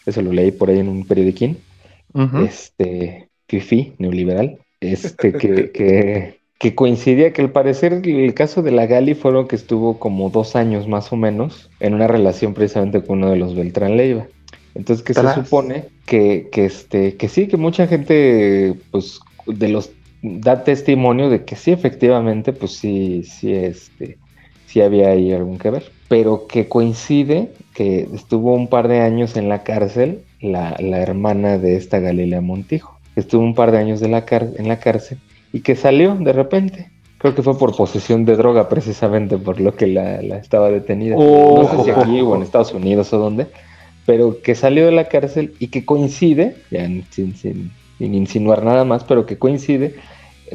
Eso 0.07 0.23
lo 0.23 0.33
leí 0.33 0.51
por 0.51 0.71
ahí 0.71 0.81
en 0.81 0.89
un 0.89 1.07
periodiquín, 1.07 1.59
este, 2.45 3.29
fifi, 3.49 3.93
neoliberal, 3.99 4.59
este, 4.81 5.33
que, 5.33 5.71
que, 5.71 6.41
que 6.59 6.75
coincidía 6.75 7.33
que 7.33 7.43
al 7.43 7.53
parecer 7.53 7.93
el 7.93 8.35
caso 8.35 8.63
de 8.63 8.73
la 8.73 8.87
Gali 8.87 9.15
fueron 9.15 9.47
que 9.47 9.55
estuvo 9.55 10.01
como 10.01 10.31
dos 10.31 10.57
años 10.57 10.89
más 10.89 11.13
o 11.13 11.17
menos 11.17 11.71
en 11.79 11.95
una 11.95 12.09
relación 12.09 12.53
precisamente 12.53 13.03
con 13.03 13.19
uno 13.19 13.31
de 13.31 13.37
los 13.37 13.55
Beltrán 13.55 13.97
Leiva. 13.97 14.27
Entonces 14.75 15.05
que 15.05 15.15
Tras. 15.15 15.35
se 15.35 15.45
supone 15.45 15.85
que, 16.07 16.49
que, 16.53 16.65
este, 16.67 17.17
que 17.17 17.29
sí, 17.29 17.49
que 17.49 17.57
mucha 17.57 17.87
gente, 17.87 18.75
pues, 18.91 19.21
de 19.47 19.69
los 19.69 19.91
da 20.23 20.65
testimonio 20.65 21.31
de 21.31 21.45
que 21.45 21.57
sí, 21.57 21.71
efectivamente, 21.73 22.53
pues 22.53 22.73
sí, 22.73 23.23
sí, 23.25 23.55
este, 23.55 24.19
sí 24.67 24.81
había 24.81 25.09
ahí 25.11 25.33
algún 25.33 25.59
que 25.59 25.71
ver. 25.71 25.91
Pero 26.09 26.47
que 26.47 26.69
coincide 26.69 27.51
que 27.75 28.09
estuvo 28.15 28.55
un 28.55 28.69
par 28.69 28.89
de 28.89 29.01
años 29.01 29.37
en 29.37 29.49
la 29.49 29.63
cárcel 29.63 30.23
la, 30.41 30.77
la 30.81 30.99
hermana 31.01 31.59
de 31.59 31.77
esta 31.77 31.99
Galilea 32.01 32.41
Montijo. 32.41 32.99
Estuvo 33.17 33.43
un 33.43 33.55
par 33.55 33.71
de 33.73 33.79
años 33.79 34.01
de 34.01 34.09
la 34.09 34.25
car- 34.25 34.51
en 34.57 34.69
la 34.69 34.79
cárcel 34.79 35.19
y 35.53 35.61
que 35.61 35.75
salió 35.77 36.15
de 36.15 36.33
repente. 36.33 36.91
Creo 37.19 37.35
que 37.35 37.43
fue 37.43 37.59
por 37.59 37.77
posesión 37.77 38.25
de 38.25 38.37
droga, 38.37 38.69
precisamente 38.69 39.37
por 39.37 39.61
lo 39.61 39.75
que 39.75 39.87
la, 39.87 40.23
la 40.23 40.37
estaba 40.39 40.71
detenida. 40.71 41.17
no 41.17 41.69
sé 41.71 41.85
si 41.85 41.91
aquí 41.91 42.21
o 42.21 42.35
en 42.35 42.43
Estados 42.43 42.73
Unidos 42.73 43.13
o 43.13 43.19
dónde, 43.19 43.47
pero 44.07 44.41
que 44.43 44.55
salió 44.55 44.87
de 44.87 44.93
la 44.93 45.09
cárcel 45.09 45.55
y 45.59 45.69
que 45.69 45.85
coincide, 45.85 46.57
ya 46.71 46.87
sin, 47.11 47.37
sin- 47.37 47.71
sin 47.99 48.15
insinuar 48.15 48.65
nada 48.65 48.85
más, 48.85 49.05
pero 49.05 49.27
que 49.27 49.39
coincide 49.39 49.95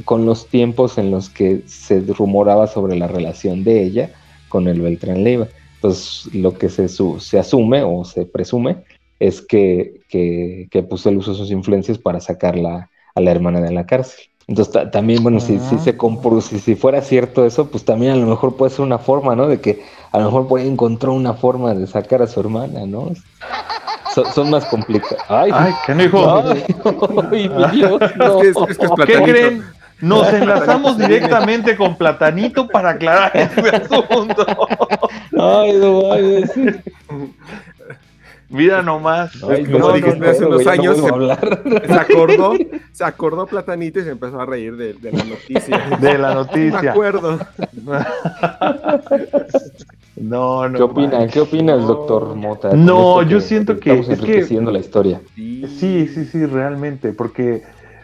con 0.03 0.25
los 0.25 0.47
tiempos 0.47 0.97
en 0.97 1.11
los 1.11 1.29
que 1.29 1.61
se 1.67 2.01
rumoraba 2.01 2.67
sobre 2.67 2.97
la 2.97 3.07
relación 3.07 3.63
de 3.63 3.83
ella 3.83 4.11
con 4.49 4.67
el 4.67 4.81
Beltrán 4.81 5.23
Leiva. 5.23 5.47
Entonces, 5.75 6.33
lo 6.33 6.57
que 6.57 6.69
se, 6.69 6.87
su- 6.89 7.19
se 7.19 7.39
asume 7.39 7.83
o 7.83 8.03
se 8.03 8.25
presume 8.25 8.77
es 9.19 9.41
que, 9.41 10.01
que, 10.09 10.67
que 10.71 10.83
puso 10.83 11.09
el 11.09 11.17
uso 11.17 11.31
de 11.31 11.37
sus 11.37 11.51
influencias 11.51 11.97
para 11.97 12.19
sacarla 12.19 12.89
a 13.13 13.21
la 13.21 13.31
hermana 13.31 13.61
de 13.61 13.71
la 13.71 13.85
cárcel. 13.85 14.25
Entonces, 14.47 14.71
ta- 14.73 14.91
también, 14.91 15.23
bueno, 15.23 15.39
si, 15.39 15.59
si 15.59 15.79
se 15.79 15.97
compro, 15.97 16.39
si, 16.39 16.59
si 16.59 16.75
fuera 16.75 17.01
cierto 17.01 17.45
eso, 17.45 17.67
pues 17.71 17.83
también 17.83 18.13
a 18.13 18.15
lo 18.15 18.27
mejor 18.27 18.55
puede 18.55 18.71
ser 18.71 18.81
una 18.81 18.99
forma, 18.99 19.35
¿no? 19.35 19.47
De 19.47 19.59
que 19.59 19.81
a 20.11 20.19
lo 20.19 20.25
mejor 20.25 20.47
puede 20.47 20.67
encontrar 20.67 21.11
una 21.11 21.33
forma 21.33 21.73
de 21.73 21.87
sacar 21.87 22.21
a 22.21 22.27
su 22.27 22.39
hermana, 22.41 22.85
¿no? 22.85 23.09
Son, 24.13 24.31
son 24.33 24.49
más 24.51 24.65
complicadas. 24.65 25.23
Ay, 25.27 25.51
Ay, 25.53 25.73
¿qué 25.85 25.95
no 25.95 26.03
dijo? 26.03 26.37
ay, 26.37 26.63
mi 27.31 27.47
Dios, 27.71 27.99
no. 28.17 28.41
Es 28.41 28.41
que 28.41 28.49
es, 28.49 28.69
es 28.69 28.77
que 28.77 28.85
es 28.85 28.91
¿Qué 29.05 29.23
creen? 29.23 29.63
Nos 30.01 30.31
enlazamos 30.31 30.97
directamente 30.97 31.75
con 31.75 31.95
Platanito 31.95 32.67
para 32.67 32.91
aclarar 32.91 33.31
este 33.33 33.69
asunto. 33.75 34.45
Ay, 35.37 35.73
no, 35.79 36.11
ay, 36.11 36.43
sí. 36.53 36.65
Mira 38.49 38.81
nomás. 38.81 39.31
Ay, 39.43 39.65
como 39.65 39.79
no, 39.79 39.93
dijiste 39.93 40.19
no, 40.19 40.25
no, 40.25 40.31
hace 40.31 40.45
unos 40.45 40.67
años, 40.67 40.97
se- 41.87 41.93
acordó, 41.93 42.53
se 42.91 43.03
acordó 43.03 43.45
Platanito 43.47 43.99
y 43.99 44.03
se 44.03 44.11
empezó 44.11 44.39
a 44.39 44.45
reír 44.45 44.75
de, 44.77 44.93
de 44.93 45.11
la 45.11 45.23
noticia. 45.23 45.97
De 45.99 46.17
la 46.17 46.29
Me 46.29 46.35
noticia. 46.35 46.91
acuerdo. 46.91 47.39
No, 50.17 50.69
no. 50.69 50.77
¿Qué 50.77 50.83
opinan? 50.83 51.11
manches. 51.11 51.33
¿Qué 51.33 51.39
opinas, 51.41 51.85
doctor 51.85 52.35
Mota? 52.35 52.71
No, 52.73 53.21
yo 53.23 53.41
siento 53.41 53.79
que- 53.79 53.91
estamos 53.99 54.09
es 54.09 54.19
que- 54.19 54.25
enriqueciendo 54.31 54.71
la 54.71 54.79
historia. 54.79 55.21
Sí, 55.35 56.07
sí, 56.07 56.25
sí, 56.25 56.45
realmente, 56.45 57.11
porque 57.11 57.63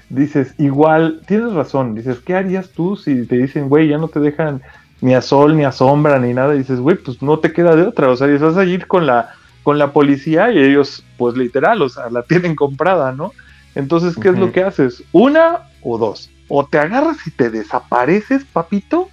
dices, 0.09 0.53
igual, 0.57 1.21
tienes 1.25 1.53
razón, 1.53 1.95
dices, 1.95 2.19
¿qué 2.19 2.35
harías 2.35 2.69
tú 2.69 2.97
si 2.97 3.25
te 3.25 3.37
dicen, 3.37 3.69
güey, 3.69 3.87
ya 3.87 3.97
no 3.97 4.09
te 4.09 4.19
dejan 4.19 4.61
ni 4.99 5.13
a 5.15 5.21
sol, 5.21 5.55
ni 5.55 5.63
a 5.63 5.71
sombra, 5.71 6.19
ni 6.19 6.33
nada? 6.33 6.53
Y 6.53 6.59
dices, 6.59 6.81
güey, 6.81 6.97
pues 6.97 7.21
no 7.21 7.39
te 7.39 7.53
queda 7.53 7.75
de 7.77 7.83
otra, 7.83 8.09
o 8.09 8.15
sea, 8.17 8.27
y 8.27 8.37
vas 8.37 8.57
a 8.57 8.65
ir 8.65 8.87
con 8.87 9.05
la, 9.07 9.29
con 9.63 9.77
la 9.77 9.93
policía 9.93 10.51
y 10.51 10.59
ellos, 10.59 11.03
pues 11.17 11.35
literal, 11.35 11.81
o 11.81 11.89
sea, 11.89 12.09
la 12.09 12.23
tienen 12.27 12.55
comprada, 12.55 13.11
¿no? 13.11 13.31
Entonces, 13.75 14.15
¿qué 14.21 14.29
es 14.29 14.37
lo 14.37 14.51
que 14.51 14.63
haces? 14.63 15.03
¿Una 15.11 15.69
o 15.81 15.97
dos? 15.97 16.29
O 16.49 16.65
te 16.65 16.77
agarras 16.77 17.25
y 17.25 17.31
te 17.31 17.49
desapareces, 17.49 18.43
papito, 18.43 19.09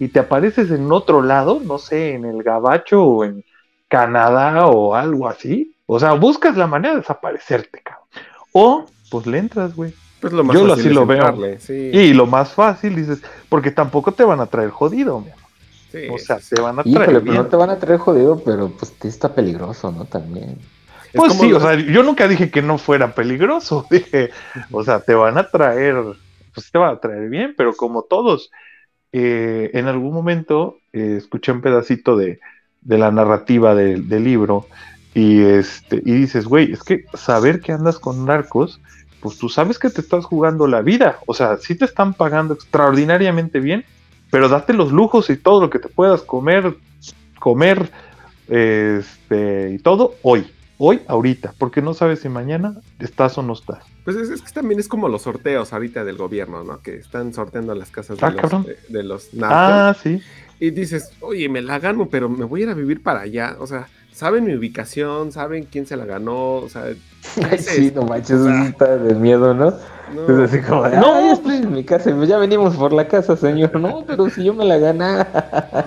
y 0.00 0.08
te 0.08 0.18
apareces 0.18 0.70
en 0.70 0.90
otro 0.90 1.22
lado, 1.22 1.60
no 1.64 1.78
sé, 1.78 2.14
en 2.14 2.24
el 2.24 2.42
Gabacho 2.42 3.04
o 3.04 3.24
en 3.24 3.44
Canadá 3.86 4.66
o 4.66 4.94
algo 4.94 5.28
así. 5.28 5.76
O 5.86 6.00
sea, 6.00 6.14
buscas 6.14 6.56
la 6.56 6.66
manera 6.66 6.94
de 6.94 7.00
desaparecerte, 7.00 7.82
cabrón. 7.84 8.06
O, 8.52 8.86
pues 9.10 9.26
le 9.26 9.38
entras, 9.38 9.76
güey. 9.76 9.94
Pues 10.20 10.32
lo 10.32 10.44
más 10.44 10.54
Yo 10.54 10.66
fácil 10.66 10.86
así 10.86 10.94
lo 10.94 11.06
veo. 11.06 11.58
Sí, 11.58 11.90
Y 11.92 12.12
lo 12.12 12.26
más 12.26 12.52
fácil, 12.52 12.96
dices, 12.96 13.22
porque 13.48 13.70
tampoco 13.70 14.12
te 14.12 14.24
van 14.24 14.40
a 14.40 14.46
traer 14.46 14.70
jodido, 14.70 15.20
mi 15.20 15.30
amor. 15.30 15.39
Sí, 15.90 16.06
O 16.10 16.18
sea, 16.18 16.38
te 16.38 16.60
van 16.60 16.78
a 16.78 16.84
traer. 16.84 17.02
Híjole, 17.10 17.20
pero 17.20 17.42
no 17.42 17.46
te 17.48 17.56
van 17.56 17.70
a 17.70 17.78
traer 17.78 17.98
jodido, 17.98 18.42
pero 18.44 18.70
pues 18.76 18.92
sí 19.00 19.08
está 19.08 19.34
peligroso, 19.34 19.90
¿no? 19.92 20.04
También. 20.04 20.58
Es 21.12 21.12
Pues 21.16 21.32
como 21.32 21.44
sí, 21.44 21.52
o 21.52 21.60
sea, 21.60 21.74
yo 21.74 22.02
nunca 22.02 22.28
dije 22.28 22.50
que 22.50 22.62
no 22.62 22.78
fuera 22.78 23.14
peligroso. 23.14 23.86
Dije, 23.90 24.30
o 24.70 24.82
sea, 24.84 25.00
te 25.00 25.14
van 25.14 25.38
a 25.38 25.48
traer, 25.50 25.96
pues 26.54 26.70
te 26.70 26.78
van 26.78 26.94
a 26.94 27.00
traer 27.00 27.28
bien, 27.28 27.54
pero 27.56 27.74
como 27.74 28.02
todos, 28.04 28.50
eh, 29.12 29.70
en 29.74 29.86
algún 29.88 30.12
momento 30.14 30.76
eh, 30.92 31.16
escuché 31.18 31.52
un 31.52 31.60
pedacito 31.62 32.16
de, 32.16 32.38
de 32.80 32.98
la 32.98 33.10
narrativa 33.10 33.74
del- 33.74 34.08
del 34.08 34.24
libro 34.24 34.66
y, 35.14 35.42
este, 35.42 35.96
y 36.04 36.12
dices, 36.12 36.46
güey, 36.46 36.72
es 36.72 36.82
que 36.84 37.04
saber 37.14 37.60
que 37.60 37.72
andas 37.72 37.98
con 37.98 38.24
narcos, 38.24 38.80
pues 39.20 39.36
tú 39.38 39.48
sabes 39.48 39.78
que 39.78 39.90
te 39.90 40.00
estás 40.00 40.24
jugando 40.24 40.66
la 40.68 40.82
vida. 40.82 41.18
O 41.26 41.34
sea, 41.34 41.56
sí 41.58 41.74
te 41.74 41.84
están 41.84 42.14
pagando 42.14 42.54
extraordinariamente 42.54 43.58
bien, 43.60 43.84
pero 44.30 44.48
date 44.48 44.72
los 44.72 44.92
lujos 44.92 45.30
y 45.30 45.36
todo 45.36 45.60
lo 45.60 45.70
que 45.70 45.78
te 45.78 45.88
puedas 45.88 46.22
comer, 46.22 46.76
comer, 47.38 47.90
este, 48.48 49.72
y 49.72 49.78
todo 49.78 50.14
hoy, 50.22 50.46
hoy, 50.78 51.00
ahorita, 51.06 51.54
porque 51.58 51.82
no 51.82 51.94
sabes 51.94 52.20
si 52.20 52.28
mañana 52.28 52.74
estás 52.98 53.36
o 53.38 53.42
no 53.42 53.52
estás. 53.52 53.84
Pues 54.04 54.16
es, 54.16 54.30
es 54.30 54.42
que 54.42 54.50
también 54.52 54.80
es 54.80 54.88
como 54.88 55.08
los 55.08 55.22
sorteos 55.22 55.72
ahorita 55.72 56.04
del 56.04 56.16
gobierno, 56.16 56.64
¿no? 56.64 56.80
Que 56.80 56.96
están 56.96 57.32
sorteando 57.34 57.74
las 57.74 57.90
casas 57.90 58.18
de, 58.18 58.26
Ah, 58.26 58.30
los, 58.30 58.64
de, 58.64 58.78
de 58.88 59.02
los 59.02 59.34
narcos. 59.34 59.58
Ah, 59.58 59.96
sí. 60.02 60.20
Y 60.58 60.70
dices, 60.70 61.12
oye, 61.20 61.48
me 61.48 61.62
la 61.62 61.78
gano, 61.78 62.08
pero 62.10 62.28
me 62.28 62.44
voy 62.44 62.60
a 62.60 62.64
ir 62.64 62.70
a 62.70 62.74
vivir 62.74 63.02
para 63.02 63.20
allá. 63.20 63.56
O 63.60 63.66
sea, 63.66 63.88
saben 64.12 64.44
mi 64.44 64.54
ubicación, 64.54 65.32
saben 65.32 65.64
quién 65.64 65.86
se 65.86 65.96
la 65.96 66.04
ganó. 66.04 66.56
O 66.56 66.68
sea, 66.68 66.84
Ay, 67.50 67.58
sí, 67.58 67.92
no 67.94 68.02
manches, 68.02 68.40
sí 68.42 68.50
está 68.68 68.96
de 68.96 69.14
miedo, 69.14 69.52
¿no? 69.54 69.72
no, 70.14 70.42
Es 70.42 70.50
así 70.50 70.60
como, 70.62 70.82
de, 70.88 70.96
No. 70.96 71.14
no, 71.14 71.20
ya 71.20 71.32
estoy 71.32 71.56
en 71.56 71.72
mi 71.72 71.84
casa, 71.84 72.10
ya 72.24 72.38
venimos 72.38 72.76
por 72.76 72.92
la 72.92 73.06
casa, 73.06 73.36
señor. 73.36 73.78
No, 73.78 74.04
pero 74.06 74.28
si 74.30 74.42
yo 74.44 74.54
me 74.54 74.64
la 74.64 74.78
gana. 74.78 75.26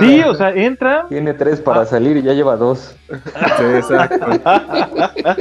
Sí, 0.00 0.20
o 0.22 0.34
sea, 0.34 0.50
entra. 0.50 1.06
Tiene 1.08 1.32
tres 1.32 1.60
para 1.60 1.82
Ah. 1.82 1.86
salir 1.86 2.16
y 2.16 2.22
ya 2.22 2.32
lleva 2.32 2.56
dos. 2.56 2.96
sí, 3.08 3.64
exacto. 3.76 4.26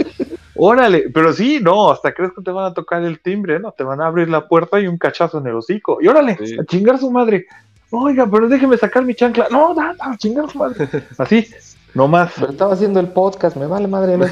Órale, 0.55 1.05
pero 1.13 1.33
sí, 1.33 1.59
no, 1.61 1.89
hasta 1.91 2.13
crees 2.13 2.31
que 2.33 2.41
te 2.43 2.51
van 2.51 2.65
a 2.65 2.73
tocar 2.73 3.01
el 3.03 3.19
timbre, 3.21 3.59
¿no? 3.59 3.71
Te 3.71 3.83
van 3.83 4.01
a 4.01 4.07
abrir 4.07 4.29
la 4.29 4.47
puerta 4.47 4.79
y 4.79 4.87
un 4.87 4.97
cachazo 4.97 5.39
en 5.39 5.47
el 5.47 5.55
hocico. 5.55 5.97
Y 6.01 6.07
órale, 6.07 6.37
Sí. 6.45 6.57
a 6.59 6.65
chingar 6.65 6.97
su 6.99 7.09
madre. 7.09 7.47
Oiga, 7.91 8.27
pero 8.29 8.47
déjeme 8.47 8.77
sacar 8.77 9.03
mi 9.03 9.15
chancla. 9.15 9.47
No, 9.49 9.73
da, 9.73 9.95
da, 9.97 10.11
a 10.11 10.17
chingar 10.17 10.49
su 10.49 10.59
madre. 10.59 10.87
Así, 11.17 11.47
no 11.93 12.07
más. 12.07 12.31
Pero 12.35 12.51
estaba 12.51 12.73
haciendo 12.73 12.99
el 12.99 13.07
podcast, 13.07 13.55
me 13.55 13.65
vale 13.65 13.87
madre. 13.87 14.17
No. 14.17 14.25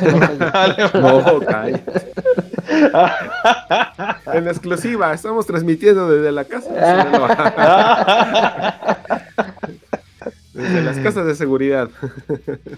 No, 0.94 1.40
calla. 1.46 1.82
En 4.34 4.48
exclusiva, 4.48 5.14
estamos 5.14 5.46
transmitiendo 5.46 6.10
desde 6.10 6.32
la 6.32 6.46
casa. 6.46 6.70
Desde 10.54 10.82
las 10.82 10.98
casas 10.98 11.26
de 11.26 11.36
seguridad. 11.36 11.90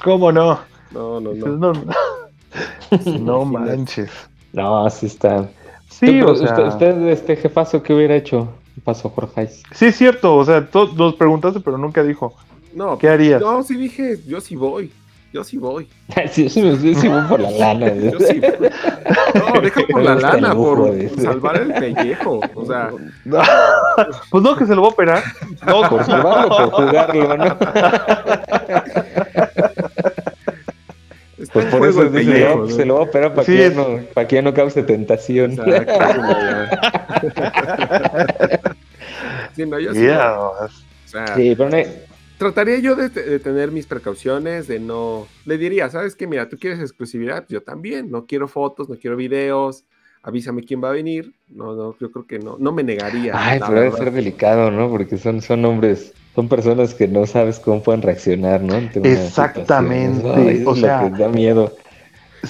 ¿Cómo 0.04 0.32
no? 0.32 0.60
No, 0.92 1.20
no, 1.20 1.34
no. 1.34 1.58
No, 1.58 1.74
no 3.20 3.46
manches. 3.46 4.10
no, 4.54 4.90
sí 4.90 5.06
está. 5.06 5.48
Sí, 5.90 6.22
o 6.22 6.36
sea, 6.36 6.52
usted, 6.52 6.68
usted, 6.68 7.08
este 7.08 7.36
jefazo, 7.36 7.84
¿qué 7.84 7.94
hubiera 7.94 8.16
hecho? 8.16 8.50
¿Qué 8.76 8.82
pasó, 8.82 9.10
Jorge? 9.10 9.48
sí 9.48 9.88
es 9.88 9.96
cierto, 9.96 10.36
o 10.36 10.46
sea, 10.46 10.66
tú 10.66 10.90
nos 10.96 11.16
preguntaste, 11.16 11.60
pero 11.60 11.78
nunca 11.78 12.04
dijo. 12.04 12.36
No, 12.80 12.98
¿Qué 12.98 13.10
harías? 13.10 13.42
No, 13.42 13.62
sí 13.62 13.76
dije, 13.76 14.20
yo 14.26 14.40
sí 14.40 14.56
voy. 14.56 14.90
Yo 15.34 15.44
sí 15.44 15.58
voy. 15.58 15.86
sí, 16.32 16.48
sí, 16.48 16.78
sí, 16.78 16.96
sí, 16.96 17.08
voy 17.10 17.22
por 17.24 17.42
la 17.42 17.52
lana. 17.52 17.94
Yo 17.94 18.18
sí 18.22 18.40
voy. 18.40 18.70
No, 19.36 19.60
deja 19.62 19.82
por 19.92 20.02
la 20.02 20.16
lana, 20.16 20.54
lujo 20.54 20.76
por 20.78 21.22
salvar 21.22 21.62
el 21.62 21.74
pellejo. 21.74 22.40
O 22.56 22.66
sea, 22.66 22.92
Pues 24.32 24.44
no, 24.44 24.56
que 24.56 24.66
se 24.66 24.76
lo 24.76 24.82
voy 24.82 24.92
a 24.92 24.94
operar. 24.94 25.24
No, 25.68 25.90
Por 25.90 26.06
salvarlo, 26.06 26.48
por 26.48 26.72
jugarlo, 26.72 27.38
¿no? 27.38 27.58
Pues 31.52 31.66
por 31.66 31.86
eso 31.86 32.06
dice, 32.06 32.32
pellejo, 32.32 32.56
no, 32.56 32.66
¿no? 32.66 32.70
se 32.70 32.86
lo 32.86 32.94
va 32.94 33.00
a 33.02 33.04
operar 33.04 33.34
para 33.34 33.46
Sí, 33.46 33.58
que, 33.58 33.70
no, 33.72 33.88
para 34.14 34.26
que 34.26 34.36
ya 34.38 34.42
no 34.42 34.54
cause 34.54 34.84
tentación. 34.84 35.52
Exacto, 35.52 35.94
sí, 39.54 39.66
no, 39.66 39.80
yo 39.80 39.94
sí, 39.94 40.00
Yeah, 40.00 40.36
no, 40.36 40.48
o 40.48 40.70
sea, 41.06 41.36
Sí, 41.36 41.56
pero 41.58 41.70
no, 41.70 41.78
trataría 42.40 42.80
yo 42.80 42.96
de, 42.96 43.10
de 43.10 43.38
tener 43.40 43.72
mis 43.72 43.86
precauciones, 43.86 44.68
de 44.68 44.80
no... 44.80 45.28
Le 45.46 45.60
diría, 45.60 45.90
¿sabes 45.90 46.16
qué? 46.16 46.26
Mira, 46.26 46.50
tú 46.50 46.58
quieres 46.58 46.80
exclusividad, 46.80 47.46
yo 47.50 47.62
también. 47.62 48.10
No 48.10 48.26
quiero 48.26 48.48
fotos, 48.48 48.90
no 48.90 48.96
quiero 48.96 49.16
videos. 49.16 49.84
Avísame 50.24 50.64
quién 50.64 50.84
va 50.84 50.90
a 50.90 50.94
venir. 50.94 51.34
No, 51.50 51.76
no, 51.76 51.96
yo 52.00 52.12
creo 52.12 52.26
que 52.26 52.40
no, 52.40 52.58
no 52.60 52.72
me 52.72 52.82
negaría. 52.84 53.34
Ay, 53.36 53.60
pero 53.60 53.82
debe 53.82 53.96
ser 53.96 54.12
delicado, 54.12 54.72
¿no? 54.72 54.90
Porque 54.90 55.18
son, 55.18 55.42
son 55.42 55.64
hombres, 55.66 56.14
son 56.36 56.50
personas 56.50 56.94
que 56.96 57.08
no 57.08 57.26
sabes 57.28 57.60
cómo 57.60 57.84
pueden 57.84 58.02
reaccionar, 58.02 58.62
¿no? 58.62 58.76
Exactamente. 59.04 60.28
Ay, 60.30 60.64
o 60.66 60.76
sea, 60.76 61.10
da 61.10 61.30
miedo. 61.30 61.76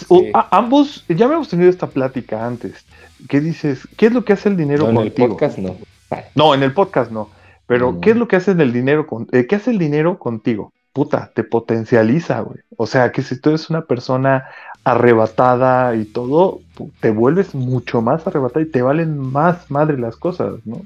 O- 0.08 0.20
Sí. 0.20 0.30
a- 0.36 0.56
ambos, 0.58 1.04
ya 1.10 1.28
me 1.28 1.34
hemos 1.34 1.50
tenido 1.50 1.68
esta 1.70 1.88
plática 1.88 2.46
antes. 2.46 2.86
¿Qué 3.28 3.40
dices? 3.42 3.88
¿Qué 3.98 4.06
es 4.06 4.14
lo 4.14 4.24
que 4.24 4.34
hace 4.34 4.48
el 4.50 4.56
dinero 4.56 4.92
No, 4.92 5.02
en 5.02 5.08
el 5.08 5.12
podcast 5.14 5.58
no. 5.58 5.76
Ay, 6.12 6.24
No, 6.36 6.54
en 6.54 6.62
el 6.64 6.74
podcast 6.74 7.12
no. 7.12 7.30
Pero, 7.70 7.94
No. 7.94 8.02
¿qué 8.02 8.10
es 8.10 8.18
lo 8.18 8.28
que 8.28 8.36
hace 8.36 8.52
el 8.52 8.74
dinero 8.74 9.06
con, 9.06 9.28
eh, 9.32 9.46
¿qué 9.48 9.56
hace 9.56 9.70
el 9.70 9.78
dinero 9.78 10.18
contigo? 10.18 10.74
Puta, 10.92 11.30
te 11.36 11.44
potencializa, 11.44 12.42
güey. 12.42 12.58
O 12.76 12.88
sea, 12.88 13.12
que 13.12 13.22
si 13.22 13.40
tú 13.40 13.50
eres 13.50 13.70
una 13.70 13.82
persona 13.84 14.46
arrebatada 14.84 15.96
y 15.96 16.06
todo, 16.06 16.62
te 17.00 17.12
vuelves 17.12 17.54
mucho 17.54 18.02
más 18.02 18.26
arrebatada 18.26 18.66
y 18.66 18.70
te 18.70 18.82
valen 18.82 19.20
más 19.20 19.70
madre 19.70 20.00
las 20.00 20.16
cosas, 20.16 20.56
¿no? 20.66 20.82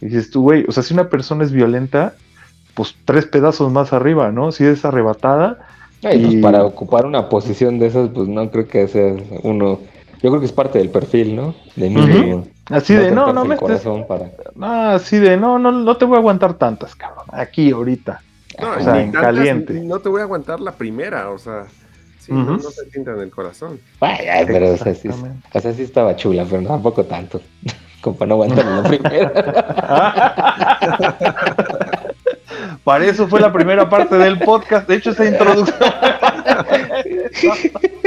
Y 0.00 0.06
dices 0.06 0.30
tú, 0.30 0.42
güey, 0.42 0.64
o 0.68 0.72
sea, 0.72 0.84
si 0.84 0.94
una 0.94 1.08
persona 1.08 1.42
es 1.42 1.50
violenta, 1.50 2.14
pues 2.74 2.94
tres 3.04 3.26
pedazos 3.26 3.72
más 3.72 3.92
arriba, 3.92 4.30
¿no? 4.30 4.52
Si 4.52 4.64
es 4.64 4.84
arrebatada, 4.84 5.58
Ay, 6.06 6.20
pues 6.20 6.34
Y- 6.34 6.42
para 6.42 6.62
ocupar 6.64 7.06
una 7.06 7.30
posición 7.30 7.78
de 7.78 7.86
esas, 7.86 8.10
pues 8.10 8.28
no 8.28 8.50
creo 8.50 8.68
que 8.68 8.86
sea 8.88 9.14
uno. 9.42 9.80
Yo 10.24 10.30
creo 10.30 10.40
que 10.40 10.46
es 10.46 10.52
parte 10.52 10.78
del 10.78 10.88
perfil, 10.88 11.36
¿no? 11.36 11.54
De 11.76 11.90
mí. 11.90 12.00
Ujú. 12.00 12.48
así 12.70 12.94
de, 12.94 13.10
no, 13.10 13.34
no 13.34 13.44
me 13.44 13.56
estés 13.56 13.82
para. 14.08 14.30
No, 14.54 14.90
así 14.92 15.18
de, 15.18 15.36
no, 15.36 15.58
no, 15.58 15.70
no 15.70 15.98
te 15.98 16.06
voy 16.06 16.16
a 16.16 16.20
aguantar 16.20 16.54
tantas, 16.54 16.94
cabrón. 16.94 17.26
Aquí, 17.30 17.70
ahorita. 17.70 18.22
No, 18.58 18.70
o 18.70 18.80
sea, 18.80 18.94
ni 18.94 19.00
en 19.00 19.12
tantas, 19.12 19.34
caliente. 19.34 19.74
No 19.74 19.98
te 19.98 20.08
voy 20.08 20.22
a 20.22 20.24
aguantar 20.24 20.60
la 20.60 20.72
primera, 20.72 21.28
o 21.28 21.38
sea... 21.38 21.66
Sí, 22.20 22.32
no, 22.32 22.42
no 22.42 22.58
se 22.58 22.90
sienta 22.90 23.10
en 23.10 23.20
el 23.20 23.30
corazón. 23.30 23.78
Ay, 24.00 24.26
ay, 24.26 24.46
pero 24.46 24.72
o 24.72 24.78
sea, 24.78 24.94
sí, 24.94 25.10
o 25.10 25.60
sea, 25.60 25.74
sí 25.74 25.82
estaba 25.82 26.16
chula, 26.16 26.46
pero 26.48 26.66
tampoco 26.66 27.04
tanto. 27.04 27.42
Como 28.00 28.16
para 28.16 28.30
no 28.30 28.36
aguantar 28.36 28.64
la 28.64 28.82
primera. 28.82 29.30
Para 32.82 33.04
eso 33.06 33.28
fue 33.28 33.40
la 33.40 33.52
primera 33.52 33.88
parte 33.88 34.16
del 34.16 34.38
podcast. 34.38 34.88
De 34.88 34.96
hecho, 34.96 35.10
esa 35.10 35.26
introducción. 35.26 35.76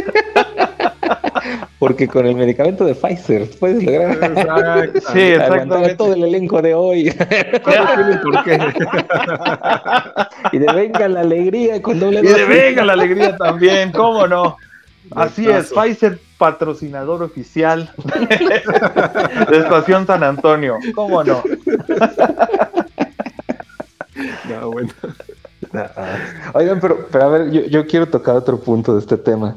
Porque 1.80 2.08
con 2.08 2.26
el 2.26 2.36
medicamento 2.36 2.86
de 2.86 2.96
Pfizer 2.96 3.50
puedes 3.60 3.84
lograr 3.84 4.12
Exacto. 4.12 5.12
Sí, 5.14 5.20
exactamente. 5.20 5.96
todo 5.98 6.14
el 6.14 6.24
elenco 6.24 6.62
de 6.62 6.74
hoy. 6.74 7.14
¿Cuándo 7.64 7.94
tienen 7.96 8.22
por 8.22 8.44
qué? 8.44 8.60
y 10.54 10.60
de 10.60 10.74
venga 10.74 11.08
la 11.08 11.22
alegría 11.22 11.82
con 11.82 12.00
doble 12.00 12.22
Y 12.22 12.24
de 12.24 12.46
venga 12.46 12.86
la 12.86 12.94
alegría 12.94 13.38
también, 13.38 13.92
¿cómo 13.92 14.28
no? 14.28 14.58
Así 15.12 15.48
es. 15.48 15.72
Pfizer, 15.72 16.20
patrocinador 16.38 17.24
oficial 17.24 17.92
de 19.50 19.58
Estación 19.58 20.06
San 20.06 20.24
Antonio. 20.24 20.78
¿Cómo 20.94 21.24
no? 21.24 21.44
No, 24.50 24.72
bueno. 24.72 24.90
Oigan, 26.54 26.80
pero, 26.80 27.08
pero 27.12 27.26
a 27.26 27.30
ver, 27.30 27.52
yo, 27.52 27.62
yo 27.66 27.86
quiero 27.86 28.08
tocar 28.08 28.36
otro 28.36 28.60
punto 28.60 28.94
de 28.94 29.00
este 29.02 29.18
tema. 29.18 29.56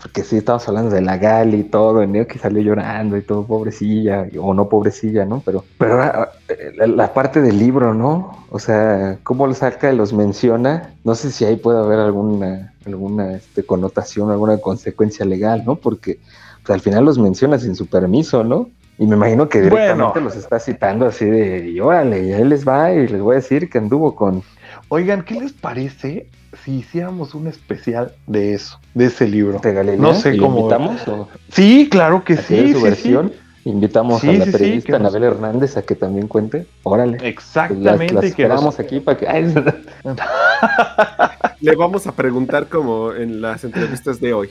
Porque 0.00 0.22
sí, 0.22 0.36
estamos 0.36 0.66
hablando 0.68 0.90
de 0.90 1.00
la 1.00 1.16
Gali 1.16 1.56
y 1.58 1.64
todo, 1.64 2.02
el 2.02 2.12
niño 2.12 2.26
que 2.26 2.38
salió 2.38 2.62
llorando 2.62 3.16
y 3.16 3.22
todo, 3.22 3.44
pobrecilla, 3.44 4.28
o 4.40 4.54
no 4.54 4.68
pobrecilla, 4.68 5.24
¿no? 5.24 5.42
Pero, 5.44 5.64
pero 5.76 6.00
eh, 6.48 6.72
la, 6.76 6.86
la 6.86 7.12
parte 7.12 7.40
del 7.42 7.58
libro, 7.58 7.94
¿no? 7.94 8.44
O 8.50 8.60
sea, 8.60 9.18
cómo 9.24 9.46
lo 9.48 9.54
saca 9.54 9.92
y 9.92 9.96
los 9.96 10.12
menciona, 10.12 10.94
no 11.02 11.16
sé 11.16 11.32
si 11.32 11.44
ahí 11.44 11.56
puede 11.56 11.80
haber 11.80 11.98
alguna, 11.98 12.72
alguna 12.86 13.32
este, 13.32 13.64
connotación, 13.64 14.30
alguna 14.30 14.58
consecuencia 14.58 15.26
legal, 15.26 15.64
¿no? 15.66 15.74
Porque 15.74 16.20
pues, 16.64 16.70
al 16.74 16.80
final 16.80 17.04
los 17.04 17.18
menciona 17.18 17.58
sin 17.58 17.74
su 17.74 17.86
permiso, 17.88 18.44
¿no? 18.44 18.70
Y 18.98 19.06
me 19.06 19.16
imagino 19.16 19.48
que 19.48 19.60
directamente 19.60 20.12
Bueno. 20.12 20.20
los 20.26 20.36
está 20.36 20.60
citando 20.60 21.06
así 21.06 21.24
de, 21.24 21.68
y 21.70 21.80
órale, 21.80 22.24
y 22.24 22.32
ahí 22.32 22.44
les 22.44 22.66
va 22.66 22.92
y 22.92 23.08
les 23.08 23.20
voy 23.20 23.32
a 23.34 23.36
decir 23.36 23.68
que 23.68 23.78
anduvo 23.78 24.14
con, 24.14 24.42
Oigan, 24.90 25.22
¿qué 25.22 25.40
les 25.40 25.52
parece 25.52 26.28
si 26.64 26.78
hiciéramos 26.78 27.34
un 27.34 27.46
especial 27.46 28.12
de 28.26 28.54
eso, 28.54 28.78
de 28.94 29.06
ese 29.06 29.26
libro? 29.28 29.58
de 29.60 29.72
Galilea. 29.72 30.00
No 30.00 30.14
sé 30.14 30.34
¿Y 30.34 30.38
lo 30.38 30.44
cómo- 30.44 30.58
invitamos 30.60 31.06
o 31.08 31.28
Sí, 31.50 31.88
claro 31.90 32.24
que 32.24 32.36
sí. 32.36 32.72
su 32.72 32.78
sí, 32.78 32.84
versión? 32.84 33.32
Invitamos 33.64 34.20
Sí, 34.22 34.28
a 34.28 34.32
la 34.32 34.44
sí, 34.46 34.52
sí, 34.52 34.58
periodista 34.58 34.98
nos- 34.98 35.14
Anabel 35.14 35.24
Hernández 35.34 35.76
a 35.76 35.82
que 35.82 35.94
también 35.94 36.26
cuente. 36.28 36.66
Órale. 36.84 37.18
Pues 37.18 37.22
las, 37.24 37.30
Exactamente. 37.32 37.88
las 37.90 38.06
que 38.06 38.14
nos- 38.14 38.24
esperamos 38.30 38.80
aquí 38.80 39.00
para 39.00 39.18
que. 39.18 39.28
Ay, 39.28 39.54
Le 41.60 41.76
vamos 41.76 42.06
a 42.06 42.12
preguntar 42.12 42.68
como 42.68 43.12
en 43.12 43.42
las 43.42 43.64
entrevistas 43.64 44.20
de 44.20 44.32
hoy. 44.32 44.48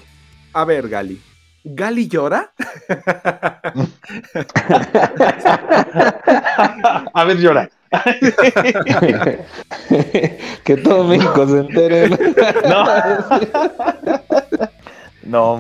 A 0.54 0.66
ver, 0.66 0.88
Gali. 0.90 1.20
¿Gali 1.64 2.08
llora? 2.08 2.52
A 7.14 7.24
ver, 7.26 7.38
llora. 7.38 7.70
que 10.64 10.78
todo 10.78 11.04
México 11.06 11.48
se 11.48 11.60
entere. 11.60 12.10
¿no? 12.68 12.86
No. 15.24 15.54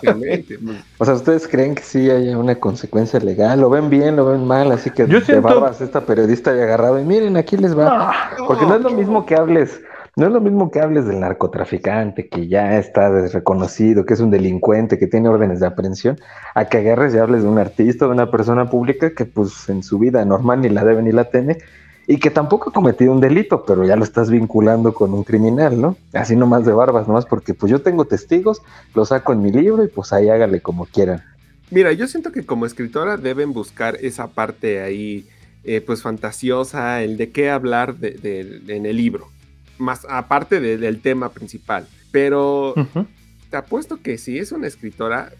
Obviamente. 0.00 0.58
O 0.98 1.04
sea, 1.04 1.14
¿ustedes 1.14 1.48
creen 1.48 1.74
que 1.74 1.82
sí 1.82 2.10
haya 2.10 2.36
una 2.36 2.54
consecuencia 2.54 3.18
legal? 3.20 3.60
¿Lo 3.60 3.70
ven 3.70 3.88
bien, 3.88 4.16
lo 4.16 4.26
ven 4.26 4.46
mal? 4.46 4.70
Así 4.72 4.90
que 4.90 5.06
Yo 5.08 5.20
siento- 5.20 5.48
barbas 5.48 5.80
esta 5.80 6.02
periodista 6.02 6.50
haya 6.50 6.64
agarrado 6.64 7.00
y 7.00 7.04
miren, 7.04 7.36
aquí 7.36 7.56
les 7.56 7.76
va. 7.78 8.12
Porque 8.46 8.66
no 8.66 8.74
es 8.76 8.82
lo 8.82 8.90
mismo 8.90 9.24
que 9.24 9.34
hables, 9.34 9.80
no 10.16 10.26
es 10.26 10.32
lo 10.32 10.40
mismo 10.40 10.70
que 10.70 10.80
hables 10.80 11.06
del 11.06 11.20
narcotraficante 11.20 12.28
que 12.28 12.46
ya 12.48 12.76
está 12.78 13.10
reconocido, 13.28 14.04
que 14.04 14.14
es 14.14 14.20
un 14.20 14.30
delincuente, 14.30 14.98
que 14.98 15.06
tiene 15.06 15.28
órdenes 15.28 15.60
de 15.60 15.66
aprehensión, 15.66 16.18
a 16.54 16.66
que 16.66 16.78
agarres 16.78 17.14
y 17.14 17.18
hables 17.18 17.42
de 17.42 17.48
un 17.48 17.58
artista, 17.58 18.04
de 18.06 18.12
una 18.12 18.30
persona 18.30 18.68
pública 18.68 19.14
que 19.14 19.24
pues 19.24 19.68
en 19.68 19.82
su 19.82 19.98
vida 19.98 20.24
normal 20.24 20.60
ni 20.60 20.68
la 20.68 20.84
debe 20.84 21.02
ni 21.02 21.12
la 21.12 21.24
teme 21.30 21.58
y 22.06 22.18
que 22.18 22.30
tampoco 22.30 22.70
ha 22.70 22.72
cometido 22.72 23.12
un 23.12 23.20
delito, 23.20 23.64
pero 23.64 23.84
ya 23.84 23.96
lo 23.96 24.04
estás 24.04 24.28
vinculando 24.28 24.92
con 24.92 25.14
un 25.14 25.22
criminal, 25.24 25.80
¿no? 25.80 25.96
Así 26.12 26.34
nomás 26.36 26.66
de 26.66 26.72
barbas, 26.72 27.06
nomás 27.08 27.24
porque 27.26 27.54
pues 27.54 27.70
yo 27.70 27.80
tengo 27.80 28.04
testigos, 28.04 28.60
lo 28.94 29.04
saco 29.04 29.32
en 29.32 29.40
mi 29.40 29.52
libro 29.52 29.84
y 29.84 29.88
pues 29.88 30.12
ahí 30.12 30.28
hágale 30.28 30.60
como 30.60 30.84
quieran. 30.86 31.22
Mira, 31.70 31.92
yo 31.92 32.06
siento 32.06 32.32
que 32.32 32.44
como 32.44 32.66
escritora 32.66 33.16
deben 33.16 33.52
buscar 33.54 33.96
esa 34.02 34.26
parte 34.26 34.82
ahí, 34.82 35.26
eh, 35.64 35.80
pues 35.80 36.02
fantasiosa, 36.02 37.02
el 37.02 37.16
de 37.16 37.30
qué 37.30 37.50
hablar 37.50 37.96
de- 37.96 38.10
de- 38.10 38.76
en 38.76 38.84
el 38.84 38.96
libro, 38.96 39.28
más 39.78 40.06
aparte 40.08 40.60
de- 40.60 40.78
del 40.78 41.00
tema 41.00 41.30
principal. 41.30 41.86
Pero 42.10 42.74
te 43.50 43.56
apuesto 43.56 44.00
que 44.02 44.18
si 44.18 44.38
es 44.38 44.52
una 44.52 44.66
escritora, 44.66 45.32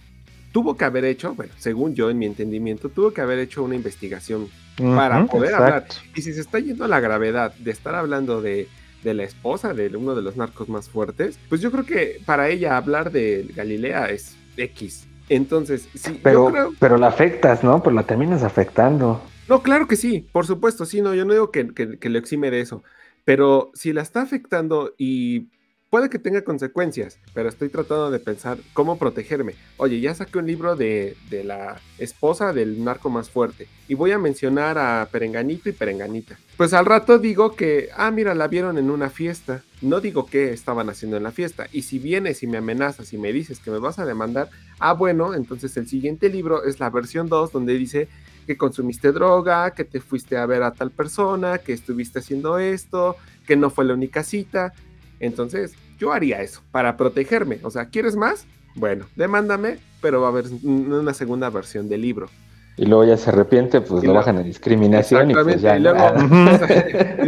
tuvo 0.53 0.77
que 0.77 0.85
haber 0.85 1.05
hecho, 1.05 1.35
bueno, 1.35 1.53
según 1.59 1.95
yo 1.95 2.11
en 2.11 2.19
mi 2.19 2.27
entendimiento, 2.27 2.89
tuvo 2.89 3.13
que 3.13 3.21
haber 3.21 3.39
hecho 3.39 3.63
una 3.63 3.75
investigación. 3.75 4.49
Para 4.77 5.27
poder 5.27 5.51
exacto. 5.53 5.97
Y 6.15 6.23
si 6.23 6.33
se 6.33 6.41
está 6.41 6.59
yendo 6.59 6.85
a 6.87 6.89
la 6.89 6.99
gravedad 7.01 7.55
de 7.57 7.71
estar 7.71 7.95
hablando 7.95 8.41
de, 8.41 8.69
de 9.05 9.13
la 9.15 9.23
esposa 9.25 9.75
de 9.75 9.95
uno 9.95 10.15
de 10.15 10.23
los 10.23 10.37
narcos 10.37 10.69
más 10.71 10.89
fuertes, 10.89 11.39
pues 11.51 11.61
yo 11.61 11.71
creo 11.71 11.85
que 11.85 12.21
para 12.25 12.49
ella 12.49 12.79
hablar 12.79 13.13
de 13.13 13.47
Galilea 13.55 14.07
es 14.07 14.35
X. 14.57 15.07
Entonces, 15.29 15.89
sí, 15.95 16.19
Pero, 16.23 16.47
yo 16.47 16.53
creo... 16.53 16.73
pero 16.79 16.97
la 16.97 17.09
afectas, 17.09 17.63
¿no? 17.63 17.83
Pero 17.83 17.95
la 17.95 18.03
terminas 18.05 18.43
afectando. 18.43 19.23
No, 19.49 19.63
claro 19.63 19.87
que 19.87 19.97
sí, 19.97 20.27
por 20.33 20.47
supuesto, 20.47 20.87
sí, 20.87 21.01
no, 21.03 21.15
yo 21.15 21.25
no 21.27 21.33
digo 21.35 21.51
que, 21.51 21.69
que, 21.75 21.99
que 21.99 22.09
lo 22.09 22.19
exime 22.19 22.51
de 22.51 22.61
eso, 22.61 22.83
pero 23.24 23.70
si 23.74 23.93
la 23.93 24.03
está 24.03 24.23
afectando 24.23 24.94
y 24.99 25.49
puede 25.93 26.09
que 26.09 26.19
tenga 26.19 26.43
consecuencias, 26.43 27.19
pero 27.35 27.51
estoy 27.51 27.69
tratando 27.69 28.11
de 28.11 28.19
pensar 28.19 28.57
cómo 28.73 28.99
protegerme. 28.99 29.57
Oye, 29.77 30.01
ya 30.01 30.15
saqué 30.15 30.39
un 30.39 30.47
libro 30.47 30.74
de, 30.74 31.19
de 31.28 31.44
la 31.44 31.82
esposa 31.99 32.55
del 32.55 32.82
narco 32.82 33.11
más 33.11 33.28
fuerte 33.28 33.69
y 33.89 33.94
voy 33.94 34.11
a 34.12 34.19
mencionar 34.19 34.78
a 34.78 35.07
Perenganito 35.12 35.69
y 35.69 35.73
Perenganita. 35.73 36.39
Pues 36.57 36.73
al 36.73 36.86
rato 36.86 37.19
digo 37.19 37.57
que, 37.57 37.90
ah, 37.94 38.11
mira, 38.11 38.35
la 38.35 38.49
vieron 38.49 38.78
en 38.78 38.90
una 38.90 39.11
fiesta. 39.11 39.65
No 39.82 40.01
digo 40.01 40.24
qué 40.24 40.53
estaban 40.53 40.89
haciendo 40.89 41.19
en 41.19 41.24
la 41.24 41.31
fiesta. 41.31 41.66
Y 41.73 41.82
si 41.82 41.99
vienes 41.99 42.43
y 42.43 42.47
me 42.47 42.57
amenazas 42.57 43.12
y 43.12 43.19
me 43.19 43.31
dices 43.31 43.59
que 43.59 43.70
me 43.70 43.78
vas 43.78 43.99
a 43.99 44.07
demandar, 44.07 44.49
ah, 44.78 44.94
bueno, 44.94 45.35
entonces 45.35 45.77
el 45.77 45.89
siguiente 45.89 46.31
libro 46.31 46.65
es 46.65 46.81
la 46.81 46.89
versión 46.89 47.28
2 47.28 47.53
donde 47.53 47.74
dice 47.74 48.09
que 48.47 48.56
consumiste 48.56 49.12
droga, 49.12 49.70
que 49.73 49.85
te 49.85 50.01
fuiste 50.01 50.36
a 50.36 50.47
ver 50.47 50.62
a 50.62 50.73
tal 50.73 50.90
persona, 50.90 51.59
que 51.59 51.73
estuviste 51.73 52.19
haciendo 52.19 52.59
esto, 52.59 53.16
que 53.47 53.56
no 53.56 53.70
fue 53.70 53.85
la 53.85 53.94
única 53.94 54.23
cita. 54.23 54.73
Entonces, 55.20 55.74
yo 55.98 56.12
haría 56.12 56.43
eso 56.43 56.60
para 56.73 56.97
protegerme. 56.97 57.59
O 57.62 57.70
sea, 57.70 57.86
¿quieres 57.86 58.16
más? 58.16 58.47
Bueno, 58.74 59.06
demándame, 59.16 59.78
pero 60.01 60.20
va 60.20 60.28
a 60.28 60.31
haber 60.31 60.47
un- 60.62 60.93
una 60.93 61.14
segunda 61.14 61.48
versión 61.51 61.89
del 61.89 62.02
libro. 62.02 62.28
Y 62.77 62.86
luego 62.86 63.05
ya 63.05 63.16
se 63.19 63.28
arrepiente, 63.31 63.81
pues 63.82 64.02
Y 64.02 64.06
lo 64.06 64.14
bajan 64.14 64.39
a 64.39 64.43
discriminación 64.43 65.31
y 65.31 65.35
pues 65.35 65.60
ya. 65.60 65.77
y 65.77 65.81
luego- 65.81 65.98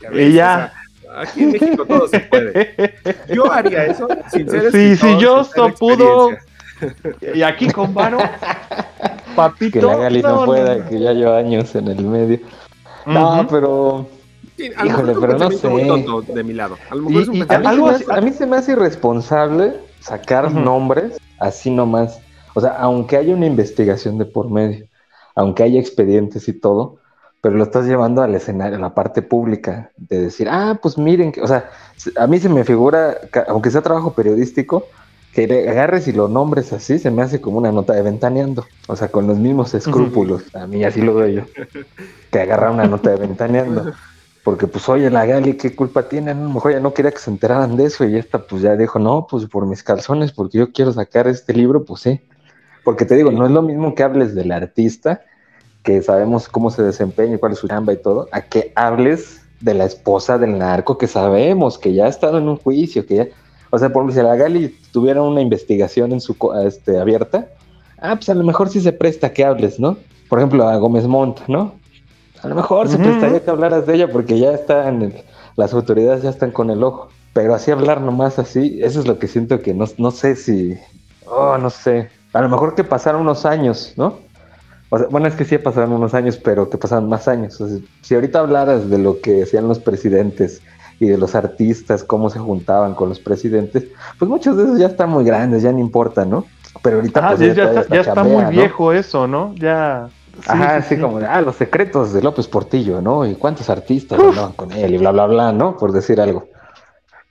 ya 0.00 0.12
Y 0.12 0.32
ya. 0.32 0.72
o 1.00 1.02
sea, 1.02 1.20
Aquí 1.22 1.42
en 1.42 1.52
México 1.52 1.84
todo 1.84 2.08
se 2.08 2.20
puede. 2.20 2.74
Yo 3.34 3.50
haría 3.52 3.84
eso 3.86 4.08
sin 4.30 4.48
ser 4.48 4.70
Sí, 4.72 4.96
si 4.96 5.18
yo 5.18 5.44
tener 5.44 5.74
pudo. 5.74 6.30
Y 7.34 7.42
aquí 7.42 7.68
con 7.68 7.92
Varo, 7.94 8.18
papito. 9.36 9.80
Que 9.80 9.86
la 9.86 9.96
Gali 9.96 10.22
no, 10.22 10.40
no, 10.40 10.44
pueda, 10.46 10.76
no. 10.76 10.88
que 10.88 11.00
ya 11.00 11.12
lleva 11.12 11.38
años 11.38 11.74
en 11.74 11.88
el 11.88 12.04
medio. 12.04 12.40
No, 13.06 13.46
pero 13.50 14.06
Sí, 14.56 14.70
a 14.76 14.84
lo 14.84 14.90
Híjole, 14.90 15.14
mejor 15.14 15.14
es 15.14 15.16
un 15.16 15.20
pero 15.20 15.32
no 15.32 15.48
pensamiento 15.48 15.92
muy 15.92 16.00
sé. 16.00 16.06
tonto 16.06 16.32
de 16.34 16.44
mi 16.44 16.52
lado. 16.52 16.76
A 16.90 16.94
lo 16.94 17.02
mejor 17.02 17.22
es 17.22 17.28
un 17.28 17.34
Y- 17.36 17.40
a 17.48 17.58
mí, 17.58 17.66
algo 17.66 17.88
hace, 17.88 18.04
a 18.12 18.20
mí 18.20 18.32
se 18.32 18.46
me 18.46 18.56
hace 18.56 18.72
irresponsable 18.72 19.74
sacar 20.00 20.52
nombres 20.52 21.16
así 21.38 21.70
nomás. 21.70 22.20
O 22.54 22.60
sea, 22.60 22.76
aunque 22.78 23.16
haya 23.16 23.34
una 23.34 23.46
investigación 23.46 24.18
de 24.18 24.26
por 24.26 24.50
medio, 24.50 24.86
aunque 25.34 25.62
haya 25.62 25.80
expedientes 25.80 26.46
y 26.48 26.52
todo, 26.52 26.98
pero 27.40 27.56
lo 27.56 27.64
estás 27.64 27.86
llevando 27.86 28.22
al 28.22 28.34
escenario, 28.34 28.76
a 28.76 28.80
la 28.80 28.94
parte 28.94 29.22
pública, 29.22 29.90
de 29.96 30.20
decir, 30.20 30.48
ah, 30.50 30.78
pues 30.80 30.98
miren, 30.98 31.32
que- 31.32 31.40
o 31.40 31.46
sea, 31.46 31.70
se- 31.96 32.12
a 32.16 32.26
mí 32.26 32.38
se 32.38 32.48
me 32.50 32.62
figura, 32.62 33.16
aunque 33.48 33.70
sea 33.70 33.80
trabajo 33.80 34.12
periodístico, 34.12 34.84
que 35.32 35.68
agarres 35.68 36.08
y 36.08 36.12
lo 36.12 36.28
nombres 36.28 36.72
así, 36.72 36.98
se 36.98 37.10
me 37.10 37.22
hace 37.22 37.40
como 37.40 37.58
una 37.58 37.72
nota 37.72 37.94
de 37.94 38.02
ventaneando, 38.02 38.66
o 38.86 38.96
sea, 38.96 39.08
con 39.08 39.26
los 39.26 39.38
mismos 39.38 39.72
escrúpulos, 39.74 40.54
a 40.54 40.66
mí 40.66 40.84
así 40.84 41.00
lo 41.00 41.14
veo 41.14 41.28
yo, 41.28 41.42
que 42.30 42.40
agarrar 42.40 42.70
una 42.70 42.86
nota 42.86 43.10
de 43.10 43.16
ventaneando. 43.16 43.92
Porque 44.44 44.66
pues 44.66 44.88
oye, 44.88 45.08
la 45.08 45.24
Gali, 45.24 45.54
¿qué 45.54 45.74
culpa 45.74 46.08
tiene? 46.08 46.32
A 46.32 46.34
lo 46.34 46.48
mejor 46.48 46.72
ya 46.72 46.80
no 46.80 46.92
quería 46.92 47.12
que 47.12 47.18
se 47.18 47.30
enteraran 47.30 47.76
de 47.76 47.84
eso 47.84 48.04
y 48.04 48.16
esta 48.16 48.40
pues 48.40 48.60
ya 48.60 48.76
dijo, 48.76 48.98
no, 48.98 49.26
pues 49.30 49.46
por 49.46 49.66
mis 49.66 49.84
calzones, 49.84 50.32
porque 50.32 50.58
yo 50.58 50.72
quiero 50.72 50.92
sacar 50.92 51.28
este 51.28 51.54
libro, 51.54 51.84
pues 51.84 52.02
sí. 52.02 52.20
Porque 52.82 53.04
te 53.04 53.14
digo, 53.14 53.30
no 53.30 53.46
es 53.46 53.52
lo 53.52 53.62
mismo 53.62 53.94
que 53.94 54.02
hables 54.02 54.34
del 54.34 54.50
artista, 54.50 55.22
que 55.84 56.02
sabemos 56.02 56.48
cómo 56.48 56.70
se 56.70 56.82
desempeña 56.82 57.36
y 57.36 57.38
cuál 57.38 57.52
es 57.52 57.58
su 57.58 57.68
chamba 57.68 57.92
y 57.92 57.98
todo, 57.98 58.28
a 58.32 58.42
que 58.42 58.72
hables 58.74 59.42
de 59.60 59.74
la 59.74 59.84
esposa 59.84 60.38
del 60.38 60.58
narco, 60.58 60.98
que 60.98 61.06
sabemos 61.06 61.78
que 61.78 61.94
ya 61.94 62.06
ha 62.06 62.08
estado 62.08 62.38
en 62.38 62.48
un 62.48 62.56
juicio, 62.56 63.06
que 63.06 63.14
ya... 63.14 63.28
O 63.74 63.78
sea, 63.78 63.90
por 63.90 64.02
ejemplo, 64.02 64.22
si 64.22 64.28
la 64.28 64.36
Gali 64.36 64.68
tuviera 64.92 65.22
una 65.22 65.40
investigación 65.40 66.12
en 66.12 66.20
su 66.20 66.36
este, 66.66 67.00
abierta, 67.00 67.46
ah, 67.98 68.16
pues 68.16 68.28
a 68.28 68.34
lo 68.34 68.44
mejor 68.44 68.68
sí 68.68 68.82
se 68.82 68.92
presta 68.92 69.32
que 69.32 69.46
hables, 69.46 69.80
¿no? 69.80 69.96
Por 70.28 70.38
ejemplo, 70.38 70.68
a 70.68 70.76
Gómez 70.76 71.06
Montt, 71.06 71.40
¿no? 71.48 71.72
A 72.42 72.48
lo 72.48 72.54
mejor 72.54 72.88
se 72.88 72.98
prestaría 72.98 73.42
que 73.42 73.50
hablaras 73.50 73.86
de 73.86 73.94
ella 73.94 74.12
porque 74.12 74.38
ya 74.38 74.52
está 74.52 74.88
en 74.88 75.02
el- 75.02 75.14
las 75.56 75.72
autoridades 75.72 76.22
ya 76.22 76.28
están 76.30 76.50
con 76.50 76.68
el 76.70 76.82
ojo. 76.84 77.08
Pero 77.32 77.54
así 77.54 77.70
hablar 77.70 78.02
nomás 78.02 78.38
así, 78.38 78.78
eso 78.82 79.00
es 79.00 79.06
lo 79.06 79.18
que 79.18 79.26
siento 79.26 79.62
que 79.62 79.72
no, 79.72 79.86
no 79.96 80.10
sé 80.10 80.36
si, 80.36 80.76
oh, 81.24 81.56
no 81.56 81.70
sé. 81.70 82.10
A 82.34 82.42
lo 82.42 82.50
mejor 82.50 82.74
que 82.74 82.84
pasaron 82.84 83.22
unos 83.22 83.46
años, 83.46 83.94
¿no? 83.96 84.18
O 84.90 84.98
sea, 84.98 85.06
bueno, 85.08 85.28
es 85.28 85.34
que 85.34 85.46
sí 85.46 85.56
pasaron 85.56 85.92
unos 85.92 86.12
años, 86.12 86.36
pero 86.36 86.68
que 86.68 86.76
pasaron 86.76 87.08
más 87.08 87.26
años. 87.26 87.58
O 87.58 87.68
sea, 87.68 87.78
si 88.02 88.14
ahorita 88.14 88.40
hablaras 88.40 88.90
de 88.90 88.98
lo 88.98 89.18
que 89.22 89.44
hacían 89.44 89.66
los 89.66 89.78
presidentes 89.78 90.60
y 91.02 91.08
de 91.08 91.18
los 91.18 91.34
artistas, 91.34 92.04
cómo 92.04 92.30
se 92.30 92.38
juntaban 92.38 92.94
con 92.94 93.08
los 93.08 93.18
presidentes, 93.20 93.88
pues 94.18 94.28
muchos 94.28 94.56
de 94.56 94.64
esos 94.64 94.78
ya 94.78 94.86
están 94.86 95.10
muy 95.10 95.24
grandes, 95.24 95.62
ya 95.62 95.72
no 95.72 95.80
importa, 95.80 96.24
¿no? 96.24 96.46
Pero 96.82 96.96
ahorita 96.96 97.20
Ah, 97.22 97.28
pues, 97.28 97.40
sí, 97.40 97.46
ya, 97.54 97.64
está, 97.64 97.88
ya 97.88 98.00
está 98.00 98.14
chambea, 98.14 98.42
muy 98.42 98.54
¿no? 98.54 98.60
viejo 98.60 98.92
eso, 98.92 99.26
¿no? 99.26 99.54
Ya. 99.58 100.08
sí, 100.32 100.48
Ajá, 100.48 100.74
sí, 100.74 100.78
así 100.78 100.94
sí. 100.94 101.00
como, 101.00 101.18
ah, 101.18 101.40
los 101.40 101.56
secretos 101.56 102.12
de 102.12 102.22
López 102.22 102.46
Portillo, 102.46 103.00
¿no? 103.02 103.26
Y 103.26 103.34
cuántos 103.34 103.68
artistas 103.68 104.18
andaban 104.20 104.52
con 104.52 104.70
él 104.72 104.94
y 104.94 104.98
bla, 104.98 105.10
bla, 105.10 105.26
bla, 105.26 105.52
¿no? 105.52 105.76
Por 105.76 105.92
decir 105.92 106.20
algo. 106.20 106.44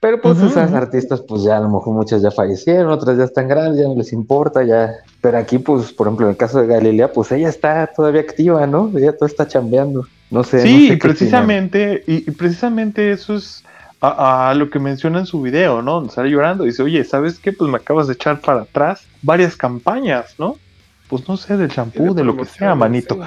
Pero 0.02 0.20
pues 0.20 0.38
Ujú, 0.38 0.48
esas 0.48 0.68
ujú. 0.70 0.78
artistas, 0.78 1.22
pues 1.22 1.44
ya 1.44 1.58
a 1.58 1.60
lo 1.62 1.70
mejor 1.70 1.94
muchas 1.94 2.22
ya 2.22 2.32
fallecieron, 2.32 2.92
otras 2.92 3.18
ya 3.18 3.24
están 3.24 3.48
grandes, 3.48 3.80
ya 3.82 3.88
no 3.88 3.96
les 3.96 4.12
importa, 4.14 4.64
ya. 4.64 4.92
Pero 5.22 5.38
aquí, 5.38 5.60
pues, 5.60 5.94
por 5.94 6.08
ejemplo, 6.08 6.26
en 6.26 6.32
el 6.32 6.38
caso 6.38 6.60
de 6.60 6.68
Galilea, 6.68 7.12
pues 7.14 7.32
ella 7.32 7.50
está 7.50 7.88
todavía 7.96 8.22
activa, 8.22 8.66
¿no? 8.68 8.90
Ella 8.98 9.14
todavía 9.14 9.28
está 9.32 9.48
chambeando. 9.48 10.04
No 10.32 10.44
sé. 10.44 10.68
no 10.70 10.80
Sí, 10.80 10.88
sé 10.88 11.00
qué 11.00 11.00
precisamente, 11.00 12.04
y, 12.08 12.30
y 12.30 12.32
precisamente 12.34 13.12
eso 13.12 13.36
es 13.36 13.64
a, 14.02 14.50
a 14.50 14.56
lo 14.56 14.70
que 14.72 14.80
menciona 14.80 15.20
en 15.20 15.28
su 15.28 15.42
video, 15.42 15.82
¿no? 15.84 16.10
Sale 16.10 16.30
llorando 16.32 16.64
y 16.66 16.70
dice, 16.70 16.84
oye, 16.84 17.04
¿sabes 17.04 17.40
qué? 17.40 17.54
Pues 17.54 17.70
me 17.70 17.78
acabas 17.78 18.08
de 18.08 18.14
echar 18.14 18.42
para 18.42 18.64
atrás 18.64 19.10
varias 19.22 19.56
campañas, 19.58 20.36
¿no? 20.40 20.62
Pues 21.08 21.28
no 21.30 21.38
sé, 21.38 21.58
del 21.58 21.72
champú, 21.72 22.16
de 22.16 22.24
lo 22.24 22.38
que 22.38 22.46
sea, 22.46 22.76
manito. 22.76 23.20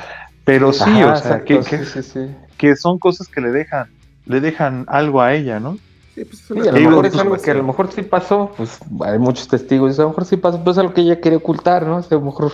Pero 0.44 0.72
sí. 0.72 0.82
Ajá, 0.82 1.10
o 1.10 1.16
sea, 1.16 1.42
exacto, 1.42 1.44
que, 1.44 1.64
que, 1.64 1.84
sí, 1.86 1.86
sí, 1.86 2.02
sí. 2.02 2.36
que 2.56 2.76
son 2.76 2.98
cosas 2.98 3.28
que 3.28 3.40
le 3.40 3.52
dejan, 3.52 3.88
le 4.26 4.40
dejan 4.40 4.84
algo 4.88 5.20
a 5.22 5.34
ella, 5.34 5.60
¿no? 5.60 5.80
Sí, 6.14 6.24
pues 6.24 6.50
es 6.50 6.52
Sí, 6.52 6.66
a 6.68 6.72
lo 6.72 6.78
Digo, 6.78 6.90
mejor 6.90 7.06
es 7.06 7.12
pues, 7.12 7.22
algo 7.22 7.36
que 7.38 7.50
a 7.50 7.54
lo 7.54 7.64
mejor 7.64 7.92
sí 7.92 8.02
pasó, 8.02 8.52
pues 8.56 8.78
hay 9.04 9.18
muchos 9.18 9.48
testigos, 9.48 9.98
a 9.98 10.02
lo 10.02 10.08
mejor 10.10 10.24
sí 10.26 10.36
pasó, 10.36 10.62
pues 10.62 10.76
es 10.76 10.78
algo 10.80 10.94
que 10.94 11.02
ella 11.02 11.20
quería 11.20 11.38
ocultar, 11.38 11.86
¿no? 11.86 11.96
O 11.98 12.02
sea, 12.02 12.16
a 12.16 12.20
lo 12.20 12.26
mejor 12.26 12.52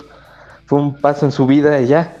fue 0.65 0.79
un 0.79 0.99
paso 0.99 1.25
en 1.25 1.31
su 1.31 1.45
vida 1.47 1.79
y 1.81 1.87
ya. 1.87 2.17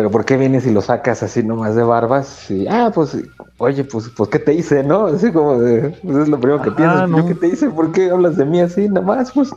Pero 0.00 0.10
¿por 0.10 0.24
qué 0.24 0.38
vienes 0.38 0.66
y 0.66 0.70
lo 0.70 0.80
sacas 0.80 1.22
así 1.22 1.42
nomás 1.42 1.76
de 1.76 1.82
barbas? 1.82 2.50
Y, 2.50 2.66
ah, 2.68 2.90
pues, 2.94 3.18
oye, 3.58 3.84
pues, 3.84 4.08
pues, 4.16 4.30
¿qué 4.30 4.38
te 4.38 4.54
hice, 4.54 4.82
no? 4.82 5.08
Así 5.08 5.30
como 5.30 5.60
de, 5.60 5.90
pues 6.02 6.16
es 6.16 6.28
lo 6.28 6.40
primero 6.40 6.62
que 6.62 6.70
Ajá, 6.70 6.76
piensas, 6.78 7.10
no. 7.10 7.18
¿yo 7.18 7.26
qué 7.26 7.34
te 7.34 7.48
hice? 7.48 7.68
¿Por 7.68 7.92
qué 7.92 8.08
hablas 8.10 8.38
de 8.38 8.46
mí 8.46 8.62
así 8.62 8.88
nomás? 8.88 9.30
Pues, 9.30 9.52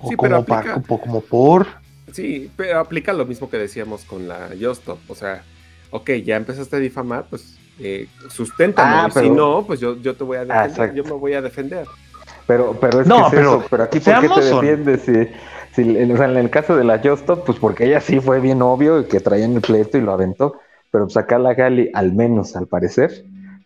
O 0.00 0.08
Sí, 0.10 0.14
pero 0.16 0.44
como, 0.44 0.58
aplica- 0.60 0.74
como, 0.74 1.00
como 1.00 1.20
por... 1.22 1.66
Sí, 2.12 2.52
pero 2.56 2.78
aplica 2.78 3.12
lo 3.12 3.26
mismo 3.26 3.50
que 3.50 3.56
decíamos 3.58 4.04
con 4.04 4.28
la 4.28 4.50
Justop. 4.60 5.00
O 5.08 5.16
sea, 5.16 5.42
ok, 5.90 6.08
ya 6.24 6.36
empezaste 6.36 6.76
a 6.76 6.78
difamar, 6.78 7.26
pues 7.28 7.56
eh, 7.80 8.06
susténtame. 8.28 8.88
Ah, 8.96 9.08
y 9.08 9.10
Si 9.10 9.28
no, 9.28 9.64
pues 9.66 9.80
yo, 9.80 9.96
yo 10.00 10.14
te 10.14 10.22
voy 10.22 10.36
a 10.36 10.44
defender. 10.44 10.68
exacto. 10.70 10.94
yo 10.94 11.02
me 11.02 11.10
voy 11.14 11.32
a 11.32 11.42
defender. 11.42 11.84
pero, 12.46 12.78
pero 12.80 13.00
es 13.00 13.08
No, 13.08 13.16
que 13.16 13.22
es 13.22 13.30
pero 13.32 13.56
eso, 13.56 13.64
pero 13.68 13.82
aquí 13.82 13.98
¿por 13.98 14.20
qué 14.20 14.28
te 14.28 14.40
defiendes? 14.44 15.02
Si, 15.76 15.82
o 16.12 16.16
sea, 16.16 16.26
en 16.26 16.36
el 16.38 16.50
caso 16.50 16.74
de 16.76 16.84
la 16.84 16.98
Justo, 16.98 17.44
pues 17.44 17.58
porque 17.58 17.84
ella 17.84 18.00
sí 18.00 18.18
fue 18.20 18.40
bien 18.40 18.62
obvio 18.62 19.06
que 19.08 19.20
traían 19.20 19.52
el 19.54 19.60
pleito 19.60 19.98
y 19.98 20.00
lo 20.00 20.12
aventó, 20.12 20.54
pero 20.90 21.04
pues 21.04 21.16
acá 21.18 21.38
la 21.38 21.54
Gali, 21.54 21.90
al 21.94 22.12
menos 22.14 22.56
al 22.56 22.66
parecer, 22.66 23.10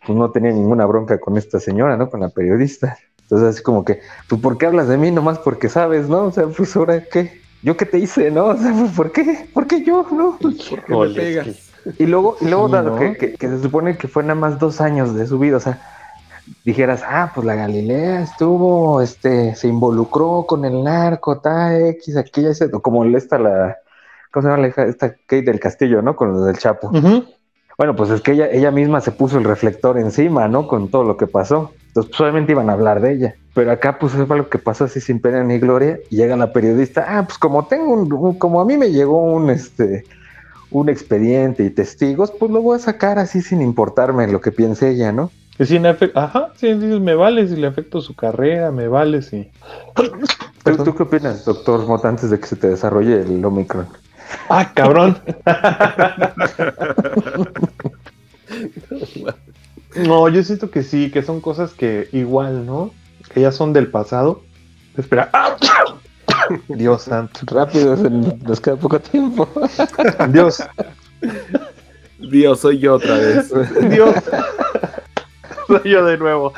pues 0.04 0.18
no 0.18 0.30
tenía 0.32 0.50
ninguna 0.50 0.86
bronca 0.86 1.18
con 1.20 1.36
esta 1.36 1.60
señora, 1.60 1.96
¿no? 1.96 2.10
Con 2.10 2.20
la 2.20 2.28
periodista. 2.30 2.98
Entonces 3.22 3.48
así 3.48 3.62
como 3.62 3.84
que, 3.84 4.00
pues 4.28 4.40
¿por 4.40 4.58
qué 4.58 4.66
hablas 4.66 4.88
de 4.88 4.98
mí 4.98 5.10
nomás 5.12 5.38
porque 5.38 5.68
sabes, 5.68 6.08
¿no? 6.08 6.24
O 6.24 6.32
sea, 6.32 6.48
pues 6.48 6.74
ahora 6.76 7.04
qué, 7.04 7.40
yo 7.62 7.76
qué 7.76 7.86
te 7.86 7.98
hice, 7.98 8.30
¿no? 8.30 8.46
O 8.46 8.56
sea, 8.56 8.72
pues, 8.72 8.90
¿por 8.92 9.12
qué? 9.12 9.48
¿Por 9.54 9.66
qué 9.68 9.84
yo, 9.84 10.04
no? 10.10 10.36
¿Por 10.40 10.54
qué 10.84 10.96
me 10.96 11.08
pegas? 11.10 11.70
Y 11.98 12.06
luego, 12.06 12.36
y 12.40 12.46
luego 12.48 12.66
Sí, 12.66 12.72
dado 12.72 12.90
¿no? 12.90 12.96
que, 12.96 13.16
que- 13.16 13.34
que 13.34 13.48
se 13.48 13.62
supone 13.62 13.96
que 13.96 14.08
fue 14.08 14.22
nada 14.24 14.34
más 14.34 14.58
dos 14.58 14.80
años 14.80 15.14
de 15.14 15.26
su 15.26 15.38
vida, 15.38 15.58
o 15.58 15.60
sea, 15.60 15.80
dijeras, 16.64 17.02
ah, 17.06 17.32
pues 17.34 17.46
la 17.46 17.54
Galilea 17.54 18.22
estuvo, 18.22 19.00
este, 19.00 19.54
se 19.54 19.68
involucró 19.68 20.44
con 20.46 20.64
el 20.64 20.82
narco, 20.82 21.40
tal, 21.40 21.80
X, 21.88 22.16
aquella, 22.16 22.52
como 22.82 23.04
esta 23.04 23.38
la, 23.38 23.76
¿cómo 24.30 24.42
se 24.42 24.48
llama 24.48 24.62
la 24.62 24.68
hija? 24.68 24.84
Esta 24.84 25.12
Kate 25.14 25.42
del 25.42 25.60
Castillo, 25.60 26.02
¿no? 26.02 26.16
Con 26.16 26.32
lo 26.32 26.44
del 26.44 26.58
Chapo. 26.58 26.90
Bueno, 27.78 27.96
pues 27.96 28.10
es 28.10 28.20
que 28.20 28.32
ella, 28.32 28.48
ella 28.50 28.70
misma 28.70 29.00
se 29.00 29.10
puso 29.10 29.38
el 29.38 29.44
reflector 29.44 29.98
encima, 29.98 30.48
¿no? 30.48 30.68
Con 30.68 30.90
todo 30.90 31.02
lo 31.02 31.16
que 31.16 31.26
pasó. 31.26 31.72
Entonces, 31.88 32.10
pues 32.10 32.20
obviamente 32.20 32.52
iban 32.52 32.68
a 32.68 32.74
hablar 32.74 33.00
de 33.00 33.12
ella. 33.12 33.34
Pero 33.54 33.72
acá, 33.72 33.98
pues 33.98 34.12
fue 34.12 34.26
algo 34.36 34.48
que 34.50 34.58
pasó 34.58 34.84
así 34.84 35.00
sin 35.00 35.20
pena 35.20 35.42
ni 35.42 35.58
gloria. 35.58 35.98
Y 36.10 36.16
llega 36.16 36.36
la 36.36 36.52
periodista, 36.52 37.06
ah, 37.08 37.24
pues 37.26 37.38
como 37.38 37.66
tengo 37.66 37.92
un, 37.94 38.12
un- 38.12 38.38
como 38.38 38.60
a 38.60 38.64
mí 38.66 38.76
me 38.76 38.90
llegó 38.90 39.22
un, 39.22 39.48
este, 39.50 40.04
un 40.70 40.88
expediente 40.88 41.64
y 41.64 41.70
testigos, 41.70 42.32
pues 42.38 42.50
lo 42.52 42.62
voy 42.62 42.76
a 42.76 42.80
sacar 42.80 43.18
así 43.18 43.40
sin 43.40 43.62
importarme 43.62 44.26
lo 44.28 44.40
que 44.40 44.52
piense 44.52 44.90
ella, 44.90 45.10
¿no? 45.12 45.30
Y 45.60 45.66
sin 45.66 45.84
Ajá, 45.84 46.48
sí, 46.56 46.72
dices, 46.72 47.00
me 47.00 47.14
vale 47.14 47.46
si 47.46 47.54
le 47.54 47.66
afecto 47.66 48.00
su 48.00 48.16
carrera, 48.16 48.70
me 48.70 48.88
vale 48.88 49.20
si... 49.20 49.50
¿Tú, 50.64 50.82
tú 50.82 50.94
qué 50.94 51.02
opinas, 51.02 51.44
doctor 51.44 51.86
Mota, 51.86 52.08
antes 52.08 52.30
de 52.30 52.40
que 52.40 52.46
se 52.46 52.56
te 52.56 52.70
desarrolle 52.70 53.20
el 53.20 53.44
Omicron? 53.44 53.86
Ah, 54.48 54.72
cabrón. 54.72 55.18
no, 59.96 60.30
yo 60.30 60.42
siento 60.44 60.70
que 60.70 60.82
sí, 60.82 61.10
que 61.10 61.22
son 61.22 61.42
cosas 61.42 61.74
que 61.74 62.08
igual, 62.12 62.64
¿no? 62.64 62.92
Que 63.34 63.42
ya 63.42 63.52
son 63.52 63.74
del 63.74 63.88
pasado. 63.88 64.42
Espera. 64.96 65.30
Dios 66.68 67.02
santo. 67.02 67.40
Rápido, 67.42 67.98
se 67.98 68.08
nos 68.08 68.62
queda 68.62 68.76
poco 68.76 68.98
tiempo. 68.98 69.46
Dios. 70.30 70.62
Dios, 72.18 72.60
soy 72.60 72.78
yo 72.78 72.94
otra 72.94 73.18
vez. 73.18 73.52
Dios. 73.90 74.14
Yo 75.84 76.04
de 76.04 76.18
nuevo. 76.18 76.52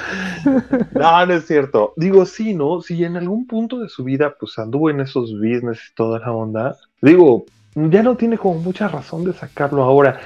No, 0.94 1.26
no 1.26 1.34
es 1.34 1.46
cierto. 1.46 1.92
Digo, 1.96 2.24
sí, 2.26 2.54
¿no? 2.54 2.80
Si 2.80 3.04
en 3.04 3.16
algún 3.16 3.46
punto 3.46 3.80
de 3.80 3.88
su 3.88 4.04
vida, 4.04 4.34
pues 4.38 4.58
anduvo 4.58 4.90
en 4.90 5.00
esos 5.00 5.32
business 5.32 5.78
y 5.90 5.94
toda 5.94 6.18
la 6.18 6.32
onda, 6.32 6.76
digo, 7.00 7.44
ya 7.74 8.02
no 8.02 8.16
tiene 8.16 8.38
como 8.38 8.60
mucha 8.60 8.88
razón 8.88 9.24
de 9.24 9.32
sacarlo 9.32 9.82
ahora. 9.82 10.20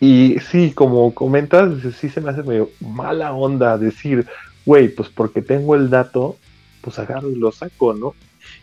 Y 0.00 0.36
sí, 0.50 0.72
como 0.72 1.14
comentas, 1.14 1.72
sí 1.98 2.08
se 2.08 2.20
me 2.20 2.30
hace 2.30 2.42
medio 2.42 2.70
mala 2.80 3.32
onda 3.32 3.78
decir, 3.78 4.26
güey, 4.64 4.88
pues 4.88 5.08
porque 5.08 5.42
tengo 5.42 5.74
el 5.74 5.88
dato, 5.88 6.36
pues 6.82 6.98
agarro 6.98 7.30
y 7.30 7.36
lo 7.36 7.50
saco, 7.52 7.94
¿no? 7.94 8.14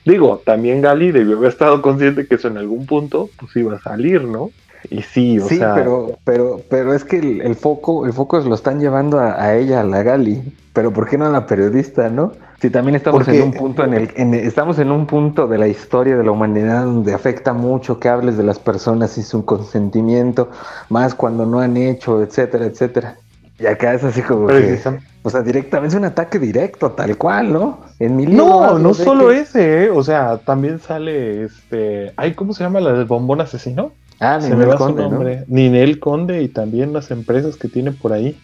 Digo, 0.06 0.42
también 0.46 0.82
Gali 0.82 1.12
debió 1.12 1.38
haber 1.38 1.50
estado 1.50 1.82
consciente 1.82 2.28
que 2.28 2.36
eso 2.36 2.48
en 2.48 2.58
algún 2.58 2.86
punto, 2.86 3.30
pues 3.40 3.56
iba 3.56 3.76
a 3.76 3.82
salir, 3.82 4.24
¿no? 4.24 4.52
Y 4.90 5.02
sí, 5.02 5.40
o 5.40 5.48
sí, 5.48 5.58
sea. 5.58 5.76
pero, 5.76 6.18
pero, 6.24 6.62
pero 6.70 6.94
es 6.94 7.04
que 7.04 7.18
el, 7.20 7.42
el 7.42 7.56
foco, 7.56 8.06
el 8.06 8.14
foco 8.14 8.40
lo 8.40 8.56
están 8.56 8.80
llevando 8.80 9.20
a, 9.20 9.42
a 9.42 9.56
ella, 9.56 9.82
a 9.82 9.84
la 9.84 10.04
Gali. 10.04 10.42
Pero 10.74 10.92
¿por 10.92 11.08
qué 11.08 11.18
no 11.18 11.26
a 11.26 11.30
la 11.30 11.46
periodista, 11.46 12.10
no? 12.10 12.32
Si 12.60 12.70
también 12.70 12.96
estamos 12.96 13.24
Porque- 13.26 13.38
en 13.38 13.44
un 13.46 13.54
punto 13.54 13.84
en 13.84 13.94
el, 13.94 14.10
en- 14.16 14.34
estamos 14.34 14.80
en 14.80 14.90
un 14.92 15.06
punto 15.06 15.48
de 15.48 15.58
la 15.58 15.68
historia 15.68 16.18
de 16.18 16.24
la 16.24 16.32
humanidad 16.32 16.86
donde 16.86 17.14
afecta 17.14 17.54
mucho 17.54 18.00
que 18.00 18.10
hables 18.10 18.38
de 18.38 18.44
las 18.44 18.58
personas 18.58 19.12
sin 19.12 19.24
su 19.24 19.46
consentimiento, 19.46 20.50
más 20.90 21.14
cuando 21.14 21.46
no 21.46 21.60
han 21.60 21.78
hecho, 21.78 22.24
etcétera, 22.24 22.66
etcétera. 22.66 23.18
Y 23.60 23.68
acá 23.68 23.94
es 23.94 24.04
así 24.04 24.22
como 24.24 24.48
que, 24.48 24.80
o 25.22 25.30
sea, 25.30 25.42
directamente 25.42 25.94
es 25.96 26.00
un 26.00 26.06
ataque 26.06 26.40
directo, 26.40 26.92
tal 26.92 27.18
cual, 27.18 27.54
¿no? 27.54 27.82
En 28.00 28.16
mi 28.16 28.26
No, 28.26 28.80
no 28.80 28.94
solo 28.96 29.30
que- 29.30 29.42
ese, 29.42 29.84
¿eh? 29.86 29.90
o 29.92 30.04
sea, 30.04 30.38
también 30.40 30.80
sale 30.80 31.44
este, 31.44 32.14
ay, 32.18 32.34
¿cómo 32.34 32.54
se 32.54 32.64
llama 32.64 32.80
la 32.80 32.94
del 32.94 33.06
bombón 33.06 33.42
asesino? 33.42 33.92
Ah, 34.20 34.40
Se 34.40 34.50
Ninel 34.50 34.58
me 34.58 34.66
va 34.66 34.78
su 34.78 34.78
Conde, 34.78 35.10
¿no? 35.10 35.10
nombre. 35.10 35.44
Ninel 35.48 36.00
Conde 36.00 36.42
y 36.44 36.48
también 36.48 36.94
las 36.94 37.12
empresas 37.12 37.56
que 37.58 37.68
tiene 37.68 37.92
por 37.92 38.14
ahí. 38.14 38.38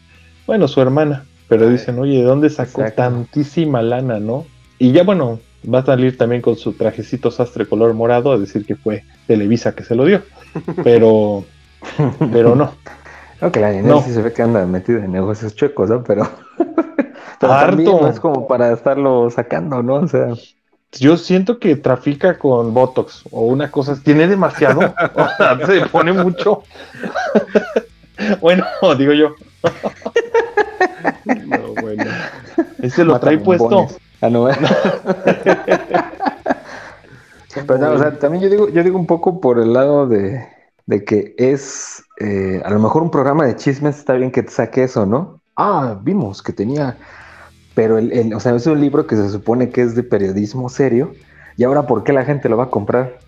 Bueno, 0.48 0.68
su 0.68 0.82
hermana, 0.82 1.26
pero 1.48 1.66
Ay, 1.66 1.74
dicen, 1.74 2.00
oye, 2.00 2.18
¿de 2.18 2.24
dónde 2.24 2.50
sacó 2.50 2.82
exacto. 2.82 2.96
tantísima 2.96 3.82
lana, 3.82 4.20
no? 4.20 4.46
Y 4.78 4.92
ya 4.92 5.04
bueno, 5.04 5.40
va 5.72 5.80
a 5.80 5.86
salir 5.86 6.18
también 6.18 6.42
con 6.42 6.56
su 6.56 6.74
trajecito 6.74 7.32
sastre 7.32 7.68
color 7.68 7.94
morado 7.94 8.32
a 8.32 8.38
decir 8.38 8.66
que 8.66 8.76
fue 8.76 9.04
Televisa 9.28 9.76
que 9.76 9.84
se 9.84 9.96
lo 9.96 10.06
dio. 10.06 10.22
Pero, 10.84 11.46
pero 12.32 12.56
no. 12.56 12.74
No, 13.42 13.54
que 13.54 13.62
la 13.62 13.70
Ninel 13.72 13.88
No. 13.88 14.02
sí 14.02 14.12
se 14.12 14.22
ve 14.22 14.34
que 14.34 14.42
anda 14.42 14.66
metida 14.66 15.06
en 15.06 15.14
negocios 15.14 15.56
chuecos, 15.56 15.90
¿no? 15.90 16.04
Pero, 16.04 16.28
pero 17.40 17.54
Harto. 17.54 17.68
también 17.78 17.98
no 18.02 18.08
es 18.10 18.20
como 18.20 18.48
para 18.48 18.74
estarlo 18.74 19.30
sacando, 19.30 19.82
¿no? 19.82 19.96
O 19.96 20.08
sea, 20.10 20.28
Yo 20.94 21.18
siento 21.18 21.60
que 21.60 21.76
trafica 21.76 22.40
con 22.40 22.74
Botox 22.74 23.24
o 23.32 23.42
una 23.42 23.70
cosa, 23.70 24.00
tiene 24.02 24.28
demasiado, 24.28 24.80
o 25.16 25.28
sea, 25.38 25.66
se 25.66 25.86
pone 25.88 26.14
mucho. 26.14 26.64
bueno, 28.42 28.66
digo 28.98 29.14
yo, 29.14 29.36
No, 31.26 31.74
bueno. 31.82 32.04
ese 32.82 33.04
lo 33.04 33.14
mata 33.14 33.28
trae 33.28 33.38
puesto. 33.38 33.88
Ah, 34.22 34.30
no. 34.30 34.48
Pero 37.54 37.78
no, 37.78 37.92
o 37.92 37.98
sea, 37.98 38.18
también 38.20 38.44
yo 38.44 38.50
digo, 38.50 38.70
yo 38.70 38.84
digo 38.84 38.98
un 38.98 39.08
poco 39.08 39.40
por 39.42 39.60
el 39.60 39.74
lado 39.74 40.08
de, 40.08 40.48
de 40.86 41.04
que 41.04 41.36
es 41.38 42.04
eh, 42.20 42.62
a 42.64 42.70
lo 42.70 42.80
mejor 42.80 43.02
un 43.02 43.12
programa 43.12 43.46
de 43.46 43.56
chismes 43.56 43.98
está 43.98 44.14
bien 44.14 44.32
que 44.32 44.44
te 44.44 44.52
saque 44.52 44.84
eso, 44.84 45.06
¿no? 45.06 45.40
Ah, 45.56 45.98
vimos 46.02 46.42
que 46.42 46.54
tenía. 46.54 46.98
Pero 47.80 47.98
el, 47.98 48.12
el- 48.12 48.34
o 48.34 48.42
sea, 48.42 48.54
es 48.58 48.68
un 48.68 48.82
libro 48.82 49.08
que 49.08 49.16
se 49.16 49.30
supone 49.30 49.70
que 49.70 49.82
es 49.82 49.96
de 49.96 50.04
periodismo 50.04 50.68
serio. 50.68 51.14
Y 51.56 51.64
ahora, 51.64 51.84
¿por 51.88 52.04
qué 52.04 52.12
la 52.12 52.26
gente 52.26 52.50
lo 52.50 52.58
va 52.58 52.66
a 52.66 52.70
comprar? 52.70 53.20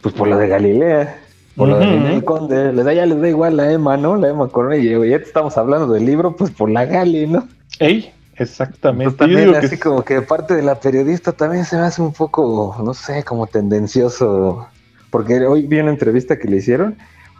Pues 0.00 0.14
por 0.14 0.28
lo 0.28 0.38
de 0.38 0.48
Galilea, 0.48 1.18
por 1.54 1.68
lo 1.68 1.78
de. 1.78 1.84
Ninel 1.86 2.24
Conde. 2.24 2.72
Les 2.72 2.86
da, 2.86 2.94
ya 2.94 3.04
les 3.04 3.20
da 3.20 3.28
igual 3.28 3.58
la 3.58 3.70
Emma, 3.70 3.98
¿no? 3.98 4.16
La 4.16 4.30
Emma 4.30 4.48
Corona. 4.48 4.78
Y 4.78 4.88
ya 5.10 5.18
te 5.18 5.24
estamos 5.24 5.58
hablando 5.58 5.92
del 5.92 6.06
libro, 6.06 6.34
pues 6.34 6.50
por 6.50 6.70
la 6.70 6.86
Gali, 6.86 7.26
¿no? 7.26 7.46
Ey, 7.80 8.10
exactamente. 8.36 9.10
Pues 9.10 9.16
también 9.18 9.40
digo 9.42 9.52
que 9.60 9.66
así 9.66 9.76
como 9.76 10.02
que 10.02 10.22
parte 10.22 10.54
de 10.54 10.62
la 10.62 10.80
periodista 10.80 11.32
también 11.32 11.66
se 11.66 11.76
me 11.76 11.82
hace 11.82 12.00
un 12.00 12.14
poco, 12.14 12.80
no 12.82 12.94
sé, 12.94 13.22
como 13.24 13.46
tendencioso. 13.46 14.66
Porque 15.10 15.44
hoy 15.44 15.66
vi 15.66 15.80
una 15.80 15.90
entrevista 15.90 16.38
que 16.38 16.48
le 16.48 16.56
hicieron 16.56 16.96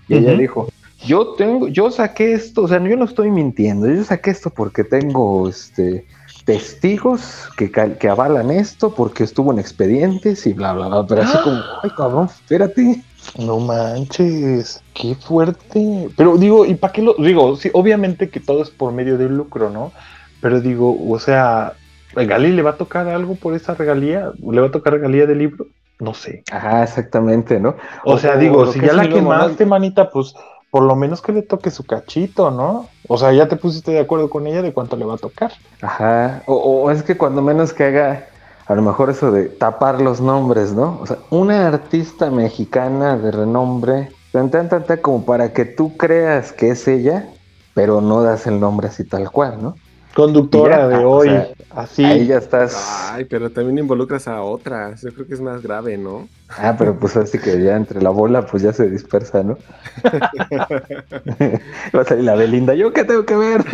y 0.07 0.17
ella 0.19 0.33
dijo, 0.35 0.69
yo 1.07 1.29
tengo, 1.39 1.69
yo 1.69 1.91
saqué 1.91 2.35
esto, 2.35 2.65
o 2.65 2.69
sea, 2.69 2.79
yo 2.87 2.97
no 2.99 3.07
estoy 3.07 3.31
mintiendo, 3.31 3.87
yo 3.89 4.05
saqué 4.05 4.31
esto 4.33 4.51
porque 4.51 4.85
tengo 4.85 5.49
este 5.49 6.05
testigos 6.49 7.47
que, 7.59 7.71
que 7.71 8.09
avalan 8.09 8.51
esto, 8.51 8.95
porque 8.95 9.23
estuvo 9.23 9.53
en 9.53 9.59
expedientes 9.59 10.47
y 10.47 10.55
bla, 10.55 10.73
bla, 10.73 10.89
bla. 10.89 11.07
Pero 11.07 11.21
así 11.21 11.37
como, 11.45 11.61
ay 11.83 11.91
cabrón, 11.95 12.25
espérate. 12.25 13.03
No 13.39 13.61
manches, 13.61 14.83
qué 14.95 15.15
fuerte. 15.15 16.09
Pero 16.17 16.39
digo, 16.39 16.65
¿y 16.65 16.75
para 16.75 16.95
qué 16.95 17.03
lo 17.03 17.13
digo? 17.19 17.55
Sí, 17.57 17.69
obviamente 17.75 18.31
que 18.31 18.41
todo 18.41 18.63
es 18.63 18.71
por 18.71 18.95
medio 18.95 19.19
del 19.19 19.37
lucro, 19.37 19.69
¿no? 19.69 19.93
Pero 20.41 20.63
digo, 20.63 20.97
o 21.07 21.19
sea, 21.19 21.75
¿a 22.17 22.23
Gali 22.25 22.53
le 22.53 22.63
va 22.63 22.71
a 22.71 22.77
tocar 22.79 23.07
algo 23.09 23.35
por 23.35 23.53
esa 23.53 23.75
regalía? 23.75 24.33
¿Le 24.39 24.63
va 24.63 24.69
a 24.69 24.71
tocar 24.71 24.95
regalía 24.95 25.27
del 25.27 25.41
libro? 25.41 25.67
No 25.99 26.15
sé. 26.15 26.45
Ajá, 26.51 26.83
exactamente, 26.83 27.61
¿no? 27.61 27.77
O, 28.07 28.17
sea, 28.17 28.37
digo, 28.37 28.73
si 28.73 28.81
ya 28.81 28.95
la 28.95 29.07
quemaste, 29.07 29.67
manita, 29.67 30.09
pues 30.09 30.35
por 30.71 30.83
lo 30.83 30.97
menos 30.97 31.23
que 31.23 31.33
le 31.33 31.43
toque 31.43 31.71
su 31.71 31.85
cachito, 31.85 32.51
¿no? 32.51 32.89
O 33.09 33.17
sea, 33.17 33.33
ya 33.33 33.49
te 33.49 33.57
pusiste 33.57 33.91
de 33.93 34.01
acuerdo 34.01 34.29
con 34.29 34.47
ella 34.47 34.63
de 34.63 34.73
cuánto 34.73 34.97
le 34.97 35.05
va 35.05 35.15
a 35.15 35.19
tocar. 35.19 35.53
Ajá, 35.81 36.43
o, 36.47 36.91
es 36.91 37.03
que 37.03 37.17
cuando 37.17 37.41
menos 37.41 37.73
que 37.73 37.85
haga 37.85 38.27
a 38.67 38.75
lo 38.75 38.83
mejor 38.83 39.09
eso 39.09 39.33
de 39.33 39.45
tapar 39.47 40.01
los 40.03 40.21
nombres, 40.21 40.73
¿no? 40.73 40.99
O 41.01 41.07
sea, 41.07 41.17
una 41.31 41.69
artista 41.69 42.31
mexicana 42.31 43.17
de 43.17 43.31
renombre, 43.31 44.11
tan, 44.31 44.51
tan, 44.51 44.69
tan, 44.69 44.85
como 44.99 45.25
para 45.25 45.55
que 45.55 45.65
tú 45.65 45.97
creas 45.97 46.53
que 46.53 46.71
es 46.71 46.87
ella, 46.87 47.27
pero 47.73 48.03
no 48.03 48.23
das 48.23 48.47
el 48.47 48.61
nombre 48.61 48.89
así 48.89 49.05
tal 49.05 49.31
cual, 49.31 49.63
¿no? 49.63 49.75
Conductora 50.19 50.79
ya, 50.79 50.89
de 50.89 50.97
o 51.05 51.11
hoy, 51.11 51.29
sea, 51.29 51.49
así. 51.77 52.05
Ahí 52.05 52.27
ya 52.27 52.39
estás. 52.39 52.75
Ay, 53.13 53.25
pero 53.25 53.51
también 53.51 53.79
involucras 53.79 54.27
a 54.27 54.43
otras. 54.43 55.01
Yo 55.03 55.15
creo 55.15 55.29
que 55.29 55.35
es 55.35 55.41
más 55.41 55.63
grave, 55.63 55.97
¿no? 55.97 56.27
Ah, 56.49 56.75
pero 56.77 56.99
pues 56.99 57.17
así 57.17 57.39
que 57.39 57.63
ya 57.63 57.77
entre 57.77 58.03
la 58.03 58.11
bola 58.11 58.45
pues 58.45 58.65
ya 58.65 58.73
se 58.73 58.91
dispersa, 58.91 59.45
¿no? 59.45 59.57
Va 61.95 62.01
a 62.01 62.05
salir 62.05 62.25
la 62.25 62.35
Belinda, 62.35 62.75
¿yo 62.75 62.93
qué 62.93 63.05
tengo 63.05 63.25
que 63.25 63.37
ver? 63.37 63.65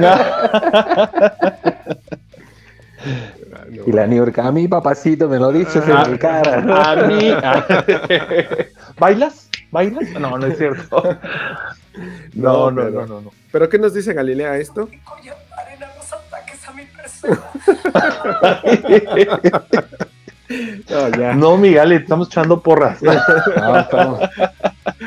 No. 0.00 0.14
Y 3.86 3.92
la 3.92 4.06
New 4.06 4.24
York, 4.24 4.38
a 4.38 4.52
mi 4.52 4.68
papacito 4.68 5.28
me 5.28 5.38
lo 5.38 5.50
dices 5.50 5.82
en 5.88 5.96
Ah, 5.96 6.04
mi 6.08 6.18
cara, 6.18 6.60
¿no? 6.60 6.76
A 6.80 6.94
mí. 6.96 7.32
¿Bailas? 8.98 9.48
¿Bailas? 9.72 10.08
No, 10.20 10.38
no 10.38 10.46
es 10.46 10.58
cierto. 10.58 11.02
No, 12.34 12.70
no, 12.70 12.90
no, 12.90 13.06
no, 13.06 13.20
no. 13.22 13.32
¿Pero 13.50 13.68
qué 13.68 13.78
nos 13.78 13.92
dice 13.94 14.12
Galilea 14.12 14.56
esto? 14.58 14.88
No, 20.90 21.08
ya. 21.16 21.32
No, 21.32 21.56
Miguel, 21.56 21.92
estamos 21.92 22.28
echando 22.28 22.60
porras. 22.60 23.00
No, 23.02 23.78
estamos. 23.78 24.20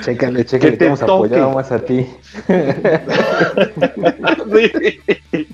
Chécale, 0.01 0.45
chécale, 0.45 0.71
Que 0.71 0.77
te 0.77 0.85
hemos 0.85 0.99
toque. 1.01 1.27
apoyado 1.27 1.51
más 1.51 1.71
a 1.71 1.79
ti. 1.79 2.07
Sí. 4.53 5.47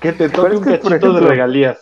Que 0.00 0.12
te 0.12 0.28
toque 0.28 0.56
un 0.56 0.64
cachito 0.64 1.12
de 1.14 1.20
regalías. 1.20 1.78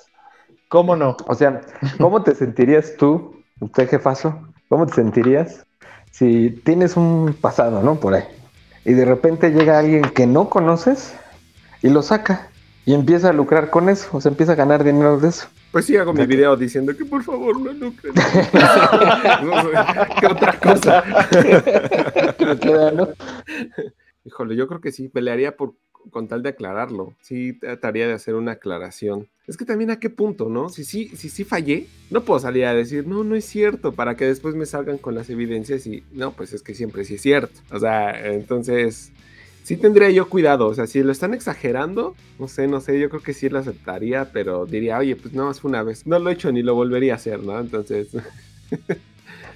¿Cómo 0.68 0.94
no? 0.94 1.16
O 1.26 1.34
sea, 1.34 1.62
¿cómo 1.98 2.22
te 2.22 2.34
sentirías 2.34 2.94
tú, 2.96 3.42
usted 3.58 3.88
jefazo? 3.88 4.38
¿Cómo 4.68 4.86
te 4.86 4.94
sentirías 4.94 5.66
si 6.12 6.50
tienes 6.64 6.96
un 6.96 7.36
pasado, 7.40 7.82
¿no? 7.82 7.96
Por 7.96 8.14
ahí. 8.14 8.24
Y 8.84 8.92
de 8.92 9.04
repente 9.04 9.50
llega 9.50 9.78
alguien 9.78 10.02
que 10.02 10.26
no 10.26 10.48
conoces 10.48 11.14
y 11.82 11.88
lo 11.88 12.02
saca 12.02 12.48
y 12.84 12.94
empieza 12.94 13.30
a 13.30 13.32
lucrar 13.32 13.70
con 13.70 13.88
eso, 13.88 14.08
o 14.12 14.20
sea, 14.20 14.30
empieza 14.30 14.52
a 14.52 14.56
ganar 14.56 14.84
dinero 14.84 15.18
de 15.18 15.28
eso. 15.28 15.48
Pues 15.72 15.84
sí, 15.84 15.96
hago 15.96 16.12
mi 16.12 16.26
video 16.26 16.56
diciendo 16.56 16.96
que 16.96 17.04
por 17.04 17.22
favor 17.22 17.60
no 17.60 17.72
lucren. 17.72 18.14
No 19.44 19.62
sé, 19.62 19.68
¿Qué 20.20 20.26
otra 20.26 20.58
cosa? 20.58 21.04
Le 22.38 22.58
queda, 22.58 22.90
¿no? 22.90 23.08
Híjole, 24.24 24.56
yo 24.56 24.66
creo 24.66 24.80
que 24.80 24.92
sí, 24.92 25.08
pelearía 25.08 25.56
por 25.56 25.74
con 26.10 26.28
tal 26.28 26.42
de 26.42 26.50
aclararlo. 26.50 27.14
Sí, 27.20 27.52
trataría 27.52 28.06
de 28.06 28.14
hacer 28.14 28.34
una 28.34 28.52
aclaración. 28.52 29.28
Es 29.46 29.56
que 29.56 29.64
también 29.64 29.90
a 29.90 30.00
qué 30.00 30.10
punto, 30.10 30.48
¿no? 30.48 30.68
Si 30.68 30.84
sí, 30.84 31.08
si 31.14 31.28
sí 31.28 31.44
fallé, 31.44 31.86
no 32.10 32.24
puedo 32.24 32.40
salir 32.40 32.64
a 32.64 32.74
decir, 32.74 33.06
no, 33.06 33.24
no 33.24 33.34
es 33.34 33.44
cierto, 33.44 33.92
para 33.92 34.16
que 34.16 34.24
después 34.24 34.54
me 34.54 34.66
salgan 34.66 34.98
con 34.98 35.14
las 35.14 35.28
evidencias 35.30 35.86
y, 35.86 36.04
no, 36.12 36.32
pues 36.32 36.52
es 36.52 36.62
que 36.62 36.74
siempre 36.74 37.04
sí 37.04 37.14
es 37.16 37.22
cierto. 37.22 37.60
O 37.70 37.78
sea, 37.78 38.28
entonces, 38.32 39.12
sí 39.62 39.76
tendría 39.76 40.10
yo 40.10 40.28
cuidado. 40.28 40.66
O 40.66 40.74
sea, 40.74 40.86
si 40.86 41.02
lo 41.02 41.12
están 41.12 41.34
exagerando, 41.34 42.14
no 42.38 42.48
sé, 42.48 42.66
no 42.66 42.80
sé, 42.80 42.98
yo 42.98 43.08
creo 43.08 43.22
que 43.22 43.34
sí 43.34 43.48
lo 43.48 43.58
aceptaría, 43.58 44.30
pero 44.32 44.66
diría, 44.66 44.98
oye, 44.98 45.16
pues 45.16 45.34
no, 45.34 45.50
es 45.50 45.64
una 45.64 45.82
vez. 45.82 46.06
No 46.06 46.18
lo 46.18 46.30
he 46.30 46.34
hecho 46.34 46.52
ni 46.52 46.62
lo 46.62 46.74
volvería 46.74 47.14
a 47.14 47.16
hacer, 47.16 47.42
¿no? 47.42 47.58
Entonces, 47.58 48.08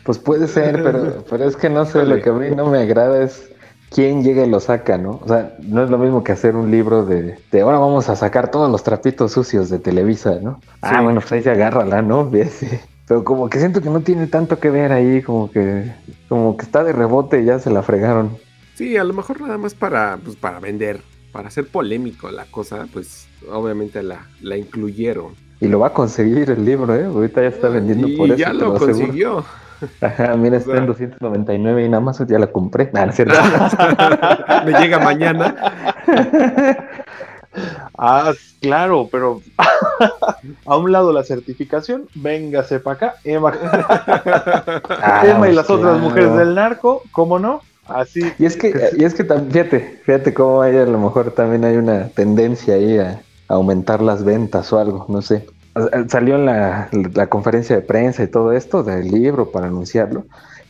Pues 0.05 0.19
puede 0.19 0.47
ser, 0.49 0.83
pero, 0.83 1.25
pero 1.29 1.45
es 1.45 1.57
que 1.57 1.71
no 1.71 1.87
sé, 1.87 2.05
lo 2.05 2.21
que 2.21 2.29
a 2.29 2.33
mí 2.35 2.55
no 2.55 2.67
me 2.67 2.79
agrada 2.79 3.23
es 3.23 3.51
quién 3.91 4.23
llega 4.23 4.45
y 4.45 4.51
lo 4.51 4.61
saca, 4.61 4.99
¿no? 4.99 5.19
O 5.25 5.27
sea, 5.27 5.57
no 5.63 5.83
es 5.83 5.89
lo 5.89 5.97
mismo 5.97 6.23
que 6.23 6.33
hacer 6.33 6.57
un 6.57 6.71
libro 6.71 7.07
de, 7.07 7.39
de 7.51 7.61
ahora 7.63 7.79
vamos 7.79 8.11
a 8.11 8.17
sacar 8.17 8.51
todos 8.51 8.71
los 8.71 8.83
trapitos 8.83 9.33
sucios 9.33 9.71
de 9.71 9.79
Televisa, 9.79 10.39
¿no? 10.43 10.61
Ah, 10.83 11.01
bueno, 11.01 11.21
pues 11.21 11.33
ahí 11.33 11.43
se 11.43 11.51
agárrala, 11.51 12.03
¿no? 12.03 12.31
Sí. 12.51 12.69
Pero 13.07 13.23
como 13.23 13.51
que 13.51 13.59
siento 13.59 13.83
que 13.83 13.91
no 13.91 14.01
tiene 14.01 14.27
tanto 14.27 14.59
que 14.59 14.71
ver 14.71 14.93
ahí, 14.93 15.23
como 15.23 15.51
que, 15.51 15.93
como 16.29 16.57
que 16.57 16.65
está 16.65 16.85
de 16.85 16.93
rebote 16.93 17.41
y 17.41 17.45
ya 17.45 17.59
se 17.59 17.71
la 17.71 17.83
fregaron. 17.83 18.37
Sí, 18.75 18.97
a 18.97 19.05
lo 19.05 19.13
mejor 19.15 19.41
nada 19.41 19.59
más 19.59 19.75
para, 19.75 20.19
pues, 20.23 20.37
para 20.37 20.59
vender, 20.61 21.01
para 21.33 21.49
hacer 21.49 21.67
polémico 21.69 22.31
la 22.31 22.45
cosa, 22.47 22.87
pues 22.93 23.29
obviamente 23.51 24.03
la, 24.03 24.27
la 24.41 24.57
incluyeron. 24.57 25.35
Y 25.61 25.69
lo 25.69 25.79
va 25.79 25.89
a 25.89 25.93
conseguir 25.93 26.51
el 26.51 26.65
libro, 26.65 26.95
¿eh? 26.95 27.05
Ahorita 27.05 27.41
ya 27.43 27.49
está 27.49 27.69
vendiendo 27.69 28.09
y 28.09 28.17
por 28.17 28.27
eso. 28.29 28.37
ya 28.37 28.53
lo 28.53 28.75
consiguió. 28.75 29.45
Ajá, 30.01 30.35
mira, 30.37 30.57
está 30.57 30.71
O 30.71 30.75
sea- 30.75 30.81
en 30.83 30.87
299 30.87 31.83
y 31.83 31.85
en 31.87 31.95
Amazon 31.95 32.27
ya 32.27 32.39
la 32.39 32.47
compré. 32.49 32.91
Nah, 32.93 33.05
no 33.07 33.11
es 33.11 33.17
cierto. 33.17 33.35
Me 34.65 34.73
llega 34.81 34.99
mañana. 34.99 35.55
Ah, 37.97 38.33
claro, 38.61 39.09
pero 39.11 39.41
a 40.67 40.77
un 40.77 40.91
lado 40.91 41.13
la 41.13 41.23
certificación, 41.23 42.09
véngase 42.15 42.81
para 42.81 42.97
acá, 42.97 43.15
Emma. 43.23 43.53
Ah, 44.91 45.23
Emma 45.25 45.49
y 45.49 45.55
las 45.55 45.67
claro. 45.67 45.81
otras 45.81 46.01
mujeres 46.01 46.35
del 46.37 46.55
narco, 46.57 47.03
¿cómo 47.13 47.39
no? 47.39 47.61
Así. 47.87 48.21
Y 48.39 48.47
es 48.47 48.57
que, 48.57 48.75
y 48.97 49.05
es 49.05 49.15
que 49.15 49.25
fíjate, 49.25 50.01
fíjate 50.05 50.33
cómo 50.33 50.63
hay 50.63 50.77
a 50.77 50.87
lo 50.87 50.99
mejor 50.99 51.33
también 51.33 51.65
hay 51.65 51.77
una 51.77 52.09
tendencia 52.09 52.75
ahí 52.75 52.99
a, 52.99 53.21
aumentar 53.47 54.01
las 54.01 54.25
ventas 54.25 54.73
o 54.73 54.79
algo, 54.79 55.05
no 55.09 55.21
sé. 55.21 55.47
Salió 56.09 56.37
en 56.37 56.47
la, 56.47 56.89
la 57.15 57.27
conferencia 57.27 57.77
de 57.77 57.83
prensa 57.83 58.23
y 58.23 58.29
todo 58.29 58.53
esto 58.53 58.83
del 58.83 59.11
libro 59.11 59.51
para 59.51 59.67
anunciarlo. 59.67 60.25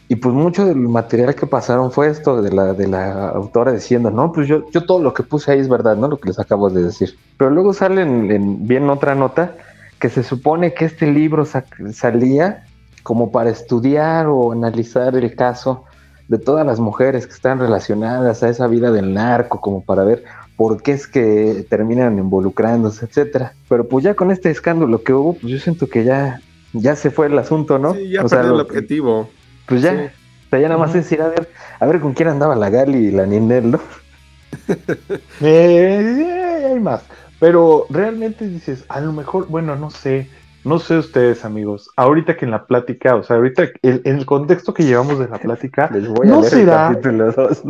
Y 0.09 0.17
pues 0.17 0.35
mucho 0.35 0.67
del 0.67 0.77
material 0.77 1.35
que 1.35 1.47
pasaron 1.47 1.93
fue 1.93 2.09
esto 2.09 2.43
de 2.43 2.51
la, 2.53 2.75
de 2.75 2.89
la 2.89 3.29
autora 3.31 3.73
diciendo, 3.73 4.11
no, 4.11 4.33
pues 4.33 4.49
yo, 4.49 4.69
yo 4.71 4.85
todo 4.85 5.01
lo 5.03 5.15
que 5.15 5.23
puse 5.23 5.53
ahí 5.53 5.61
es 5.61 5.69
verdad, 5.69 5.97
¿no? 5.97 6.09
Lo 6.09 6.19
que 6.19 6.29
les 6.29 6.39
acabo 6.41 6.69
de 6.69 6.83
decir. 6.83 7.17
Pero 7.39 7.51
luego 7.51 7.73
sale 7.73 8.03
en, 8.03 8.31
en- 8.31 8.67
bien 8.67 8.91
otra 8.91 9.15
nota 9.15 9.55
que 9.99 10.11
se 10.11 10.23
supone 10.23 10.75
que 10.75 10.85
este 10.87 11.07
libro 11.07 11.45
sa- 11.47 11.65
salía 11.93 12.65
como 13.03 13.31
para 13.31 13.51
estudiar 13.51 14.27
o 14.27 14.53
analizar 14.53 15.15
el 15.17 15.35
caso 15.37 15.85
de 16.29 16.39
todas 16.39 16.67
las 16.67 16.81
mujeres 16.81 17.27
que 17.27 17.33
están 17.35 17.59
relacionadas 17.59 18.43
a 18.43 18.49
esa 18.49 18.67
vida 18.67 18.91
del 18.91 19.13
narco, 19.15 19.61
como 19.61 19.83
para 19.85 20.05
ver 20.05 20.25
por 20.57 20.83
qué 20.83 20.93
es 20.93 21.07
que 21.07 21.67
terminan 21.69 22.19
involucrándose, 22.19 23.05
etcétera. 23.07 23.55
Pero 23.69 23.87
pues 23.89 24.05
ya 24.05 24.15
con 24.15 24.31
este 24.31 24.51
escándalo 24.51 25.03
que 25.03 25.13
hubo, 25.13 25.35
pues 25.35 25.53
yo 25.53 25.59
siento 25.59 25.89
que 25.89 26.05
ya, 26.05 26.41
ya 26.73 26.97
se 26.97 27.11
fue 27.11 27.27
el 27.27 27.39
asunto, 27.39 27.79
¿no? 27.79 27.95
Sí, 27.95 28.11
ya 28.11 28.25
O 28.25 28.29
sea, 28.29 28.39
perdió 28.39 28.55
el 28.55 28.61
objetivo. 28.61 29.29
pues 29.67 29.83
ya, 29.83 29.91
Sí. 29.93 29.99
o 30.47 30.51
sea, 30.51 30.59
ya 30.61 30.69
nada 30.69 30.79
más 30.81 30.95
es 30.95 31.11
ir 31.13 31.21
a 31.23 31.29
ver, 31.29 31.49
a 31.81 31.87
ver 31.87 32.01
con 32.01 32.13
quién 32.15 32.29
andaba 32.29 32.55
la 32.55 32.71
Gali 32.71 32.99
y 33.09 33.11
la 33.11 33.27
Ninel, 33.27 33.73
¿no? 33.73 33.81
Eh, 35.41 36.65
hay 36.73 36.81
más. 36.81 37.03
Pero 37.41 37.87
realmente 37.91 38.49
dices, 38.49 38.85
a 38.89 39.01
lo 39.01 39.13
mejor, 39.13 39.49
bueno, 39.49 39.77
no 39.77 39.91
sé, 39.91 40.29
no 40.65 40.79
sé 40.79 40.99
ustedes, 40.99 41.45
amigos. 41.45 41.91
Ahorita 41.97 42.37
que 42.37 42.45
en 42.45 42.51
la 42.51 42.65
plática, 42.67 43.15
o 43.17 43.23
sea, 43.23 43.37
ahorita 43.37 43.65
el- 43.83 44.03
en 44.05 44.17
el 44.19 44.27
contexto 44.27 44.73
que 44.75 44.85
llevamos 44.85 45.19
de 45.19 45.29
la 45.29 45.39
plática, 45.39 45.91
Les 45.93 46.09
voy 46.09 46.27
a 46.27 46.31
¿No 46.31 46.41
leer 46.41 46.53
será? 46.53 46.89
el 46.89 46.95
capítulo 46.95 47.33
2. 47.33 47.63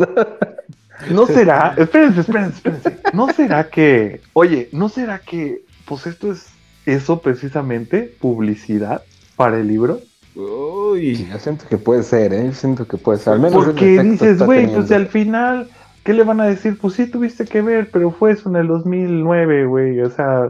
¿no 1.11 1.27
será? 1.27 1.75
Espérense, 1.77 2.21
espérense, 2.21 2.57
espérense. 2.57 3.01
¿No 3.13 3.29
será 3.33 3.69
que, 3.69 4.21
oye, 4.33 4.69
no 4.73 4.89
será 4.89 5.19
que, 5.19 5.63
pues 5.87 6.07
esto 6.07 6.33
es 6.33 6.47
eso 6.87 7.21
precisamente, 7.21 8.15
publicidad 8.21 9.03
para 9.37 9.59
el 9.59 9.69
libro? 9.69 10.01
Uy. 10.37 11.27
Yo 11.31 11.39
siento 11.39 11.65
que 11.69 11.79
puede 11.79 12.03
ser, 12.03 12.33
¿eh? 12.35 12.47
Yo 12.47 12.53
siento 12.53 12.87
que 12.87 12.97
puede 12.97 13.19
ser. 13.19 13.35
Al 13.35 13.41
menos 13.41 13.65
Porque 13.65 14.03
dices, 14.03 14.43
güey, 14.43 14.67
pues 14.73 14.91
al 14.91 15.07
final, 15.07 15.69
¿qué 16.03 16.13
le 16.13 16.25
van 16.25 16.41
a 16.41 16.47
decir? 16.47 16.77
Pues 16.81 16.95
sí 16.95 17.07
tuviste 17.07 17.45
que 17.45 17.63
ver, 17.63 17.89
pero 17.93 18.11
fue 18.11 18.33
eso 18.33 18.49
en 18.49 18.57
el 18.57 18.67
2009, 18.67 19.67
güey, 19.67 20.01
o 20.01 20.11
sea, 20.11 20.49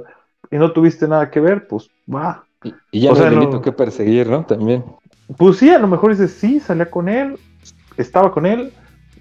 y 0.54 0.58
no 0.58 0.70
tuviste 0.70 1.08
nada 1.08 1.30
que 1.32 1.40
ver, 1.40 1.66
pues 1.66 1.90
va. 2.12 2.44
Y- 2.62 2.72
Y 2.92 3.00
ya 3.00 3.10
o 3.10 3.14
no 3.14 3.20
sea, 3.20 3.30
no- 3.30 3.60
que 3.60 3.72
perseguir, 3.72 4.28
¿no? 4.28 4.44
También. 4.46 4.84
Pues 5.36 5.56
sí, 5.56 5.68
a 5.70 5.80
lo 5.80 5.88
mejor 5.88 6.12
dices, 6.12 6.30
sí, 6.30 6.60
salía 6.60 6.88
con 6.88 7.08
él, 7.08 7.36
estaba 7.96 8.30
con 8.30 8.46
él 8.46 8.72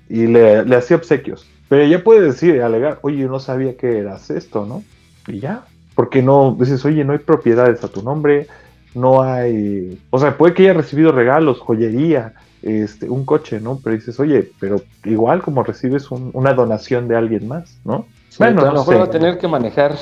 y 0.08 0.28
le, 0.28 0.64
le 0.64 0.76
hacía 0.76 0.98
obsequios. 0.98 1.48
Pero 1.70 1.86
ya 1.88 2.04
puede 2.04 2.22
decir, 2.22 2.62
alegar, 2.62 3.00
oye, 3.02 3.18
yo 3.18 3.30
no 3.30 3.40
sabía 3.40 3.76
que 3.76 3.98
eras 3.98 4.30
esto, 4.30 4.68
¿no? 4.68 4.84
Y 5.28 5.40
ya. 5.40 5.64
Porque 5.96 6.22
no, 6.22 6.56
dices, 6.60 6.86
oye, 6.86 7.04
no 7.04 7.14
hay 7.14 7.20
propiedades 7.20 7.84
a 7.84 7.88
tu 7.88 8.04
nombre, 8.04 8.46
no 8.94 9.24
hay. 9.24 10.00
O 10.12 10.20
sea, 10.20 10.38
puede 10.38 10.54
que 10.54 10.64
haya 10.64 10.74
recibido 10.74 11.12
regalos, 11.12 11.60
joyería, 11.60 12.34
este, 12.62 13.10
un 13.10 13.26
coche, 13.26 13.60
¿no? 13.60 13.80
Pero 13.84 13.96
dices, 13.96 14.20
oye, 14.20 14.52
pero 14.60 14.82
igual 15.04 15.42
como 15.42 15.64
recibes 15.64 16.12
un- 16.12 16.30
una 16.34 16.54
donación 16.54 17.08
de 17.08 17.16
alguien 17.16 17.48
más, 17.48 17.80
¿no? 17.86 18.06
Bueno, 18.38 18.62
a 18.62 18.66
lo 18.66 18.80
mejor 18.80 19.00
va 19.00 19.04
a 19.06 19.10
tener 19.12 19.38
que 19.40 19.48
manejar, 19.48 19.96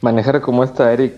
manejar 0.00 0.40
como 0.40 0.64
esta 0.64 0.92
Eric, 0.92 1.14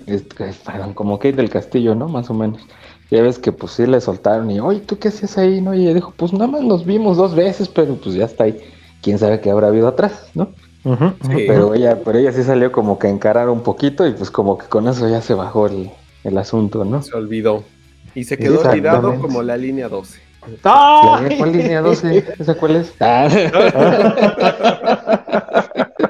como 0.94 1.18
Kate 1.18 1.36
del 1.36 1.50
Castillo, 1.50 1.94
¿no? 1.94 2.08
Más 2.08 2.30
o 2.30 2.34
menos. 2.34 2.62
Ya 3.10 3.22
ves 3.22 3.38
que 3.38 3.50
pues 3.50 3.72
sí 3.72 3.86
le 3.86 4.00
soltaron 4.00 4.50
y, 4.50 4.60
oye, 4.60 4.80
¿tú 4.80 4.98
qué 4.98 5.08
hacías 5.08 5.36
ahí? 5.36 5.60
No, 5.60 5.74
y 5.74 5.84
ella 5.84 5.94
dijo, 5.94 6.12
pues 6.16 6.32
nada 6.32 6.46
más 6.46 6.62
nos 6.62 6.84
vimos 6.84 7.16
dos 7.16 7.34
veces, 7.34 7.68
pero 7.68 7.96
pues 7.96 8.14
ya 8.14 8.24
está 8.24 8.44
ahí. 8.44 8.60
Quién 9.02 9.18
sabe 9.18 9.40
qué 9.40 9.50
habrá 9.50 9.68
habido 9.68 9.88
atrás, 9.88 10.30
¿no? 10.34 10.50
Sí. 10.84 11.44
Pero 11.46 11.74
ella, 11.74 11.98
pero 12.04 12.18
ella 12.18 12.32
sí 12.32 12.42
salió 12.42 12.72
como 12.72 12.98
que 12.98 13.08
a 13.08 13.10
encarar 13.10 13.48
un 13.50 13.62
poquito 13.62 14.06
y 14.06 14.12
pues 14.12 14.30
como 14.30 14.56
que 14.56 14.66
con 14.66 14.88
eso 14.88 15.08
ya 15.08 15.20
se 15.20 15.34
bajó 15.34 15.66
el, 15.66 15.90
el 16.24 16.38
asunto, 16.38 16.84
¿no? 16.84 17.02
Se 17.02 17.14
olvidó. 17.16 17.64
Y 18.14 18.24
se 18.24 18.38
quedó 18.38 18.60
olvidado 18.60 19.20
como 19.20 19.42
la 19.42 19.56
línea 19.56 19.88
12. 19.88 20.20
¡Ay! 20.62 21.30
¿La- 21.30 21.36
¿Cuál 21.36 21.52
línea 21.52 21.82
12? 21.82 22.24
¿Esa 22.38 22.54
cuál 22.54 22.76
es? 22.76 22.94
Ah. 23.00 23.28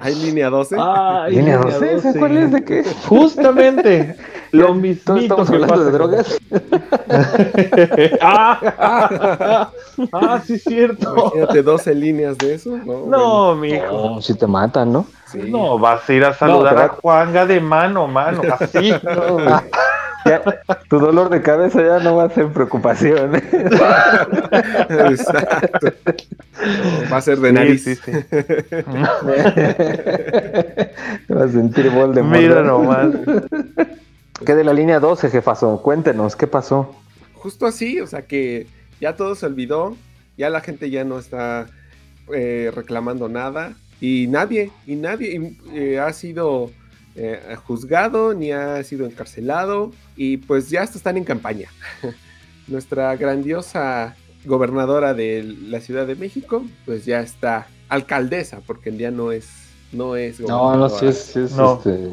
¿Hay 0.00 0.14
línea 0.16 0.50
12? 0.50 0.76
Ay, 0.78 1.36
¿Línea 1.36 1.56
línea 1.58 1.72
12? 1.78 1.94
¿Esa 1.94 2.08
12. 2.08 2.18
cuál 2.18 2.36
es? 2.38 2.52
¿De 2.52 2.64
qué? 2.64 2.84
Justamente 3.08 4.16
lo 4.52 4.74
mismo. 4.74 5.02
¿Todos 5.04 5.22
estamos 5.22 5.50
hablando 5.50 5.84
de 5.84 5.90
drogas? 5.92 6.38
ah, 8.20 9.70
ah, 10.12 10.40
sí, 10.44 10.54
es 10.54 10.64
cierto. 10.64 11.12
Imagínate 11.12 11.62
12 11.62 11.94
líneas 11.94 12.38
de 12.38 12.54
eso. 12.54 12.70
No, 12.76 12.84
bueno, 12.84 13.06
No, 13.06 13.54
mijo. 13.54 13.86
No, 14.14 14.22
si 14.22 14.34
te 14.34 14.46
matan, 14.46 14.92
¿no? 14.92 15.06
sí. 15.26 15.38
No, 15.48 15.78
vas 15.78 16.08
a 16.08 16.12
ir 16.12 16.24
a 16.24 16.34
saludar 16.34 16.74
No, 16.74 16.80
a 16.80 16.88
Juanga 16.88 17.46
de 17.46 17.60
mano, 17.60 18.06
mano, 18.08 18.42
así. 18.58 18.92
No. 19.02 19.38
Ya, 20.24 20.42
tu 20.88 20.98
dolor 20.98 21.28
de 21.28 21.42
cabeza 21.42 21.82
ya 21.82 21.98
no 21.98 22.16
va 22.16 22.24
a 22.24 22.30
ser 22.30 22.48
preocupación. 22.48 23.34
Exacto. 25.10 25.92
Va 27.12 27.16
a 27.18 27.20
ser 27.20 27.38
de 27.38 27.52
nariz. 27.52 27.84
sí, 27.84 27.94
sí. 27.96 28.12
Te 31.26 31.34
vas 31.34 31.50
a 31.50 31.52
sentir 31.52 31.90
bol 31.90 32.14
de 32.14 32.22
Mira 32.22 32.62
nomás. 32.62 33.10
¿Qué 34.44 34.54
de 34.54 34.64
la 34.64 34.72
línea 34.72 34.98
12, 35.00 35.30
jefazo? 35.30 35.80
Cuéntenos, 35.82 36.36
¿qué 36.36 36.46
pasó? 36.46 36.94
Justo 37.34 37.66
así, 37.66 38.00
o 38.00 38.06
sea 38.06 38.22
que 38.22 38.66
ya 39.00 39.16
todo 39.16 39.34
se 39.34 39.46
olvidó, 39.46 39.96
ya 40.36 40.50
la 40.50 40.60
gente 40.60 40.90
ya 40.90 41.04
no 41.04 41.18
está 41.18 41.66
eh, 42.32 42.72
reclamando 42.74 43.28
nada 43.28 43.74
y 44.00 44.26
nadie, 44.28 44.70
y 44.86 44.96
nadie 44.96 45.56
eh, 45.72 45.98
ha 45.98 46.12
sido 46.12 46.70
eh, 47.16 47.56
juzgado 47.64 48.34
ni 48.34 48.52
ha 48.52 48.82
sido 48.84 49.06
encarcelado 49.06 49.92
y 50.16 50.38
pues 50.38 50.70
ya 50.70 50.82
hasta 50.82 50.98
están 50.98 51.16
en 51.16 51.24
campaña. 51.24 51.68
Nuestra 52.66 53.14
grandiosa 53.16 54.16
gobernadora 54.44 55.14
de 55.14 55.42
la 55.42 55.80
Ciudad 55.80 56.06
de 56.06 56.16
México, 56.16 56.64
pues 56.86 57.04
ya 57.04 57.20
está 57.20 57.66
alcaldesa, 57.88 58.60
porque 58.66 58.96
ya 58.96 59.10
no 59.10 59.32
es, 59.32 59.48
no 59.92 60.16
es 60.16 60.40
No, 60.40 60.76
no, 60.76 60.88
sí 60.88 61.06
gobernadora. 61.06 61.10
es, 61.10 61.18
sí 61.18 61.40
es, 61.40 61.52
No. 61.52 61.74
este, 61.76 62.10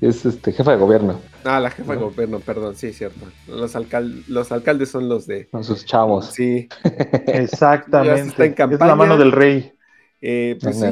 es 0.00 0.24
este, 0.26 0.52
jefa 0.52 0.72
de 0.72 0.78
gobierno, 0.78 1.20
Ah, 1.44 1.60
la 1.60 1.70
jefa 1.70 1.92
de 1.94 1.98
gobierno, 2.00 2.40
perdón, 2.40 2.74
sí, 2.76 2.88
es 2.88 2.96
cierto. 2.98 3.26
Los, 3.46 3.74
alcal- 3.76 4.24
los 4.28 4.50
alcaldes 4.52 4.90
son 4.90 5.08
los 5.10 5.26
de... 5.26 5.46
con 5.50 5.62
sus 5.64 5.84
chavos. 5.84 6.32
Sí, 6.32 6.68
Exactamente. 7.26 8.22
Está 8.28 8.44
en 8.46 8.52
Es 8.52 8.58
la 8.80 8.94
campaña. 8.94 8.94
mano 8.94 9.16
del 9.18 9.32
rey. 9.32 9.72
Eh, 10.20 10.58
pues 10.62 10.78
sí, 10.80 10.84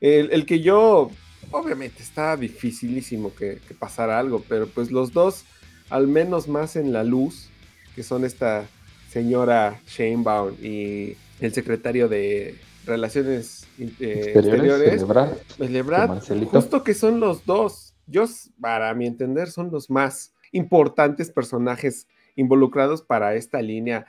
el, 0.00 0.30
el 0.32 0.46
que 0.46 0.60
yo, 0.60 1.10
obviamente 1.54 2.02
está 2.02 2.36
dificilísimo 2.36 3.34
que, 3.34 3.60
que 3.66 3.74
pasara 3.74 4.18
algo, 4.18 4.42
pero 4.48 4.66
pues 4.66 4.90
los 4.90 5.12
dos, 5.12 5.44
al 5.88 6.08
menos 6.08 6.48
más 6.48 6.74
en 6.74 6.92
la 6.92 7.04
luz, 7.04 7.48
que 7.94 8.02
son 8.02 8.24
esta 8.24 8.66
señora 9.08 9.80
Sheinbaum 9.86 10.54
y 10.60 11.16
el 11.40 11.52
secretario 11.52 12.08
de 12.08 12.58
Relaciones 12.84 13.66
eh, 13.78 14.32
Exteriores, 14.34 15.02
Exteriores, 15.02 16.48
justo 16.50 16.82
que 16.82 16.92
son 16.92 17.20
los 17.20 17.46
dos, 17.46 17.94
yo, 18.08 18.24
para 18.60 18.92
mi 18.94 19.06
entender, 19.06 19.50
son 19.50 19.70
los 19.70 19.88
más 19.88 20.34
importantes 20.50 21.30
personajes 21.30 22.08
involucrados 22.36 23.00
para 23.00 23.36
esta 23.36 23.62
línea. 23.62 24.06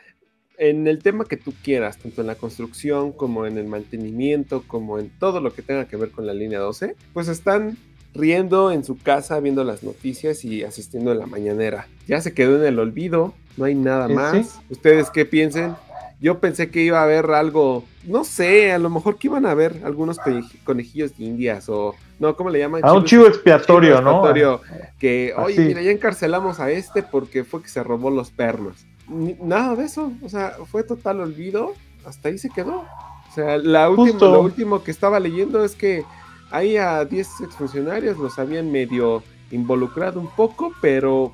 En 0.57 0.87
el 0.87 0.99
tema 1.03 1.25
que 1.25 1.37
tú 1.37 1.53
quieras, 1.63 1.97
tanto 1.97 2.21
en 2.21 2.27
la 2.27 2.35
construcción 2.35 3.11
como 3.11 3.45
en 3.45 3.57
el 3.57 3.65
mantenimiento, 3.67 4.63
como 4.67 4.99
en 4.99 5.09
todo 5.09 5.41
lo 5.41 5.53
que 5.53 5.61
tenga 5.61 5.85
que 5.85 5.97
ver 5.97 6.11
con 6.11 6.25
la 6.25 6.33
línea 6.33 6.59
12, 6.59 6.95
pues 7.13 7.27
están 7.27 7.77
riendo 8.13 8.71
en 8.71 8.85
su 8.85 8.97
casa, 8.97 9.39
viendo 9.41 9.63
las 9.65 9.83
noticias 9.83 10.45
y 10.45 10.63
asistiendo 10.63 11.11
a 11.11 11.15
la 11.15 11.25
mañanera. 11.25 11.87
Ya 12.07 12.21
se 12.21 12.33
quedó 12.33 12.55
en 12.57 12.65
el 12.65 12.79
olvido, 12.79 13.33
no 13.57 13.65
hay 13.65 13.75
nada 13.75 14.07
más. 14.07 14.47
sí. 14.47 14.59
¿Ustedes 14.69 15.09
qué 15.09 15.25
piensen? 15.25 15.75
Yo 16.21 16.39
pensé 16.39 16.69
que 16.69 16.81
iba 16.81 17.01
a 17.01 17.03
haber 17.03 17.25
algo, 17.31 17.83
no 18.05 18.23
sé, 18.23 18.71
a 18.71 18.79
lo 18.79 18.89
mejor 18.89 19.17
que 19.17 19.27
iban 19.27 19.45
a 19.45 19.51
haber 19.51 19.81
algunos 19.83 20.17
coneji- 20.17 20.57
conejillos 20.63 21.17
de 21.17 21.25
indias 21.25 21.67
o, 21.67 21.93
no, 22.19 22.37
¿cómo 22.37 22.49
le 22.49 22.59
llaman? 22.59 22.85
A 22.85 22.93
un 22.93 22.99
Chivos- 23.03 23.05
chivo 23.09 23.27
expiatorio, 23.27 23.97
chivo 23.97 24.01
¿no? 24.01 24.11
expiatorio, 24.11 24.61
que, 24.97 25.33
oye, 25.35 25.55
Así. 25.55 25.61
mira, 25.67 25.81
ya 25.81 25.91
encarcelamos 25.91 26.61
a 26.61 26.71
este 26.71 27.03
porque 27.03 27.43
fue 27.43 27.61
que 27.61 27.67
se 27.67 27.83
robó 27.83 28.09
los 28.11 28.31
pernos. 28.31 28.85
Ni- 29.07 29.35
nada 29.41 29.75
de 29.75 29.85
eso, 29.85 30.11
o 30.23 30.29
sea, 30.29 30.53
fue 30.65 30.83
total 30.83 31.19
olvido, 31.21 31.73
hasta 32.05 32.29
ahí 32.29 32.37
se 32.37 32.49
quedó. 32.49 32.79
O 32.79 33.33
sea, 33.33 33.57
la 33.57 33.89
última, 33.89 34.19
lo 34.19 34.41
último 34.41 34.83
que 34.83 34.91
estaba 34.91 35.19
leyendo 35.19 35.63
es 35.63 35.75
que 35.75 36.05
ahí 36.51 36.77
a 36.77 37.03
10 37.05 37.41
exfuncionarios 37.41 38.17
los 38.17 38.39
habían 38.39 38.71
medio 38.71 39.23
involucrado 39.51 40.19
un 40.19 40.29
poco, 40.29 40.71
pero 40.81 41.33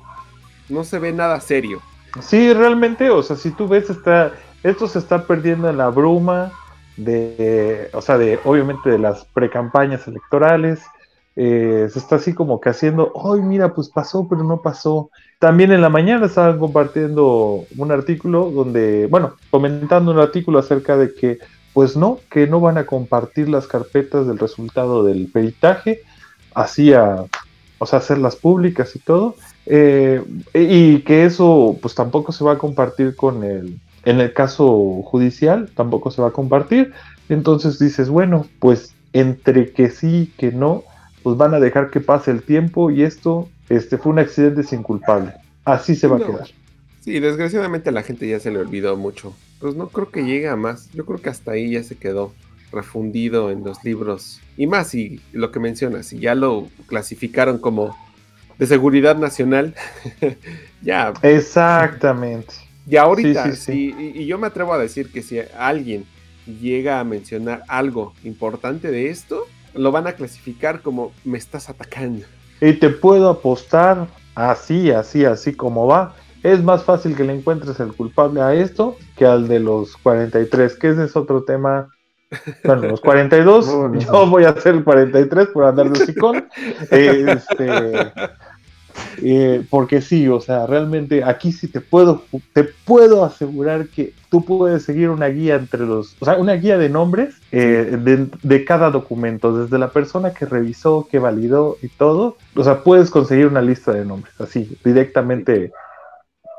no 0.68 0.84
se 0.84 0.98
ve 0.98 1.12
nada 1.12 1.40
serio. 1.40 1.80
Sí, 2.20 2.52
realmente, 2.52 3.08
o 3.10 3.22
sea, 3.22 3.36
si 3.36 3.50
tú 3.52 3.68
ves, 3.68 3.88
está, 3.88 4.32
esto 4.62 4.86
se 4.86 4.98
está 4.98 5.26
perdiendo 5.26 5.70
en 5.70 5.78
la 5.78 5.88
bruma 5.88 6.52
de, 6.96 7.88
o 7.92 8.02
sea, 8.02 8.18
de, 8.18 8.38
obviamente, 8.44 8.90
de 8.90 8.98
las 8.98 9.24
precampañas 9.26 10.06
electorales. 10.06 10.82
Eh, 11.34 11.88
se 11.90 11.98
está 11.98 12.16
así 12.16 12.34
como 12.34 12.60
que 12.60 12.70
haciendo, 12.70 13.12
ay, 13.24 13.40
mira, 13.40 13.74
pues 13.74 13.88
pasó, 13.88 14.26
pero 14.28 14.44
no 14.44 14.60
pasó. 14.60 15.10
También 15.38 15.72
en 15.72 15.80
la 15.80 15.88
mañana 15.88 16.26
estaban 16.26 16.58
compartiendo 16.58 17.64
un 17.76 17.90
artículo 17.90 18.50
donde, 18.50 19.06
bueno, 19.06 19.34
comentando 19.50 20.12
un 20.12 20.18
artículo 20.18 20.58
acerca 20.58 20.96
de 20.96 21.14
que, 21.14 21.38
pues 21.72 21.96
no, 21.96 22.18
que 22.30 22.46
no 22.46 22.60
van 22.60 22.76
a 22.76 22.86
compartir 22.86 23.48
las 23.48 23.66
carpetas 23.66 24.26
del 24.26 24.38
resultado 24.38 25.04
del 25.04 25.30
peritaje, 25.32 26.02
así 26.54 26.92
a, 26.92 27.24
o 27.78 27.86
sea, 27.86 27.98
hacerlas 28.00 28.36
públicas 28.36 28.94
y 28.94 28.98
todo. 28.98 29.34
Eh, 29.64 30.22
y 30.54 31.00
que 31.00 31.24
eso 31.24 31.78
pues 31.80 31.94
tampoco 31.94 32.32
se 32.32 32.44
va 32.44 32.52
a 32.52 32.58
compartir 32.58 33.16
con 33.16 33.44
el, 33.44 33.80
en 34.04 34.20
el 34.20 34.32
caso 34.32 35.02
judicial, 35.04 35.70
tampoco 35.74 36.10
se 36.10 36.20
va 36.20 36.28
a 36.28 36.32
compartir. 36.32 36.92
Entonces 37.28 37.78
dices, 37.78 38.08
bueno, 38.08 38.46
pues 38.58 38.94
entre 39.12 39.72
que 39.72 39.90
sí, 39.90 40.32
que 40.36 40.52
no, 40.52 40.84
pues 41.22 41.36
van 41.36 41.54
a 41.54 41.60
dejar 41.60 41.90
que 41.90 42.00
pase 42.00 42.30
el 42.30 42.42
tiempo 42.42 42.90
y 42.90 43.02
esto 43.02 43.48
este, 43.68 43.98
fue 43.98 44.12
un 44.12 44.18
accidente 44.18 44.62
sin 44.62 44.82
culpable. 44.82 45.32
Así 45.64 45.94
se 45.96 46.06
va 46.08 46.18
No. 46.18 46.24
a 46.24 46.26
quedar. 46.26 46.48
Sí, 47.00 47.18
desgraciadamente 47.18 47.88
a 47.88 47.92
la 47.92 48.02
gente 48.02 48.28
ya 48.28 48.38
se 48.40 48.50
le 48.50 48.58
olvidó 48.58 48.96
mucho. 48.96 49.34
Pues 49.60 49.74
no 49.74 49.88
creo 49.88 50.10
que 50.10 50.24
llegue 50.24 50.48
a 50.48 50.56
más. 50.56 50.90
Yo 50.92 51.04
creo 51.06 51.20
que 51.20 51.30
hasta 51.30 51.52
ahí 51.52 51.72
ya 51.72 51.82
se 51.82 51.96
quedó 51.96 52.32
refundido 52.72 53.50
en 53.50 53.64
los 53.64 53.82
libros. 53.84 54.40
Y 54.56 54.66
más, 54.66 54.88
si 54.88 55.20
lo 55.32 55.50
que 55.52 55.58
mencionas, 55.60 56.06
si 56.06 56.18
ya 56.18 56.34
lo 56.34 56.68
clasificaron 56.86 57.58
como 57.58 57.96
de 58.58 58.66
seguridad 58.66 59.16
nacional, 59.16 59.74
ya, 60.82 61.12
Exactamente. 61.22 62.54
ya 62.86 63.02
ahorita, 63.02 63.44
Sí, 63.52 63.56
sí, 63.56 63.72
sí. 63.72 63.94
y, 64.14 64.22
y 64.22 64.26
yo 64.26 64.38
me 64.38 64.46
atrevo 64.46 64.72
a 64.72 64.78
decir 64.78 65.10
que 65.10 65.22
si 65.22 65.38
alguien 65.58 66.04
llega 66.60 66.98
a 67.00 67.04
mencionar 67.04 67.62
algo 67.68 68.14
importante 68.24 68.90
de 68.90 69.08
esto, 69.10 69.46
lo 69.74 69.92
van 69.92 70.06
a 70.06 70.12
clasificar 70.12 70.80
como 70.80 71.12
me 71.24 71.38
estás 71.38 71.68
atacando. 71.68 72.24
Y 72.60 72.74
te 72.74 72.90
puedo 72.90 73.28
apostar 73.28 74.06
así, 74.34 74.90
así, 74.90 75.24
así 75.24 75.54
como 75.54 75.86
va. 75.86 76.14
Es 76.42 76.62
más 76.62 76.84
fácil 76.84 77.16
que 77.16 77.24
le 77.24 77.34
encuentres 77.34 77.78
el 77.80 77.92
culpable 77.92 78.40
a 78.40 78.54
esto 78.54 78.96
que 79.16 79.26
al 79.26 79.48
de 79.48 79.60
los 79.60 79.96
43, 79.96 80.76
que 80.76 80.90
ese 80.90 81.04
es 81.04 81.16
otro 81.16 81.44
tema. 81.44 81.88
Bueno, 82.64 82.88
los 82.88 83.00
42, 83.00 83.66
No, 83.72 83.88
no, 83.88 84.00
yo 84.00 84.26
voy 84.26 84.44
a 84.44 84.50
hacer 84.50 84.74
el 84.74 84.84
43 84.84 85.48
por 85.48 85.64
andar 85.64 85.90
de 85.90 86.02
hocicón. 86.02 86.48
Este, 86.90 88.12
eh, 89.22 89.64
porque 89.70 90.00
sí, 90.00 90.28
o 90.28 90.40
sea, 90.40 90.66
realmente 90.66 91.24
aquí 91.24 91.52
sí 91.52 91.68
te 91.68 91.80
puedo, 91.80 92.24
te 92.52 92.64
puedo 92.64 93.24
asegurar 93.24 93.88
que 93.88 94.12
tú 94.30 94.44
puedes 94.44 94.84
seguir 94.84 95.10
una 95.10 95.26
guía 95.28 95.56
entre 95.56 95.80
los, 95.80 96.16
o 96.20 96.24
sea, 96.24 96.36
una 96.36 96.54
guía 96.54 96.78
de 96.78 96.88
nombres 96.88 97.34
eh, 97.52 97.98
de, 98.00 98.28
de 98.42 98.64
cada 98.64 98.90
documento, 98.90 99.56
desde 99.56 99.78
la 99.78 99.90
persona 99.90 100.32
que 100.32 100.46
revisó, 100.46 101.06
que 101.10 101.18
validó 101.18 101.76
y 101.82 101.88
todo. 101.88 102.36
O 102.56 102.64
sea, 102.64 102.82
puedes 102.82 103.10
conseguir 103.10 103.46
una 103.46 103.60
lista 103.60 103.92
de 103.92 104.04
nombres, 104.04 104.34
así, 104.40 104.76
directamente. 104.84 105.72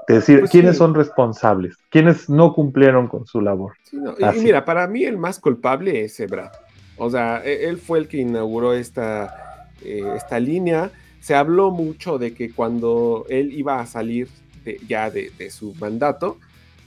de 0.07 0.15
decir 0.15 0.41
Pues 0.41 0.51
quiénes 0.51 0.73
sí. 0.73 0.77
son 0.79 0.93
responsables, 0.93 1.77
quiénes 1.89 2.29
no 2.29 2.53
cumplieron 2.53 3.07
con 3.07 3.25
su 3.25 3.41
labor. 3.41 3.73
Sí, 3.83 3.97
no. 3.97 4.13
Y, 4.19 4.39
mira, 4.39 4.65
para 4.65 4.85
mí 4.87 5.03
el 5.05 5.17
más 5.17 5.39
culpable 5.39 6.03
es 6.03 6.19
Ebrard. 6.19 6.51
O 6.97 7.09
sea, 7.09 7.41
e- 7.43 7.67
él 7.69 7.77
fue 7.77 7.99
el 7.99 8.07
que 8.07 8.17
inauguró 8.17 8.73
esta, 8.73 9.69
eh, 9.83 10.03
esta 10.15 10.39
línea. 10.39 10.91
Se 11.23 11.35
habló 11.35 11.71
mucho 11.71 12.17
de 12.17 12.33
que 12.33 12.51
cuando 12.51 13.25
él 13.29 13.53
iba 13.53 13.79
a 13.79 13.85
salir 13.85 14.27
de- 14.65 14.77
ya 14.89 15.09
de, 15.09 15.31
de 15.37 15.49
su 15.51 15.73
mandato, 15.75 16.37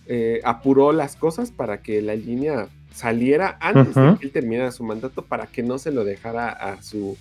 eh, 0.07 0.41
apuró 0.45 0.93
las 0.93 1.17
cosas 1.17 1.51
para 1.51 1.81
que 1.81 2.03
la 2.03 2.15
línea 2.15 2.69
saliera 2.95 3.57
antes 3.61 3.95
de 3.95 4.19
que 4.19 4.27
él 4.27 4.33
terminara 4.33 4.73
su 4.73 4.85
mandato 4.85 5.23
para 5.23 5.47
que 5.47 5.63
no 5.63 5.79
se 5.79 5.91
lo 5.91 6.05
dejara 6.05 6.51
a 6.51 6.83
su 6.83 7.17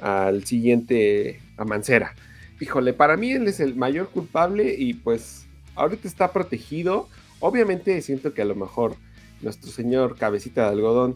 al 0.00 0.44
siguiente 0.44 1.40
a 1.56 1.64
Mancera. 1.64 2.14
Híjole, 2.60 2.92
para 2.92 3.16
mí 3.16 3.32
él 3.32 3.48
es 3.48 3.58
el 3.58 3.74
mayor 3.74 4.08
culpable 4.10 4.74
y 4.78 4.94
pues 4.94 5.46
ahorita 5.74 6.06
está 6.06 6.32
protegido. 6.32 7.08
Obviamente 7.40 8.00
siento 8.02 8.34
que 8.34 8.42
a 8.42 8.44
lo 8.44 8.54
mejor 8.54 8.94
nuestro 9.40 9.68
señor 9.72 10.16
cabecita 10.16 10.62
de 10.62 10.68
algodón 10.76 11.14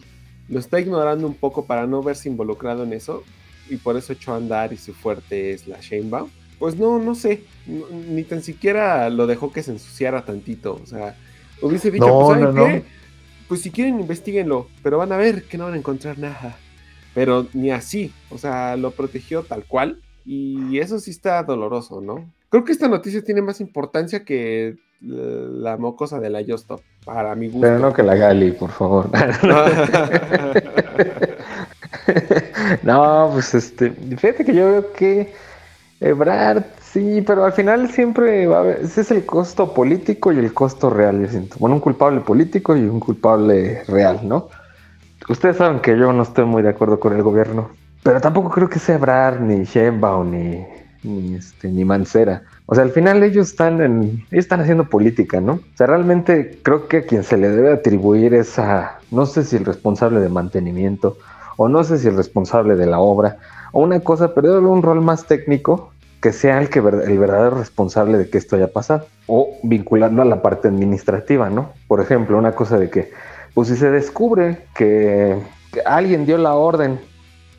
lo 0.49 0.59
está 0.59 0.79
ignorando 0.81 1.25
un 1.25 1.35
poco 1.35 1.65
para 1.65 1.87
no 1.87 2.03
verse 2.03 2.27
involucrado 2.27 2.83
en 2.83 2.91
eso 2.91 3.23
y 3.69 3.77
por 3.77 3.97
eso 3.97 4.13
echó 4.13 4.33
a 4.33 4.37
andar 4.37 4.73
y 4.73 4.77
su 4.77 4.93
fuerte 4.93 5.51
es 5.53 5.67
la 5.67 5.79
Sheinbaum. 5.79 6.29
Pues 6.59 6.75
no, 6.75 6.97
no 6.99 7.13
sé, 7.15 7.43
no- 7.67 7.85
ni 7.89 8.23
tan 8.23 8.41
siquiera 8.41 9.09
lo 9.09 9.27
dejó 9.27 9.51
que 9.51 9.61
se 9.63 9.71
ensuciara 9.71 10.25
tantito, 10.25 10.79
o 10.81 10.85
sea, 10.87 11.15
hubiese 11.61 11.91
dicho, 11.91 12.07
No, 12.07 12.19
pues, 12.25 12.39
¿saben 12.39 12.55
no, 12.55 12.65
qué? 12.65 12.83
Pues 13.47 13.61
si 13.61 13.69
quieren 13.71 13.99
investiguenlo, 13.99 14.67
pero 14.83 14.97
van 14.97 15.11
a 15.11 15.17
ver 15.17 15.43
que 15.43 15.57
no 15.57 15.65
van 15.65 15.75
a 15.75 15.77
encontrar 15.77 16.17
nada. 16.19 16.57
Pero 17.13 17.47
ni 17.53 17.71
así, 17.71 18.11
o 18.29 18.37
sea, 18.37 18.75
lo 18.75 18.91
protegió 18.91 19.43
tal 19.43 19.65
cual 19.65 20.01
y 20.25 20.79
eso 20.79 20.99
sí 20.99 21.11
está 21.11 21.41
doloroso, 21.43 22.01
¿no? 22.01 22.31
Creo 22.49 22.63
que 22.63 22.71
esta 22.71 22.87
noticia 22.87 23.23
tiene 23.23 23.41
más 23.41 23.61
importancia 23.61 24.23
que 24.25 24.75
la 25.01 25.77
mocosa 25.77 26.19
de 26.19 26.29
la 26.29 26.41
Yostop, 26.41 26.81
para 27.05 27.35
mi 27.35 27.47
gusto. 27.47 27.61
Pero 27.61 27.77
no 27.79 27.93
que 27.93 28.03
la 28.03 28.15
Gali, 28.15 28.51
por 28.51 28.71
favor. 28.71 29.09
no, 32.83 33.29
pues 33.33 33.53
este, 33.53 33.91
fíjate 33.91 34.45
que 34.45 34.53
yo 34.53 34.67
veo 34.67 34.93
que 34.93 35.33
Ebrard, 35.99 36.63
sí, 36.81 37.23
pero 37.25 37.45
al 37.45 37.53
final 37.53 37.89
siempre 37.89 38.45
va 38.47 38.57
a 38.57 38.59
haber, 38.59 38.81
ese 38.81 39.01
es 39.01 39.11
el 39.11 39.25
costo 39.25 39.73
político 39.73 40.31
y 40.31 40.37
el 40.37 40.53
costo 40.53 40.89
real, 40.89 41.21
yo 41.21 41.27
siento. 41.27 41.55
Bueno, 41.59 41.75
un 41.75 41.81
culpable 41.81 42.21
político 42.21 42.75
y 42.75 42.81
un 42.81 42.99
culpable 42.99 43.83
real, 43.85 44.19
¿no? 44.23 44.49
Ustedes 45.29 45.57
saben 45.57 45.79
que 45.79 45.97
yo 45.97 46.13
no 46.13 46.23
estoy 46.23 46.45
muy 46.45 46.61
de 46.61 46.69
acuerdo 46.69 46.99
con 46.99 47.13
el 47.15 47.23
gobierno, 47.23 47.69
pero 48.03 48.21
tampoco 48.21 48.49
creo 48.49 48.69
que 48.69 48.79
sea 48.79 48.95
Ebrard, 48.95 49.41
ni 49.41 49.63
Sheinbaum, 49.63 50.31
ni, 50.31 50.65
ni, 51.03 51.35
este, 51.35 51.67
ni 51.69 51.83
Mancera. 51.83 52.43
O 52.67 52.75
sea, 52.75 52.83
al 52.83 52.91
final 52.91 53.23
ellos 53.23 53.47
están 53.47 53.81
en, 53.81 54.25
ellos 54.31 54.45
están 54.45 54.61
haciendo 54.61 54.85
política, 54.85 55.41
¿no? 55.41 55.53
O 55.53 55.77
sea, 55.77 55.87
realmente 55.87 56.59
creo 56.61 56.87
que 56.87 56.97
a 56.97 57.01
quien 57.03 57.23
se 57.23 57.37
le 57.37 57.49
debe 57.49 57.71
atribuir 57.71 58.33
es 58.33 58.59
a, 58.59 58.99
no 59.09 59.25
sé 59.25 59.43
si 59.43 59.55
el 59.55 59.65
responsable 59.65 60.19
de 60.19 60.29
mantenimiento, 60.29 61.17
o 61.57 61.67
no 61.67 61.83
sé 61.83 61.97
si 61.97 62.07
el 62.07 62.15
responsable 62.15 62.75
de 62.75 62.85
la 62.85 62.99
obra, 62.99 63.37
o 63.73 63.81
una 63.81 63.99
cosa, 63.99 64.33
pero 64.33 64.53
haber 64.53 64.63
un 64.63 64.81
rol 64.81 65.01
más 65.01 65.25
técnico 65.25 65.91
que 66.21 66.31
sea 66.31 66.59
el, 66.59 66.69
que, 66.69 66.79
el 66.79 67.19
verdadero 67.19 67.57
responsable 67.57 68.17
de 68.17 68.29
que 68.29 68.37
esto 68.37 68.55
haya 68.55 68.71
pasado, 68.71 69.05
o 69.27 69.57
vinculando 69.63 70.21
a 70.21 70.25
la 70.25 70.41
parte 70.41 70.67
administrativa, 70.67 71.49
¿no? 71.49 71.73
Por 71.87 72.01
ejemplo, 72.01 72.37
una 72.37 72.53
cosa 72.53 72.79
de 72.79 72.89
que, 72.89 73.11
pues 73.53 73.67
si 73.67 73.75
se 73.75 73.91
descubre 73.91 74.65
que, 74.75 75.37
alguien 75.85 76.25
dio 76.25 76.37
la 76.37 76.55
orden 76.55 76.99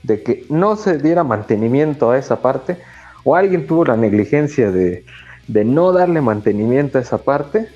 de 0.03 0.23
que 0.23 0.45
no 0.49 0.77
se 0.77 0.99
diera 0.99 1.23
mantenimiento 1.23 2.11
a 2.11 2.19
esa 2.19 2.41
parte, 2.41 2.79
o 3.25 3.37
alguien 3.37 3.67
tuvo 3.67 3.85
la 3.85 3.97
negligencia 3.97 4.71
de, 4.71 5.05
de 5.47 5.65
no 5.65 5.93
darle 5.93 6.21
mantenimiento 6.21 6.99
a 6.99 7.03
esa 7.03 7.19
parte, 7.19 7.69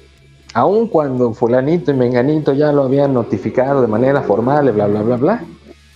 aun 0.55 0.89
cuando 0.89 1.33
fulanito 1.33 1.91
y 1.91 1.95
menganito 1.95 2.53
ya 2.53 2.73
lo 2.73 2.85
habían 2.85 3.15
notificado 3.15 3.83
de 3.83 3.89
manera 3.89 4.23
formal, 4.23 4.71
bla, 4.73 4.87
bla, 4.87 5.03
bla, 5.03 5.17
bla, 5.17 5.45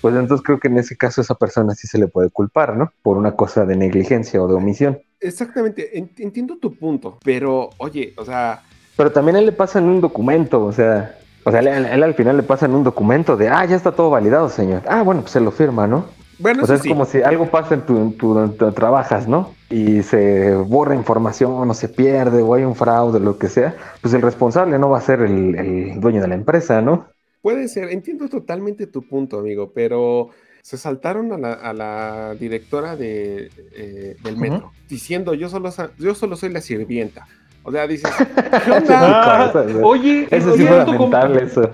pues 0.00 0.14
entonces 0.16 0.44
creo 0.44 0.58
que 0.60 0.68
en 0.68 0.78
ese 0.78 0.96
caso 0.96 1.20
a 1.20 1.24
esa 1.24 1.34
persona 1.36 1.74
sí 1.74 1.86
se 1.86 1.98
le 1.98 2.08
puede 2.08 2.30
culpar, 2.30 2.76
¿no? 2.76 2.92
Por 3.02 3.16
una 3.18 3.36
cosa 3.36 3.64
de 3.66 3.76
negligencia 3.76 4.42
o 4.42 4.48
de 4.48 4.54
omisión. 4.54 4.98
Exactamente, 5.20 5.98
en- 5.98 6.10
entiendo 6.18 6.58
tu 6.58 6.76
punto, 6.78 7.18
pero 7.24 7.70
oye, 7.78 8.14
o 8.18 8.24
sea, 8.24 8.62
Pero 8.96 9.12
también 9.12 9.36
a 9.36 9.38
él 9.40 9.46
le 9.46 9.52
pasa 9.52 9.78
en 9.78 9.86
un 9.86 10.00
documento, 10.00 10.64
o 10.64 10.72
sea, 10.72 11.16
o 11.44 11.50
sea, 11.50 11.60
él, 11.60 11.68
él 11.68 12.02
al 12.02 12.14
final 12.14 12.36
le 12.36 12.42
pasa 12.42 12.66
en 12.66 12.74
un 12.74 12.82
documento 12.84 13.36
de, 13.36 13.48
ah, 13.48 13.64
ya 13.64 13.76
está 13.76 13.92
todo 13.92 14.10
validado, 14.10 14.48
señor. 14.48 14.82
Ah, 14.86 15.02
bueno, 15.02 15.20
pues 15.22 15.32
se 15.32 15.40
lo 15.40 15.50
firma, 15.50 15.86
¿no? 15.86 16.06
bueno, 16.38 16.62
O 16.62 16.66
sea, 16.66 16.76
es 16.76 16.82
sí. 16.82 16.88
como 16.88 17.04
si 17.04 17.22
algo 17.22 17.50
pasa 17.50 17.74
en 17.74 17.82
tu, 17.82 17.96
en 17.98 18.16
tu- 18.16 18.72
trabajas, 18.72 19.28
¿no? 19.28 19.58
Y 19.68 20.02
se 20.02 20.54
borra 20.54 20.94
información 20.94 21.68
o 21.70 21.74
se 21.74 21.88
pierde 21.88 22.42
o 22.42 22.54
hay 22.54 22.64
un 22.64 22.74
fraude, 22.74 23.20
lo 23.20 23.38
que 23.38 23.48
sea, 23.48 23.76
pues 24.00 24.14
el 24.14 24.22
responsable 24.22 24.78
no 24.78 24.88
va 24.90 24.98
a 24.98 25.00
ser 25.02 25.20
el, 25.20 25.54
el 25.56 26.00
dueño 26.00 26.22
de 26.22 26.28
la 26.28 26.34
empresa, 26.34 26.80
¿no? 26.80 27.08
Puede 27.46 27.68
ser, 27.68 27.90
entiendo 27.90 28.28
totalmente 28.28 28.88
tu 28.88 29.02
punto, 29.02 29.38
amigo, 29.38 29.70
pero 29.72 30.30
se 30.62 30.76
saltaron 30.76 31.30
a 31.32 31.38
la, 31.38 31.52
a 31.52 31.72
la 31.72 32.34
directora 32.34 32.96
de, 32.96 33.52
eh, 33.72 34.16
del 34.24 34.36
metro 34.36 34.72
diciendo 34.88 35.32
yo 35.32 35.48
solo, 35.48 35.72
yo 35.96 36.16
solo 36.16 36.34
soy 36.34 36.48
la 36.48 36.60
sirvienta. 36.60 37.28
O 37.62 37.70
sea, 37.70 37.86
dices. 37.86 38.10
Ah, 38.90 39.52
oye, 39.84 40.26
Eso 40.28 40.48
oye, 40.54 40.56
sí 40.58 40.66
fue 40.66 40.78
esto 40.80 40.86
como- 40.96 41.08
lamentable, 41.08 41.44
eso. 41.44 41.70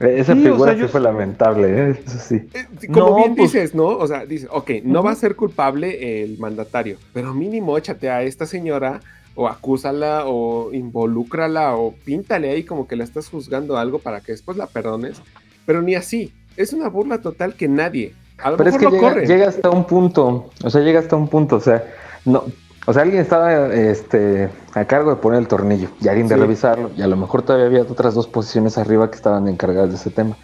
Esa 0.00 0.32
Sí, 0.32 0.40
o 0.40 0.52
figura 0.52 0.70
sea, 0.70 0.74
sí 0.76 0.80
yo- 0.80 0.88
fue 0.88 1.00
lamentable, 1.02 1.68
¿eh? 1.90 2.00
eso 2.06 2.18
sí. 2.18 2.36
Eh, 2.54 2.86
Como 2.90 3.10
No, 3.10 3.16
bien 3.16 3.36
pues- 3.36 3.52
dices, 3.52 3.74
¿no? 3.74 3.88
O 3.88 4.06
sea, 4.06 4.24
dices, 4.24 4.48
ok, 4.50 4.70
no 4.82 5.02
va 5.02 5.10
a 5.10 5.14
ser 5.14 5.36
culpable 5.36 6.22
el 6.22 6.38
mandatario, 6.38 6.96
pero 7.12 7.34
mínimo 7.34 7.76
échate 7.76 8.08
a 8.08 8.22
esta 8.22 8.46
señora 8.46 9.00
o 9.36 9.46
acúsala 9.48 10.24
o 10.26 10.72
involúcrala 10.72 11.76
o 11.76 11.92
píntale 12.04 12.50
ahí 12.50 12.64
como 12.64 12.88
que 12.88 12.96
la 12.96 13.04
estás 13.04 13.28
juzgando 13.28 13.76
algo 13.76 13.98
para 14.00 14.20
que 14.20 14.32
después 14.32 14.56
la 14.56 14.66
perdones, 14.66 15.18
pero 15.64 15.82
ni 15.82 15.94
así. 15.94 16.32
Es 16.56 16.72
una 16.72 16.88
burla 16.88 17.20
total 17.20 17.54
que 17.54 17.68
nadie. 17.68 18.14
A 18.38 18.50
lo 18.50 18.56
Pero 18.56 18.70
es 18.70 18.76
que 18.78 18.84
lo 18.86 18.90
llega, 19.20 19.48
hasta 19.48 19.70
un 19.70 19.84
punto, 19.86 20.50
o 20.64 20.70
sea, 20.70 20.80
llega 20.80 21.00
hasta 21.00 21.16
un 21.16 21.28
punto, 21.28 21.56
o 21.56 21.60
sea, 21.60 21.84
no, 22.24 22.44
o 22.86 22.92
sea, 22.92 23.02
alguien 23.02 23.20
estaba 23.20 23.74
este, 23.74 24.48
a 24.74 24.84
cargo 24.86 25.10
de 25.10 25.16
poner 25.16 25.40
el 25.40 25.48
tornillo 25.48 25.88
y 26.00 26.08
alguien 26.08 26.28
de 26.28 26.34
Sí. 26.34 26.40
revisarlo, 26.40 26.90
y 26.96 27.02
a 27.02 27.06
lo 27.06 27.16
mejor 27.16 27.42
todavía 27.42 27.66
había 27.66 27.82
otras 27.82 28.14
dos 28.14 28.26
posiciones 28.26 28.78
arriba 28.78 29.10
que 29.10 29.16
estaban 29.16 29.48
encargadas 29.48 29.90
de 29.90 29.96
ese 29.96 30.10
tema. 30.10 30.36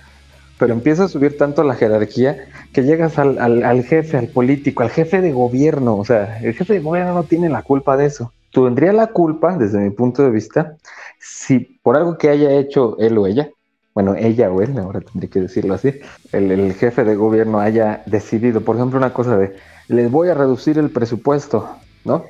Pero 0.59 0.75
empieza 0.75 1.05
a 1.05 1.09
subir 1.09 1.37
tanto 1.39 1.65
la 1.65 1.75
jerarquía 1.75 2.45
que 2.73 2.83
llegas 2.83 3.19
al, 3.19 3.39
al- 3.39 3.65
al 3.65 3.83
jefe, 3.85 4.17
al 4.17 4.29
político, 4.29 4.83
al 4.83 4.91
jefe 4.91 5.21
de 5.21 5.33
gobierno. 5.33 5.97
O 5.97 6.05
sea, 6.05 6.39
el 6.41 6.55
jefe 6.55 6.75
de 6.75 6.81
gobierno 6.81 7.15
no 7.15 7.25
tiene 7.25 7.49
la 7.49 7.63
culpa 7.63 7.97
de 7.97 8.07
eso. 8.07 8.33
Tendría 8.53 8.93
la 8.93 9.09
culpa, 9.09 9.57
desde 9.57 9.79
mi 9.79 9.91
punto 9.91 10.23
de 10.23 10.31
vista, 10.31 10.77
si 11.19 11.59
por 11.83 11.97
algo 11.97 12.19
que 12.19 12.29
haya 12.29 12.53
hecho 12.53 12.97
él 12.99 13.17
o 13.19 13.27
ella, 13.27 13.51
bueno, 13.95 14.15
ella 14.15 14.51
o 14.51 14.61
él, 14.63 14.79
ahora 14.79 15.01
tendría 15.01 15.31
que 15.31 15.41
decirlo 15.41 15.75
así, 15.75 15.95
el, 16.33 16.51
el 16.51 16.75
jefe 16.75 17.05
de 17.05 17.17
gobierno 17.17 17.61
haya 17.61 18.03
decidido, 18.07 18.61
por 18.63 18.77
ejemplo, 18.77 18.99
una 18.99 19.13
cosa 19.13 19.37
de, 19.37 19.55
les 19.89 20.11
voy 20.11 20.29
a 20.29 20.35
reducir 20.35 20.79
el 20.79 20.91
presupuesto, 20.91 21.69
¿no? 22.05 22.25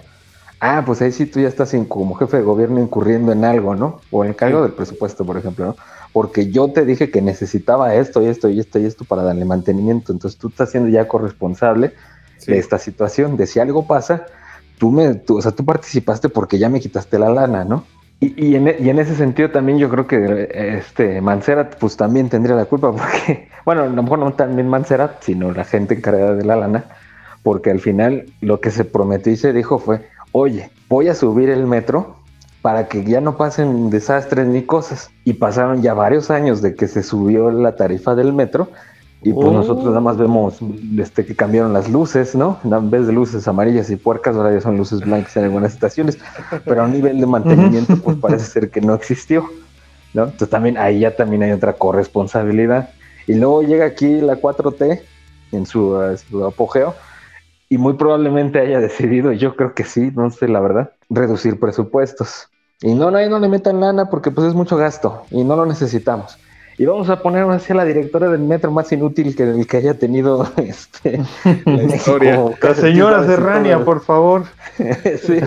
ah, 0.61 0.83
pues 0.87 1.03
ahí 1.03 1.11
sí 1.13 1.27
tú 1.27 1.41
ya 1.41 1.49
estás 1.49 1.75
in- 1.75 1.87
como 1.87 2.15
jefe 2.15 2.37
de 2.37 2.43
gobierno 2.45 2.81
incurriendo 2.81 3.33
en 3.33 3.45
algo, 3.45 3.75
¿no? 3.75 4.01
O 4.11 4.25
en 4.25 4.31
el 4.31 4.37
cargo 4.37 4.59
Sí. 4.59 4.63
del 4.63 4.75
presupuesto, 4.75 5.27
por 5.27 5.37
ejemplo, 5.37 5.67
¿no? 5.67 5.77
Porque 6.13 6.51
yo 6.53 6.73
te 6.73 6.85
dije 6.85 7.11
que 7.11 7.21
necesitaba 7.23 7.95
esto 7.97 8.23
y 8.23 8.27
esto 8.27 8.49
y 8.49 8.61
esto 8.61 8.79
y 8.79 8.85
esto 8.87 9.05
para 9.05 9.23
darle 9.25 9.45
mantenimiento. 9.45 10.13
Entonces 10.13 10.39
tú 10.39 10.49
estás 10.49 10.71
siendo 10.71 10.89
ya 10.89 11.09
corresponsable 11.09 11.95
Sí. 12.37 12.53
de 12.53 12.59
esta 12.59 12.79
situación, 12.79 13.37
de 13.37 13.47
si 13.47 13.61
algo 13.61 13.87
pasa, 13.87 14.27
tú 14.83 14.91
me, 14.91 15.15
tú, 15.15 15.39
o 15.39 15.41
sea, 15.41 15.53
tú 15.53 15.65
participaste 15.65 16.29
porque 16.29 16.59
ya 16.59 16.69
me 16.69 16.81
quitaste 16.81 17.17
la 17.17 17.31
lana, 17.31 17.65
¿no? 17.65 17.85
Y, 18.19 18.47
y 18.49 18.57
en, 18.57 18.67
e- 18.67 18.79
y 18.81 18.91
en 18.91 18.99
ese 18.99 19.15
sentido 19.15 19.49
también 19.53 19.79
yo 19.79 19.89
creo 19.89 20.09
que 20.09 20.49
este 20.77 21.21
Mancera 21.21 21.71
pues 21.71 21.97
también 21.97 22.29
tendría 22.29 22.57
la 22.57 22.65
culpa 22.65 22.91
porque, 22.97 23.49
bueno, 23.65 23.83
a 23.83 23.87
lo 23.87 24.03
mejor 24.03 24.19
no 24.19 24.33
también 24.33 24.67
Mancera, 24.67 25.19
sino 25.21 25.53
la 25.53 25.63
gente 25.63 25.95
encargada 25.95 26.35
de 26.35 26.45
la 26.45 26.57
lana, 26.57 26.87
porque 27.45 27.71
al 27.71 27.79
final 27.79 28.27
lo 28.41 28.61
que 28.61 28.73
se 28.73 28.85
prometió 28.85 29.33
y 29.33 29.37
se 29.37 29.53
dijo 29.53 29.79
fue, 29.79 30.09
oye, 30.33 30.73
voy 30.89 31.07
a 31.07 31.15
subir 31.15 31.49
el 31.49 31.65
metro 31.69 32.17
para 32.61 32.89
que 32.89 33.05
ya 33.05 33.21
no 33.21 33.37
pasen 33.37 33.89
desastres 33.89 34.49
ni 34.49 34.63
cosas. 34.63 35.11
Y 35.23 35.35
pasaron 35.35 35.81
ya 35.81 35.95
varios 35.95 36.29
años 36.33 36.61
de 36.61 36.75
que 36.75 36.89
se 36.89 37.05
subió 37.05 37.53
la 37.53 37.77
tarifa 37.77 38.17
del 38.17 38.33
metro 38.33 38.69
y 39.25 39.33
pues 39.33 39.47
Oh. 39.47 39.53
nosotros 39.53 39.87
nada 39.87 40.01
más 40.01 40.17
vemos 40.17 40.59
este, 40.99 41.25
que 41.25 41.37
cambiaron 41.37 41.73
las 41.73 41.89
luces, 41.89 42.35
¿no? 42.35 42.59
En 42.65 42.91
vez 42.91 43.07
de 43.07 43.13
luces 43.13 43.47
amarillas 43.47 43.89
y 43.91 43.97
puercas, 43.97 44.37
ahora 44.37 44.53
ya 44.53 44.61
son 44.61 44.77
luces 44.77 45.01
blancas 45.01 45.37
en 45.37 45.45
algunas 45.45 45.73
estaciones, 45.73 46.19
pero 46.65 46.83
a 46.83 46.89
nivel 46.89 47.21
de 47.21 47.27
mantenimiento, 47.27 47.97
pues 48.03 48.17
parece 48.17 48.47
ser 48.47 48.71
que 48.71 48.81
no 48.81 48.95
existió, 48.95 49.49
¿no? 50.15 50.25
Entonces 50.25 50.51
también 50.51 50.77
ahí 50.77 51.01
ya 51.01 51.15
también 51.15 51.43
hay 51.45 51.53
otra 51.53 51.75
corresponsabilidad. 51.75 52.91
Y 53.27 53.35
luego 53.35 53.63
llega 53.63 53.87
aquí 53.87 54.21
la 54.21 54.37
4T 54.37 55.01
en 55.53 55.67
su, 55.67 56.03
eh, 56.03 56.17
su 56.17 56.45
apogeo 56.45 56.95
y 57.69 57.79
muy 57.79 57.95
probablemente 57.95 58.59
haya 58.59 58.81
decidido, 58.81 59.33
yo 59.33 59.55
creo 59.55 59.73
que 59.75 59.85
sí, 59.85 60.11
no 60.15 60.31
sé 60.31 60.49
la 60.49 60.61
verdad, 60.61 60.93
reducir 61.09 61.61
presupuestos. 61.61 62.49
Y 62.83 62.95
no, 62.95 63.11
no, 63.13 63.19
ahí 63.19 63.29
no 63.29 63.39
le 63.39 63.49
metan 63.49 63.79
lana 63.81 64.11
porque 64.11 64.33
pues 64.33 64.49
es 64.49 64.55
mucho 64.55 64.77
gasto 64.77 65.23
y 65.31 65.45
no 65.45 65.55
lo 65.55 65.65
necesitamos. 65.65 66.37
Y 66.83 66.85
vamos 66.85 67.09
a 67.11 67.23
poner 67.23 67.45
así 67.45 67.73
a 67.73 67.77
la 67.77 67.85
directora 67.85 68.29
del 68.29 68.41
metro 68.41 68.73
más 68.73 68.91
inútil 68.91 69.37
que 69.37 69.45
el 69.45 69.69
que 69.69 69.77
haya 69.77 69.95
tenido 69.95 70.51
este, 70.57 71.23
La 71.65 71.83
historia. 71.85 72.43
México, 72.43 72.59
La 72.61 72.75
señora 72.75 73.25
Serrania, 73.25 73.85
por 73.85 74.01
favor. 74.01 74.47
sí, 75.23 75.39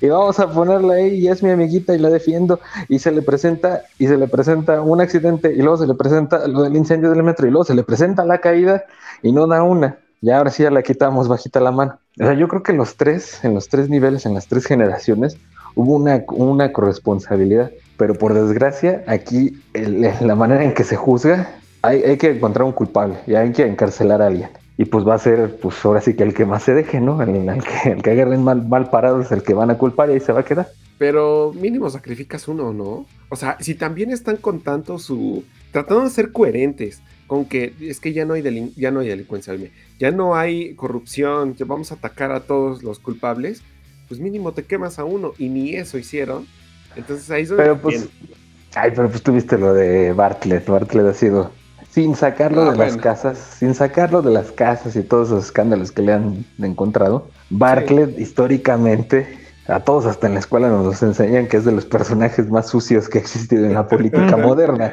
y 0.00 0.08
vamos 0.08 0.40
a 0.40 0.50
ponerla 0.50 0.94
ahí 0.94 1.18
y 1.18 1.28
es 1.28 1.42
mi 1.42 1.50
amiguita 1.50 1.94
y 1.94 1.98
la 1.98 2.08
defiendo 2.08 2.60
y 2.88 2.98
se 2.98 3.12
le 3.12 3.20
presenta 3.20 3.82
y 3.98 4.06
se 4.06 4.16
le 4.16 4.26
presenta 4.26 4.80
un 4.80 5.02
accidente 5.02 5.52
y 5.52 5.58
luego 5.58 5.76
se 5.76 5.86
le 5.86 5.92
presenta 5.92 6.48
lo 6.48 6.62
del 6.62 6.74
incendio 6.74 7.10
del 7.10 7.24
metro 7.24 7.46
y 7.46 7.50
luego 7.50 7.64
se 7.64 7.74
le 7.74 7.82
presenta 7.82 8.24
la 8.24 8.38
caída 8.38 8.82
y 9.22 9.32
no 9.32 9.46
da 9.46 9.62
una. 9.62 9.98
Y 10.22 10.30
ahora 10.30 10.50
sí 10.50 10.62
ya 10.62 10.70
la 10.70 10.82
quitamos 10.82 11.28
bajita 11.28 11.60
la 11.60 11.72
mano. 11.72 11.98
O 12.18 12.24
sea, 12.24 12.32
yo 12.32 12.48
creo 12.48 12.62
que 12.62 12.72
en 12.72 12.78
los 12.78 12.96
tres, 12.96 13.44
en 13.44 13.52
los 13.52 13.68
tres 13.68 13.90
niveles, 13.90 14.24
en 14.24 14.32
las 14.32 14.46
tres 14.46 14.64
generaciones, 14.64 15.36
hubo 15.74 15.96
una, 15.96 16.24
una 16.28 16.72
corresponsabilidad. 16.72 17.70
Pero 18.00 18.14
por 18.14 18.32
desgracia, 18.32 19.04
aquí 19.06 19.58
el- 19.74 20.00
la 20.22 20.34
manera 20.34 20.64
en 20.64 20.72
que 20.72 20.84
se 20.84 20.96
juzga, 20.96 21.50
hay, 21.82 22.02
hay 22.02 22.16
que 22.16 22.30
encontrar 22.30 22.64
un 22.64 22.72
culpable 22.72 23.16
y 23.26 23.34
hay 23.34 23.52
que 23.52 23.66
encarcelar 23.66 24.22
a 24.22 24.28
alguien. 24.28 24.48
Y 24.78 24.86
pues 24.86 25.06
va 25.06 25.14
a 25.16 25.18
ser, 25.18 25.58
pues 25.60 25.84
ahora 25.84 26.00
sí 26.00 26.14
que 26.14 26.22
el 26.22 26.32
que 26.32 26.46
más 26.46 26.62
se 26.62 26.72
deje, 26.72 26.98
¿no? 26.98 27.20
El, 27.22 27.36
el 27.46 27.62
que, 27.62 27.90
el 27.92 28.02
que 28.02 28.10
agarren 28.12 28.42
mal, 28.42 28.66
mal 28.66 28.88
parado 28.88 29.20
es 29.20 29.30
el 29.32 29.42
que 29.42 29.52
van 29.52 29.70
a 29.70 29.76
culpar 29.76 30.08
y 30.08 30.14
ahí 30.14 30.20
se 30.20 30.32
va 30.32 30.40
a 30.40 30.44
quedar. 30.46 30.68
Pero 30.96 31.52
mínimo 31.54 31.90
sacrificas 31.90 32.48
uno, 32.48 32.72
¿no? 32.72 33.04
O 33.28 33.36
sea, 33.36 33.58
si 33.60 33.74
también 33.74 34.10
están 34.10 34.38
con 34.38 34.60
tanto 34.60 34.98
su. 34.98 35.44
tratando 35.70 36.04
de 36.04 36.10
ser 36.10 36.32
coherentes 36.32 37.02
con 37.26 37.44
que 37.44 37.74
es 37.82 38.00
que 38.00 38.14
ya 38.14 38.24
no 38.24 38.32
hay, 38.32 38.40
delin- 38.42 38.72
ya 38.76 38.90
no 38.90 39.00
hay 39.00 39.08
delincuencia, 39.08 39.54
ya 39.98 40.10
no 40.10 40.34
hay 40.36 40.74
corrupción, 40.74 41.54
ya 41.54 41.66
vamos 41.66 41.92
a 41.92 41.96
atacar 41.96 42.32
a 42.32 42.40
todos 42.40 42.82
los 42.82 42.98
culpables, 42.98 43.62
pues 44.08 44.20
mínimo 44.20 44.52
te 44.52 44.64
quemas 44.64 44.98
a 44.98 45.04
uno 45.04 45.32
y 45.38 45.50
ni 45.50 45.76
eso 45.76 45.98
hicieron. 45.98 46.46
Entonces 46.96 47.30
ahí 47.30 47.46
Pero 47.56 47.76
pues, 47.78 48.08
también- 48.08 48.36
ay, 48.74 48.92
pero 48.94 49.08
pues 49.08 49.22
tuviste 49.22 49.58
lo 49.58 49.72
de 49.74 50.12
Bartlett. 50.12 50.66
Bartlett 50.68 51.06
ha 51.06 51.14
sido, 51.14 51.50
sin 51.90 52.14
sacarlo 52.14 52.62
Ah, 52.62 52.72
de 52.72 52.78
las 52.78 52.96
casas, 52.96 53.38
sin 53.58 53.74
sacarlo 53.74 54.22
de 54.22 54.30
las 54.32 54.52
casas 54.52 54.96
y 54.96 55.02
todos 55.02 55.28
esos 55.28 55.46
escándalos 55.46 55.92
que 55.92 56.02
le 56.02 56.12
han 56.12 56.44
encontrado, 56.60 57.28
Bartlett 57.50 58.18
históricamente, 58.18 59.38
a 59.66 59.80
todos 59.80 60.06
hasta 60.06 60.26
en 60.26 60.34
la 60.34 60.40
escuela 60.40 60.68
nos 60.68 60.84
los 60.84 61.02
enseñan 61.02 61.46
que 61.46 61.56
es 61.58 61.64
de 61.64 61.72
los 61.72 61.84
personajes 61.86 62.50
más 62.50 62.68
sucios 62.68 63.08
que 63.08 63.18
ha 63.18 63.20
existido 63.20 63.64
en 63.66 63.74
la 63.74 63.86
política 63.86 64.36
moderna. 64.36 64.92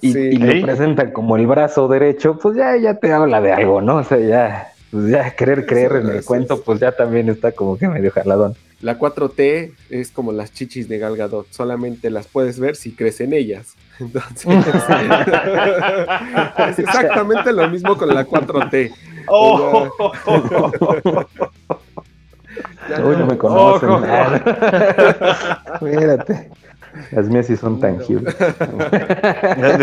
Y, 0.00 0.12
Sí. 0.12 0.18
y 0.18 0.36
lo 0.36 0.64
presentan 0.64 1.10
como 1.10 1.36
el 1.36 1.48
brazo 1.48 1.88
derecho, 1.88 2.38
pues 2.40 2.56
ya, 2.56 2.76
ya 2.76 2.94
te 2.94 3.12
habla 3.12 3.40
de 3.40 3.52
algo, 3.52 3.80
¿no? 3.82 3.96
O 3.96 4.04
sea, 4.04 4.18
ya, 4.20 4.68
pues 4.92 5.08
ya 5.08 5.30
querer 5.32 5.66
creer 5.66 5.96
en 5.96 6.08
el 6.10 6.24
cuento, 6.24 6.62
pues 6.62 6.78
ya 6.78 6.92
también 6.92 7.28
está 7.28 7.50
como 7.50 7.76
que 7.76 7.88
medio 7.88 8.12
jaladón. 8.12 8.54
La 8.80 8.98
4T 8.98 9.72
es 9.90 10.10
como 10.10 10.32
las 10.32 10.52
chichis 10.52 10.88
de 10.88 10.98
Gal 10.98 11.16
Gadot, 11.16 11.46
solamente 11.50 12.08
las 12.08 12.26
puedes 12.26 12.58
ver 12.58 12.76
si 12.76 12.92
crees 12.92 13.20
en 13.20 13.34
ellas. 13.34 13.74
Entonces, 14.00 14.46
es 16.68 16.78
exactamente 16.78 17.52
lo 17.52 17.68
mismo 17.68 17.96
con 17.96 18.14
la 18.14 18.26
4T. 18.26 18.92
Oh. 19.32 19.88
Ya 22.88 23.00
Uy, 23.04 23.16
no 23.16 23.26
me 23.26 23.38
conocen. 23.38 23.88
Nada. 24.00 25.62
Espérate. 25.74 26.50
Las 27.12 27.28
mías 27.28 27.46
sí 27.46 27.56
son 27.56 27.78
tangibles. 27.78 28.34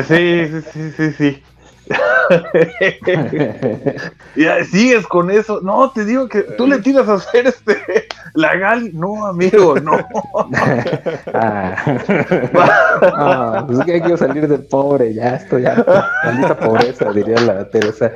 Sí, 0.07 0.47
sí, 0.47 0.61
sí, 0.73 0.91
sí, 0.97 1.11
sí. 1.13 1.43
Ya 4.35 4.63
sigues 4.65 5.07
con 5.07 5.31
eso. 5.31 5.61
No, 5.61 5.91
te 5.91 6.05
digo 6.05 6.27
que 6.27 6.43
tú 6.43 6.67
le 6.67 6.77
tiras 6.79 7.09
a 7.09 7.15
hacer 7.15 7.47
este 7.47 8.07
la 8.33 8.55
gal. 8.55 8.91
No, 8.93 9.25
amigo, 9.25 9.79
no. 9.79 9.93
ah. 11.33 11.75
Ah, 12.99 13.63
pues 13.67 13.79
es 13.79 13.85
que 13.85 14.01
quiero 14.01 14.17
salir 14.17 14.47
del 14.47 14.63
pobre, 14.63 15.13
ya 15.13 15.35
estoy 15.35 15.63
ya. 15.63 15.83
Maldita 16.23 16.59
pobreza, 16.59 17.11
diría 17.11 17.39
la 17.41 17.69
Teresa. 17.69 18.11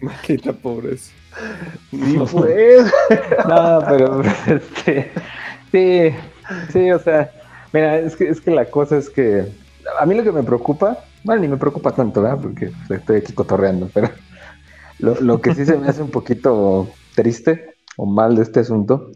Maldita 0.00 0.52
pobreza. 0.52 1.12
Sí, 1.90 2.18
pues. 2.30 2.92
No, 3.48 3.82
pero 3.88 4.22
este, 4.46 5.10
sí, 5.70 6.14
sí, 6.72 6.90
o 6.90 6.98
sea, 6.98 7.30
mira, 7.72 7.98
es 7.98 8.16
que, 8.16 8.28
es 8.28 8.40
que 8.40 8.50
la 8.50 8.66
cosa 8.66 8.98
es 8.98 9.08
que 9.08 9.46
a 9.98 10.06
mí 10.06 10.14
lo 10.14 10.22
que 10.22 10.32
me 10.32 10.42
preocupa, 10.42 10.98
bueno, 11.24 11.42
ni 11.42 11.48
me 11.48 11.56
preocupa 11.56 11.92
tanto, 11.92 12.22
¿verdad? 12.22 12.38
Porque 12.42 12.72
pues, 12.86 13.00
estoy 13.00 13.16
aquí 13.18 13.32
cotorreando, 13.32 13.88
pero 13.92 14.10
lo, 14.98 15.20
lo 15.20 15.40
que 15.40 15.54
sí 15.54 15.64
se 15.64 15.76
me 15.76 15.88
hace 15.88 16.02
un 16.02 16.10
poquito 16.10 16.88
triste 17.14 17.74
o 17.96 18.06
mal 18.06 18.36
de 18.36 18.42
este 18.42 18.60
asunto 18.60 19.10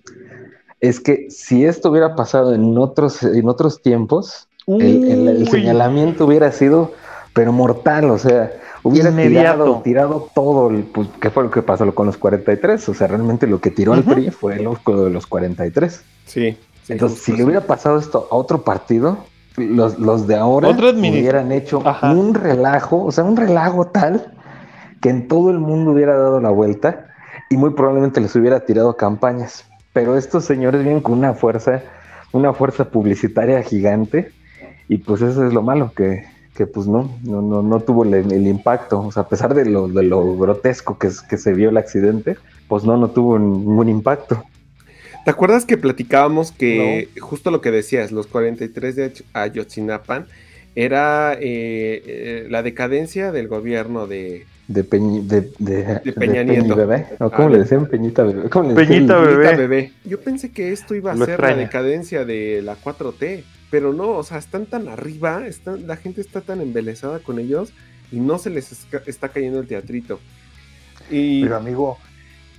es 0.81 1.01
que 1.01 1.31
si 1.31 1.65
esto 1.65 1.91
hubiera 1.91 2.15
pasado 2.15 2.55
en 2.55 2.77
otros, 2.79 3.23
en 3.23 3.49
otros 3.49 3.81
tiempos, 3.83 4.49
el, 4.67 5.05
el- 5.05 5.29
el 5.29 5.49
señalamiento 5.49 6.27
hubiera 6.27 6.51
sido, 6.53 6.93
pero 7.33 7.53
mortal, 7.53 8.11
o 8.11 8.19
sea, 8.19 8.53
hubiera 8.83 9.15
tirado, 9.15 9.81
tirado 9.83 10.29
todo, 10.35 10.71
el, 10.71 10.85
pues, 10.85 11.09
¿qué 11.21 11.31
fue 11.31 11.45
lo 11.45 11.51
que 11.51 11.63
pasó 11.63 11.95
con 11.95 12.07
los 12.07 12.17
43? 12.19 12.89
O 12.89 12.95
sea, 12.95 13.07
realmente 13.07 13.47
lo 13.47 13.61
que 13.61 13.71
tiró 13.71 13.93
al 13.93 14.01
Ujú. 14.01 14.11
PRI 14.15 14.31
fue 14.31 14.57
lo 14.59 15.05
de 15.05 15.11
los 15.11 15.27
43. 15.27 16.03
Sí. 16.27 16.57
sí, 16.83 16.93
Entonces, 16.93 17.21
si 17.23 17.33
le 17.37 17.45
hubiera 17.45 17.63
pasado 17.63 17.99
esto 17.99 18.29
a 18.31 18.35
otro 18.37 18.63
partido, 18.63 19.19
los, 19.57 19.99
los 19.99 20.27
de 20.27 20.37
ahora 20.37 20.69
hubieran 21.21 21.53
hecho 21.53 21.83
Ajá. 21.87 22.13
un 22.13 22.35
relajo, 22.35 23.05
o 23.05 23.13
sea, 23.13 23.25
un 23.25 23.37
relajo 23.37 23.87
tal 23.87 24.33
que 25.01 25.11
en 25.11 25.29
todo 25.29 25.51
el 25.51 25.59
mundo 25.59 25.93
hubiera 25.93 26.17
dado 26.17 26.41
la 26.41 26.51
vuelta 26.51 27.07
y 27.51 27.57
muy 27.57 27.71
probablemente 27.71 28.21
les 28.21 28.35
hubiera 28.37 28.61
tirado 28.61 28.97
campañas. 28.97 29.65
Pero 29.93 30.17
estos 30.17 30.45
señores 30.45 30.83
vienen 30.83 31.03
con 31.03 31.19
una 31.19 31.35
fuerza, 31.35 31.83
una 32.33 32.53
fuerza 32.53 32.87
publicitaria 32.91 33.63
gigante 33.63 34.31
y 34.89 34.99
pues 34.99 35.23
eso 35.23 35.47
es 35.47 35.53
lo 35.53 35.63
malo, 35.63 35.93
que, 35.97 36.25
que 36.55 36.67
pues 36.67 36.87
no, 36.87 37.11
no, 37.23 37.41
no, 37.43 37.63
no 37.63 37.81
tuvo 37.81 38.05
el, 38.05 38.15
el 38.15 38.47
impacto. 38.47 39.01
O 39.01 39.11
sea, 39.13 39.23
a 39.25 39.29
pesar 39.29 39.55
de 39.55 39.65
lo, 39.65 39.89
de 39.89 40.03
lo 40.03 40.37
grotesco 40.37 40.99
que, 40.99 41.07
es- 41.09 41.23
que 41.23 41.39
se 41.39 41.53
vio 41.53 41.71
el 41.71 41.77
accidente, 41.77 42.37
pues 42.69 42.85
no, 42.85 42.97
no 42.97 43.09
tuvo 43.09 43.39
ningún 43.39 43.89
impacto. 43.89 44.43
¿Te 45.27 45.31
acuerdas 45.33 45.65
que 45.65 45.77
platicábamos 45.77 46.53
que 46.53 47.09
justo 47.21 47.51
lo 47.51 47.61
que 47.61 47.73
decías, 47.73 48.13
los 48.13 48.29
43 48.29 48.95
de 48.95 49.13
Ayotzinapan, 49.33 50.27
era 50.77 51.35
eh, 51.35 51.41
eh, 51.43 52.47
la 52.49 52.63
decadencia 52.63 53.33
del 53.33 53.49
gobierno 53.49 54.07
de 54.07 54.47
De, 54.69 54.85
Peñi- 54.89 55.23
de, 55.27 55.51
de, 55.59 55.83
De 56.05 56.13
Peña 56.13 56.45
Nieto. 56.45 56.77
Bebé. 56.77 57.07
¿O 57.19 57.29
¿Cómo 57.31 57.49
Ah, 57.49 57.51
le 57.51 57.57
de- 57.59 57.63
decían? 57.65 57.87
Peñita 57.87 58.23
Bebé. 58.23 58.49
¿Cómo 58.51 58.69
le 58.69 58.75
decían? 58.77 58.89
Peñita 58.89 59.19
Bebé. 59.19 59.37
Peñita 59.45 59.57
Bebé. 59.57 59.93
Yo 60.05 60.21
pensé 60.21 60.53
que 60.53 60.71
esto 60.73 60.95
iba 60.95 61.11
a 61.11 61.17
Lo 61.17 61.25
ser 61.25 61.35
extraña. 61.35 61.57
la 61.57 61.63
decadencia 61.63 62.25
de 62.25 62.63
la 62.63 62.77
4T, 62.77 63.43
pero 63.69 63.93
no, 63.93 64.11
o 64.11 64.23
sea, 64.23 64.39
están 64.39 64.67
tan 64.67 64.87
arriba, 64.87 65.45
están, 65.49 65.89
la 65.89 65.97
gente 65.97 66.21
está 66.21 66.41
tan 66.41 66.61
embelesada 66.61 67.19
con 67.19 67.41
ellos 67.41 67.73
y 68.13 68.21
no 68.21 68.39
se 68.39 68.51
les 68.51 68.71
está 69.07 69.29
cayendo 69.31 69.59
el 69.59 69.67
teatrito. 69.67 70.21
Y 71.11 71.43
Pero 71.43 71.57
amigo, 71.57 71.99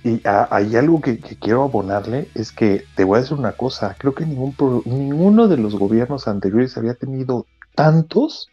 y 0.08 0.20
a- 0.24 0.48
hay 0.50 0.76
algo 0.76 1.00
que, 1.00 1.20
que 1.20 1.36
quiero 1.38 1.62
abonarle, 1.64 2.28
es 2.34 2.52
que 2.52 2.84
te 2.96 3.04
voy 3.04 3.18
a 3.18 3.22
decir 3.22 3.36
una 3.38 3.52
cosa, 3.52 3.96
creo 3.98 4.14
que 4.14 4.26
ningún 4.26 4.54
ninguno 4.86 5.48
de 5.48 5.56
los 5.58 5.76
gobiernos 5.76 6.28
anteriores 6.28 6.76
había 6.76 6.94
tenido 6.94 7.46
tantos, 7.74 8.50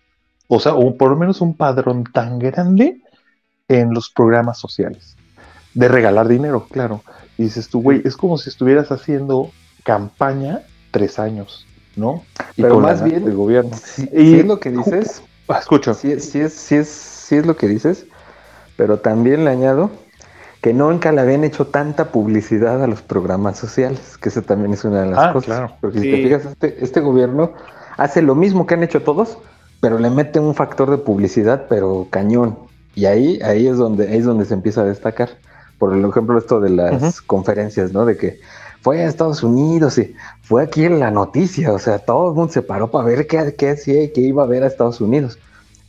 o 0.48 0.60
sea, 0.60 0.76
o 0.76 0.98
por 0.98 1.10
lo 1.12 1.18
menos 1.18 1.42
un 1.42 1.56
padrón 1.58 2.04
tan 2.06 2.40
grande 2.40 3.02
en 3.68 3.94
los 3.94 4.10
programas 4.12 4.60
sociales. 4.60 5.16
de 5.74 5.90
regalar 5.90 6.28
dinero, 6.28 6.68
claro. 6.72 7.04
Y 7.38 7.44
dices 7.44 7.70
tú, 7.70 7.82
güey, 7.82 8.02
es 8.06 8.16
como 8.16 8.38
si 8.38 8.50
estuvieras 8.50 8.92
haciendo 8.92 9.52
campaña 9.84 10.62
tres 10.92 11.20
años, 11.20 11.66
¿no? 11.98 12.24
Y 12.56 12.62
Pero 12.62 12.80
más 12.80 13.04
bien, 13.04 13.26
del 13.26 13.36
gobierno. 13.36 13.72
Sí, 13.76 14.10
Y- 14.14 14.36
es 14.40 14.46
lo 14.46 14.60
que 14.60 14.72
dices, 14.72 15.22
escucha. 15.60 15.94
sí, 15.94 16.20
sí 16.20 16.40
es, 16.40 16.54
sí, 16.54 16.76
es, 16.76 16.88
sí 16.90 17.36
es 17.36 17.46
lo 17.46 17.58
que 17.58 17.68
dices, 17.68 18.06
pero 18.78 19.00
también 19.00 19.46
le 19.46 19.52
añado 19.52 19.92
que 20.66 20.74
nunca 20.74 21.12
le 21.12 21.22
habían 21.22 21.44
hecho 21.44 21.68
tanta 21.68 22.06
publicidad 22.06 22.84
a 22.84 22.88
los 22.88 23.04
programas 23.04 23.56
sociales, 23.56 24.18
que 24.20 24.30
eso 24.30 24.42
también 24.42 24.74
es 24.74 24.84
una 24.84 25.02
de 25.04 25.12
las 25.12 25.20
Ah, 25.20 25.32
cosas. 25.32 25.46
claro. 25.46 25.72
Porque 25.80 26.00
si 26.00 26.10
te 26.10 26.18
fijas, 26.24 26.46
este, 26.46 26.84
este 26.84 27.02
gobierno 27.02 27.52
hace 27.98 28.24
lo 28.24 28.34
mismo 28.34 28.66
que 28.66 28.74
han 28.74 28.82
hecho 28.82 29.04
todos, 29.04 29.38
pero 29.80 30.00
le 30.00 30.10
mete 30.10 30.40
un 30.40 30.56
factor 30.56 30.90
de 30.90 30.98
publicidad, 30.98 31.68
pero 31.70 32.08
cañón. 32.10 32.58
Y 32.96 33.06
ahí, 33.06 33.40
ahí 33.44 33.68
es 33.68 33.78
donde, 33.78 34.08
ahí 34.08 34.18
es 34.18 34.26
donde 34.26 34.44
se 34.46 34.56
empieza 34.56 34.82
a 34.82 34.86
destacar. 34.86 35.30
Por 35.78 35.96
ejemplo, 35.96 36.36
esto 36.40 36.60
de 36.60 36.72
las 36.72 37.22
conferencias, 37.22 37.94
¿no? 37.94 38.04
De 38.04 38.18
que 38.18 38.40
fue 38.82 39.02
a 39.04 39.08
Estados 39.08 39.44
Unidos 39.44 40.00
y 40.00 40.16
fue 40.42 40.64
aquí 40.64 40.84
en 40.84 41.00
la 41.00 41.12
noticia, 41.12 41.74
o 41.74 41.78
sea, 41.78 42.00
todo 42.00 42.30
el 42.30 42.36
mundo 42.36 42.52
se 42.52 42.64
paró 42.64 42.90
para 42.90 43.06
ver 43.06 43.28
qué, 43.28 43.54
qué 43.56 43.70
hacía 43.70 44.02
y 44.02 44.12
qué 44.12 44.22
iba 44.22 44.42
a 44.42 44.48
ver 44.48 44.64
a 44.64 44.66
Estados 44.66 45.00
Unidos. 45.00 45.38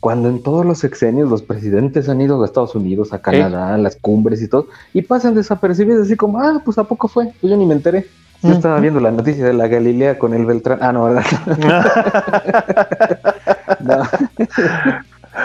Cuando 0.01 0.29
en 0.29 0.43
todos 0.43 0.65
los 0.65 0.79
sexenios 0.79 1.29
los 1.29 1.43
presidentes 1.43 2.09
han 2.09 2.21
ido 2.21 2.41
a 2.41 2.45
Estados 2.45 2.75
Unidos, 2.75 3.13
a 3.13 3.21
Canadá, 3.21 3.75
a 3.75 3.79
las 3.79 3.97
cumbres 3.97 4.43
y 4.43 4.49
todo, 4.49 4.69
y 4.93 5.03
pasan 5.03 5.35
desapercibidos 5.35 6.07
así 6.07 6.17
como, 6.17 6.41
ah, 6.41 6.63
pues 6.65 6.79
a 6.79 6.85
poco 6.85 7.09
fue, 7.09 7.33
pues 7.41 7.51
yo 7.51 7.57
ni 7.57 7.67
me 7.67 7.75
enteré. 7.75 8.07
Yo 8.43 8.53
estaba 8.53 8.79
viendo 8.79 9.01
la 9.01 9.11
noticia 9.11 9.47
de 9.47 9.55
la 9.55 9.67
Galilea 9.67 10.19
con 10.19 10.35
el 10.35 10.45
Beltrán. 10.45 10.79
Ah, 10.83 10.93
no, 10.93 11.05
¿verdad? 11.05 11.25
No. 13.81 14.03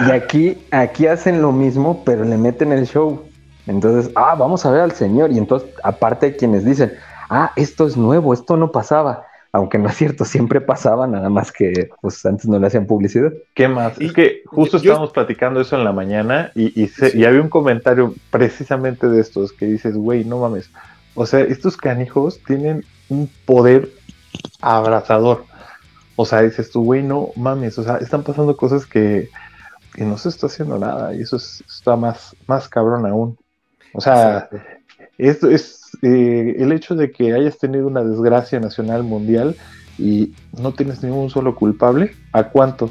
y 0.08 0.12
aquí, 0.12 0.58
aquí 0.72 1.08
hacen 1.08 1.42
lo 1.42 1.52
mismo, 1.52 2.04
pero 2.06 2.24
le 2.24 2.38
meten 2.38 2.72
el 2.72 2.86
show. 2.86 3.24
Entonces, 3.68 4.12
ah, 4.16 4.36
vamos 4.36 4.66
a 4.66 4.72
ver 4.72 4.82
al 4.82 4.92
señor. 4.92 5.32
Y 5.32 5.38
entonces, 5.38 5.70
aparte 5.84 6.28
hay 6.28 6.34
quienes 6.34 6.66
dicen, 6.66 6.94
ah, 7.30 7.52
esto 7.56 7.88
es 7.88 7.98
nuevo, 7.98 8.34
esto 8.34 8.58
no 8.58 8.72
pasaba. 8.72 9.26
Aunque 9.54 9.78
no 9.78 9.90
es 9.90 9.96
cierto, 9.98 10.24
siempre 10.24 10.62
pasaba, 10.62 11.08
nada 11.08 11.30
más 11.30 11.52
que 11.52 11.90
pues 12.02 12.26
antes 12.26 12.46
no 12.48 12.58
le 12.58 12.68
hacían 12.68 12.86
publicidad. 12.86 13.34
¿Qué 13.54 13.68
más? 13.68 14.00
Y- 14.00 14.06
es 14.06 14.14
que 14.14 14.42
justo 14.46 14.78
yo- 14.78 14.92
estábamos 14.92 15.12
platicando 15.12 15.60
eso 15.60 15.76
en 15.76 15.84
la 15.84 15.92
mañana 15.92 16.52
y, 16.56 16.82
y, 16.82 16.88
se- 16.88 17.10
Sí. 17.12 17.20
y 17.20 17.26
había 17.26 17.42
un 17.42 17.50
comentario 17.50 18.16
precisamente 18.30 19.08
de 19.10 19.20
estos 19.20 19.52
que 19.52 19.66
dices, 19.66 19.98
güey, 19.98 20.24
no 20.24 20.40
mames. 20.40 20.70
O 21.16 21.26
sea, 21.26 21.42
estos 21.42 21.76
canijos 21.76 22.40
tienen 22.48 22.86
un 23.10 23.30
poder 23.46 23.90
abrazador. 24.62 25.44
O 26.16 26.26
sea, 26.26 26.42
dices 26.42 26.72
tú, 26.72 26.84
güey, 26.84 27.04
no 27.04 27.30
mames. 27.36 27.78
O 27.78 27.84
sea, 27.84 27.98
están 27.98 28.24
pasando 28.24 28.56
cosas 28.56 28.86
que, 28.86 29.30
que 29.94 30.04
no 30.06 30.18
se 30.18 30.30
está 30.30 30.48
haciendo 30.48 30.78
nada 30.78 31.14
y 31.14 31.22
eso 31.22 31.36
es- 31.36 31.62
está 31.68 31.96
más, 31.96 32.36
más 32.48 32.70
cabrón 32.70 33.06
aún. 33.06 33.38
O 33.94 34.00
sea, 34.00 34.48
esto 35.18 35.50
es 35.50 35.81
eh, 36.02 36.56
el 36.60 36.72
hecho 36.72 36.96
de 36.96 37.12
que 37.12 37.34
hayas 37.34 37.58
tenido 37.58 37.88
una 37.88 38.04
desgracia 38.04 38.60
nacional 38.60 39.04
mundial 39.04 39.56
y 39.98 40.34
no 40.60 40.74
tienes 40.74 41.04
ningún 41.04 41.30
solo 41.30 41.56
culpable, 41.56 42.12
¿a 42.32 42.46
cuánto 42.46 42.90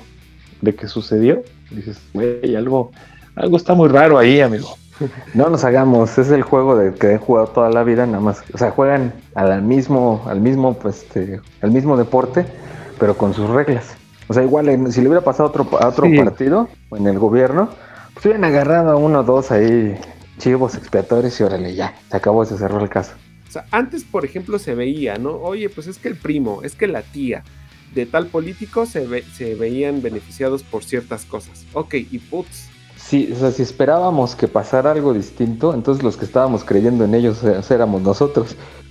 de 0.61 0.75
que 0.75 0.87
sucedió? 0.89 1.43
Dices, 1.71 2.01
güey, 2.13 2.55
algo, 2.57 2.93
algo 3.35 3.57
está 3.57 3.75
muy 3.75 3.89
raro 3.89 4.19
ahí, 4.19 4.41
amigo. 4.41 4.69
No 5.33 5.49
nos 5.49 5.65
hagamos, 5.65 6.19
es 6.19 6.31
el 6.31 6.43
juego 6.43 6.77
de 6.77 6.93
que 6.93 7.15
he 7.15 7.19
jugado 7.19 7.47
toda 7.47 7.71
la 7.71 7.83
vida, 7.85 8.05
nada 8.05 8.21
más. 8.21 8.45
O 8.53 8.59
sea, 8.59 8.71
juegan 8.71 9.15
al 9.35 9.63
mismo, 9.63 10.23
al 10.27 10.41
mismo, 10.43 10.75
pues, 10.75 11.05
este, 11.05 11.41
al 11.63 11.71
mismo 11.71 11.97
deporte, 11.97 12.45
pero 12.99 13.17
con 13.17 13.33
sus 13.33 13.49
reglas. 13.49 13.95
O 14.29 14.35
sea, 14.35 14.43
igual 14.45 14.69
en- 14.69 14.93
si 14.93 15.01
le 15.01 15.09
hubiera 15.09 15.25
pasado 15.25 15.45
a 15.49 15.49
otro, 15.53 15.67
a 15.81 15.89
otro 15.89 16.07
Sí. 16.07 16.19
partido 16.19 16.69
o 16.91 16.99
en 16.99 17.07
el 17.07 17.19
gobierno, 17.19 17.71
pues 18.13 18.27
hubieran 18.27 18.45
agarrado 18.45 18.91
a 18.91 18.97
uno 18.97 19.21
o 19.21 19.23
dos 19.23 19.51
ahí 19.51 19.97
chivos 20.41 20.75
expiatorios 20.75 21.39
y 21.39 21.43
órale, 21.45 21.75
ya, 21.75 21.95
se 22.11 22.17
acabó, 22.17 22.45
se 22.45 22.57
cerró 22.59 22.83
el 22.83 22.89
caso. 22.89 23.13
O 23.49 23.53
sea, 23.53 23.67
antes, 23.71 24.03
por 24.05 24.25
ejemplo, 24.25 24.59
se 24.59 24.75
veía, 24.75 25.17
¿no? 25.17 25.33
Oye, 25.37 25.69
pues 25.69 25.87
es 25.87 25.99
que 25.99 26.09
el 26.09 26.17
primo, 26.17 26.63
es 26.63 26.75
que 26.75 26.87
la 26.87 27.03
tía 27.03 27.45
de 27.95 28.07
tal 28.07 28.27
político 28.27 28.87
se, 28.87 29.07
ve- 29.07 29.25
se 29.35 29.55
veían 29.57 30.03
beneficiados 30.03 30.63
por 30.63 30.85
ciertas 30.85 31.25
cosas. 31.25 31.65
Ok, 31.73 31.95
y 31.95 32.19
putz. 32.19 32.69
Sí, 32.97 33.29
o 33.33 33.37
sea, 33.37 33.51
si 33.51 33.63
esperábamos 33.63 34.37
que 34.37 34.47
pasara 34.47 34.93
algo 34.93 35.13
distinto, 35.15 35.75
entonces 35.75 36.05
los 36.05 36.17
que 36.17 36.27
estábamos 36.27 36.63
creyendo 36.65 37.05
en 37.05 37.15
ellos 37.15 37.43
éramos 37.71 38.03
nosotros. 38.03 38.57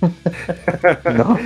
¿No? 1.16 1.38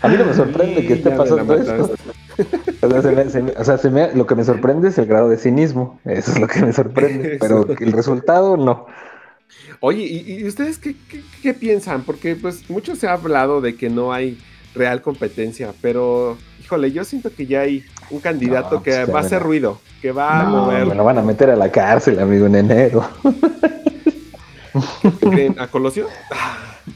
A 0.00 0.08
mí 0.08 0.16
no 0.16 0.24
me 0.24 0.34
sorprende 0.34 0.86
que 0.86 0.94
esté 0.94 1.10
pasando 1.10 1.54
esto. 1.54 1.94
O 2.82 2.88
sea, 2.90 3.02
se 3.02 3.12
me- 3.12 3.30
se 3.30 3.42
me- 3.42 3.52
o 3.52 3.64
sea, 3.64 3.78
se 3.78 3.90
me- 3.90 4.12
lo 4.14 4.26
que 4.26 4.34
me 4.34 4.44
sorprende 4.44 4.88
es 4.88 4.98
el 4.98 5.06
grado 5.06 5.28
de 5.28 5.36
cinismo. 5.38 5.98
Eso 6.04 6.32
es 6.32 6.40
lo 6.40 6.46
que 6.46 6.60
me 6.64 6.72
sorprende. 6.72 7.36
Pero 7.40 7.66
el 7.68 7.92
resultado 7.92 8.56
no. 8.56 8.86
Oye, 9.80 10.04
¿y, 10.04 10.34
y 10.40 10.46
ustedes 10.46 10.78
qué, 10.78 10.94
qué- 11.10 11.22
qué 11.42 11.54
piensan? 11.54 12.02
Porque 12.02 12.36
pues 12.36 12.68
mucho 12.70 12.94
se 12.96 13.06
ha 13.08 13.12
hablado 13.14 13.60
de 13.60 13.76
que 13.76 13.90
no 13.90 14.12
hay 14.12 14.38
real 14.74 15.02
competencia, 15.02 15.72
pero 15.82 16.36
híjole, 16.62 16.92
yo 16.92 17.02
siento 17.04 17.30
que 17.34 17.46
ya 17.46 17.60
hay 17.62 17.84
un 18.10 18.20
candidato 18.20 18.76
No, 18.76 18.82
que 18.82 18.90
pues, 18.92 19.12
va 19.14 19.18
a 19.18 19.22
hacer 19.22 19.38
bueno. 19.38 19.46
ruido, 19.46 19.80
que 20.00 20.12
va 20.12 20.40
a 20.40 20.44
No, 20.44 20.50
mover 20.50 20.86
me 20.86 20.94
lo 20.94 21.02
van 21.04 21.18
a 21.18 21.22
meter 21.22 21.50
a 21.50 21.56
la 21.56 21.70
cárcel, 21.72 22.18
amigo, 22.20 22.46
en 22.46 22.54
enero. 22.56 23.02
¿Creen? 25.20 25.58
a 25.58 25.66
Colosio. 25.68 26.06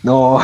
No, 0.02 0.38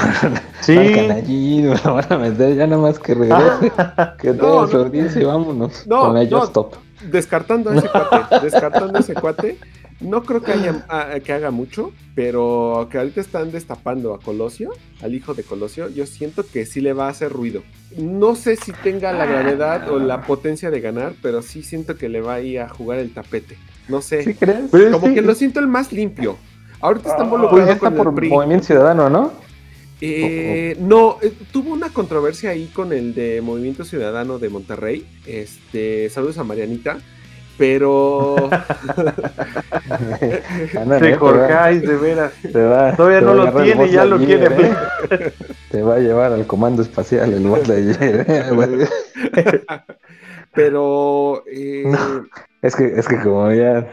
Sí. 0.60 0.76
al 0.76 0.92
canallín, 0.94 1.70
me 1.70 1.76
lo 1.82 1.94
van 1.94 2.12
a 2.12 2.18
meter 2.18 2.54
ya 2.54 2.66
nada 2.66 2.82
más 2.82 2.98
que 2.98 3.14
regrese. 3.14 3.72
que 4.20 4.28
No, 4.28 4.34
toda 4.36 4.66
su 4.68 4.76
no. 4.76 4.82
audiencia 4.84 5.22
y 5.22 5.24
vámonos. 5.24 5.86
No, 5.86 6.00
con 6.00 6.14
la 6.14 6.24
no. 6.24 6.44
Stop. 6.44 6.74
Descartando 7.10 7.70
a 7.70 7.76
ese 7.76 7.88
cuate, 7.88 8.40
descartando 8.42 8.98
a 8.98 9.00
ese 9.00 9.14
cuate, 9.14 9.58
no 10.00 10.22
creo 10.22 10.42
que, 10.42 10.52
haya, 10.52 10.84
a- 10.90 11.18
que 11.20 11.32
haga 11.32 11.50
mucho, 11.50 11.92
pero 12.14 12.88
que 12.90 12.98
ahorita 12.98 13.22
están 13.22 13.50
destapando 13.50 14.12
a 14.12 14.20
Colosio, 14.20 14.70
al 15.00 15.14
hijo 15.14 15.32
de 15.32 15.42
Colosio, 15.44 15.88
yo 15.88 16.04
siento 16.04 16.44
que 16.46 16.66
sí 16.66 16.82
le 16.82 16.92
va 16.92 17.06
a 17.06 17.10
hacer 17.10 17.32
ruido. 17.32 17.62
No 17.96 18.34
sé 18.34 18.56
si 18.56 18.72
tenga 18.72 19.12
la 19.14 19.24
gravedad 19.24 19.90
o 19.90 19.98
la 19.98 20.20
potencia 20.22 20.70
de 20.70 20.80
ganar, 20.82 21.14
pero 21.22 21.40
sí 21.40 21.62
siento 21.62 21.96
que 21.96 22.10
le 22.10 22.20
va 22.20 22.34
a 22.34 22.40
ir 22.42 22.60
a 22.60 22.68
jugar 22.68 22.98
el 22.98 23.14
tapete. 23.14 23.56
No 23.88 24.02
sé, 24.02 24.36
como 24.92 25.08
que- 25.08 25.14
que 25.14 25.22
lo 25.22 25.34
siento 25.34 25.58
el 25.58 25.68
más 25.68 25.90
limpio. 25.90 26.36
Ahorita 26.80 27.08
está 27.10 27.16
Pues 27.18 27.26
involucrado 27.32 27.70
está 27.72 27.88
con 27.88 27.96
por 27.96 28.06
el 28.08 28.14
PRI. 28.14 28.28
Movimiento 28.28 28.66
Ciudadano, 28.66 29.10
¿no? 29.10 29.32
Eh, 30.00 30.76
no, 30.80 31.16
eh, 31.22 31.32
tuvo 31.52 31.72
una 31.72 31.88
controversia 31.88 32.50
ahí 32.50 32.66
con 32.72 32.92
el 32.92 33.14
de 33.14 33.40
Movimiento 33.42 33.84
Ciudadano 33.84 34.38
de 34.38 34.48
Monterrey. 34.48 35.04
Este, 35.26 36.08
saludos 36.10 36.38
a 36.38 36.44
Marianita. 36.44 36.98
Pero 37.56 38.36
Te 41.00 41.16
corcáis, 41.16 41.82
de 41.82 41.96
veras. 41.96 42.32
te 42.40 42.62
va- 42.64 42.94
Todavía 42.94 43.18
te 43.18 43.24
no 43.24 43.34
lo 43.34 43.52
tiene, 43.64 43.90
ya 43.90 44.04
lo 44.04 44.16
quiere. 44.18 44.46
¿eh? 44.46 45.32
Te 45.70 45.82
va 45.82 45.96
a 45.96 45.98
llevar 45.98 46.32
al 46.32 46.46
comando 46.46 46.82
espacial 46.82 47.32
el 47.32 47.42
Buzz 47.48 47.66
Lightyear, 47.66 48.24
¿eh? 48.28 48.88
Pero 50.54 51.42
eh, 51.52 51.84
Es 52.62 52.76
que, 52.76 52.86
es 52.96 53.08
que 53.08 53.18
como 53.20 53.52
ya. 53.52 53.86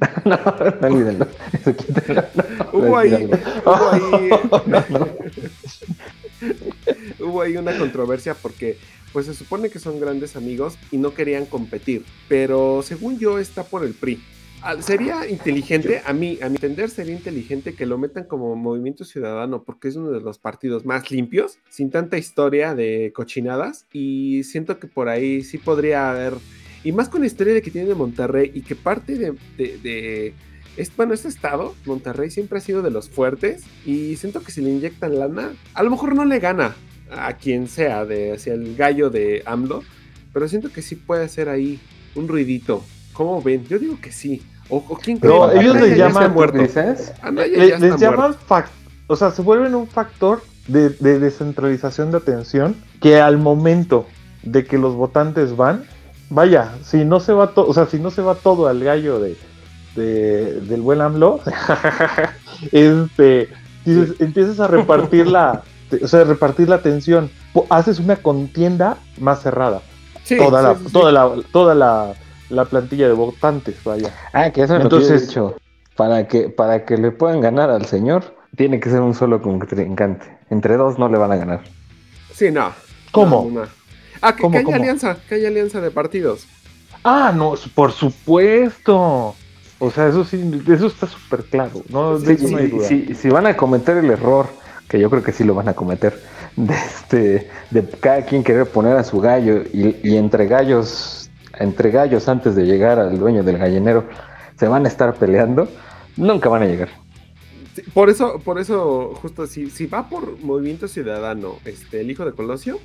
No, 0.24 0.36
no 0.80 0.86
olvídenlo. 0.88 1.26
Eso 1.52 1.74
quítalo. 1.76 2.24
No, 2.34 2.44
hubo 2.72 2.86
no, 2.88 2.96
ahí, 2.98 3.28
hubo 7.20 7.42
ahí, 7.42 7.56
una 7.56 7.76
controversia 7.78 8.34
porque 8.34 8.76
pues 9.12 9.26
se 9.26 9.34
supone 9.34 9.70
que 9.70 9.78
son 9.78 9.98
grandes 10.00 10.36
amigos 10.36 10.78
y 10.90 10.98
no 10.98 11.14
querían 11.14 11.46
competir. 11.46 12.04
Pero 12.28 12.82
según 12.82 13.18
yo 13.18 13.38
está 13.38 13.64
por 13.64 13.84
el 13.84 13.94
PRI. 13.94 14.20
Al- 14.62 14.82
Sería 14.82 15.28
inteligente, 15.28 16.02
a 16.04 16.12
mí, 16.12 16.38
a 16.42 16.48
mi 16.48 16.56
entender, 16.56 16.90
sería 16.90 17.14
inteligente 17.14 17.74
que 17.74 17.86
lo 17.86 17.98
metan 17.98 18.24
como 18.24 18.54
movimiento 18.56 19.04
ciudadano, 19.04 19.62
porque 19.62 19.88
es 19.88 19.96
uno 19.96 20.10
de 20.10 20.20
los 20.20 20.38
partidos 20.38 20.84
más 20.84 21.10
limpios, 21.10 21.58
sin 21.68 21.90
tanta 21.90 22.18
historia 22.18 22.74
de 22.74 23.12
cochinadas, 23.14 23.86
y 23.92 24.42
siento 24.44 24.78
que 24.78 24.86
por 24.88 25.08
ahí 25.08 25.42
sí 25.44 25.58
podría 25.58 26.10
haber, 26.10 26.34
y 26.86 26.92
más 26.92 27.08
con 27.08 27.20
la 27.20 27.26
historia 27.26 27.52
de 27.54 27.62
que 27.62 27.70
tiene 27.70 27.88
de 27.88 27.94
Monterrey, 27.94 28.50
y 28.54 28.60
que 28.62 28.74
parte 28.74 29.16
de, 29.16 29.32
de, 29.58 29.78
de- 29.78 30.34
es, 30.76 30.94
bueno, 30.94 31.14
este 31.14 31.28
estado, 31.28 31.74
Monterrey, 31.86 32.30
siempre 32.30 32.58
ha 32.58 32.60
sido 32.60 32.82
de 32.82 32.90
los 32.90 33.08
fuertes, 33.08 33.64
y 33.84 34.16
siento 34.16 34.42
que 34.42 34.52
si 34.52 34.60
le 34.60 34.70
inyectan 34.70 35.18
lana, 35.18 35.52
a 35.74 35.82
lo 35.82 35.90
mejor 35.90 36.14
no 36.14 36.24
le 36.24 36.38
gana 36.38 36.76
a 37.10 37.32
quien 37.34 37.66
sea, 37.66 38.04
de 38.04 38.34
hacia 38.34 38.54
el 38.54 38.76
gallo 38.76 39.10
de 39.10 39.42
AMLO, 39.46 39.82
pero 40.32 40.48
siento 40.48 40.70
que 40.70 40.82
sí 40.82 40.96
puede 40.96 41.24
hacer 41.24 41.48
ahí 41.48 41.80
un 42.14 42.28
ruidito. 42.28 42.84
¿Cómo 43.14 43.40
ven? 43.40 43.64
Yo 43.66 43.78
digo 43.78 43.98
que 44.00 44.12
sí. 44.12 44.42
O, 44.68 44.76
o 44.76 44.96
quién 44.98 45.18
cree? 45.18 45.32
No, 45.32 45.50
ellos 45.50 45.80
le 45.80 45.96
llaman-. 45.96 46.34
¿Dices? 46.52 47.12
Está 47.12 47.30
les 47.30 48.00
llaman 48.00 48.34
o 49.06 49.16
sea, 49.16 49.30
se 49.30 49.40
vuelven 49.42 49.74
un 49.74 49.86
factor 49.86 50.42
de, 50.66 50.90
de 50.90 51.18
descentralización 51.20 52.10
de 52.10 52.18
atención 52.18 52.76
que 53.00 53.20
al 53.20 53.38
momento 53.38 54.06
de 54.42 54.64
que 54.64 54.78
los 54.78 54.94
votantes 54.94 55.56
van, 55.56 55.84
vaya, 56.30 56.72
si 56.82 57.04
no 57.04 57.20
se 57.20 57.32
va 57.32 57.48
todo, 57.48 57.68
o 57.68 57.74
sea, 57.74 57.86
si 57.86 57.98
no 57.98 58.10
se 58.10 58.22
va 58.22 58.34
todo 58.34 58.66
al 58.68 58.82
gallo 58.82 59.18
de, 59.20 59.36
de- 59.94 60.60
del 60.62 60.80
buen 60.80 61.00
AMLO, 61.00 61.40
este, 62.72 63.48
dices, 63.84 64.20
empiezas 64.20 64.60
a 64.60 64.66
repartir 64.68 65.26
la, 65.26 65.62
o 66.02 66.06
sea, 66.08 66.24
repartir 66.24 66.68
la 66.68 66.76
atención, 66.76 67.30
Po- 67.52 67.66
haces 67.70 67.98
una 67.98 68.16
contienda 68.16 68.98
más 69.18 69.42
cerrada, 69.42 69.82
Sí, 70.24 70.36
toda 70.36 70.60
sí, 70.60 70.66
la, 70.66 70.74
sí, 70.88 70.92
toda 70.92 71.12
la, 71.12 71.30
toda 71.52 71.74
la, 71.74 72.14
la 72.50 72.64
plantilla 72.64 73.06
de 73.06 73.12
votantes, 73.14 73.76
vaya. 73.84 74.12
Ah, 74.32 74.50
que 74.50 74.62
eso 74.62 74.74
es 74.74 74.78
lo 74.80 74.84
Entonces- 74.86 75.08
que 75.28 75.34
yo 75.34 75.46
he 75.48 75.50
dicho. 75.50 75.56
para 75.96 76.26
que, 76.26 76.48
para 76.48 76.84
que 76.84 76.96
le 76.96 77.12
puedan 77.12 77.40
ganar 77.40 77.70
al 77.70 77.86
señor, 77.86 78.34
tiene 78.56 78.80
que 78.80 78.90
ser 78.90 79.00
un 79.02 79.14
solo 79.14 79.40
contrincante. 79.40 80.36
Entre 80.50 80.76
dos 80.76 80.98
no 80.98 81.08
le 81.08 81.18
van 81.18 81.30
a 81.32 81.36
ganar. 81.36 81.60
Sí, 82.34 82.50
no. 82.50 82.72
¿Cómo? 83.12 83.48
No, 83.52 83.60
no. 83.62 83.66
Ah, 84.20 84.34
que, 84.36 84.42
¿Cómo, 84.42 84.52
que 84.52 84.58
haya 84.58 84.64
cómo? 84.64 84.76
alianza, 84.76 85.18
que 85.28 85.36
haya 85.36 85.48
alianza 85.48 85.80
de 85.80 85.90
partidos. 85.90 86.46
Ah, 87.04 87.32
no, 87.34 87.54
por 87.74 87.92
supuesto. 87.92 89.36
O 89.78 89.90
sea, 89.90 90.08
eso 90.08 90.24
sí, 90.24 90.62
eso 90.68 90.86
está 90.86 91.06
súper 91.06 91.44
claro. 91.44 91.82
No, 91.88 92.18
de 92.18 92.38
no 92.48 92.56
hay 92.56 92.66
Si, 92.66 92.70
duda. 92.70 92.98
si- 93.06 93.14
si 93.14 93.28
van 93.28 93.46
a 93.46 93.56
cometer 93.56 93.98
el 93.98 94.10
error, 94.10 94.48
que 94.88 94.98
yo 94.98 95.10
creo 95.10 95.22
que 95.22 95.32
sí 95.32 95.44
lo 95.44 95.54
van 95.54 95.68
a 95.68 95.74
cometer, 95.74 96.20
de 96.56 96.74
este, 96.74 97.50
de 97.70 97.88
cada 98.00 98.24
quien 98.24 98.42
querer 98.42 98.66
poner 98.66 98.96
a 98.96 99.04
su 99.04 99.20
gallo 99.20 99.62
y, 99.72 99.96
y 100.02 100.16
entre 100.16 100.46
gallos, 100.46 101.30
entre 101.58 101.90
gallos 101.90 102.28
antes 102.28 102.54
de 102.56 102.64
llegar 102.64 102.98
al 102.98 103.18
dueño 103.18 103.42
del 103.44 103.58
gallinero, 103.58 104.08
se 104.58 104.66
van 104.66 104.86
a 104.86 104.88
estar 104.88 105.14
peleando, 105.14 105.68
nunca 106.16 106.48
van 106.48 106.62
a 106.62 106.66
llegar. 106.66 106.88
Sí, 107.74 107.82
por 107.92 108.08
eso, 108.08 108.40
por 108.42 108.58
eso, 108.58 109.12
justo 109.20 109.46
si, 109.46 109.68
si 109.70 109.86
va 109.86 110.08
por 110.08 110.38
Movimiento 110.40 110.88
Ciudadano, 110.88 111.56
este, 111.66 112.00
el 112.00 112.10
hijo 112.10 112.24
de 112.24 112.32
Colosio, 112.32 112.80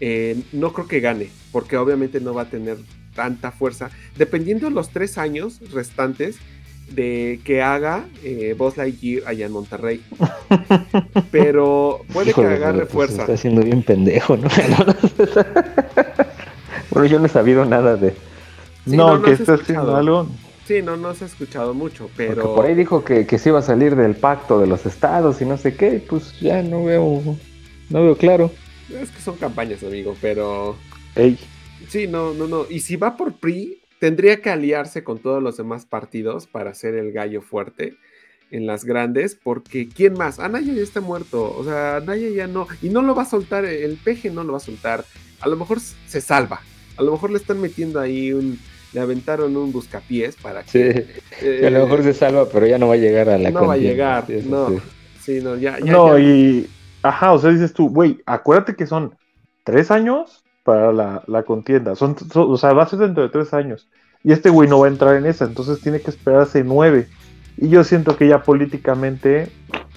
eh, 0.00 0.40
no 0.52 0.72
creo 0.72 0.86
que 0.86 1.00
gane, 1.00 1.30
porque 1.52 1.76
obviamente 1.76 2.20
no 2.20 2.34
va 2.34 2.42
a 2.42 2.50
tener 2.50 2.78
tanta 3.14 3.50
fuerza, 3.50 3.90
dependiendo 4.16 4.66
de 4.66 4.72
los 4.72 4.90
tres 4.90 5.18
años 5.18 5.60
restantes 5.72 6.38
de 6.90 7.40
que 7.44 7.62
haga 7.62 8.04
eh, 8.22 8.56
Lightyear 8.76 9.26
allá 9.26 9.46
en 9.46 9.52
Monterrey. 9.52 10.02
Pero 11.30 12.02
puede 12.12 12.30
Híjole, 12.30 12.48
que 12.48 12.54
agarre 12.54 12.80
pues, 12.80 12.92
fuerza. 12.92 13.22
Está 13.22 13.34
haciendo 13.34 13.62
bien 13.62 13.82
pendejo, 13.82 14.36
¿no? 14.36 14.48
bueno, 16.90 17.08
yo 17.08 17.18
no 17.18 17.26
he 17.26 17.28
sabido 17.28 17.64
nada 17.64 17.96
de... 17.96 18.10
Sí, 18.10 18.96
no, 18.96 19.08
no, 19.08 19.18
no 19.18 19.22
que 19.22 19.30
ha 19.30 19.34
está 19.34 19.54
haciendo 19.54 19.96
algo. 19.96 20.28
Sí, 20.66 20.82
no, 20.82 20.96
no 20.96 21.14
se 21.14 21.24
ha 21.24 21.26
escuchado 21.26 21.74
mucho, 21.74 22.08
Porque 22.08 22.28
pero... 22.28 22.54
por 22.54 22.66
ahí 22.66 22.74
dijo 22.74 23.04
que, 23.04 23.26
que 23.26 23.38
se 23.38 23.50
iba 23.50 23.60
a 23.60 23.62
salir 23.62 23.96
del 23.96 24.16
pacto 24.16 24.60
de 24.60 24.66
los 24.66 24.84
estados 24.84 25.40
y 25.40 25.44
no 25.44 25.56
sé 25.56 25.76
qué, 25.76 26.04
pues 26.08 26.38
ya 26.40 26.62
no 26.62 26.84
veo, 26.84 27.22
no 27.88 28.02
veo 28.02 28.16
claro. 28.16 28.50
Es 28.90 29.10
que 29.10 29.20
son 29.20 29.36
campañas, 29.36 29.82
amigo, 29.82 30.16
pero... 30.20 30.76
Ey, 31.14 31.38
Sí, 31.88 32.06
no, 32.06 32.34
no, 32.34 32.48
no. 32.48 32.66
Y 32.68 32.80
si 32.80 32.96
va 32.96 33.16
por 33.16 33.34
PRI, 33.34 33.78
tendría 34.00 34.40
que 34.40 34.50
aliarse 34.50 35.04
con 35.04 35.18
todos 35.18 35.42
los 35.42 35.56
demás 35.56 35.86
partidos 35.86 36.46
para 36.46 36.74
ser 36.74 36.94
el 36.94 37.12
gallo 37.12 37.42
fuerte 37.42 37.96
en 38.50 38.66
las 38.66 38.84
grandes, 38.84 39.34
porque 39.34 39.88
¿quién 39.88 40.14
más? 40.14 40.38
Anaya 40.38 40.72
ya 40.72 40.82
está 40.82 41.00
muerto, 41.00 41.54
o 41.56 41.64
sea, 41.64 41.96
Anaya 41.96 42.28
ya 42.28 42.46
no, 42.46 42.68
y 42.80 42.88
no 42.90 43.02
lo 43.02 43.14
va 43.14 43.22
a 43.22 43.26
soltar, 43.26 43.64
el 43.64 43.96
peje 43.96 44.30
no 44.30 44.44
lo 44.44 44.52
va 44.52 44.58
a 44.58 44.60
soltar, 44.60 45.04
a 45.40 45.48
lo 45.48 45.56
mejor 45.56 45.80
se 45.80 46.20
salva, 46.20 46.60
a 46.96 47.02
lo 47.02 47.12
mejor 47.12 47.30
le 47.30 47.38
están 47.38 47.60
metiendo 47.60 47.98
ahí 47.98 48.32
un, 48.32 48.58
le 48.92 49.00
aventaron 49.00 49.56
un 49.56 49.72
buscapiés 49.72 50.36
para 50.36 50.62
Sí, 50.62 50.78
que... 50.78 51.06
que 51.40 51.66
a 51.66 51.70
lo 51.70 51.78
eh, 51.78 51.82
mejor 51.82 52.04
se 52.04 52.14
salva, 52.14 52.48
pero 52.48 52.66
ya 52.66 52.78
no 52.78 52.86
va 52.86 52.94
a 52.94 52.98
llegar 52.98 53.28
a 53.28 53.36
la 53.36 53.50
no 53.50 53.66
va 53.66 53.74
a 53.74 53.78
llegar, 53.78 54.26
Sí, 54.28 54.42
no, 54.46 54.68
sí. 54.68 54.78
sí, 55.22 55.40
no, 55.42 55.56
ya, 55.56 55.80
ya, 55.80 55.92
no, 55.92 56.16
ya. 56.16 56.24
y. 56.24 56.70
Ajá, 57.02 57.32
o 57.32 57.38
sea, 57.38 57.50
dices 57.50 57.72
tú, 57.72 57.88
güey, 57.88 58.20
acuérdate 58.26 58.74
que 58.76 58.86
son 58.86 59.16
tres 59.64 59.90
años 59.90 60.44
para 60.64 60.92
la, 60.92 61.22
la 61.26 61.44
contienda. 61.44 61.94
Son, 61.94 62.16
son- 62.18 62.50
o 62.52 62.56
sea, 62.56 62.72
va 62.72 62.82
a 62.84 62.88
ser 62.88 62.98
dentro 63.00 63.22
de 63.22 63.28
tres 63.28 63.52
años. 63.54 63.88
Y 64.22 64.32
este 64.32 64.50
güey 64.50 64.68
no 64.68 64.80
va 64.80 64.86
a 64.86 64.90
entrar 64.90 65.14
en 65.16 65.26
esa, 65.26 65.44
entonces 65.44 65.80
tiene 65.80 66.00
que 66.00 66.10
esperarse 66.10 66.64
nueve. 66.64 67.08
Y 67.56 67.68
yo 67.68 67.84
siento 67.84 68.16
que 68.16 68.28
ya 68.28 68.42
políticamente 68.42 69.48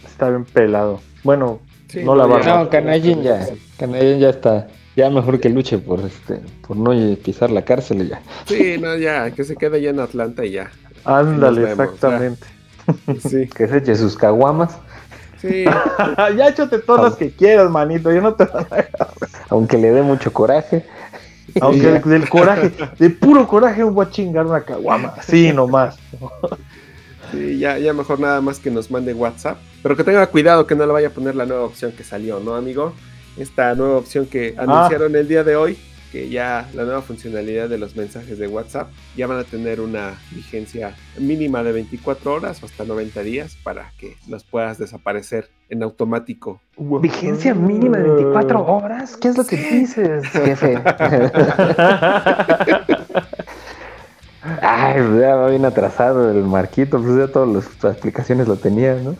está 0.06 0.30
bien 0.30 0.46
pelado. 0.46 1.02
Bueno, 1.24 1.62
Sí, 1.90 2.02
no 2.06 2.16
la 2.16 2.28
va 2.28 2.38
a 2.38 2.42
ya. 2.44 2.64
No, 2.64 2.70
Canallín 2.70 3.24
ya, 3.24 3.48
Canallín 3.78 4.20
ya 4.20 4.30
está, 4.30 4.68
ya 4.96 5.10
mejor 5.10 5.40
que 5.40 5.50
luche 5.50 5.80
por 5.80 6.00
este, 6.02 6.42
por 6.68 6.78
no 6.78 6.92
pisar 7.18 7.50
la 7.50 7.66
cárcel 7.66 8.04
y 8.04 8.10
ya. 8.10 8.22
Sí, 8.46 8.78
no, 8.80 8.96
ya, 8.98 9.32
que 9.32 9.44
se 9.44 9.56
quede 9.56 9.82
ya 9.82 9.90
en 9.90 10.00
Atlanta 10.00 10.46
y 10.46 10.52
ya. 10.52 10.72
ándale, 11.04 11.62
vemos, 11.62 11.82
exactamente. 11.82 12.48
Sí, 13.20 13.48
Que 13.50 13.68
se 13.68 13.78
eche 13.78 13.96
sus 13.96 14.16
caguamas, 14.16 14.78
sí. 15.42 15.66
ya 16.38 16.48
échate 16.50 16.80
todas 16.80 17.04
las 17.04 17.16
que 17.16 17.32
quieras, 17.32 17.70
manito. 17.70 18.12
Yo 18.12 18.22
no 18.22 18.34
te 18.34 18.46
van 18.46 18.68
a 18.72 18.88
aunque 19.50 19.78
le 19.78 19.92
dé 19.92 20.02
mucho 20.02 20.32
coraje. 20.32 20.86
Aunque 21.62 21.82
del, 21.88 22.02
del 22.04 22.30
coraje, 22.30 22.72
de 23.00 23.10
puro 23.10 23.48
coraje, 23.48 23.82
voy 23.84 24.06
a 24.06 24.10
chingar 24.10 24.46
una 24.46 24.62
caguama. 24.62 25.16
Sí, 25.24 25.52
nomás. 25.52 25.98
Sí, 27.32 27.58
ya, 27.60 27.78
ya 27.78 27.94
mejor 27.94 28.20
nada 28.20 28.42
más 28.42 28.60
que 28.60 28.72
nos 28.72 28.90
mande 28.92 29.14
WhatsApp. 29.14 29.58
Pero 29.82 29.96
que 29.96 30.04
tenga 30.04 30.26
cuidado 30.28 30.66
que 30.68 30.76
no 30.76 30.86
le 30.86 30.92
vaya 30.92 31.08
a 31.08 31.12
poner 31.12 31.36
la 31.36 31.46
nueva 31.46 31.64
opción 31.64 31.92
que 31.92 32.04
salió, 32.04 32.40
¿no, 32.40 32.56
amigo? 32.56 32.94
Esta 33.38 33.74
nueva 33.76 33.98
opción 33.98 34.26
que 34.26 34.56
Ah. 34.58 34.64
anunciaron 34.64 35.16
el 35.16 35.28
día 35.28 35.44
de 35.44 35.56
hoy, 35.56 35.78
que 36.12 36.30
ya 36.30 36.70
la 36.74 36.84
nueva 36.84 37.02
funcionalidad 37.02 37.70
de 37.70 37.78
los 37.78 37.96
mensajes 37.96 38.38
de 38.38 38.48
WhatsApp 38.48 38.90
ya 39.16 39.28
van 39.28 39.40
a 39.40 39.44
tener 39.44 39.82
una 39.82 40.20
vigencia 40.32 40.96
mínima 41.18 41.64
de 41.64 41.72
24 41.72 42.34
horas 42.34 42.62
o 42.64 42.66
hasta 42.66 42.86
90 42.86 43.22
días 43.22 43.58
para 43.64 43.92
que 43.98 44.16
los 44.28 44.44
puedas 44.44 44.78
desaparecer 44.78 45.50
en 45.70 45.84
automático. 45.84 46.62
Vigencia 46.78 47.54
mínima 47.54 47.98
de 47.98 48.10
24 48.10 48.66
horas. 48.66 49.18
¿Qué 49.18 49.28
es 49.30 49.38
lo 49.38 49.46
que 49.46 49.58
dices, 49.58 50.26
jefe? 50.28 50.82
Ay, 54.62 55.02
pues 55.02 55.20
ya 55.20 55.36
va 55.36 55.50
bien 55.50 55.66
atrasado 55.66 56.32
el 56.32 56.44
marquito, 56.44 57.02
pues 57.02 57.18
ya 57.18 57.28
todas 57.28 57.50
las 57.50 57.86
aplicaciones 57.86 58.48
lo 58.48 58.56
tenían, 58.56 59.04
¿no? 59.04 59.16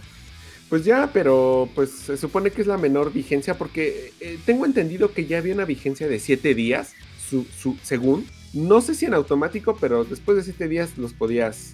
Pues 0.70 0.86
ya, 0.86 1.10
pero 1.12 1.68
pues 1.74 1.90
se 1.90 2.16
supone 2.16 2.52
que 2.52 2.62
es 2.62 2.68
la 2.68 2.78
menor 2.78 3.12
vigencia 3.12 3.58
porque 3.58 4.14
eh, 4.20 4.38
tengo 4.46 4.68
entendido 4.68 5.14
que 5.14 5.26
ya 5.26 5.40
había 5.40 5.56
una 5.56 5.66
vigencia 5.66 6.08
de 6.08 6.20
7 6.20 6.54
días, 6.54 6.94
su, 7.28 7.46
según. 7.82 8.28
No 8.54 8.80
sé 8.82 8.94
si 8.94 9.06
en 9.06 9.16
automático, 9.16 9.78
pero 9.80 10.04
después 10.06 10.38
de 10.38 10.44
7 10.44 10.68
días 10.68 10.98
los 10.98 11.14
podías 11.14 11.74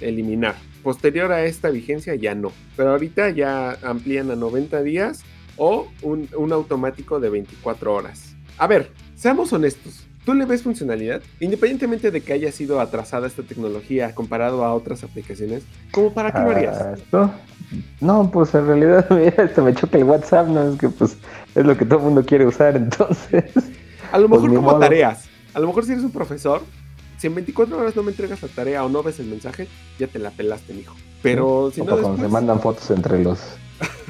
eliminar. 0.00 0.56
Posterior 0.82 1.32
a 1.32 1.44
esta 1.44 1.68
vigencia 1.68 2.14
ya 2.14 2.34
no. 2.34 2.50
Pero 2.76 2.90
ahorita 2.90 3.28
ya 3.28 3.72
amplían 3.82 4.30
a 4.30 4.36
90 4.36 4.82
días 4.82 5.22
o 5.58 5.88
un, 6.00 6.28
un 6.34 6.52
automático 6.52 7.20
de 7.20 7.28
24 7.28 7.92
horas. 7.92 8.34
A 8.56 8.66
ver, 8.66 8.90
seamos 9.16 9.52
honestos. 9.52 10.06
¿Tú 10.24 10.34
le 10.34 10.44
ves 10.44 10.62
funcionalidad? 10.62 11.22
Independientemente 11.40 12.10
de 12.10 12.20
que 12.20 12.32
haya 12.34 12.52
sido 12.52 12.78
atrasada 12.80 13.26
esta 13.26 13.42
tecnología 13.42 14.14
comparado 14.14 14.64
a 14.64 14.74
otras 14.74 15.02
aplicaciones, 15.02 15.62
¿cómo 15.92 16.12
para 16.12 16.30
qué 16.30 16.40
lo 16.40 16.50
harías? 16.50 16.76
Ah, 16.78 16.94
no, 17.12 17.34
no, 18.00 18.30
pues 18.30 18.54
en 18.54 18.66
realidad 18.66 19.06
mira, 19.10 19.44
esto 19.44 19.64
me 19.64 19.74
choca 19.74 19.96
el 19.98 20.04
WhatsApp, 20.04 20.48
no 20.48 20.72
es 20.72 20.78
que 20.78 20.88
pues 20.90 21.16
es 21.54 21.64
lo 21.64 21.76
que 21.76 21.84
todo 21.86 21.98
el 22.00 22.04
mundo 22.04 22.24
quiere 22.24 22.46
usar, 22.46 22.76
entonces. 22.76 23.44
A 24.12 24.18
lo 24.18 24.28
Pues 24.28 24.42
mejor 24.42 24.50
ni 24.50 24.56
como 24.56 24.68
modo. 24.72 24.80
tareas. 24.80 25.24
A 25.54 25.58
lo 25.60 25.66
mejor 25.68 25.84
si 25.84 25.92
eres 25.92 26.04
un 26.04 26.12
profesor, 26.12 26.62
si 27.16 27.26
en 27.26 27.34
24 27.34 27.78
horas 27.78 27.96
no 27.96 28.02
me 28.02 28.10
entregas 28.10 28.42
la 28.42 28.48
tarea 28.48 28.84
o 28.84 28.88
no 28.88 29.02
ves 29.02 29.18
el 29.20 29.26
mensaje, 29.26 29.66
ya 29.98 30.06
te 30.06 30.18
la 30.18 30.30
pelaste, 30.30 30.74
mijo. 30.74 30.94
Pero 31.22 31.70
si 31.74 31.80
o 31.80 31.84
no 31.84 31.92
cuando 31.92 32.08
se 32.08 32.22
después... 32.22 32.32
mandan 32.32 32.60
fotos 32.60 32.90
entre 32.90 33.22
los, 33.24 33.40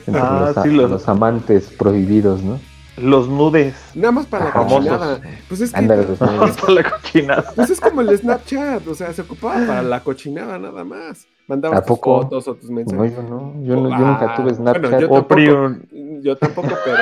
entre 0.07 0.21
Ah, 0.23 0.53
los, 0.55 0.65
sí, 0.65 0.71
los- 0.71 0.91
los 0.91 1.09
amantes 1.09 1.67
prohibidos, 1.67 2.43
¿no? 2.43 2.59
Los 3.03 3.29
nudes. 3.29 3.75
Nada 3.95 4.13
más 4.13 4.27
para 4.27 4.47
la 4.47 4.53
cochinada. 4.53 5.21
Pues 5.49 5.61
es 5.61 5.73
que... 5.73 5.79
Ándale, 5.79 6.05
los 6.07 6.21
nudes. 6.21 6.57
Para 6.57 6.73
la 6.73 6.91
cochinada. 6.91 7.45
Pues 7.57 7.71
es 7.71 7.81
como 7.81 8.01
el 8.01 8.17
Snapchat, 8.19 8.87
o 8.87 8.95
sea, 8.95 9.13
se 9.13 9.23
ocupaba 9.23 9.67
para 9.67 9.83
la 9.83 10.01
cochinada 10.01 10.59
nada 10.59 10.85
más. 10.85 11.27
Mandabas 11.47 11.79
¿A 11.79 11.83
tus 11.83 11.89
poco? 11.99 12.23
fotos 12.23 12.47
o 12.49 12.55
tus 12.55 12.71
No, 12.71 12.77
mensajes. 12.77 13.15
yo 13.17 13.23
no, 13.23 13.55
yo, 13.65 13.77
no, 13.77 13.91
yo 13.91 13.99
nunca 14.07 14.35
tuve 14.37 14.55
Snapchat. 14.55 14.83
bueno, 14.83 15.01
yo 15.01 15.09
O 15.11 15.25
tampoco. 15.25 15.77
Yo 16.23 16.37
tampoco, 16.37 16.69
pero... 16.85 16.97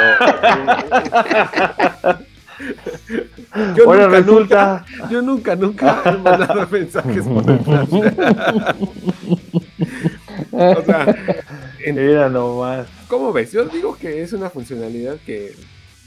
yo, 3.77 3.85
Ahora 3.87 4.05
nunca, 4.07 4.19
resulta. 4.19 4.85
nunca, 4.91 5.09
yo 5.11 5.23
nunca, 5.23 5.57
nunca 5.57 6.03
he 6.07 6.13
mandado 6.19 6.67
mensajes 6.71 7.25
por 7.27 7.51
el 7.51 7.61
Snapchat. 7.65 8.77
O 10.53 10.83
sea, 10.83 11.17
en- 11.85 11.95
Mira 11.97 12.29
nomás. 12.29 12.87
¿Cómo 13.09 13.33
ves? 13.33 13.53
Yo 13.53 13.65
digo 13.67 13.97
que 13.97 14.23
es 14.23 14.33
una 14.33 14.51
funcionalidad 14.51 15.17
que 15.27 15.55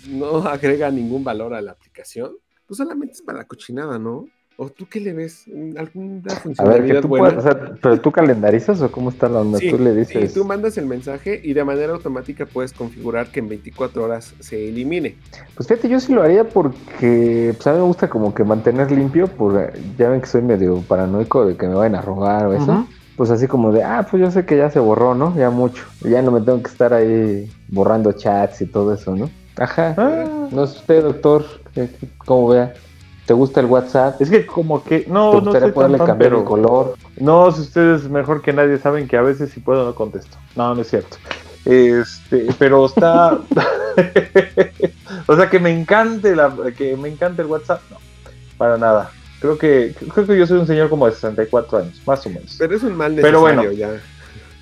no 0.07 0.37
agrega 0.47 0.89
ningún 0.91 1.23
valor 1.23 1.53
a 1.53 1.61
la 1.61 1.71
aplicación. 1.71 2.31
Pues 2.67 2.77
solamente 2.77 3.13
es 3.13 3.21
para 3.21 3.39
la 3.39 3.45
cochinada, 3.45 3.99
¿no? 3.99 4.27
¿O 4.57 4.69
tú 4.69 4.85
qué 4.87 4.99
le 4.99 5.13
ves? 5.13 5.45
¿Alguna 5.75 6.33
A 6.33 6.35
funcionalidad 6.35 6.83
ver, 6.83 6.95
que 6.95 7.01
tú 7.01 7.07
buena? 7.07 7.29
puedas, 7.29 7.45
o 7.45 7.47
sea, 7.49 7.73
pero 7.81 7.99
tú 7.99 8.11
calendarizas 8.11 8.81
o 8.81 8.91
cómo 8.91 9.09
está 9.09 9.27
la 9.27 9.39
onda, 9.39 9.57
Sí, 9.57 9.71
tú 9.71 9.79
le 9.79 9.91
sí, 10.05 10.19
dices. 10.19 10.33
tú 10.33 10.45
mandas 10.45 10.77
el 10.77 10.85
mensaje 10.85 11.39
y 11.43 11.53
de 11.53 11.63
manera 11.63 11.93
automática 11.93 12.45
puedes 12.45 12.71
configurar 12.71 13.31
que 13.31 13.39
en 13.39 13.49
24 13.49 14.03
horas 14.03 14.35
se 14.39 14.67
elimine. 14.69 15.15
Pues 15.55 15.67
fíjate, 15.67 15.89
yo 15.89 15.99
sí 15.99 16.13
lo 16.13 16.21
haría 16.21 16.43
porque 16.47 17.53
pues 17.55 17.65
a 17.67 17.71
mí 17.71 17.79
me 17.79 17.85
gusta 17.85 18.09
como 18.09 18.35
que 18.35 18.43
mantener 18.43 18.91
limpio, 18.91 19.27
pues 19.27 19.73
ya 19.97 20.09
ven 20.09 20.21
que 20.21 20.27
soy 20.27 20.41
medio 20.43 20.81
paranoico 20.81 21.45
de 21.45 21.57
que 21.57 21.67
me 21.67 21.73
vayan 21.75 21.95
a 21.95 22.01
robar 22.01 22.45
o 22.47 22.53
eso. 22.53 22.85
Pues 23.17 23.29
así 23.31 23.47
como 23.47 23.71
de, 23.71 23.83
ah, 23.83 24.05
pues 24.09 24.21
yo 24.21 24.31
sé 24.31 24.45
que 24.45 24.57
ya 24.57 24.69
se 24.69 24.79
borró, 24.79 25.15
¿no? 25.15 25.35
Ya 25.37 25.49
mucho. 25.49 25.83
Ya 26.01 26.21
no 26.21 26.31
me 26.31 26.41
tengo 26.41 26.61
que 26.61 26.69
estar 26.69 26.93
ahí 26.93 27.49
borrando 27.67 28.11
chats 28.13 28.61
y 28.61 28.67
todo 28.67 28.93
eso, 28.93 29.15
¿no? 29.15 29.29
Ajá. 29.57 29.95
Ah. 29.97 30.47
No 30.51 30.67
sé 30.67 30.79
usted, 30.79 31.03
doctor, 31.03 31.45
¿qué- 31.73 31.89
qué- 31.99 32.07
¿cómo 32.25 32.49
vea? 32.49 32.73
¿Te 33.25 33.33
gusta 33.33 33.59
el 33.59 33.67
WhatsApp? 33.67 34.21
Es 34.21 34.29
que 34.29 34.45
como 34.45 34.83
que. 34.83 35.01
¿Te 35.01 35.09
No, 35.09 35.33
no 35.33 35.41
gustaría 35.41 35.67
sé 35.67 35.73
poderle 35.73 35.97
tan 35.99 36.07
cambiar 36.07 36.31
el 36.31 36.37
pero. 36.39 36.45
color? 36.49 36.95
No, 37.17 37.51
si 37.51 37.61
ustedes 37.61 38.03
mejor 38.09 38.41
que 38.41 38.51
nadie 38.53 38.77
saben 38.79 39.07
que 39.07 39.15
a 39.17 39.21
veces 39.21 39.51
si 39.51 39.59
puedo 39.59 39.85
no 39.85 39.95
contesto. 39.95 40.37
No, 40.55 40.73
no 40.75 40.81
es 40.81 40.89
cierto. 40.89 41.17
Este, 41.63 42.47
pero 42.57 42.85
está. 42.87 43.37
o 45.27 45.35
sea 45.35 45.49
que 45.49 45.59
me 45.59 45.69
encante 45.69 46.35
la, 46.35 46.51
que 46.75 46.97
me 46.97 47.09
encante 47.09 47.41
el 47.43 47.47
WhatsApp, 47.47 47.81
no, 47.91 47.97
para 48.57 48.77
nada. 48.77 49.11
Creo 49.39 49.57
que, 49.57 49.93
creo 50.13 50.25
que 50.27 50.37
yo 50.37 50.45
soy 50.47 50.59
un 50.59 50.67
señor 50.67 50.89
como 50.89 51.05
de 51.07 51.13
64 51.13 51.79
años, 51.79 52.01
más 52.05 52.25
o 52.25 52.29
menos. 52.29 52.55
Pero 52.57 52.75
es 52.75 52.83
un 52.83 52.95
mal 52.95 53.13
Pero 53.15 53.41
necesario 53.41 53.61
bueno. 53.69 53.71
ya. 53.71 53.89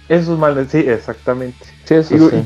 Eso 0.10 0.34
es 0.34 0.40
mal, 0.40 0.68
sí, 0.70 0.80
exactamente. 0.80 1.66
Sí, 1.86 1.95
eso 1.95 2.14
Digo, 2.14 2.30
sí. 2.30 2.38
¿y 2.38 2.44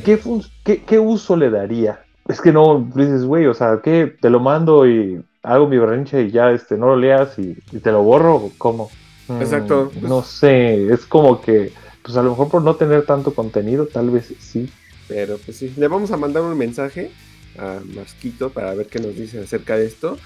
qué, 0.63 0.83
qué 0.83 0.99
uso 0.99 1.35
le 1.35 1.49
daría? 1.49 2.02
Es 2.27 2.39
que 2.41 2.51
no, 2.53 2.89
dices, 2.95 3.25
güey, 3.25 3.45
o 3.47 3.53
sea, 3.53 3.79
¿qué? 3.83 4.07
¿Te 4.19 4.29
lo 4.29 4.39
mando 4.39 4.87
y 4.87 5.23
hago 5.43 5.67
mi 5.67 5.77
berrinche 5.77 6.23
y 6.23 6.31
ya 6.31 6.51
este, 6.51 6.77
no 6.77 6.87
lo 6.87 6.95
leas 6.95 7.37
y, 7.37 7.57
y 7.71 7.79
te 7.79 7.91
lo 7.91 8.03
borro? 8.03 8.35
¿O 8.35 8.51
¿Cómo? 8.57 8.89
Mm, 9.27 9.41
Exacto. 9.41 9.91
No 10.01 10.23
sé, 10.23 10.87
es 10.87 11.05
como 11.05 11.41
que, 11.41 11.73
pues 12.01 12.15
a 12.17 12.23
lo 12.23 12.31
mejor 12.31 12.49
por 12.49 12.61
no 12.61 12.75
tener 12.75 13.05
tanto 13.05 13.33
contenido, 13.35 13.87
tal 13.87 14.09
vez 14.09 14.33
sí. 14.39 14.69
Pero 15.07 15.37
pues 15.37 15.57
sí, 15.57 15.73
le 15.77 15.87
vamos 15.87 16.11
a 16.11 16.17
mandar 16.17 16.43
un 16.43 16.57
mensaje 16.57 17.11
a 17.57 17.81
Masquito 17.85 18.51
para 18.51 18.73
ver 18.73 18.87
qué 18.87 18.99
nos 18.99 19.15
dice 19.15 19.41
acerca 19.41 19.77
de 19.77 19.85
esto. 19.85 20.17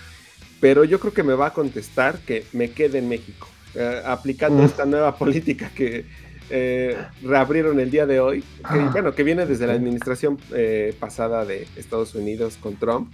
Pero 0.60 0.84
yo 0.84 1.00
creo 1.00 1.14
que 1.14 1.24
me 1.24 1.34
va 1.36 1.48
a 1.48 1.54
contestar 1.54 2.20
que 2.20 2.46
me 2.54 2.72
quede 2.72 3.00
en 3.00 3.10
México, 3.10 3.48
eh, 3.76 4.02
aplicando 4.06 4.64
Mm. 4.64 4.66
esta 4.66 4.86
nueva 4.86 5.16
política 5.18 5.72
que 5.76 6.06
eh, 6.50 6.98
reabrieron 7.22 7.80
el 7.80 7.92
día 7.92 8.06
de 8.06 8.20
hoy, 8.20 8.44
que, 8.72 8.80
bueno, 8.80 9.14
que 9.14 9.24
viene 9.24 9.46
desde 9.46 9.68
la 9.68 9.74
administración 9.74 10.38
eh, 10.54 10.96
pasada 11.00 11.46
de 11.46 11.68
Estados 11.76 12.16
Unidos 12.16 12.58
con 12.60 12.76
Trump, 12.78 13.12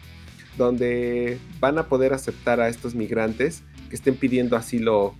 donde 0.57 1.39
van 1.59 1.77
a 1.77 1.87
poder 1.87 2.13
aceptar 2.13 2.61
a 2.61 2.69
estos 2.69 2.93
migrantes 2.93 3.63
que 3.89 3.95
estén 3.95 4.15
pidiendo 4.15 4.55
asilo, 4.55 5.15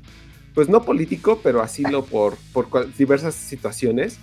pues 0.53 0.69
no 0.69 0.83
político, 0.83 1.39
pero 1.43 1.61
asilo 1.61 2.05
por, 2.11 2.37
por 2.51 2.93
diversas 2.95 3.33
situaciones, 3.35 4.19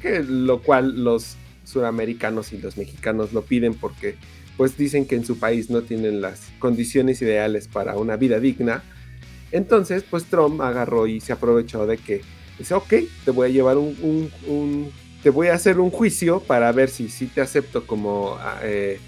que 0.00 0.22
lo 0.22 0.62
cual 0.62 1.04
los 1.04 1.36
suramericanos 1.64 2.52
y 2.52 2.58
los 2.58 2.78
mexicanos 2.78 3.32
lo 3.32 3.42
piden 3.42 3.74
porque 3.74 4.16
pues 4.56 4.76
dicen 4.76 5.06
que 5.06 5.14
en 5.14 5.24
su 5.24 5.38
país 5.38 5.70
no 5.70 5.82
tienen 5.82 6.20
las 6.20 6.50
condiciones 6.58 7.22
ideales 7.22 7.68
para 7.68 7.96
una 7.96 8.16
vida 8.16 8.40
digna. 8.40 8.82
Entonces, 9.52 10.02
pues 10.02 10.24
Trump 10.24 10.60
agarró 10.60 11.06
y 11.06 11.20
se 11.20 11.32
aprovechó 11.32 11.86
de 11.86 11.96
que 11.96 12.22
dice, 12.58 12.74
ok, 12.74 12.94
te 13.24 13.30
voy 13.30 13.48
a 13.48 13.50
llevar 13.50 13.78
un, 13.78 14.90
te 15.22 15.30
voy 15.30 15.48
a 15.48 15.54
hacer 15.54 15.80
un 15.80 15.90
juicio 15.90 16.40
para 16.40 16.70
ver 16.72 16.88
si, 16.88 17.08
si 17.08 17.26
te 17.26 17.40
acepto 17.40 17.86
como 17.86 18.36
ah, 18.40 18.60
eh, 18.62 19.00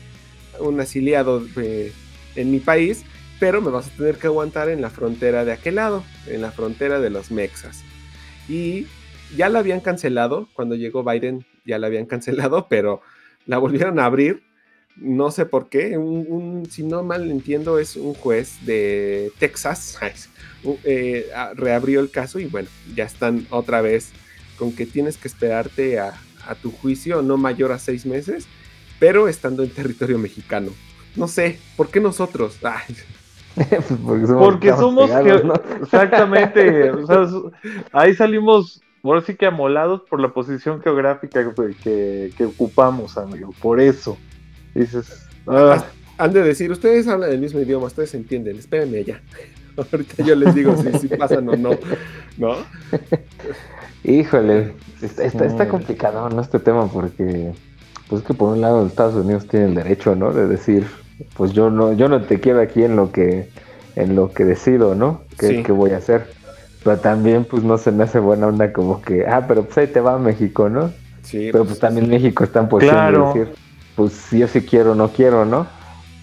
un 0.61 0.81
asiliado 0.81 1.45
eh, 1.57 1.93
en 2.37 2.51
mi 2.51 2.61
país, 2.61 3.05
pero 3.39 3.61
me 3.61 3.71
vas 3.71 3.89
a 3.89 3.97
tener 3.97 4.17
que 4.17 4.27
aguantar 4.27 4.69
en 4.69 4.81
la 4.81 4.91
frontera 4.91 5.45
de 5.45 5.53
aquel 5.53 5.77
lado, 5.77 6.05
en 6.27 6.43
la 6.43 6.51
frontera 6.51 7.01
de 7.01 7.11
los 7.11 7.31
mexas. 7.31 7.83
Y 8.49 8.87
ya 9.37 9.49
la 9.49 9.61
habían 9.61 9.81
cancelado, 9.81 10.49
cuando 10.55 10.75
llegó 10.75 11.05
Biden 11.05 11.45
ya 11.65 11.79
la 11.79 11.87
habían 11.87 12.07
cancelado, 12.07 12.67
pero 12.69 13.01
la 13.47 13.59
volvieron 13.59 13.99
a 13.99 14.05
abrir, 14.05 14.43
no 15.01 15.31
sé 15.31 15.47
por 15.47 15.69
qué, 15.69 15.97
un, 15.99 16.27
un- 16.29 16.71
si 16.71 16.83
no 16.83 17.03
mal 17.03 17.31
entiendo 17.31 17.79
es 17.79 17.97
un 17.97 18.15
juez 18.15 18.65
de 18.67 19.33
Texas, 19.39 19.99
eh, 20.85 21.27
reabrió 21.55 22.01
el 22.01 22.11
caso 22.11 22.39
y 22.39 22.47
bueno, 22.47 22.69
ya 22.95 23.05
están 23.05 23.47
otra 23.51 23.81
vez 23.81 24.11
con 24.59 24.73
que 24.73 24.85
tienes 24.87 25.17
que 25.17 25.27
esperarte 25.29 25.99
a, 25.99 26.13
a 26.47 26.55
tu 26.55 26.71
juicio 26.71 27.23
no 27.23 27.37
mayor 27.39 27.73
a 27.73 27.79
seis 27.79 28.05
meses, 28.07 28.47
pero 28.99 29.27
estando 29.29 29.63
en 29.63 29.71
territorio 29.71 30.19
mexicano. 30.19 30.71
No 31.17 31.27
sé, 31.29 31.59
¿por 31.77 31.89
qué 31.91 31.99
nosotros? 32.01 32.59
Ay, 32.63 32.95
porque 34.07 34.27
somos, 34.27 34.49
Porque 34.49 34.69
somos 34.71 35.11
pegados, 35.11 35.41
que- 35.41 35.47
¿no? 35.47 35.55
Exactamente. 35.83 36.91
o 36.91 37.07
sea, 37.07 37.23
es- 37.23 37.83
ahí 37.93 38.15
salimos, 38.15 38.83
ahora 39.03 39.23
sí 39.23 39.35
que 39.35 39.47
amolados 39.47 40.03
por 40.09 40.21
la 40.21 40.33
posición 40.33 40.81
geográfica 40.83 41.43
que, 41.55 41.75
que- 41.83 42.33
que 42.37 42.45
ocupamos, 42.45 43.17
amigo. 43.17 43.55
Por 43.61 43.81
eso. 43.81 44.19
Dices, 44.75 45.27
ah, 45.47 45.85
Han 46.19 46.33
de 46.33 46.43
decir, 46.43 46.71
ustedes 46.71 47.09
hablan 47.09 47.31
el 47.33 47.39
mismo 47.39 47.61
idioma, 47.61 47.87
ustedes 47.87 48.15
entienden, 48.15 48.57
espérenme 48.59 48.99
allá. 48.99 49.21
Ahorita 49.93 50.23
yo 50.23 50.35
les 50.35 50.55
digo 50.55 50.77
si, 50.77 50.93
si 50.99 51.09
pasan 51.09 51.49
o 51.49 51.57
no, 51.57 51.71
¿no? 52.37 52.57
Híjole, 54.05 54.75
está, 55.03 55.25
está, 55.25 55.45
está 55.47 55.65
Mm. 55.65 55.69
complicado, 55.69 56.29
¿no? 56.31 56.41
Este 56.41 56.59
tema 56.59 56.87
porque, 56.91 57.53
pues 58.09 58.23
que 58.23 58.35
por 58.35 58.53
un 58.55 58.61
lado 58.61 58.87
Estados 58.87 59.15
Unidos 59.15 59.47
tiene 59.47 59.67
el 59.67 59.75
derecho, 59.75 60.15
¿no? 60.15 60.33
De 60.33 60.47
decir, 60.47 60.87
pues 61.37 61.53
yo 61.53 61.71
no, 61.71 61.93
yo 61.93 62.09
no 62.09 62.23
te 62.23 62.41
quiero 62.41 62.61
aquí 62.61 62.83
en 62.83 62.97
lo 62.97 63.13
que, 63.13 63.49
en 63.97 64.17
lo 64.17 64.33
que 64.33 64.45
decido, 64.45 64.95
¿no? 64.95 65.23
¿Qué, 65.39 65.49
Sí. 65.49 65.63
qué 65.63 65.73
voy 65.73 65.91
a 65.93 65.99
hacer? 65.99 66.27
Pero 66.83 66.97
también, 66.99 67.45
pues 67.45 67.63
no 67.63 67.77
se 67.77 67.93
me 67.93 68.05
hace 68.05 68.19
buena 68.19 68.47
onda 68.47 68.73
como 68.73 69.03
que, 69.03 69.27
ah, 69.27 69.45
pero 69.47 69.65
pues 69.65 69.77
ahí 69.79 69.87
te 69.87 70.01
va 70.01 70.19
México, 70.19 70.69
¿no? 70.71 70.91
Sí, 71.23 71.51
Pero 71.53 71.65
pues 71.67 71.79
también 71.79 72.09
México 72.09 72.43
está 72.45 72.61
en 72.61 72.69
posición 72.71 72.97
Claro. 72.97 73.33
de 73.35 73.41
decir, 73.41 73.55
pues 74.09 74.31
yo 74.31 74.49
sí 74.49 74.63
quiero, 74.63 74.95
no 74.95 75.13
quiero, 75.13 75.45
¿no? 75.45 75.69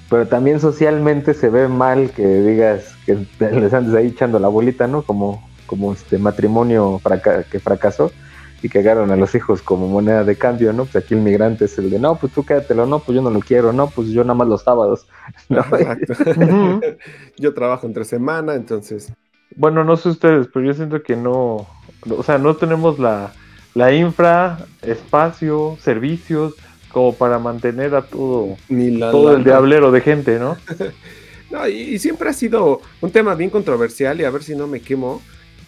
Pero 0.09 0.27
también 0.27 0.59
socialmente 0.59 1.33
se 1.33 1.49
ve 1.49 1.67
mal 1.67 2.11
que 2.11 2.25
digas 2.25 2.97
que 3.05 3.27
les 3.39 3.73
andes 3.73 3.93
ahí 3.95 4.07
echando 4.07 4.39
la 4.39 4.47
bolita, 4.47 4.87
¿no? 4.87 5.03
Como, 5.03 5.49
como 5.65 5.93
este 5.93 6.17
matrimonio 6.19 6.99
fraca- 7.03 7.43
que 7.43 7.59
fracasó 7.59 8.13
y 8.61 8.69
que 8.69 8.79
agarran 8.79 9.11
a 9.11 9.17
los 9.17 9.35
hijos 9.35 9.61
como 9.61 9.87
moneda 9.89 10.23
de 10.23 10.37
cambio, 10.37 10.73
¿no? 10.73 10.85
Pues 10.85 10.95
aquí 11.03 11.13
el 11.13 11.21
migrante 11.21 11.65
es 11.65 11.77
el 11.77 11.89
de, 11.89 11.99
no, 11.99 12.17
pues 12.19 12.33
tú 12.33 12.45
quédatelo, 12.45 12.85
no, 12.87 12.99
pues 13.03 13.15
yo 13.15 13.21
no 13.21 13.29
lo 13.31 13.39
quiero, 13.41 13.73
no, 13.73 13.89
pues 13.91 14.09
yo 14.09 14.23
nada 14.23 14.35
más 14.35 14.47
los 14.47 14.63
sábados. 14.63 15.07
¿no? 15.49 15.63
Exacto. 15.65 16.13
Yo 17.37 17.53
trabajo 17.53 17.87
entre 17.87 18.05
semana, 18.05 18.55
entonces. 18.55 19.13
bueno, 19.55 19.83
no 19.83 19.97
sé 19.97 20.09
ustedes, 20.09 20.47
pero 20.53 20.65
yo 20.65 20.73
siento 20.73 21.01
que 21.03 21.15
no, 21.15 21.67
o 22.09 22.23
sea, 22.23 22.37
no 22.37 22.57
tenemos 22.57 22.99
la, 22.99 23.37
la 23.73 23.93
infra, 23.93 24.69
espacio, 24.81 25.77
servicios, 25.81 26.55
como 26.97 27.13
para 27.13 27.37
mantener 27.37 27.93
a 27.93 28.01
todo, 28.01 28.57
Ni 28.69 28.89
la, 28.89 29.11
todo 29.11 29.35
el 29.35 29.43
diablero 29.43 29.91
de 29.91 30.01
gente, 30.01 30.39
¿no? 30.39 30.57
No, 31.51 31.65
y, 31.65 31.75
y 31.75 31.99
siempre 31.99 32.27
ha 32.27 32.33
sido 32.33 32.81
un 32.99 33.11
tema 33.11 33.33
bien 33.35 33.49
controversial 33.49 34.19
y 34.19 34.25
a 34.25 34.31
ver 34.31 34.43
si 34.43 34.53
no 34.53 34.67
me 34.67 34.81
quemo. 34.81 35.21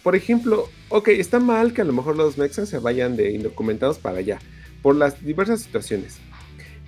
Por 0.04 0.14
ejemplo, 0.16 0.68
ok, 0.90 1.08
está 1.10 1.40
mal 1.40 1.72
que 1.72 1.82
a 1.82 1.86
lo 1.86 1.94
mejor 1.94 2.18
los 2.18 2.38
mexas 2.38 2.68
se 2.68 2.80
vayan 2.80 3.16
de 3.16 3.32
indocumentados 3.32 3.98
para 4.00 4.18
allá, 4.18 4.40
por 4.82 4.96
las 4.96 5.24
diversas 5.24 5.62
situaciones. 5.62 6.18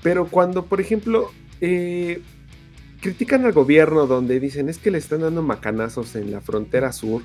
Pero 0.01 0.25
cuando, 0.25 0.65
por 0.65 0.81
ejemplo, 0.81 1.31
eh, 1.61 2.21
critican 2.99 3.45
al 3.45 3.53
gobierno 3.53 4.07
donde 4.07 4.39
dicen 4.39 4.67
es 4.67 4.79
que 4.79 4.91
le 4.91 4.97
están 4.97 5.21
dando 5.21 5.43
macanazos 5.43 6.15
en 6.15 6.31
la 6.31 6.41
frontera 6.41 6.91
sur, 6.91 7.21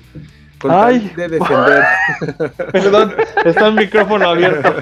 con 0.59 0.71
tal 0.71 0.93
Ay. 0.93 1.11
de 1.15 1.29
defender... 1.29 1.83
Perdón, 2.71 3.13
está 3.45 3.67
el 3.67 3.75
micrófono 3.75 4.29
abierto. 4.29 4.73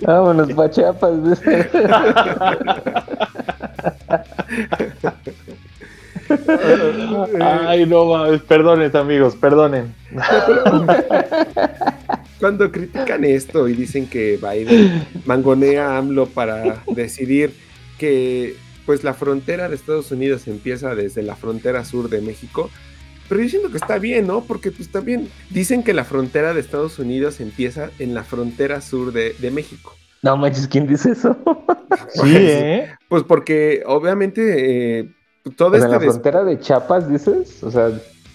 Vámonos 0.02 0.52
pa' 0.52 0.70
Chiapas. 0.70 1.40
Ay, 7.40 7.86
no 7.86 8.06
mames, 8.06 8.42
perdonen, 8.42 8.96
amigos, 8.96 9.36
perdonen. 9.36 9.94
Cuando 12.40 12.70
critican 12.70 13.24
esto 13.24 13.68
y 13.68 13.74
dicen 13.74 14.06
que 14.06 14.38
Biden 14.38 15.06
mangonea 15.24 15.90
a 15.90 15.98
AMLO 15.98 16.26
para 16.26 16.82
decidir 16.94 17.54
que 17.98 18.56
pues 18.86 19.04
la 19.04 19.14
frontera 19.14 19.68
de 19.68 19.76
Estados 19.76 20.10
Unidos 20.10 20.46
empieza 20.46 20.94
desde 20.94 21.22
la 21.22 21.36
frontera 21.36 21.84
sur 21.84 22.10
de 22.10 22.20
México, 22.20 22.70
pero 23.28 23.42
yo 23.42 23.48
siento 23.48 23.70
que 23.70 23.76
está 23.78 23.98
bien, 23.98 24.26
¿no? 24.26 24.42
Porque 24.42 24.70
pues 24.70 24.90
también 24.90 25.28
dicen 25.50 25.82
que 25.82 25.92
la 25.94 26.04
frontera 26.04 26.54
de 26.54 26.60
Estados 26.60 26.98
Unidos 26.98 27.40
empieza 27.40 27.90
en 27.98 28.14
la 28.14 28.24
frontera 28.24 28.80
sur 28.80 29.12
de, 29.12 29.34
de 29.38 29.50
México. 29.50 29.94
No 30.22 30.36
manches, 30.36 30.68
¿quién 30.68 30.86
dice 30.86 31.12
eso? 31.12 31.36
Sí, 32.12 32.32
¿eh? 32.34 32.90
Pues 33.08 33.22
porque 33.22 33.82
obviamente 33.86 34.98
eh, 35.00 35.08
todo 35.56 35.70
sea, 35.70 35.78
en 35.78 35.84
este 35.84 35.92
la 35.92 35.98
des- 35.98 36.10
frontera 36.10 36.44
de 36.44 36.58
Chiapas, 36.58 37.08
dices? 37.08 37.62
O 37.62 37.70
sea, 37.70 37.90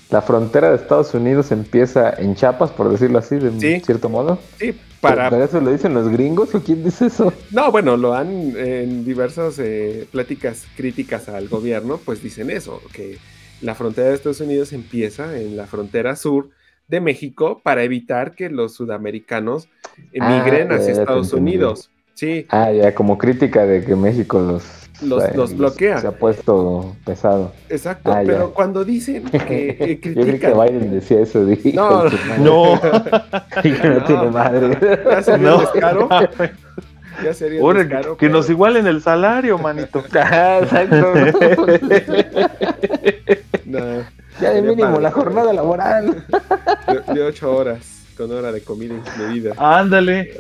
la 0.10 0.22
frontera 0.22 0.70
de 0.70 0.78
Estados 0.78 1.14
Unidos 1.14 1.52
empieza 1.52 2.10
en 2.18 2.36
Chiapas, 2.36 2.72
por 2.72 2.90
decirlo 2.90 3.20
así, 3.20 3.38
de 3.38 3.52
Sí. 3.60 3.82
cierto 3.86 4.10
modo. 4.10 4.40
sí, 4.58 4.74
para 5.02 5.30
¿Pero 5.30 5.44
eso 5.44 5.62
lo 5.62 5.72
dicen 5.72 5.94
los 5.94 6.10
gringos 6.10 6.54
o 6.56 6.62
quién 6.62 6.84
dice 6.84 7.06
eso? 7.08 7.32
No, 7.52 7.72
bueno, 7.72 7.96
lo 7.98 8.14
han 8.14 8.54
en 8.58 9.06
diversas 9.06 9.60
eh, 9.60 10.08
pláticas 10.12 10.66
críticas 10.76 11.30
al 11.30 11.48
gobierno, 11.48 12.00
pues 12.04 12.22
dicen 12.24 12.50
eso, 12.50 12.82
que 12.94 13.18
la 13.62 13.76
frontera 13.76 14.10
de 14.10 14.16
Estados 14.16 14.42
Unidos 14.42 14.74
empieza 14.74 15.38
en 15.40 15.58
la 15.58 15.66
frontera 15.68 16.16
sur 16.16 16.50
de 16.88 17.02
México 17.02 17.62
para 17.64 17.84
evitar 17.84 18.34
que 18.34 18.50
los 18.50 18.74
sudamericanos 18.74 19.68
emigren 20.12 20.72
Ah, 20.72 20.76
hacia 20.76 20.94
ya 20.94 21.02
Estados. 21.02 21.34
Unidos. 21.34 21.92
Sí, 22.14 22.46
Ah, 22.50 22.72
ya, 22.72 22.94
como 22.96 23.18
crítica 23.18 23.66
de 23.66 23.84
que 23.86 23.96
México 23.96 24.40
los, 24.42 24.64
Los- 25.02 25.34
los 25.36 25.56
bloquea. 25.56 26.00
Se 26.00 26.08
ha 26.08 26.12
puesto 26.12 26.96
pesado. 27.06 27.54
exacto, 27.70 28.12
Ah, 28.12 28.22
ya. 28.24 28.34
pero 28.34 28.54
cuando 28.54 28.84
dicen 28.84 29.24
que 29.24 29.38
eh, 29.80 30.00
Yo 30.04 30.22
creí 30.24 30.40
que. 30.40 30.54
Biden 30.54 30.92
decía 30.92 31.22
eso. 31.22 31.46
Dije, 31.46 31.72
No. 31.74 32.04
No. 32.40 32.74
Dije, 33.64 33.88
no, 33.88 33.96
No. 34.00 34.04
tiene 34.06 34.30
madre. 34.32 34.78
No. 35.40 36.10
Ya 37.24 37.34
sería 37.34 37.60
un 37.60 37.66
Ahora, 37.66 37.80
descaro, 37.84 38.18
que 38.18 38.26
pero- 38.28 38.38
nos 38.38 38.50
igualen 38.50 38.88
el 38.88 39.02
salario, 39.02 39.58
manito. 39.58 40.00
Exacto. 40.06 41.14
No, 43.66 43.80
ya 44.42 44.50
de 44.52 44.62
mínimo 44.64 44.88
padre. 44.90 45.02
la 45.04 45.12
jornada 45.12 45.54
laboral. 45.54 46.26
de, 47.08 47.14
de 47.14 47.22
ocho 47.24 47.56
horas, 47.56 48.04
con 48.18 48.32
hora 48.32 48.52
de 48.52 48.62
comida 48.62 48.96
incluida. 48.96 49.54
Ándale. 49.58 50.34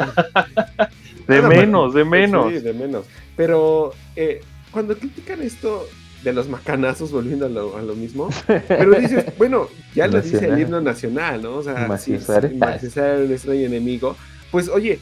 De 1.27 1.41
menos, 1.43 1.93
de 1.93 2.03
menos. 2.05 2.51
Sí, 2.51 2.59
de 2.59 2.73
menos. 2.73 3.05
Pero 3.35 3.93
eh, 4.15 4.41
cuando 4.71 4.97
critican 4.97 5.41
esto, 5.43 5.87
de 6.23 6.33
los 6.33 6.49
macanazos, 6.49 7.11
volviendo 7.11 7.45
a 7.45 7.49
lo, 7.49 7.77
a 7.77 7.81
lo 7.83 7.93
mismo. 7.95 8.29
Pero 8.67 8.91
dices, 8.99 9.25
bueno, 9.37 9.67
ya 9.93 10.07
lo 10.07 10.21
dice 10.21 10.43
el 10.47 10.59
himno 10.59 10.81
nacional, 10.81 11.43
¿no? 11.43 11.57
O 11.57 11.63
sea, 11.63 11.97
si, 11.97 12.13
macizar 12.57 13.19
un 13.21 13.31
extraño 13.31 13.61
enemigo, 13.65 14.15
pues 14.51 14.69
oye, 14.69 14.99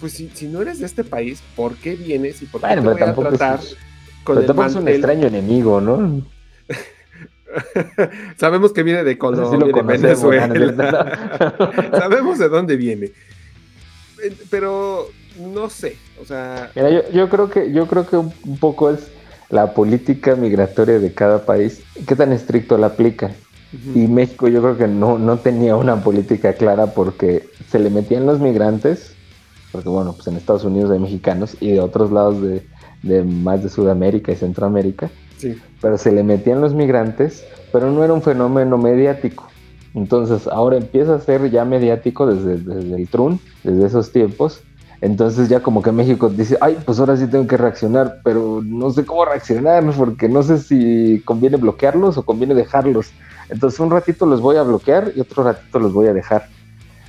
pues 0.00 0.12
si, 0.12 0.30
si 0.34 0.46
no 0.46 0.62
eres 0.62 0.80
de 0.80 0.86
este 0.86 1.04
país, 1.04 1.42
¿por 1.56 1.74
qué 1.76 1.94
vienes 1.94 2.42
y 2.42 2.46
por 2.46 2.60
qué 2.60 2.68
Bueno, 2.68 2.82
te 2.82 2.88
pero 2.98 3.14
voy 3.14 3.26
a 3.26 3.28
tratar 3.30 3.60
es, 3.60 3.76
con 4.24 4.36
pero 4.36 4.40
el 4.40 4.46
tampoco 4.46 4.68
es 4.68 4.74
un 4.76 4.88
extraño 4.88 5.26
enemigo, 5.26 5.80
¿no? 5.80 6.22
Sabemos 8.36 8.72
que 8.72 8.82
viene 8.82 9.04
de 9.04 9.16
Colombia, 9.16 9.72
de 9.72 9.82
Venezuela. 9.82 11.88
Sabemos 11.92 12.38
de 12.38 12.48
dónde 12.48 12.76
viene. 12.76 13.06
Eh, 14.22 14.32
Pero 14.50 15.08
no 15.38 15.70
sé, 15.70 15.96
o 16.20 16.24
sea, 16.24 16.70
Mira, 16.74 16.90
yo, 16.90 17.10
yo 17.10 17.28
creo 17.28 17.48
que 17.48 17.72
yo 17.72 17.86
creo 17.86 18.06
que 18.06 18.16
un 18.16 18.32
un 18.44 18.58
poco 18.58 18.90
es 18.90 19.08
la 19.50 19.72
política 19.72 20.36
migratoria 20.36 20.98
de 20.98 21.14
cada 21.14 21.46
país, 21.46 21.82
qué 22.06 22.16
tan 22.16 22.32
estricto 22.32 22.76
la 22.76 22.88
aplica. 22.88 23.30
Y 23.94 24.06
México 24.06 24.48
yo 24.48 24.62
creo 24.62 24.78
que 24.78 24.88
no, 24.88 25.18
no 25.18 25.38
tenía 25.38 25.76
una 25.76 26.02
política 26.02 26.54
clara 26.54 26.86
porque 26.94 27.48
se 27.70 27.78
le 27.78 27.90
metían 27.90 28.24
los 28.24 28.40
migrantes, 28.40 29.14
porque 29.72 29.88
bueno, 29.88 30.12
pues 30.12 30.26
en 30.28 30.36
Estados 30.36 30.64
Unidos 30.64 30.90
hay 30.90 30.98
mexicanos 30.98 31.56
y 31.60 31.72
de 31.72 31.80
otros 31.80 32.10
lados 32.10 32.40
de, 32.42 32.66
de 33.02 33.22
más 33.22 33.62
de 33.62 33.68
Sudamérica 33.68 34.32
y 34.32 34.36
Centroamérica, 34.36 35.10
sí. 35.36 35.56
pero 35.80 35.98
se 35.98 36.12
le 36.12 36.22
metían 36.22 36.60
los 36.60 36.74
migrantes, 36.74 37.44
pero 37.72 37.90
no 37.90 38.04
era 38.04 38.12
un 38.12 38.22
fenómeno 38.22 38.78
mediático. 38.78 39.48
Entonces 39.94 40.46
ahora 40.46 40.76
empieza 40.76 41.14
a 41.14 41.20
ser 41.20 41.50
ya 41.50 41.64
mediático 41.64 42.26
desde, 42.26 42.58
desde 42.58 42.96
el 42.96 43.08
Trun, 43.08 43.40
desde 43.64 43.86
esos 43.86 44.12
tiempos. 44.12 44.62
Entonces 45.00 45.48
ya 45.48 45.60
como 45.60 45.80
que 45.80 45.92
México 45.92 46.28
dice, 46.28 46.58
ay, 46.60 46.76
pues 46.84 46.98
ahora 46.98 47.16
sí 47.16 47.28
tengo 47.28 47.46
que 47.46 47.56
reaccionar, 47.56 48.20
pero 48.24 48.60
no 48.64 48.90
sé 48.90 49.04
cómo 49.04 49.24
reaccionar, 49.24 49.84
porque 49.96 50.28
no 50.28 50.42
sé 50.42 50.58
si 50.58 51.22
conviene 51.24 51.56
bloquearlos 51.56 52.16
o 52.16 52.24
conviene 52.24 52.54
dejarlos. 52.54 53.10
Entonces 53.48 53.78
un 53.78 53.90
ratito 53.90 54.26
los 54.26 54.40
voy 54.40 54.56
a 54.56 54.62
bloquear 54.62 55.12
y 55.14 55.20
otro 55.20 55.44
ratito 55.44 55.78
los 55.78 55.92
voy 55.92 56.08
a 56.08 56.12
dejar. 56.12 56.48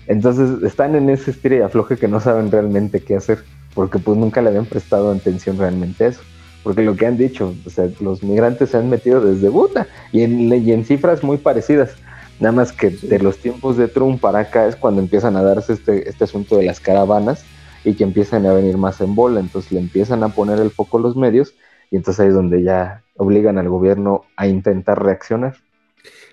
Entonces 0.10 0.64
están 0.64 0.96
en 0.96 1.08
ese 1.12 1.30
estira 1.30 1.56
y 1.56 1.62
afloje 1.62 1.96
que 1.96 2.08
no 2.08 2.20
saben 2.20 2.52
realmente 2.52 3.00
qué 3.00 3.16
hacer, 3.16 3.44
porque 3.76 4.00
pues 4.00 4.18
nunca 4.18 4.42
le 4.42 4.50
habían 4.50 4.66
prestado 4.66 5.12
atención 5.12 5.60
realmente 5.60 6.04
a 6.04 6.08
eso. 6.08 6.22
Porque 6.64 6.82
lo 6.82 6.96
que 6.96 7.06
han 7.06 7.16
dicho, 7.16 7.54
o 7.64 7.70
sea, 7.70 7.88
los 8.02 8.24
migrantes 8.24 8.72
se 8.72 8.78
han 8.78 8.90
metido 8.90 9.22
desde 9.22 9.50
Buta 9.50 9.88
y 10.12 10.24
en, 10.24 10.52
y 10.52 10.72
en 10.72 10.84
cifras 10.84 11.24
muy 11.24 11.38
parecidas. 11.38 11.92
Nada 12.40 12.54
más 12.54 12.72
que 12.72 12.90
de 12.90 13.20
los 13.20 13.38
tiempos 13.38 13.78
de 13.78 13.88
Trump 13.88 14.20
para 14.20 14.40
acá 14.40 14.66
es 14.66 14.76
cuando 14.76 15.00
empiezan 15.00 15.36
a 15.36 15.44
darse 15.44 15.74
este, 15.74 16.10
este 16.10 16.24
asunto 16.24 16.58
de 16.58 16.66
las 16.66 16.80
caravanas 16.80 17.46
y 17.84 17.94
que 17.94 18.04
empiezan 18.04 18.48
a 18.48 18.54
venir 18.54 18.78
más 18.78 19.00
en 19.02 19.14
bola. 19.14 19.40
Entonces 19.40 19.72
le 19.72 19.80
empiezan 19.80 20.24
a 20.24 20.30
poner 20.30 20.60
el 20.60 20.72
foco 20.72 20.98
los 20.98 21.16
medios 21.16 21.54
y 21.92 21.98
entonces 21.98 22.22
ahí 22.22 22.30
es 22.30 22.34
donde 22.34 22.64
ya 22.64 23.04
obligan 23.16 23.60
al 23.60 23.70
gobierno 23.70 24.26
a 24.36 24.48
intentar 24.48 25.04
reaccionar. 25.04 25.58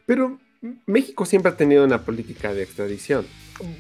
Pero 0.07 0.39
México 0.87 1.27
siempre 1.27 1.53
ha 1.53 1.57
tenido 1.59 1.85
una 1.85 2.05
política 2.05 2.55
de 2.55 2.63
extradición. 2.63 3.27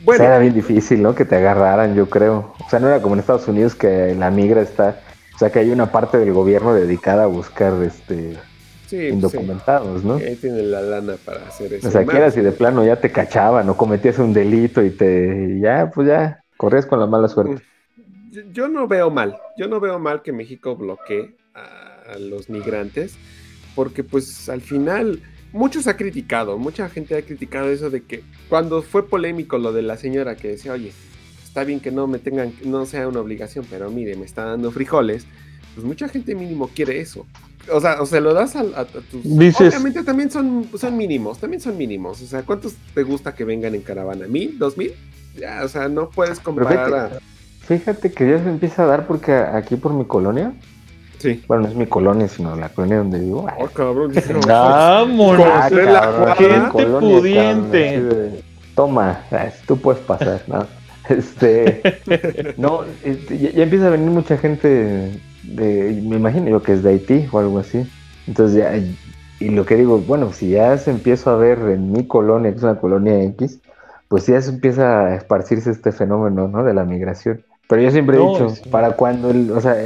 Bueno, 0.04 0.24
era 0.24 0.38
bien 0.38 0.54
difícil, 0.54 1.02
¿no? 1.02 1.14
Que 1.14 1.24
te 1.24 1.36
agarraran, 1.36 1.94
yo 1.94 2.08
creo. 2.08 2.54
O 2.64 2.70
sea, 2.70 2.80
no 2.80 2.88
era 2.88 3.02
como 3.02 3.14
en 3.14 3.20
Estados 3.20 3.46
Unidos 3.48 3.74
que 3.74 4.14
la 4.14 4.30
migra 4.30 4.62
está, 4.62 5.00
o 5.34 5.38
sea, 5.38 5.50
que 5.50 5.58
hay 5.58 5.70
una 5.70 5.92
parte 5.92 6.18
del 6.18 6.32
gobierno 6.32 6.72
dedicada 6.72 7.24
a 7.24 7.26
buscar 7.26 7.74
este 7.82 8.38
sí, 8.86 9.08
indocumentados, 9.08 10.02
¿no? 10.04 10.18
sí, 10.18 10.24
ahí 10.24 10.36
tiene 10.36 10.62
la 10.62 10.80
lana 10.80 11.16
para 11.24 11.46
hacer 11.46 11.74
eso. 11.74 11.88
O 11.88 11.90
sea, 11.90 12.04
que 12.06 12.16
era 12.16 12.30
si 12.30 12.40
de 12.40 12.52
plano 12.52 12.84
ya 12.84 12.96
te 12.96 13.10
cachaban 13.12 13.68
o 13.68 13.76
cometías 13.76 14.18
un 14.18 14.32
delito 14.32 14.82
y 14.82 14.90
te, 14.90 15.56
y 15.56 15.60
ya, 15.60 15.90
pues 15.94 16.08
ya, 16.08 16.42
corrías 16.56 16.86
con 16.86 17.00
la 17.00 17.06
mala 17.06 17.28
suerte. 17.28 17.62
Yo- 18.30 18.42
Yo 18.52 18.68
no 18.68 18.86
veo 18.86 19.10
mal, 19.10 19.36
yo 19.58 19.68
no 19.68 19.80
veo 19.80 19.98
mal 19.98 20.22
que 20.22 20.32
México 20.32 20.76
bloquee 20.76 21.36
a, 21.54 22.12
a 22.14 22.18
los 22.18 22.48
migrantes, 22.50 23.16
porque 23.74 24.04
pues 24.04 24.48
al 24.48 24.60
final 24.60 25.20
muchos 25.52 25.86
ha 25.86 25.96
criticado, 25.96 26.58
mucha 26.58 26.88
gente 26.88 27.16
ha 27.16 27.22
criticado 27.22 27.70
eso 27.70 27.90
de 27.90 28.02
que 28.02 28.22
cuando 28.48 28.82
fue 28.82 29.08
polémico 29.08 29.58
lo 29.58 29.72
de 29.72 29.82
la 29.82 29.96
señora 29.96 30.36
que 30.36 30.48
decía, 30.48 30.72
oye, 30.72 30.92
está 31.44 31.64
bien 31.64 31.80
que 31.80 31.90
no 31.90 32.06
me 32.06 32.18
tengan, 32.18 32.52
no 32.64 32.84
sea 32.86 33.08
una 33.08 33.20
obligación, 33.20 33.64
pero 33.70 33.90
mire, 33.90 34.16
me 34.16 34.24
está 34.26 34.44
dando 34.44 34.70
frijoles, 34.70 35.26
pues 35.74 35.86
mucha 35.86 36.08
gente 36.08 36.34
mínimo 36.34 36.68
quiere 36.74 37.00
eso. 37.00 37.26
O 37.72 37.80
sea, 37.80 38.00
o 38.00 38.06
se 38.06 38.20
lo 38.20 38.32
das 38.32 38.54
a, 38.56 38.60
a- 38.60 38.80
a 38.82 38.84
tus... 38.86 39.24
Dices- 39.24 39.70
Obviamente 39.74 40.04
también 40.04 40.30
son, 40.30 40.68
son 40.78 40.96
mínimos, 40.96 41.38
también 41.40 41.60
son 41.60 41.76
mínimos. 41.76 42.22
O 42.22 42.26
sea, 42.26 42.42
¿cuántos 42.42 42.74
te 42.94 43.02
gusta 43.02 43.34
que 43.34 43.44
vengan 43.44 43.74
en 43.74 43.82
caravana? 43.82 44.26
¿Mil? 44.28 44.58
¿Dos 44.58 44.76
mil? 44.78 44.92
Ya, 45.36 45.62
o 45.64 45.68
sea, 45.68 45.88
no 45.88 46.08
puedes 46.10 46.38
comparar 46.40 46.86
fíjate- 46.88 47.16
a... 47.16 47.20
Fíjate 47.66 48.12
que 48.12 48.30
ya 48.30 48.42
se 48.42 48.48
empieza 48.48 48.84
a 48.84 48.86
dar 48.86 49.06
porque 49.08 49.32
aquí 49.32 49.74
por 49.74 49.92
mi 49.92 50.04
colonia, 50.04 50.54
Sí. 51.18 51.42
bueno, 51.48 51.64
no 51.64 51.68
es 51.70 51.74
mi 51.74 51.86
colonia, 51.86 52.28
sino 52.28 52.54
la 52.56 52.68
colonia 52.68 52.98
donde 52.98 53.18
vivo. 53.20 53.46
Oh, 53.58 53.66
cabrón, 53.66 54.12
Vámonos. 54.46 55.46
Ah, 55.46 55.68
la 55.70 56.34
Gente 56.36 56.68
colonia, 56.70 57.18
pudiente. 57.18 57.94
cabrón, 57.94 58.30
Toma, 58.74 59.20
tú 59.66 59.76
puedes 59.78 60.00
pasar, 60.02 60.42
¿no? 60.46 60.66
Este, 61.08 61.82
no, 62.56 62.80
este, 63.04 63.38
ya, 63.38 63.50
ya 63.52 63.62
empieza 63.62 63.86
a 63.86 63.90
venir 63.90 64.10
mucha 64.10 64.36
gente 64.38 65.20
de, 65.44 66.02
me 66.04 66.16
imagino 66.16 66.48
yo 66.50 66.60
que 66.64 66.72
es 66.72 66.82
de 66.82 66.90
Haití 66.90 67.28
o 67.30 67.38
algo 67.38 67.60
así. 67.60 67.88
Entonces 68.26 68.56
ya, 68.58 68.72
y 69.38 69.50
lo 69.50 69.64
que 69.64 69.76
digo, 69.76 69.98
bueno, 70.00 70.32
si 70.32 70.50
ya 70.50 70.76
se 70.78 70.90
empieza 70.90 71.32
a 71.32 71.36
ver 71.36 71.60
en 71.60 71.92
mi 71.92 72.08
colonia, 72.08 72.50
que 72.50 72.56
es 72.56 72.62
una 72.64 72.80
colonia 72.80 73.22
X, 73.22 73.60
pues 74.08 74.26
ya 74.26 74.40
se 74.42 74.50
empieza 74.50 75.06
a 75.06 75.14
esparcirse 75.14 75.70
este 75.70 75.92
fenómeno, 75.92 76.48
¿no? 76.48 76.64
De 76.64 76.74
la 76.74 76.84
migración. 76.84 77.40
Pero 77.68 77.82
yo 77.82 77.90
siempre 77.92 78.16
he 78.16 78.18
No, 78.20 78.32
dicho, 78.32 78.48
sí. 78.50 78.68
para 78.68 78.92
cuando, 78.96 79.30
el- 79.30 79.52
o 79.52 79.60
sea, 79.60 79.76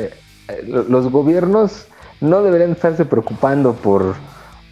los 0.63 1.11
gobiernos 1.11 1.87
no 2.21 2.43
deberían 2.43 2.73
estarse 2.73 3.05
preocupando 3.05 3.73
por, 3.75 4.15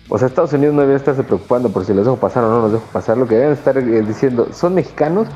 o 0.08 0.18
sea, 0.18 0.28
Estados 0.28 0.52
Unidos 0.52 0.74
no 0.74 0.80
debería 0.82 0.98
estarse 0.98 1.22
preocupando 1.22 1.70
por 1.70 1.84
si 1.84 1.94
los 1.94 2.04
dejo 2.04 2.16
pasar 2.16 2.44
o 2.44 2.50
no 2.50 2.60
los 2.62 2.72
dejo 2.72 2.84
pasar. 2.92 3.16
Lo 3.16 3.26
que 3.26 3.36
deben 3.36 3.52
estar 3.52 3.76
eh, 3.78 4.02
diciendo, 4.02 4.48
¿son 4.52 4.74
mexicanos? 4.74 5.28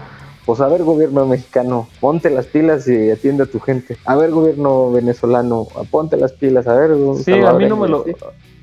Pues 0.44 0.60
a 0.60 0.66
ver, 0.66 0.82
gobierno 0.82 1.24
mexicano, 1.26 1.88
ponte 2.00 2.28
las 2.28 2.46
pilas 2.46 2.88
y 2.88 3.10
atiende 3.10 3.44
a 3.44 3.46
tu 3.46 3.60
gente. 3.60 3.96
A 4.04 4.16
ver, 4.16 4.30
gobierno 4.30 4.90
venezolano, 4.90 5.68
ponte 5.90 6.16
las 6.16 6.32
pilas. 6.32 6.66
A 6.66 6.74
ver, 6.74 6.96
Sí, 7.24 7.32
a 7.32 7.52
mí 7.52 7.66
no 7.66 7.76
me 7.76 7.88
lo. 7.88 8.04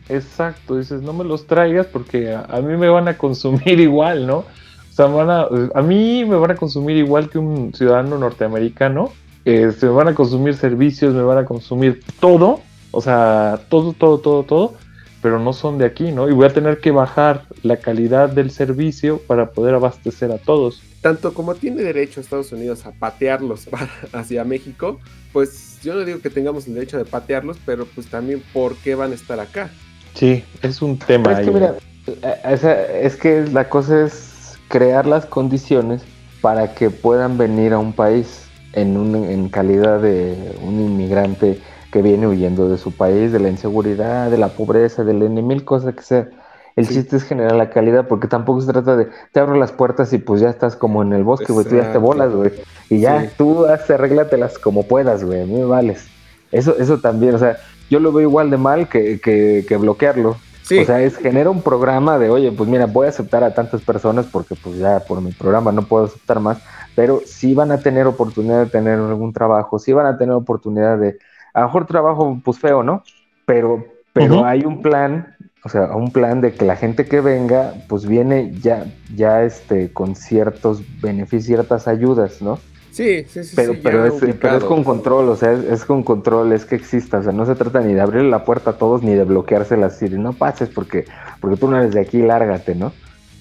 Exacto, 0.10 0.76
dices, 0.76 1.03
no 1.03 1.14
me 1.14 1.23
los 1.23 1.45
traigas 1.45 1.85
porque 1.85 2.34
a, 2.34 2.41
a 2.41 2.61
mí 2.61 2.76
me 2.76 2.89
van 2.89 3.07
a 3.07 3.18
consumir 3.18 3.80
igual, 3.80 4.26
¿no? 4.26 4.38
O 4.38 4.91
sea, 4.91 5.06
van 5.06 5.30
a, 5.30 5.47
a 5.76 5.81
mí 5.81 6.26
me 6.26 6.35
van 6.35 6.51
a 6.51 6.56
consumir 6.56 6.97
igual 6.97 7.30
que 7.30 7.38
un 7.38 7.73
ciudadano 7.73 8.18
norteamericano. 8.18 9.11
Este, 9.45 9.86
me 9.86 9.94
van 9.94 10.07
a 10.10 10.16
consumir 10.16 10.56
servicios, 10.56 11.14
me 11.14 11.22
van 11.24 11.38
a 11.40 11.45
consumir 11.45 12.02
todo, 12.20 12.60
o 12.91 13.02
sea, 13.02 13.60
todo, 13.70 13.94
todo, 13.94 14.20
todo, 14.20 14.44
todo, 14.44 14.74
pero 15.22 15.40
no 15.40 15.53
son 15.53 15.78
de 15.78 15.86
aquí, 15.86 16.11
¿no? 16.11 16.30
Y 16.30 16.34
voy 16.34 16.45
a 16.45 16.53
tener 16.53 16.80
que 16.80 16.91
bajar 16.91 17.45
la 17.64 17.78
calidad 17.78 18.30
del 18.30 18.52
servicio 18.52 19.20
para 19.28 19.52
poder 19.52 19.76
abastecer 19.76 20.32
a 20.32 20.38
todos. 20.38 20.82
tanto 21.02 21.34
como 21.34 21.56
tiene 21.56 21.82
derecho 21.82 22.20
Estados 22.20 22.52
Unidos 22.52 22.86
a 22.86 22.91
patearlos 22.91 23.66
para- 23.68 23.90
hacia 24.14 24.44
México, 24.44 24.99
pues 25.32 25.80
yo 25.82 25.94
no 25.95 26.03
digo 26.03 26.20
que 26.20 26.30
tengamos 26.30 26.68
el 26.68 26.74
derecho 26.74 26.98
de 26.98 27.06
patearlos, 27.06 27.57
pero 27.66 27.86
pues 27.86 28.07
también 28.07 28.44
por 28.53 28.76
qué 28.76 28.95
van 28.95 29.14
a 29.14 29.16
estar 29.16 29.40
acá. 29.40 29.70
Sí, 30.14 30.44
es 30.61 30.82
un 30.82 30.98
tema. 30.99 31.24
Pero 31.24 31.38
es 31.40 31.45
que 31.45 31.52
mira, 31.52 31.76
eh, 32.22 33.02
es 33.03 33.16
que 33.16 33.45
la 33.53 33.70
cosa 33.70 34.03
es 34.03 34.57
crear 34.68 35.07
las 35.07 35.26
condiciones 35.26 36.02
para 36.41 36.74
que 36.74 36.90
puedan 36.90 37.38
venir 37.38 37.72
a 37.72 37.80
un 37.80 37.94
país 37.94 38.48
en, 38.81 38.97
un, 38.97 39.15
en 39.15 39.49
calidad 39.49 40.01
de 40.01 40.35
un 40.65 40.80
inmigrante 40.80 41.60
que 41.91 42.01
viene 42.01 42.27
huyendo 42.27 42.69
de 42.69 42.77
su 42.77 42.95
país, 42.95 43.31
de 43.31 43.39
la 43.39 43.49
inseguridad, 43.49 44.30
de 44.30 44.38
la 44.38 44.49
pobreza, 44.49 45.03
del 45.03 45.22
N 45.23 45.41
mil 45.41 45.65
cosas 45.65 45.95
que 45.95 46.01
sea. 46.03 46.30
El 46.76 46.88
Sí. 46.88 46.93
chiste 46.93 47.18
es 47.18 47.23
generar 47.23 47.53
la 47.56 47.69
calidad 47.72 48.07
porque 48.07 48.27
tampoco 48.27 48.61
se 48.61 48.72
trata 48.72 48.95
de 48.95 49.07
te 49.34 49.39
abro 49.39 49.56
las 49.56 49.72
puertas 49.72 50.14
y 50.14 50.18
pues 50.19 50.39
ya 50.39 50.49
estás 50.49 50.76
como 50.76 51.01
en 51.01 51.14
el 51.14 51.23
bosque, 51.23 51.51
güey, 51.51 51.65
tú 51.65 51.76
ya 51.76 51.91
te 51.91 51.97
bolas, 51.97 52.34
güey. 52.34 52.51
Y 52.89 52.99
ya, 53.01 53.22
Sí. 53.22 53.30
tú 53.38 53.65
haz, 53.65 53.89
arréglatelas 53.89 54.57
como 54.60 54.88
puedas, 54.88 55.23
güey, 55.23 55.41
a 55.41 55.45
mí 55.45 55.53
me 55.56 55.65
vales. 55.65 56.07
Eso, 56.51 56.77
eso 56.80 56.99
también, 56.99 57.35
o 57.35 57.38
sea, 57.38 57.57
yo 57.89 57.99
lo 57.99 58.11
veo 58.14 58.30
igual 58.30 58.49
de 58.49 58.57
mal 58.57 58.88
que, 58.88 59.19
que, 59.19 59.65
que 59.68 59.77
bloquearlo. 59.77 60.38
Sí, 60.70 60.78
O 60.82 60.86
sea, 60.86 61.02
es 61.02 61.18
genera 61.18 61.50
un 61.50 61.64
programa 61.64 62.20
de, 62.20 62.30
oye, 62.30 62.52
pues 62.52 62.70
mira, 62.70 62.86
voy 62.86 63.08
a 63.08 63.10
aceptar 63.10 63.44
a 63.44 63.56
tantas 63.56 63.82
personas 63.82 64.28
porque 64.28 64.54
pues 64.54 64.78
ya 64.78 65.00
por 65.00 65.20
mi 65.20 65.32
programa 65.32 65.72
no 65.72 65.82
puedo 65.82 66.06
aceptar 66.06 66.40
más, 66.40 66.62
pero 66.96 67.22
sí 67.26 67.56
van 67.56 67.72
a 67.72 67.80
tener 67.80 68.06
oportunidad 68.06 68.66
de 68.66 68.70
tener 68.70 69.00
algún 69.00 69.34
trabajo, 69.34 69.80
sí 69.80 69.94
van 69.94 70.06
a 70.06 70.20
tener 70.20 70.36
oportunidad 70.36 71.00
de, 71.00 71.18
a 71.56 71.62
lo 71.62 71.66
mejor 71.66 71.88
trabajo 71.88 72.40
pues 72.46 72.60
feo, 72.60 72.84
¿no? 72.84 73.02
Pero, 73.48 73.84
pero 74.14 74.46
hay 74.46 74.64
un 74.64 74.84
plan, 74.84 75.36
o 75.64 75.70
sea, 75.70 75.96
un 75.96 76.12
plan 76.12 76.40
de 76.40 76.54
que 76.54 76.66
la 76.66 76.76
gente 76.76 77.08
que 77.08 77.20
venga 77.20 77.74
pues 77.88 78.06
viene 78.06 78.54
ya, 78.60 78.86
ya 79.16 79.41
este, 79.41 79.91
con 79.91 80.16
ciertos 80.16 80.84
beneficios, 81.02 81.48
ciertas 81.48 81.88
ayudas, 81.88 82.44
¿no? 82.44 82.60
Sí, 82.91 83.24
sí, 83.28 83.44
sí. 83.44 83.53
Pero, 83.56 83.74
sí, 83.74 83.80
pero, 83.84 84.06
es, 84.06 84.14
pero 84.40 84.57
es 84.57 84.64
con 84.64 84.84
control, 84.84 85.30
o 85.30 85.36
sea, 85.36 85.53
es, 85.53 85.64
es 85.66 85.86
con 85.86 86.03
control, 86.03 86.52
es 86.53 86.66
que 86.66 86.76
exista, 86.76 87.20
o 87.20 87.24
sea, 87.24 87.32
no 87.32 87.45
se 87.45 87.56
trata 87.56 87.82
ni 87.82 87.94
de 87.94 88.02
abrirle 88.02 88.30
la 88.30 88.44
puerta 88.45 88.72
a 88.72 88.78
todos 88.78 89.03
ni 89.03 89.14
de 89.14 89.24
bloqueárselas 89.24 89.99
de 89.99 90.18
no 90.18 90.34
pases 90.34 90.70
porque, 90.70 91.06
porque 91.40 91.57
tú 91.57 91.70
no 91.70 91.78
eres 91.78 91.94
de 91.94 92.02
aquí, 92.02 92.22
lárgate, 92.22 92.76
¿no? 92.76 92.91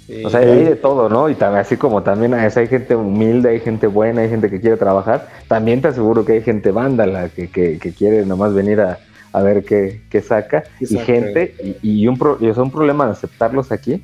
Sí. 0.06 0.24
O 0.24 0.30
sea, 0.30 0.40
hay 0.40 0.64
de 0.64 0.76
todo, 0.76 1.08
¿no? 1.08 1.28
Y 1.28 1.34
también, 1.34 1.60
así 1.60 1.76
como 1.76 2.02
también 2.02 2.32
hay, 2.32 2.48
hay 2.54 2.66
gente 2.66 2.96
humilde, 2.96 3.50
hay 3.50 3.60
gente 3.60 3.86
buena, 3.86 4.22
hay 4.22 4.30
gente 4.30 4.48
que 4.48 4.60
quiere 4.60 4.76
trabajar, 4.76 5.28
también 5.48 5.82
te 5.82 5.88
aseguro 5.88 6.24
que 6.24 6.32
hay 6.32 6.42
gente 6.42 6.70
vándala 6.70 7.28
que, 7.28 7.50
que, 7.50 7.78
que 7.78 7.92
quiere 7.92 8.24
nomás 8.24 8.54
venir 8.54 8.80
a, 8.80 8.98
a 9.32 9.42
ver 9.42 9.64
qué, 9.64 10.00
qué 10.08 10.22
saca. 10.22 10.64
Y 10.80 10.96
gente, 10.98 11.54
y, 11.82 12.02
y 12.02 12.08
un, 12.08 12.16
pro- 12.16 12.38
y, 12.40 12.50
sea, 12.54 12.62
un 12.62 12.70
problema 12.70 13.04
de 13.04 13.12
aceptarlos 13.12 13.70
aquí 13.70 14.02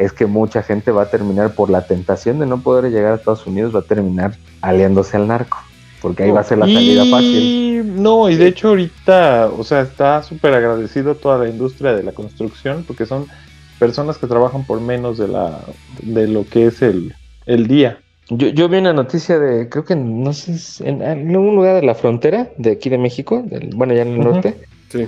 es 0.00 0.12
que 0.12 0.26
mucha 0.26 0.62
gente 0.62 0.90
va 0.90 1.02
a 1.02 1.10
terminar 1.10 1.54
por 1.54 1.70
la 1.70 1.86
tentación 1.86 2.38
de 2.38 2.46
no 2.46 2.60
poder 2.62 2.90
llegar 2.90 3.12
a 3.12 3.16
Estados 3.16 3.46
Unidos, 3.46 3.74
va 3.74 3.80
a 3.80 3.82
terminar 3.82 4.32
aliándose 4.62 5.16
al 5.16 5.28
narco, 5.28 5.58
porque 6.00 6.22
ahí 6.24 6.30
va 6.30 6.40
a 6.40 6.44
ser 6.44 6.58
la 6.58 6.66
salida 6.66 7.04
y... 7.04 7.10
fácil. 7.10 8.02
No, 8.02 8.28
y 8.30 8.36
de 8.36 8.46
hecho 8.48 8.68
ahorita, 8.68 9.50
o 9.56 9.62
sea, 9.62 9.82
está 9.82 10.22
súper 10.22 10.54
agradecido 10.54 11.14
toda 11.14 11.38
la 11.38 11.48
industria 11.48 11.92
de 11.94 12.02
la 12.02 12.12
construcción 12.12 12.84
porque 12.86 13.06
son 13.06 13.26
personas 13.78 14.18
que 14.18 14.26
trabajan 14.26 14.64
por 14.64 14.80
menos 14.80 15.18
de 15.18 15.28
la 15.28 15.58
de 16.02 16.26
lo 16.28 16.46
que 16.46 16.66
es 16.66 16.82
el, 16.82 17.14
el 17.46 17.66
día. 17.66 17.98
Yo, 18.28 18.48
yo 18.48 18.68
vi 18.68 18.78
una 18.78 18.92
noticia 18.92 19.38
de, 19.38 19.68
creo 19.68 19.84
que 19.84 19.96
no 19.96 20.32
sé, 20.32 20.54
en, 20.88 21.02
en 21.02 21.36
un 21.36 21.56
lugar 21.56 21.74
de 21.76 21.82
la 21.82 21.94
frontera 21.94 22.48
de 22.58 22.72
aquí 22.72 22.88
de 22.88 22.98
México, 22.98 23.42
del- 23.44 23.70
bueno, 23.74 23.92
ya 23.94 24.02
en 24.02 24.08
el 24.08 24.20
norte, 24.20 24.56
Sí. 24.90 25.06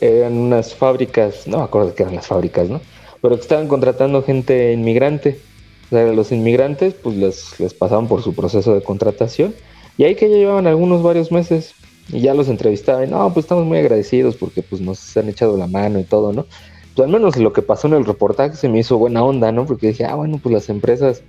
eran 0.00 0.32
unas 0.36 0.74
fábricas, 0.74 1.46
no 1.46 1.58
me 1.58 1.64
acuerdo 1.64 1.88
de 1.88 1.94
qué 1.94 2.02
eran 2.02 2.16
las 2.16 2.26
fábricas, 2.26 2.68
¿no? 2.68 2.80
Pero 3.26 3.34
que 3.38 3.42
estaban 3.42 3.66
contratando 3.66 4.22
gente 4.22 4.72
inmigrante. 4.72 5.40
O 5.86 5.88
sea, 5.90 6.12
los 6.12 6.30
inmigrantes, 6.30 6.94
pues 6.94 7.16
les, 7.16 7.58
les 7.58 7.74
pasaban 7.74 8.06
por 8.06 8.22
su 8.22 8.36
proceso 8.36 8.72
de 8.72 8.82
contratación. 8.84 9.52
Y 9.98 10.04
ahí 10.04 10.14
que 10.14 10.30
ya 10.30 10.36
llevaban 10.36 10.68
algunos 10.68 11.02
varios 11.02 11.32
meses 11.32 11.74
y 12.12 12.20
ya 12.20 12.34
los 12.34 12.48
entrevistaban. 12.48 13.10
No, 13.10 13.32
pues 13.34 13.46
estamos 13.46 13.64
muy 13.66 13.78
agradecidos 13.78 14.36
porque 14.36 14.62
pues 14.62 14.80
nos 14.80 15.16
han 15.16 15.28
echado 15.28 15.56
la 15.56 15.66
mano 15.66 15.98
y 15.98 16.04
todo, 16.04 16.32
¿no? 16.32 16.46
Pues 16.94 17.04
al 17.04 17.12
menos 17.12 17.36
lo 17.36 17.52
que 17.52 17.62
pasó 17.62 17.88
en 17.88 17.94
el 17.94 18.04
reportaje 18.04 18.54
se 18.54 18.68
me 18.68 18.78
hizo 18.78 18.96
buena 18.96 19.24
onda, 19.24 19.50
¿no? 19.50 19.66
Porque 19.66 19.88
dije, 19.88 20.04
ah, 20.04 20.14
bueno, 20.14 20.38
pues 20.40 20.52
las 20.52 20.68
empresas, 20.68 21.22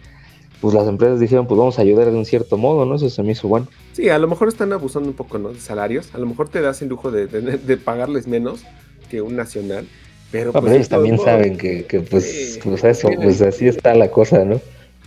pues 0.61 0.75
las 0.75 0.87
empresas 0.87 1.19
dijeron, 1.19 1.47
pues 1.47 1.57
vamos 1.57 1.79
a 1.79 1.81
ayudar 1.81 2.11
de 2.11 2.15
un 2.17 2.25
cierto 2.25 2.57
modo, 2.57 2.85
¿no? 2.85 2.93
Eso 2.93 3.09
se 3.09 3.23
me 3.23 3.31
hizo 3.31 3.47
bueno. 3.47 3.67
Sí, 3.93 4.07
a 4.09 4.19
lo 4.19 4.27
mejor 4.27 4.49
están 4.49 4.71
abusando 4.71 5.09
un 5.09 5.15
poco 5.15 5.39
¿no? 5.39 5.49
de 5.49 5.59
salarios. 5.59 6.13
A 6.13 6.19
lo 6.19 6.27
mejor 6.27 6.47
te 6.47 6.61
das 6.61 6.79
el 6.83 6.89
lujo 6.89 7.09
de, 7.09 7.25
de- 7.25 7.57
de 7.57 7.77
pagarles 7.77 8.27
menos 8.27 8.61
que 9.09 9.23
un 9.23 9.35
nacional. 9.35 9.87
Pero, 10.31 10.51
pues, 10.51 10.61
pero 10.61 10.71
de 10.71 10.75
ellos 10.77 10.89
también 10.89 11.15
modos, 11.15 11.29
saben 11.29 11.57
que, 11.57 11.85
que 11.85 11.99
pues, 12.01 12.53
Sí, 12.55 12.59
pues 12.63 12.83
eso, 12.83 13.07
tienen- 13.07 13.25
pues 13.27 13.41
así 13.41 13.67
está 13.67 13.95
la 13.95 14.09
cosa, 14.11 14.43
¿no? 14.43 14.61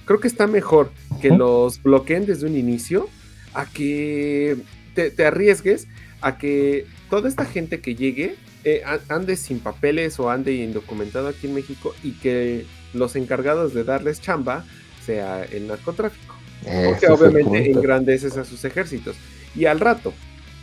Creo 0.06 0.18
que 0.18 0.28
está 0.28 0.47
mejor 0.47 0.90
que 1.20 1.28
los 1.30 1.82
bloqueen 1.82 2.26
desde 2.26 2.47
un 2.47 2.56
inicio 2.56 3.09
a 3.55 3.66
que 3.66 4.56
te, 4.94 5.10
te 5.10 5.24
arriesgues 5.26 5.86
a 6.20 6.36
que 6.38 6.86
toda 7.10 7.28
esta 7.28 7.44
gente 7.44 7.80
que 7.80 7.94
llegue 7.94 8.36
eh, 8.64 8.82
ande 9.09 9.36
sin 9.36 9.60
papeles 9.60 10.18
o 10.20 10.30
ande 10.30 10.52
indocumentado 10.55 11.28
aquí 11.28 11.47
en 11.47 11.55
México 11.55 11.94
y 12.02 12.12
que 12.12 12.64
los 12.92 13.14
encargados 13.16 13.72
de 13.72 13.84
darles 13.84 14.20
chamba 14.20 14.64
sea 15.05 15.44
el 15.44 15.66
narcotráfico. 15.68 16.34
Porque 16.62 16.97
es 16.97 17.02
el 17.05 17.10
obviamente 17.12 17.70
engrandeces 17.70 18.36
a 18.36 18.44
sus 18.44 18.64
ejércitos. 18.64 19.16
Y 19.56 19.64
al 19.64 19.80
rato, 19.80 20.12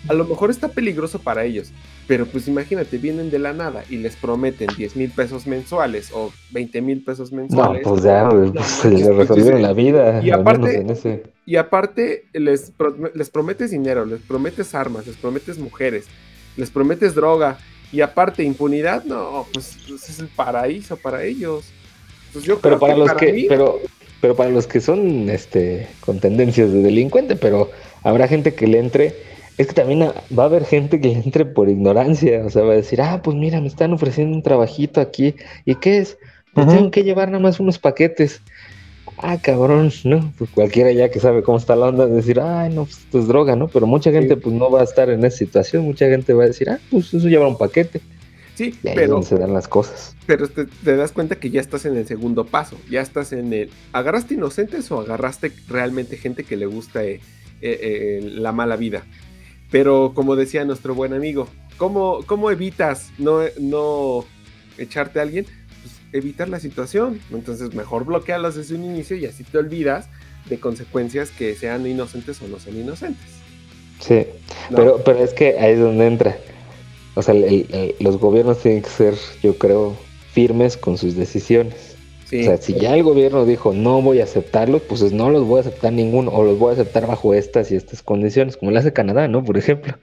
a 0.07 0.13
lo 0.13 0.25
mejor 0.25 0.51
está 0.51 0.67
peligroso 0.67 1.19
para 1.19 1.43
ellos, 1.45 1.71
pero 2.07 2.25
pues 2.25 2.47
imagínate, 2.47 2.97
vienen 2.97 3.29
de 3.29 3.39
la 3.39 3.51
nada 3.53 3.83
y 3.89 3.97
les 3.97 4.15
prometen 4.15 4.67
10 4.77 4.95
mil 4.95 5.11
pesos 5.11 5.45
mensuales 5.45 6.09
o 6.13 6.31
20 6.51 6.81
mil 6.81 7.03
pesos 7.03 7.31
No, 7.31 7.37
mensuales. 7.41 7.81
pues 7.83 8.03
ya, 8.03 8.23
No, 8.23 8.29
pues, 8.29 8.53
manches, 8.53 8.71
se 8.71 8.89
le 8.91 9.05
pues, 9.05 9.17
resolvieron 9.17 9.61
la 9.61 9.73
vida. 9.73 10.21
Y 10.23 10.31
aparte- 10.31 10.85
ese. 10.89 11.23
Y 11.45 11.55
aparte, 11.57 12.25
les, 12.33 12.71
pro- 12.71 12.95
les 13.13 13.29
prometes 13.29 13.71
dinero, 13.71 14.05
les 14.05 14.19
prometes 14.21 14.73
armas, 14.75 15.05
les 15.07 15.15
prometes 15.17 15.57
mujeres, 15.57 16.05
les 16.55 16.69
prometes 16.69 17.13
droga. 17.15 17.57
Y 17.91 18.01
aparte, 18.01 18.43
impunidad, 18.43 19.03
no, 19.05 19.45
pues, 19.53 19.77
pues, 19.87 20.09
es 20.09 20.19
el 20.19 20.27
paraíso 20.27 20.97
para 20.97 21.23
ellos. 21.23 21.65
Pues 22.33 22.43
yo 22.43 22.59
Pero 22.59 22.77
creo 22.77 22.79
para 22.79 22.97
los 22.97 23.13
que, 23.13 23.31
mí- 23.33 23.45
pero, 23.47 23.79
pero 24.19 24.35
para 24.35 24.49
los 24.49 24.67
que 24.67 24.81
son 24.81 25.29
este 25.29 25.87
con 26.01 26.19
tendencias 26.19 26.71
de 26.71 26.81
delincuente, 26.81 27.35
pero 27.37 27.71
habrá 28.03 28.27
gente 28.27 28.53
que 28.53 28.67
le 28.67 28.79
entre, 28.79 29.15
es 29.57 29.67
que 29.67 29.73
también 29.73 30.01
va 30.37 30.43
a 30.43 30.45
haber 30.45 30.65
gente 30.65 30.99
que 31.01 31.11
entre 31.11 31.45
por 31.45 31.69
ignorancia, 31.69 32.43
o 32.45 32.49
sea, 32.49 32.63
va 32.63 32.73
a 32.73 32.77
decir, 32.77 33.01
ah, 33.01 33.21
pues 33.23 33.35
mira, 33.35 33.59
me 33.61 33.67
están 33.67 33.93
ofreciendo 33.93 34.35
un 34.35 34.43
trabajito 34.43 35.01
aquí, 35.01 35.35
¿y 35.65 35.75
qué 35.75 35.97
es? 35.99 36.17
Pues 36.53 36.67
Ujú. 36.67 36.75
tengo 36.75 36.91
que 36.91 37.03
llevar 37.03 37.29
nada 37.29 37.41
más 37.41 37.59
unos 37.59 37.79
paquetes. 37.79 38.41
Ah, 39.19 39.37
cabrón, 39.41 39.91
¿no? 40.03 40.31
Pues 40.37 40.49
cualquiera 40.51 40.91
ya 40.91 41.09
que 41.09 41.19
sabe 41.19 41.41
cómo 41.41 41.57
está 41.57 41.75
la 41.75 41.87
onda, 41.87 42.05
decir, 42.07 42.39
ay, 42.39 42.69
no, 42.73 42.83
pues 42.85 42.97
esto 42.99 43.19
es 43.19 43.27
droga, 43.27 43.55
¿no? 43.55 43.67
Pero 43.67 43.87
mucha 43.87 44.11
gente 44.11 44.35
Sí. 44.35 44.41
pues 44.43 44.55
no 44.55 44.69
va 44.69 44.81
a 44.81 44.83
estar 44.83 45.09
en 45.09 45.23
esa 45.25 45.37
situación, 45.37 45.85
mucha 45.85 46.07
gente 46.07 46.33
va 46.33 46.43
a 46.43 46.47
decir, 46.47 46.69
ah, 46.69 46.79
pues 46.91 47.13
eso 47.13 47.27
lleva 47.27 47.47
un 47.47 47.57
paquete. 47.57 48.01
Sí, 48.53 48.65
Y 48.83 48.87
ahí 48.87 48.93
es 48.93 48.95
pero, 48.95 49.11
donde 49.13 49.27
se 49.27 49.37
dan 49.37 49.53
las 49.53 49.67
cosas. 49.67 50.15
pero 50.25 50.47
te, 50.47 50.65
te 50.65 50.95
das 50.95 51.11
cuenta 51.11 51.35
que 51.35 51.49
ya 51.51 51.61
estás 51.61 51.85
en 51.85 51.95
el 51.95 52.05
segundo 52.07 52.45
paso. 52.45 52.75
Ya 52.89 53.01
estás 53.01 53.31
en 53.31 53.53
el. 53.53 53.69
¿Agarraste 53.93 54.33
inocentes 54.33 54.91
o 54.91 54.99
agarraste 54.99 55.51
realmente 55.67 56.17
gente 56.17 56.43
que 56.43 56.57
le 56.57 56.65
gusta 56.65 57.03
eh, 57.05 57.19
eh, 57.61 57.79
eh, 57.81 58.19
la 58.23 58.51
mala 58.51 58.75
vida? 58.75 59.03
Pero 59.71 60.13
como 60.15 60.35
decía 60.35 60.63
nuestro 60.65 60.95
buen 60.95 61.13
amigo, 61.13 61.47
¿cómo, 61.77 62.19
cómo 62.25 62.51
evitas 62.51 63.09
no, 63.17 63.41
no 63.59 64.23
echarte 64.77 65.19
a 65.19 65.23
alguien? 65.23 65.45
Pues 65.81 65.93
evitar 66.13 66.47
la 66.49 66.59
situación. 66.59 67.19
Entonces, 67.31 67.73
mejor 67.73 68.05
bloquearlas 68.05 68.55
desde 68.55 68.75
un 68.75 68.85
inicio 68.85 69.17
y 69.17 69.25
así 69.25 69.43
te 69.43 69.57
olvidas 69.57 70.07
de 70.49 70.59
consecuencias 70.59 71.29
que 71.31 71.55
sean 71.55 71.85
inocentes 71.85 72.41
o 72.41 72.47
no 72.47 72.59
sean 72.59 72.77
inocentes. 72.77 73.25
Sí. 73.99 74.25
¿no? 74.69 74.77
Pero, 74.77 75.03
pero 75.03 75.19
es 75.23 75.33
que 75.33 75.57
ahí 75.59 75.73
es 75.73 75.79
donde 75.79 76.07
entra. 76.07 76.37
O 77.15 77.21
sea, 77.21 77.33
el- 77.33 77.43
el- 77.73 77.95
los 77.99 78.17
gobiernos 78.17 78.61
tienen 78.61 78.83
que 78.83 78.89
ser, 78.89 79.15
yo 79.43 79.57
creo, 79.57 79.97
firmes 80.31 80.77
con 80.77 80.97
sus 80.97 81.15
decisiones. 81.15 81.96
Sí, 82.29 82.41
O 82.41 82.43
sea, 82.43 82.57
si 82.57 82.73
ya 82.73 82.93
el 82.95 83.03
gobierno 83.03 83.45
dijo 83.45 83.73
no 83.73 84.01
voy 84.01 84.19
a 84.19 84.25
aceptarlos, 84.25 84.81
pues 84.81 85.01
es, 85.01 85.13
no 85.13 85.29
los 85.29 85.45
voy 85.45 85.59
a 85.59 85.61
aceptar 85.61 85.93
ninguno, 85.93 86.31
o 86.31 86.43
los 86.43 86.59
voy 86.59 86.71
a 86.71 86.73
aceptar 86.73 87.07
bajo 87.07 87.33
estas 87.33 87.71
y 87.71 87.75
estas 87.75 88.03
condiciones, 88.03 88.57
como 88.57 88.71
lo 88.71 88.79
hace 88.79 88.91
Canadá, 88.91 89.27
¿no? 89.29 89.43
Por 89.45 89.57
ejemplo. 89.57 89.97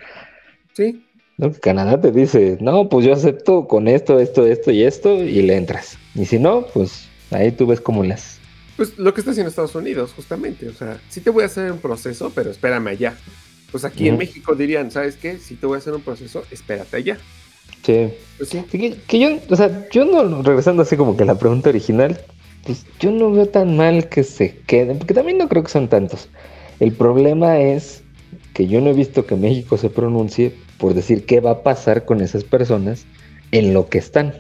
sí, 0.73 1.05
¿no? 1.37 1.53
Canadá 1.53 2.01
te 2.01 2.13
dice, 2.13 2.59
no, 2.61 2.89
pues 2.89 3.07
yo 3.07 3.13
acepto 3.13 3.67
con 3.67 3.89
esto, 3.89 4.19
esto, 4.21 4.47
esto 4.47 4.71
y 4.71 4.85
esto, 4.85 5.23
y 5.23 5.43
le 5.43 5.57
entras. 5.57 5.99
Y 6.15 6.25
si 6.27 6.39
no, 6.39 6.67
pues 6.73 7.09
ahí 7.31 7.53
tú 7.53 7.67
ves 7.67 7.81
cómo 7.81 8.05
las. 8.05 8.39
Pues 8.77 8.99
lo 8.99 9.15
que 9.15 9.21
está 9.21 9.33
haciendo 9.33 9.51
Estados 9.51 9.75
Unidos, 9.75 10.13
justamente. 10.15 10.69
O 10.69 10.73
sea, 10.73 11.01
sí 11.09 11.21
te 11.21 11.31
voy 11.31 11.43
a 11.43 11.47
hacer 11.47 11.71
un 11.73 11.79
proceso, 11.79 12.33
pero 12.35 12.51
espérame 12.51 12.89
allá. 12.89 13.17
Pues 13.71 13.85
aquí 13.85 14.09
en. 14.09 14.17
México 14.17 14.55
dirían, 14.55 14.91
¿sabes 14.91 15.17
qué? 15.17 15.39
Si 15.39 15.57
te 15.57 15.67
voy 15.67 15.77
a 15.77 15.79
hacer 15.79 15.95
un 15.95 16.03
proceso, 16.03 16.45
espérate 16.51 16.97
allá. 16.97 17.19
Sí. 17.85 18.09
Pues 18.39 18.49
sí. 18.49 18.63
Que, 18.71 18.97
que 19.07 19.19
yo, 19.19 19.39
o 19.49 19.57
sea, 19.57 19.87
yo 19.91 20.05
no, 20.05 20.43
regresando 20.43 20.83
así 20.83 20.97
como 20.97 21.17
que 21.17 21.23
a 21.23 21.27
la 21.27 21.39
pregunta 21.39 21.69
original, 21.69 22.19
pues 22.65 22.87
yo 22.99 23.11
no 23.11 23.31
veo 23.31 23.47
tan 23.47 23.77
mal 23.77 24.09
que 24.09 24.25
se 24.25 24.57
queden, 24.67 24.99
porque 24.99 25.15
también 25.15 25.39
no 25.39 25.49
creo 25.49 25.63
que 25.63 25.71
son 25.71 25.89
tantos. 25.89 26.29
El 26.81 26.93
problema 26.93 27.61
es 27.61 28.03
que 28.55 28.67
yo 28.67 28.81
no 28.81 28.91
he 28.91 28.95
visto 28.95 29.27
que 29.27 29.37
México 29.37 29.77
se 29.77 29.91
pronuncie 29.91 30.55
por 30.79 30.95
decir 30.95 31.27
qué 31.27 31.41
va 31.41 31.51
a 31.51 31.63
pasar 31.63 32.05
con 32.05 32.21
esas 32.21 32.45
personas 32.45 33.05
en 33.53 33.75
lo 33.75 33.89
que 33.89 33.99
están. 33.99 34.35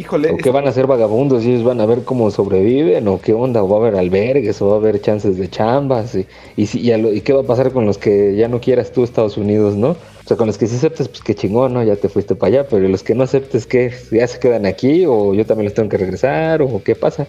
Híjole, 0.00 0.30
O 0.30 0.36
qué 0.38 0.50
van 0.50 0.66
a 0.66 0.72
ser 0.72 0.86
vagabundos 0.86 1.44
y 1.44 1.50
ellos 1.50 1.62
van 1.64 1.80
a 1.80 1.84
ver 1.86 2.04
cómo 2.04 2.30
sobreviven, 2.30 3.06
o 3.08 3.20
qué 3.20 3.34
onda, 3.34 3.62
o 3.62 3.68
va 3.68 3.76
a 3.76 3.80
haber 3.80 3.96
albergues, 4.00 4.62
o 4.62 4.68
va 4.68 4.74
a 4.74 4.76
haber 4.78 5.00
chances 5.02 5.36
de 5.36 5.48
chambas, 5.50 6.14
y, 6.14 6.26
y, 6.56 6.66
si- 6.66 6.80
y, 6.80 6.90
a 6.92 6.96
lo- 6.98 7.12
y 7.12 7.20
qué 7.20 7.34
va 7.34 7.40
a 7.42 7.46
pasar 7.46 7.70
con 7.72 7.84
los 7.84 7.98
que 7.98 8.34
ya 8.34 8.48
no 8.48 8.60
quieras 8.60 8.92
tú, 8.92 9.04
Estados 9.04 9.36
Unidos, 9.36 9.76
¿no? 9.76 9.90
O 9.90 9.96
sea, 10.26 10.36
con 10.38 10.46
los 10.46 10.56
que 10.56 10.66
sí 10.66 10.76
aceptes, 10.76 11.08
pues 11.08 11.20
qué 11.22 11.34
chingón, 11.34 11.74
¿no? 11.74 11.82
Ya 11.84 11.96
te 11.96 12.08
fuiste 12.08 12.34
para 12.34 12.48
allá, 12.60 12.68
pero 12.68 12.88
los 12.88 13.02
que 13.02 13.14
no 13.14 13.24
aceptes, 13.24 13.66
¿qué? 13.66 13.92
¿Ya 14.10 14.26
se 14.26 14.38
quedan 14.38 14.64
aquí, 14.64 15.04
o 15.06 15.34
yo 15.34 15.44
también 15.44 15.66
los 15.66 15.74
tengo 15.74 15.88
que 15.90 15.98
regresar, 15.98 16.62
o 16.62 16.82
qué 16.82 16.94
pasa? 16.94 17.26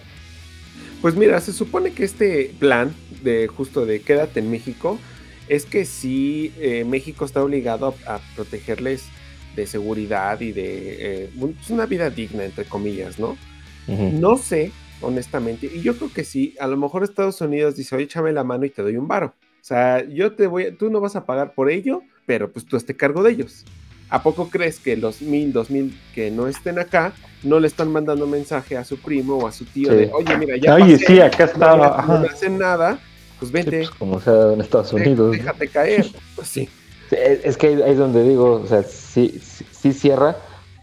Pues 1.02 1.14
mira, 1.14 1.40
se 1.40 1.52
supone 1.52 1.90
que 1.92 2.04
este 2.04 2.52
plan 2.58 2.94
de 3.22 3.48
justo 3.48 3.84
de 3.84 4.00
quédate 4.00 4.40
en 4.40 4.50
México 4.50 4.98
es 5.48 5.66
que 5.66 5.84
sí 5.84 6.52
eh, 6.60 6.84
México 6.88 7.24
está 7.26 7.42
obligado 7.42 7.94
a, 8.06 8.14
a 8.14 8.20
protegerles 8.36 9.02
de 9.56 9.66
seguridad 9.66 10.40
y 10.40 10.52
de 10.52 11.24
eh, 11.24 11.30
un- 11.36 11.52
pues, 11.54 11.70
una 11.70 11.86
vida 11.86 12.08
digna, 12.10 12.44
entre 12.44 12.64
comillas, 12.64 13.18
¿no? 13.18 13.36
Ujú. 13.88 14.10
No 14.20 14.36
sé, 14.38 14.70
honestamente, 15.00 15.70
y 15.72 15.80
yo 15.82 15.96
creo 15.96 16.12
que 16.12 16.24
sí, 16.24 16.54
a 16.60 16.66
lo 16.66 16.76
mejor 16.76 17.02
Estados 17.04 17.40
Unidos 17.40 17.76
dice, 17.76 17.94
oye, 17.96 18.04
échame 18.04 18.32
la 18.32 18.44
mano 18.44 18.64
y 18.64 18.70
te 18.70 18.82
doy 18.82 18.96
un 18.96 19.08
varo. 19.08 19.26
O 19.60 19.64
sea, 19.64 20.04
yo 20.08 20.32
te 20.32 20.46
voy, 20.46 20.64
a- 20.66 20.76
tú 20.76 20.90
no 20.90 21.00
vas 21.00 21.16
a 21.16 21.26
pagar 21.26 21.52
por 21.54 21.70
ello, 21.70 22.02
pero 22.26 22.50
pues 22.50 22.64
tú 22.66 22.76
esté 22.76 22.96
cargo 22.96 23.22
de 23.22 23.32
ellos. 23.32 23.64
¿A 24.08 24.22
poco 24.22 24.50
crees 24.50 24.78
que 24.78 24.96
los 24.96 25.22
mil, 25.22 25.52
dos 25.52 25.70
mil 25.70 25.98
que 26.14 26.30
no 26.30 26.46
estén 26.46 26.78
acá 26.78 27.14
no 27.42 27.58
le 27.60 27.66
están 27.66 27.90
mandando 27.90 28.26
mensaje 28.26 28.76
a 28.76 28.84
su 28.84 28.98
primo 28.98 29.38
o 29.38 29.46
a 29.46 29.52
su 29.52 29.64
tío 29.64 29.90
Sí. 29.90 29.96
de, 29.96 30.10
oye, 30.12 30.36
mira, 30.36 30.56
ya 30.58 30.74
Oye, 30.74 30.94
pasé, 30.98 31.06
sí, 31.06 31.20
acá 31.20 31.46
no, 31.46 31.52
estaba. 31.52 32.04
no 32.06 32.20
me 32.20 32.28
hacen 32.28 32.58
nada, 32.58 32.98
pues 33.38 33.48
Sí, 33.50 33.54
vente, 33.54 33.76
pues, 33.78 33.90
como 33.90 34.20
sea 34.20 34.52
en 34.52 34.60
Estados 34.60 34.92
Unidos. 34.92 35.18
¿no? 35.18 35.30
déjate 35.30 35.66
caer. 35.68 36.06
Pues 36.36 36.46
sí. 36.48 36.68
Sí, 37.12 37.18
Es 37.44 37.56
que 37.56 37.68
ahí, 37.68 37.82
es 37.86 37.98
donde 37.98 38.22
digo, 38.24 38.62
o 38.62 38.66
sea, 38.66 38.82
sí, 38.82 39.38
sí, 39.42 39.64
sí 39.70 39.92
cierra, 39.92 40.36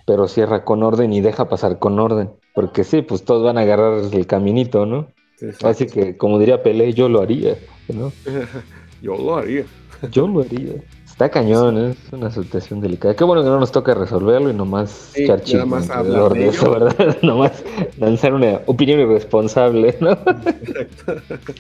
pero 0.06 0.28
cierra 0.28 0.64
con 0.64 0.84
orden 0.84 1.12
y 1.14 1.22
deja 1.22 1.50
pasar 1.50 1.80
con 1.80 2.00
orden. 2.00 2.30
Porque 2.54 2.84
sí, 2.84 3.02
pues 3.02 3.24
todos 3.24 3.44
van 3.44 3.58
a 3.58 3.62
agarrar 3.62 4.02
el 4.12 4.28
caminito, 4.28 4.86
¿no? 4.86 5.08
Sí, 5.38 5.48
sí. 5.52 5.66
Así 5.66 5.88
que, 5.88 6.18
como 6.18 6.38
diría 6.38 6.62
Pelé, 6.62 6.94
yo 6.94 7.10
lo 7.10 7.22
haría, 7.22 7.56
¿no? 7.88 8.12
Yo 9.02 9.16
lo 9.16 9.38
haría. 9.38 9.64
Yo 10.12 10.28
lo 10.28 10.42
haría. 10.42 10.74
Está 11.06 11.30
cañón, 11.30 11.78
¿eh? 11.78 11.92
es 11.92 12.14
una 12.14 12.32
situación 12.32 12.80
delicada. 12.82 13.16
Qué 13.16 13.24
bueno 13.24 13.44
que 13.44 13.50
no 13.50 13.60
nos 13.60 13.72
toca 13.72 13.94
resolverlo 13.94 14.50
y 14.50 14.54
nomás 14.54 15.12
Sí, 15.14 15.24
echar 15.24 15.42
nada 15.54 15.66
más 15.66 15.90
hablar 15.90 16.34
de 16.34 16.48
eso, 16.48 16.76
ello. 16.76 16.86
¿verdad? 16.98 17.18
nomás 17.22 17.64
lanzar 17.98 18.34
una 18.34 18.62
opinión 18.68 19.00
irresponsable, 19.02 19.96
¿no? 20.00 20.18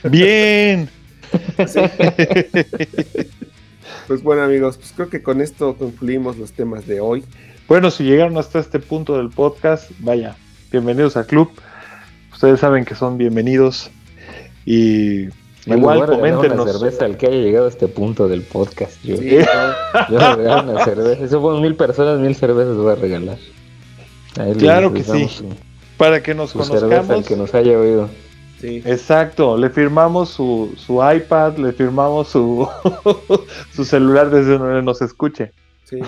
Bien. 0.09 0.89
Pues 4.09 4.23
bueno, 4.23 4.41
amigos, 4.41 4.77
pues 4.77 4.91
creo 4.95 5.07
que 5.09 5.21
con 5.23 5.39
esto 5.39 5.75
concluimos 5.75 6.37
los 6.37 6.51
temas 6.51 6.85
de 6.87 6.99
hoy. 6.99 7.23
Bueno, 7.67 7.91
si 7.91 8.03
llegaron 8.03 8.37
hasta 8.37 8.57
este 8.59 8.79
punto 8.79 9.15
del 9.17 9.29
podcast, 9.29 9.91
vaya, 9.99 10.35
bienvenidos 10.71 11.15
al 11.15 11.27
club. 11.27 11.49
Ustedes 12.33 12.59
saben 12.59 12.85
que 12.85 12.95
son 12.95 13.17
bienvenidos. 13.19 13.91
Y 14.65 15.27
igual 15.67 16.01
regalar 16.01 16.09
una 16.09 16.15
coméntenos. 16.39 16.71
cerveza 16.79 17.05
al 17.05 17.17
que 17.17 17.27
haya 17.27 17.37
llegado 17.37 17.67
a 17.67 17.69
este 17.69 17.87
punto 17.87 18.27
del 18.27 18.41
podcast. 18.41 18.93
Yo, 19.03 19.15
Sí, 19.17 19.29
yo 19.29 19.37
voy 20.09 20.23
a 20.23 20.35
regalar 20.35 20.65
una 20.67 20.83
cerveza. 20.83 21.23
Eso 21.23 21.39
fueron 21.39 21.61
mil 21.61 21.75
personas, 21.75 22.19
mil 22.19 22.35
cervezas 22.35 22.75
voy 22.75 22.91
a 22.91 22.95
regalar. 22.95 23.37
Ahí 24.39 24.49
les- 24.49 24.57
Claro 24.57 24.91
que 24.91 24.99
les 24.99 25.07
sí. 25.07 25.27
Su, 25.29 25.45
Para 25.97 26.23
que 26.23 26.33
nos 26.33 26.49
su 26.49 26.63
cerveza 26.63 26.85
al 26.85 26.89
conozcamos. 26.89 27.27
que 27.27 27.35
nos 27.35 27.53
haya 27.53 27.77
oído. 27.79 28.09
Sí. 28.59 28.81
Exacto, 28.85 29.57
le 29.57 29.69
firmamos 29.69 30.29
su, 30.29 30.73
su 30.77 31.01
iPad, 31.03 31.57
le 31.57 31.71
firmamos 31.73 32.27
su, 32.29 32.67
su 33.73 33.85
celular 33.85 34.29
desde 34.29 34.57
donde 34.57 34.81
nos 34.81 35.01
escuche. 35.01 35.51
Sí. 35.85 35.99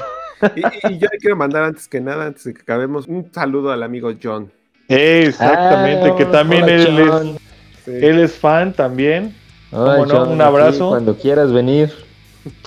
Y, 0.55 0.59
y 0.93 0.97
yo 0.97 1.07
le 1.11 1.17
quiero 1.19 1.35
mandar 1.35 1.63
antes 1.63 1.87
que 1.87 2.01
nada, 2.01 2.25
antes 2.27 2.43
de 2.45 2.53
que 2.53 2.61
acabemos, 2.61 3.07
un 3.07 3.31
saludo 3.33 3.71
al 3.71 3.83
amigo 3.83 4.11
John. 4.21 4.51
Exactamente, 4.87 6.09
Ah, 6.09 6.15
que 6.17 6.25
también 6.25 6.63
hola, 6.63 6.73
él, 6.73 6.99
es, 6.99 7.41
Sí. 7.85 7.91
él 8.05 8.19
es 8.19 8.33
fan 8.33 8.73
también. 8.73 9.35
Hola, 9.71 9.93
¿Cómo 9.97 10.05
no? 10.07 10.19
John, 10.19 10.31
Un 10.33 10.41
abrazo. 10.41 10.89
cuando 10.89 11.15
quieras 11.15 11.51
venir. 11.51 11.91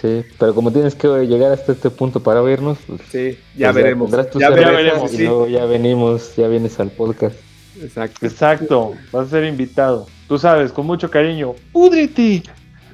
Sí, 0.00 0.22
pero 0.38 0.54
como 0.54 0.70
tienes 0.72 0.94
que 0.94 1.08
llegar 1.26 1.50
hasta 1.50 1.72
este 1.72 1.90
punto 1.90 2.20
para 2.20 2.40
vernos, 2.40 2.78
pues, 2.86 3.00
Sí, 3.10 3.38
ya 3.56 3.72
pues 3.72 3.82
veremos. 3.82 4.10
tu 4.30 4.38
Ya 4.38 4.48
cerveza 4.48 4.70
veremos. 4.70 5.12
Y 5.12 5.16
sí. 5.16 5.24
luego 5.24 5.48
ya 5.48 5.64
venimos, 5.66 6.36
ya 6.36 6.46
vienes 6.48 6.78
al 6.78 6.90
podcast. 6.90 7.36
Exacto. 7.80 8.26
Exacto, 8.26 8.92
vas 9.12 9.26
a 9.26 9.30
ser 9.30 9.44
invitado. 9.44 10.06
Tú 10.28 10.38
sabes, 10.38 10.72
con 10.72 10.86
mucho 10.86 11.10
cariño. 11.10 11.54
¡Púdrete! 11.72 12.42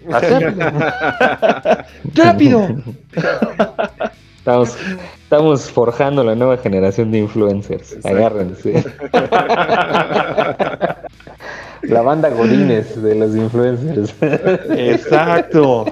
¡Rápido! 2.14 2.68
Estamos, 4.38 4.76
estamos 5.22 5.70
forjando 5.70 6.24
la 6.24 6.34
nueva 6.34 6.56
generación 6.56 7.10
de 7.10 7.18
influencers. 7.18 7.92
Exacto. 7.92 8.08
Agárrense. 8.08 8.84
La 11.82 12.00
banda 12.00 12.30
Godines 12.30 13.02
de 13.02 13.14
los 13.16 13.36
influencers. 13.36 14.14
Exacto. 14.70 15.84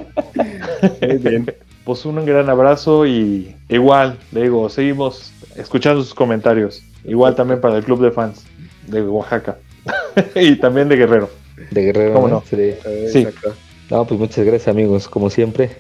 Bien. 1.21 1.53
Pues 1.85 2.07
un 2.07 2.25
gran 2.25 2.49
abrazo 2.49 3.07
y 3.07 3.55
igual, 3.69 4.19
le 4.33 4.45
digo, 4.45 4.69
seguimos 4.71 5.33
escuchando 5.57 6.03
sus 6.03 6.15
comentarios. 6.15 6.83
Igual 7.05 7.35
también 7.35 7.61
para 7.61 7.77
el 7.77 7.85
club 7.85 8.03
de 8.03 8.11
fans 8.11 8.48
de 8.91 9.03
Oaxaca 9.03 9.59
y 10.35 10.57
también 10.57 10.89
de 10.89 10.97
Guerrero. 10.97 11.31
De 11.71 11.83
Guerrero. 11.83 12.15
¿Cómo 12.15 12.29
no? 12.29 12.43
Sí. 12.49 12.57
Eh, 12.59 13.09
Sí. 13.13 13.27
No, 13.91 14.07
pues 14.07 14.21
muchas 14.21 14.45
gracias 14.45 14.69
amigos, 14.69 15.09
como 15.09 15.31
siempre. 15.31 15.71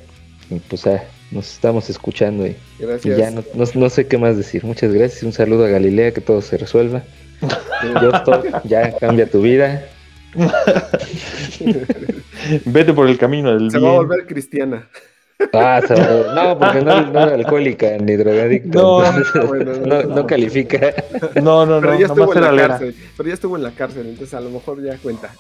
Pues 0.68 0.86
ah, 0.86 1.04
nos 1.30 1.52
estamos 1.52 1.90
escuchando 1.90 2.46
y, 2.46 2.56
y 3.04 3.08
ya 3.16 3.30
no, 3.30 3.44
no, 3.54 3.64
no 3.74 3.90
sé 3.90 4.06
qué 4.06 4.16
más 4.16 4.36
decir. 4.38 4.64
Muchas 4.64 4.92
gracias. 4.94 5.22
Un 5.22 5.32
saludo 5.34 5.66
a 5.66 5.68
Galilea, 5.68 6.12
que 6.12 6.22
todo 6.22 6.40
se 6.40 6.56
resuelva. 6.56 7.02
Yo 8.02 8.10
estoy, 8.10 8.50
ya 8.64 8.96
cambia 8.96 9.30
tu 9.30 9.42
vida. 9.42 9.84
Vete 12.64 12.92
por 12.94 13.08
el 13.08 13.18
camino 13.18 13.52
del 13.52 13.70
Se 13.70 13.78
bien. 13.78 13.90
va 13.90 13.94
a 13.94 13.98
volver 13.98 14.26
cristiana. 14.26 14.88
Ah, 15.52 15.80
no, 16.34 16.58
porque 16.58 16.80
no, 16.82 17.12
no 17.12 17.22
era 17.22 17.34
alcohólica 17.34 17.96
ni 17.98 18.16
drogadicta. 18.16 18.68
No, 18.76 19.04
entonces, 19.04 19.46
bueno, 19.46 19.72
no, 19.74 20.02
no. 20.02 20.14
no 20.16 20.26
califica. 20.26 20.92
No, 21.36 21.64
no, 21.64 21.80
no, 21.80 21.80
Pero 21.80 21.98
ya 21.98 22.06
estuvo 22.06 22.34
en 22.34 22.40
la 22.40 22.52
lera. 22.52 22.68
cárcel. 22.68 22.94
Pero 23.16 23.28
ya 23.28 23.34
estuvo 23.34 23.56
en 23.56 23.62
la 23.62 23.70
cárcel, 23.70 24.06
entonces 24.08 24.34
a 24.34 24.40
lo 24.40 24.50
mejor 24.50 24.82
ya 24.82 24.96
cuenta. 24.98 25.32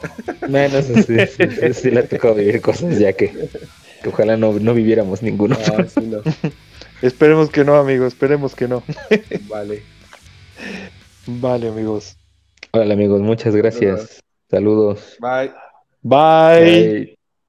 Menos 0.48 0.84
sí, 0.84 1.02
sí, 1.02 1.16
sí, 1.26 1.74
sí 1.74 1.90
le 1.90 2.00
ha 2.00 2.08
tocado 2.08 2.34
vivir 2.36 2.60
cosas 2.60 2.98
ya 2.98 3.12
que, 3.12 3.50
que 4.02 4.08
ojalá 4.08 4.36
no, 4.36 4.52
no 4.52 4.72
viviéramos 4.74 5.22
ninguno. 5.22 5.56
Ah, 5.76 5.84
sí, 5.88 6.00
no. 6.06 6.18
Esperemos 7.02 7.50
que 7.50 7.64
no, 7.64 7.76
amigo, 7.76 8.06
esperemos 8.06 8.54
que 8.54 8.68
no. 8.68 8.82
Vale. 9.48 9.82
Vale, 11.26 11.68
amigos. 11.68 12.16
Hola 12.72 12.94
amigos, 12.94 13.20
muchas 13.20 13.54
gracias. 13.54 14.20
Saludos. 14.50 15.16
Bye. 15.20 15.52
Bye. 16.02 17.04
Bye. 17.04 17.17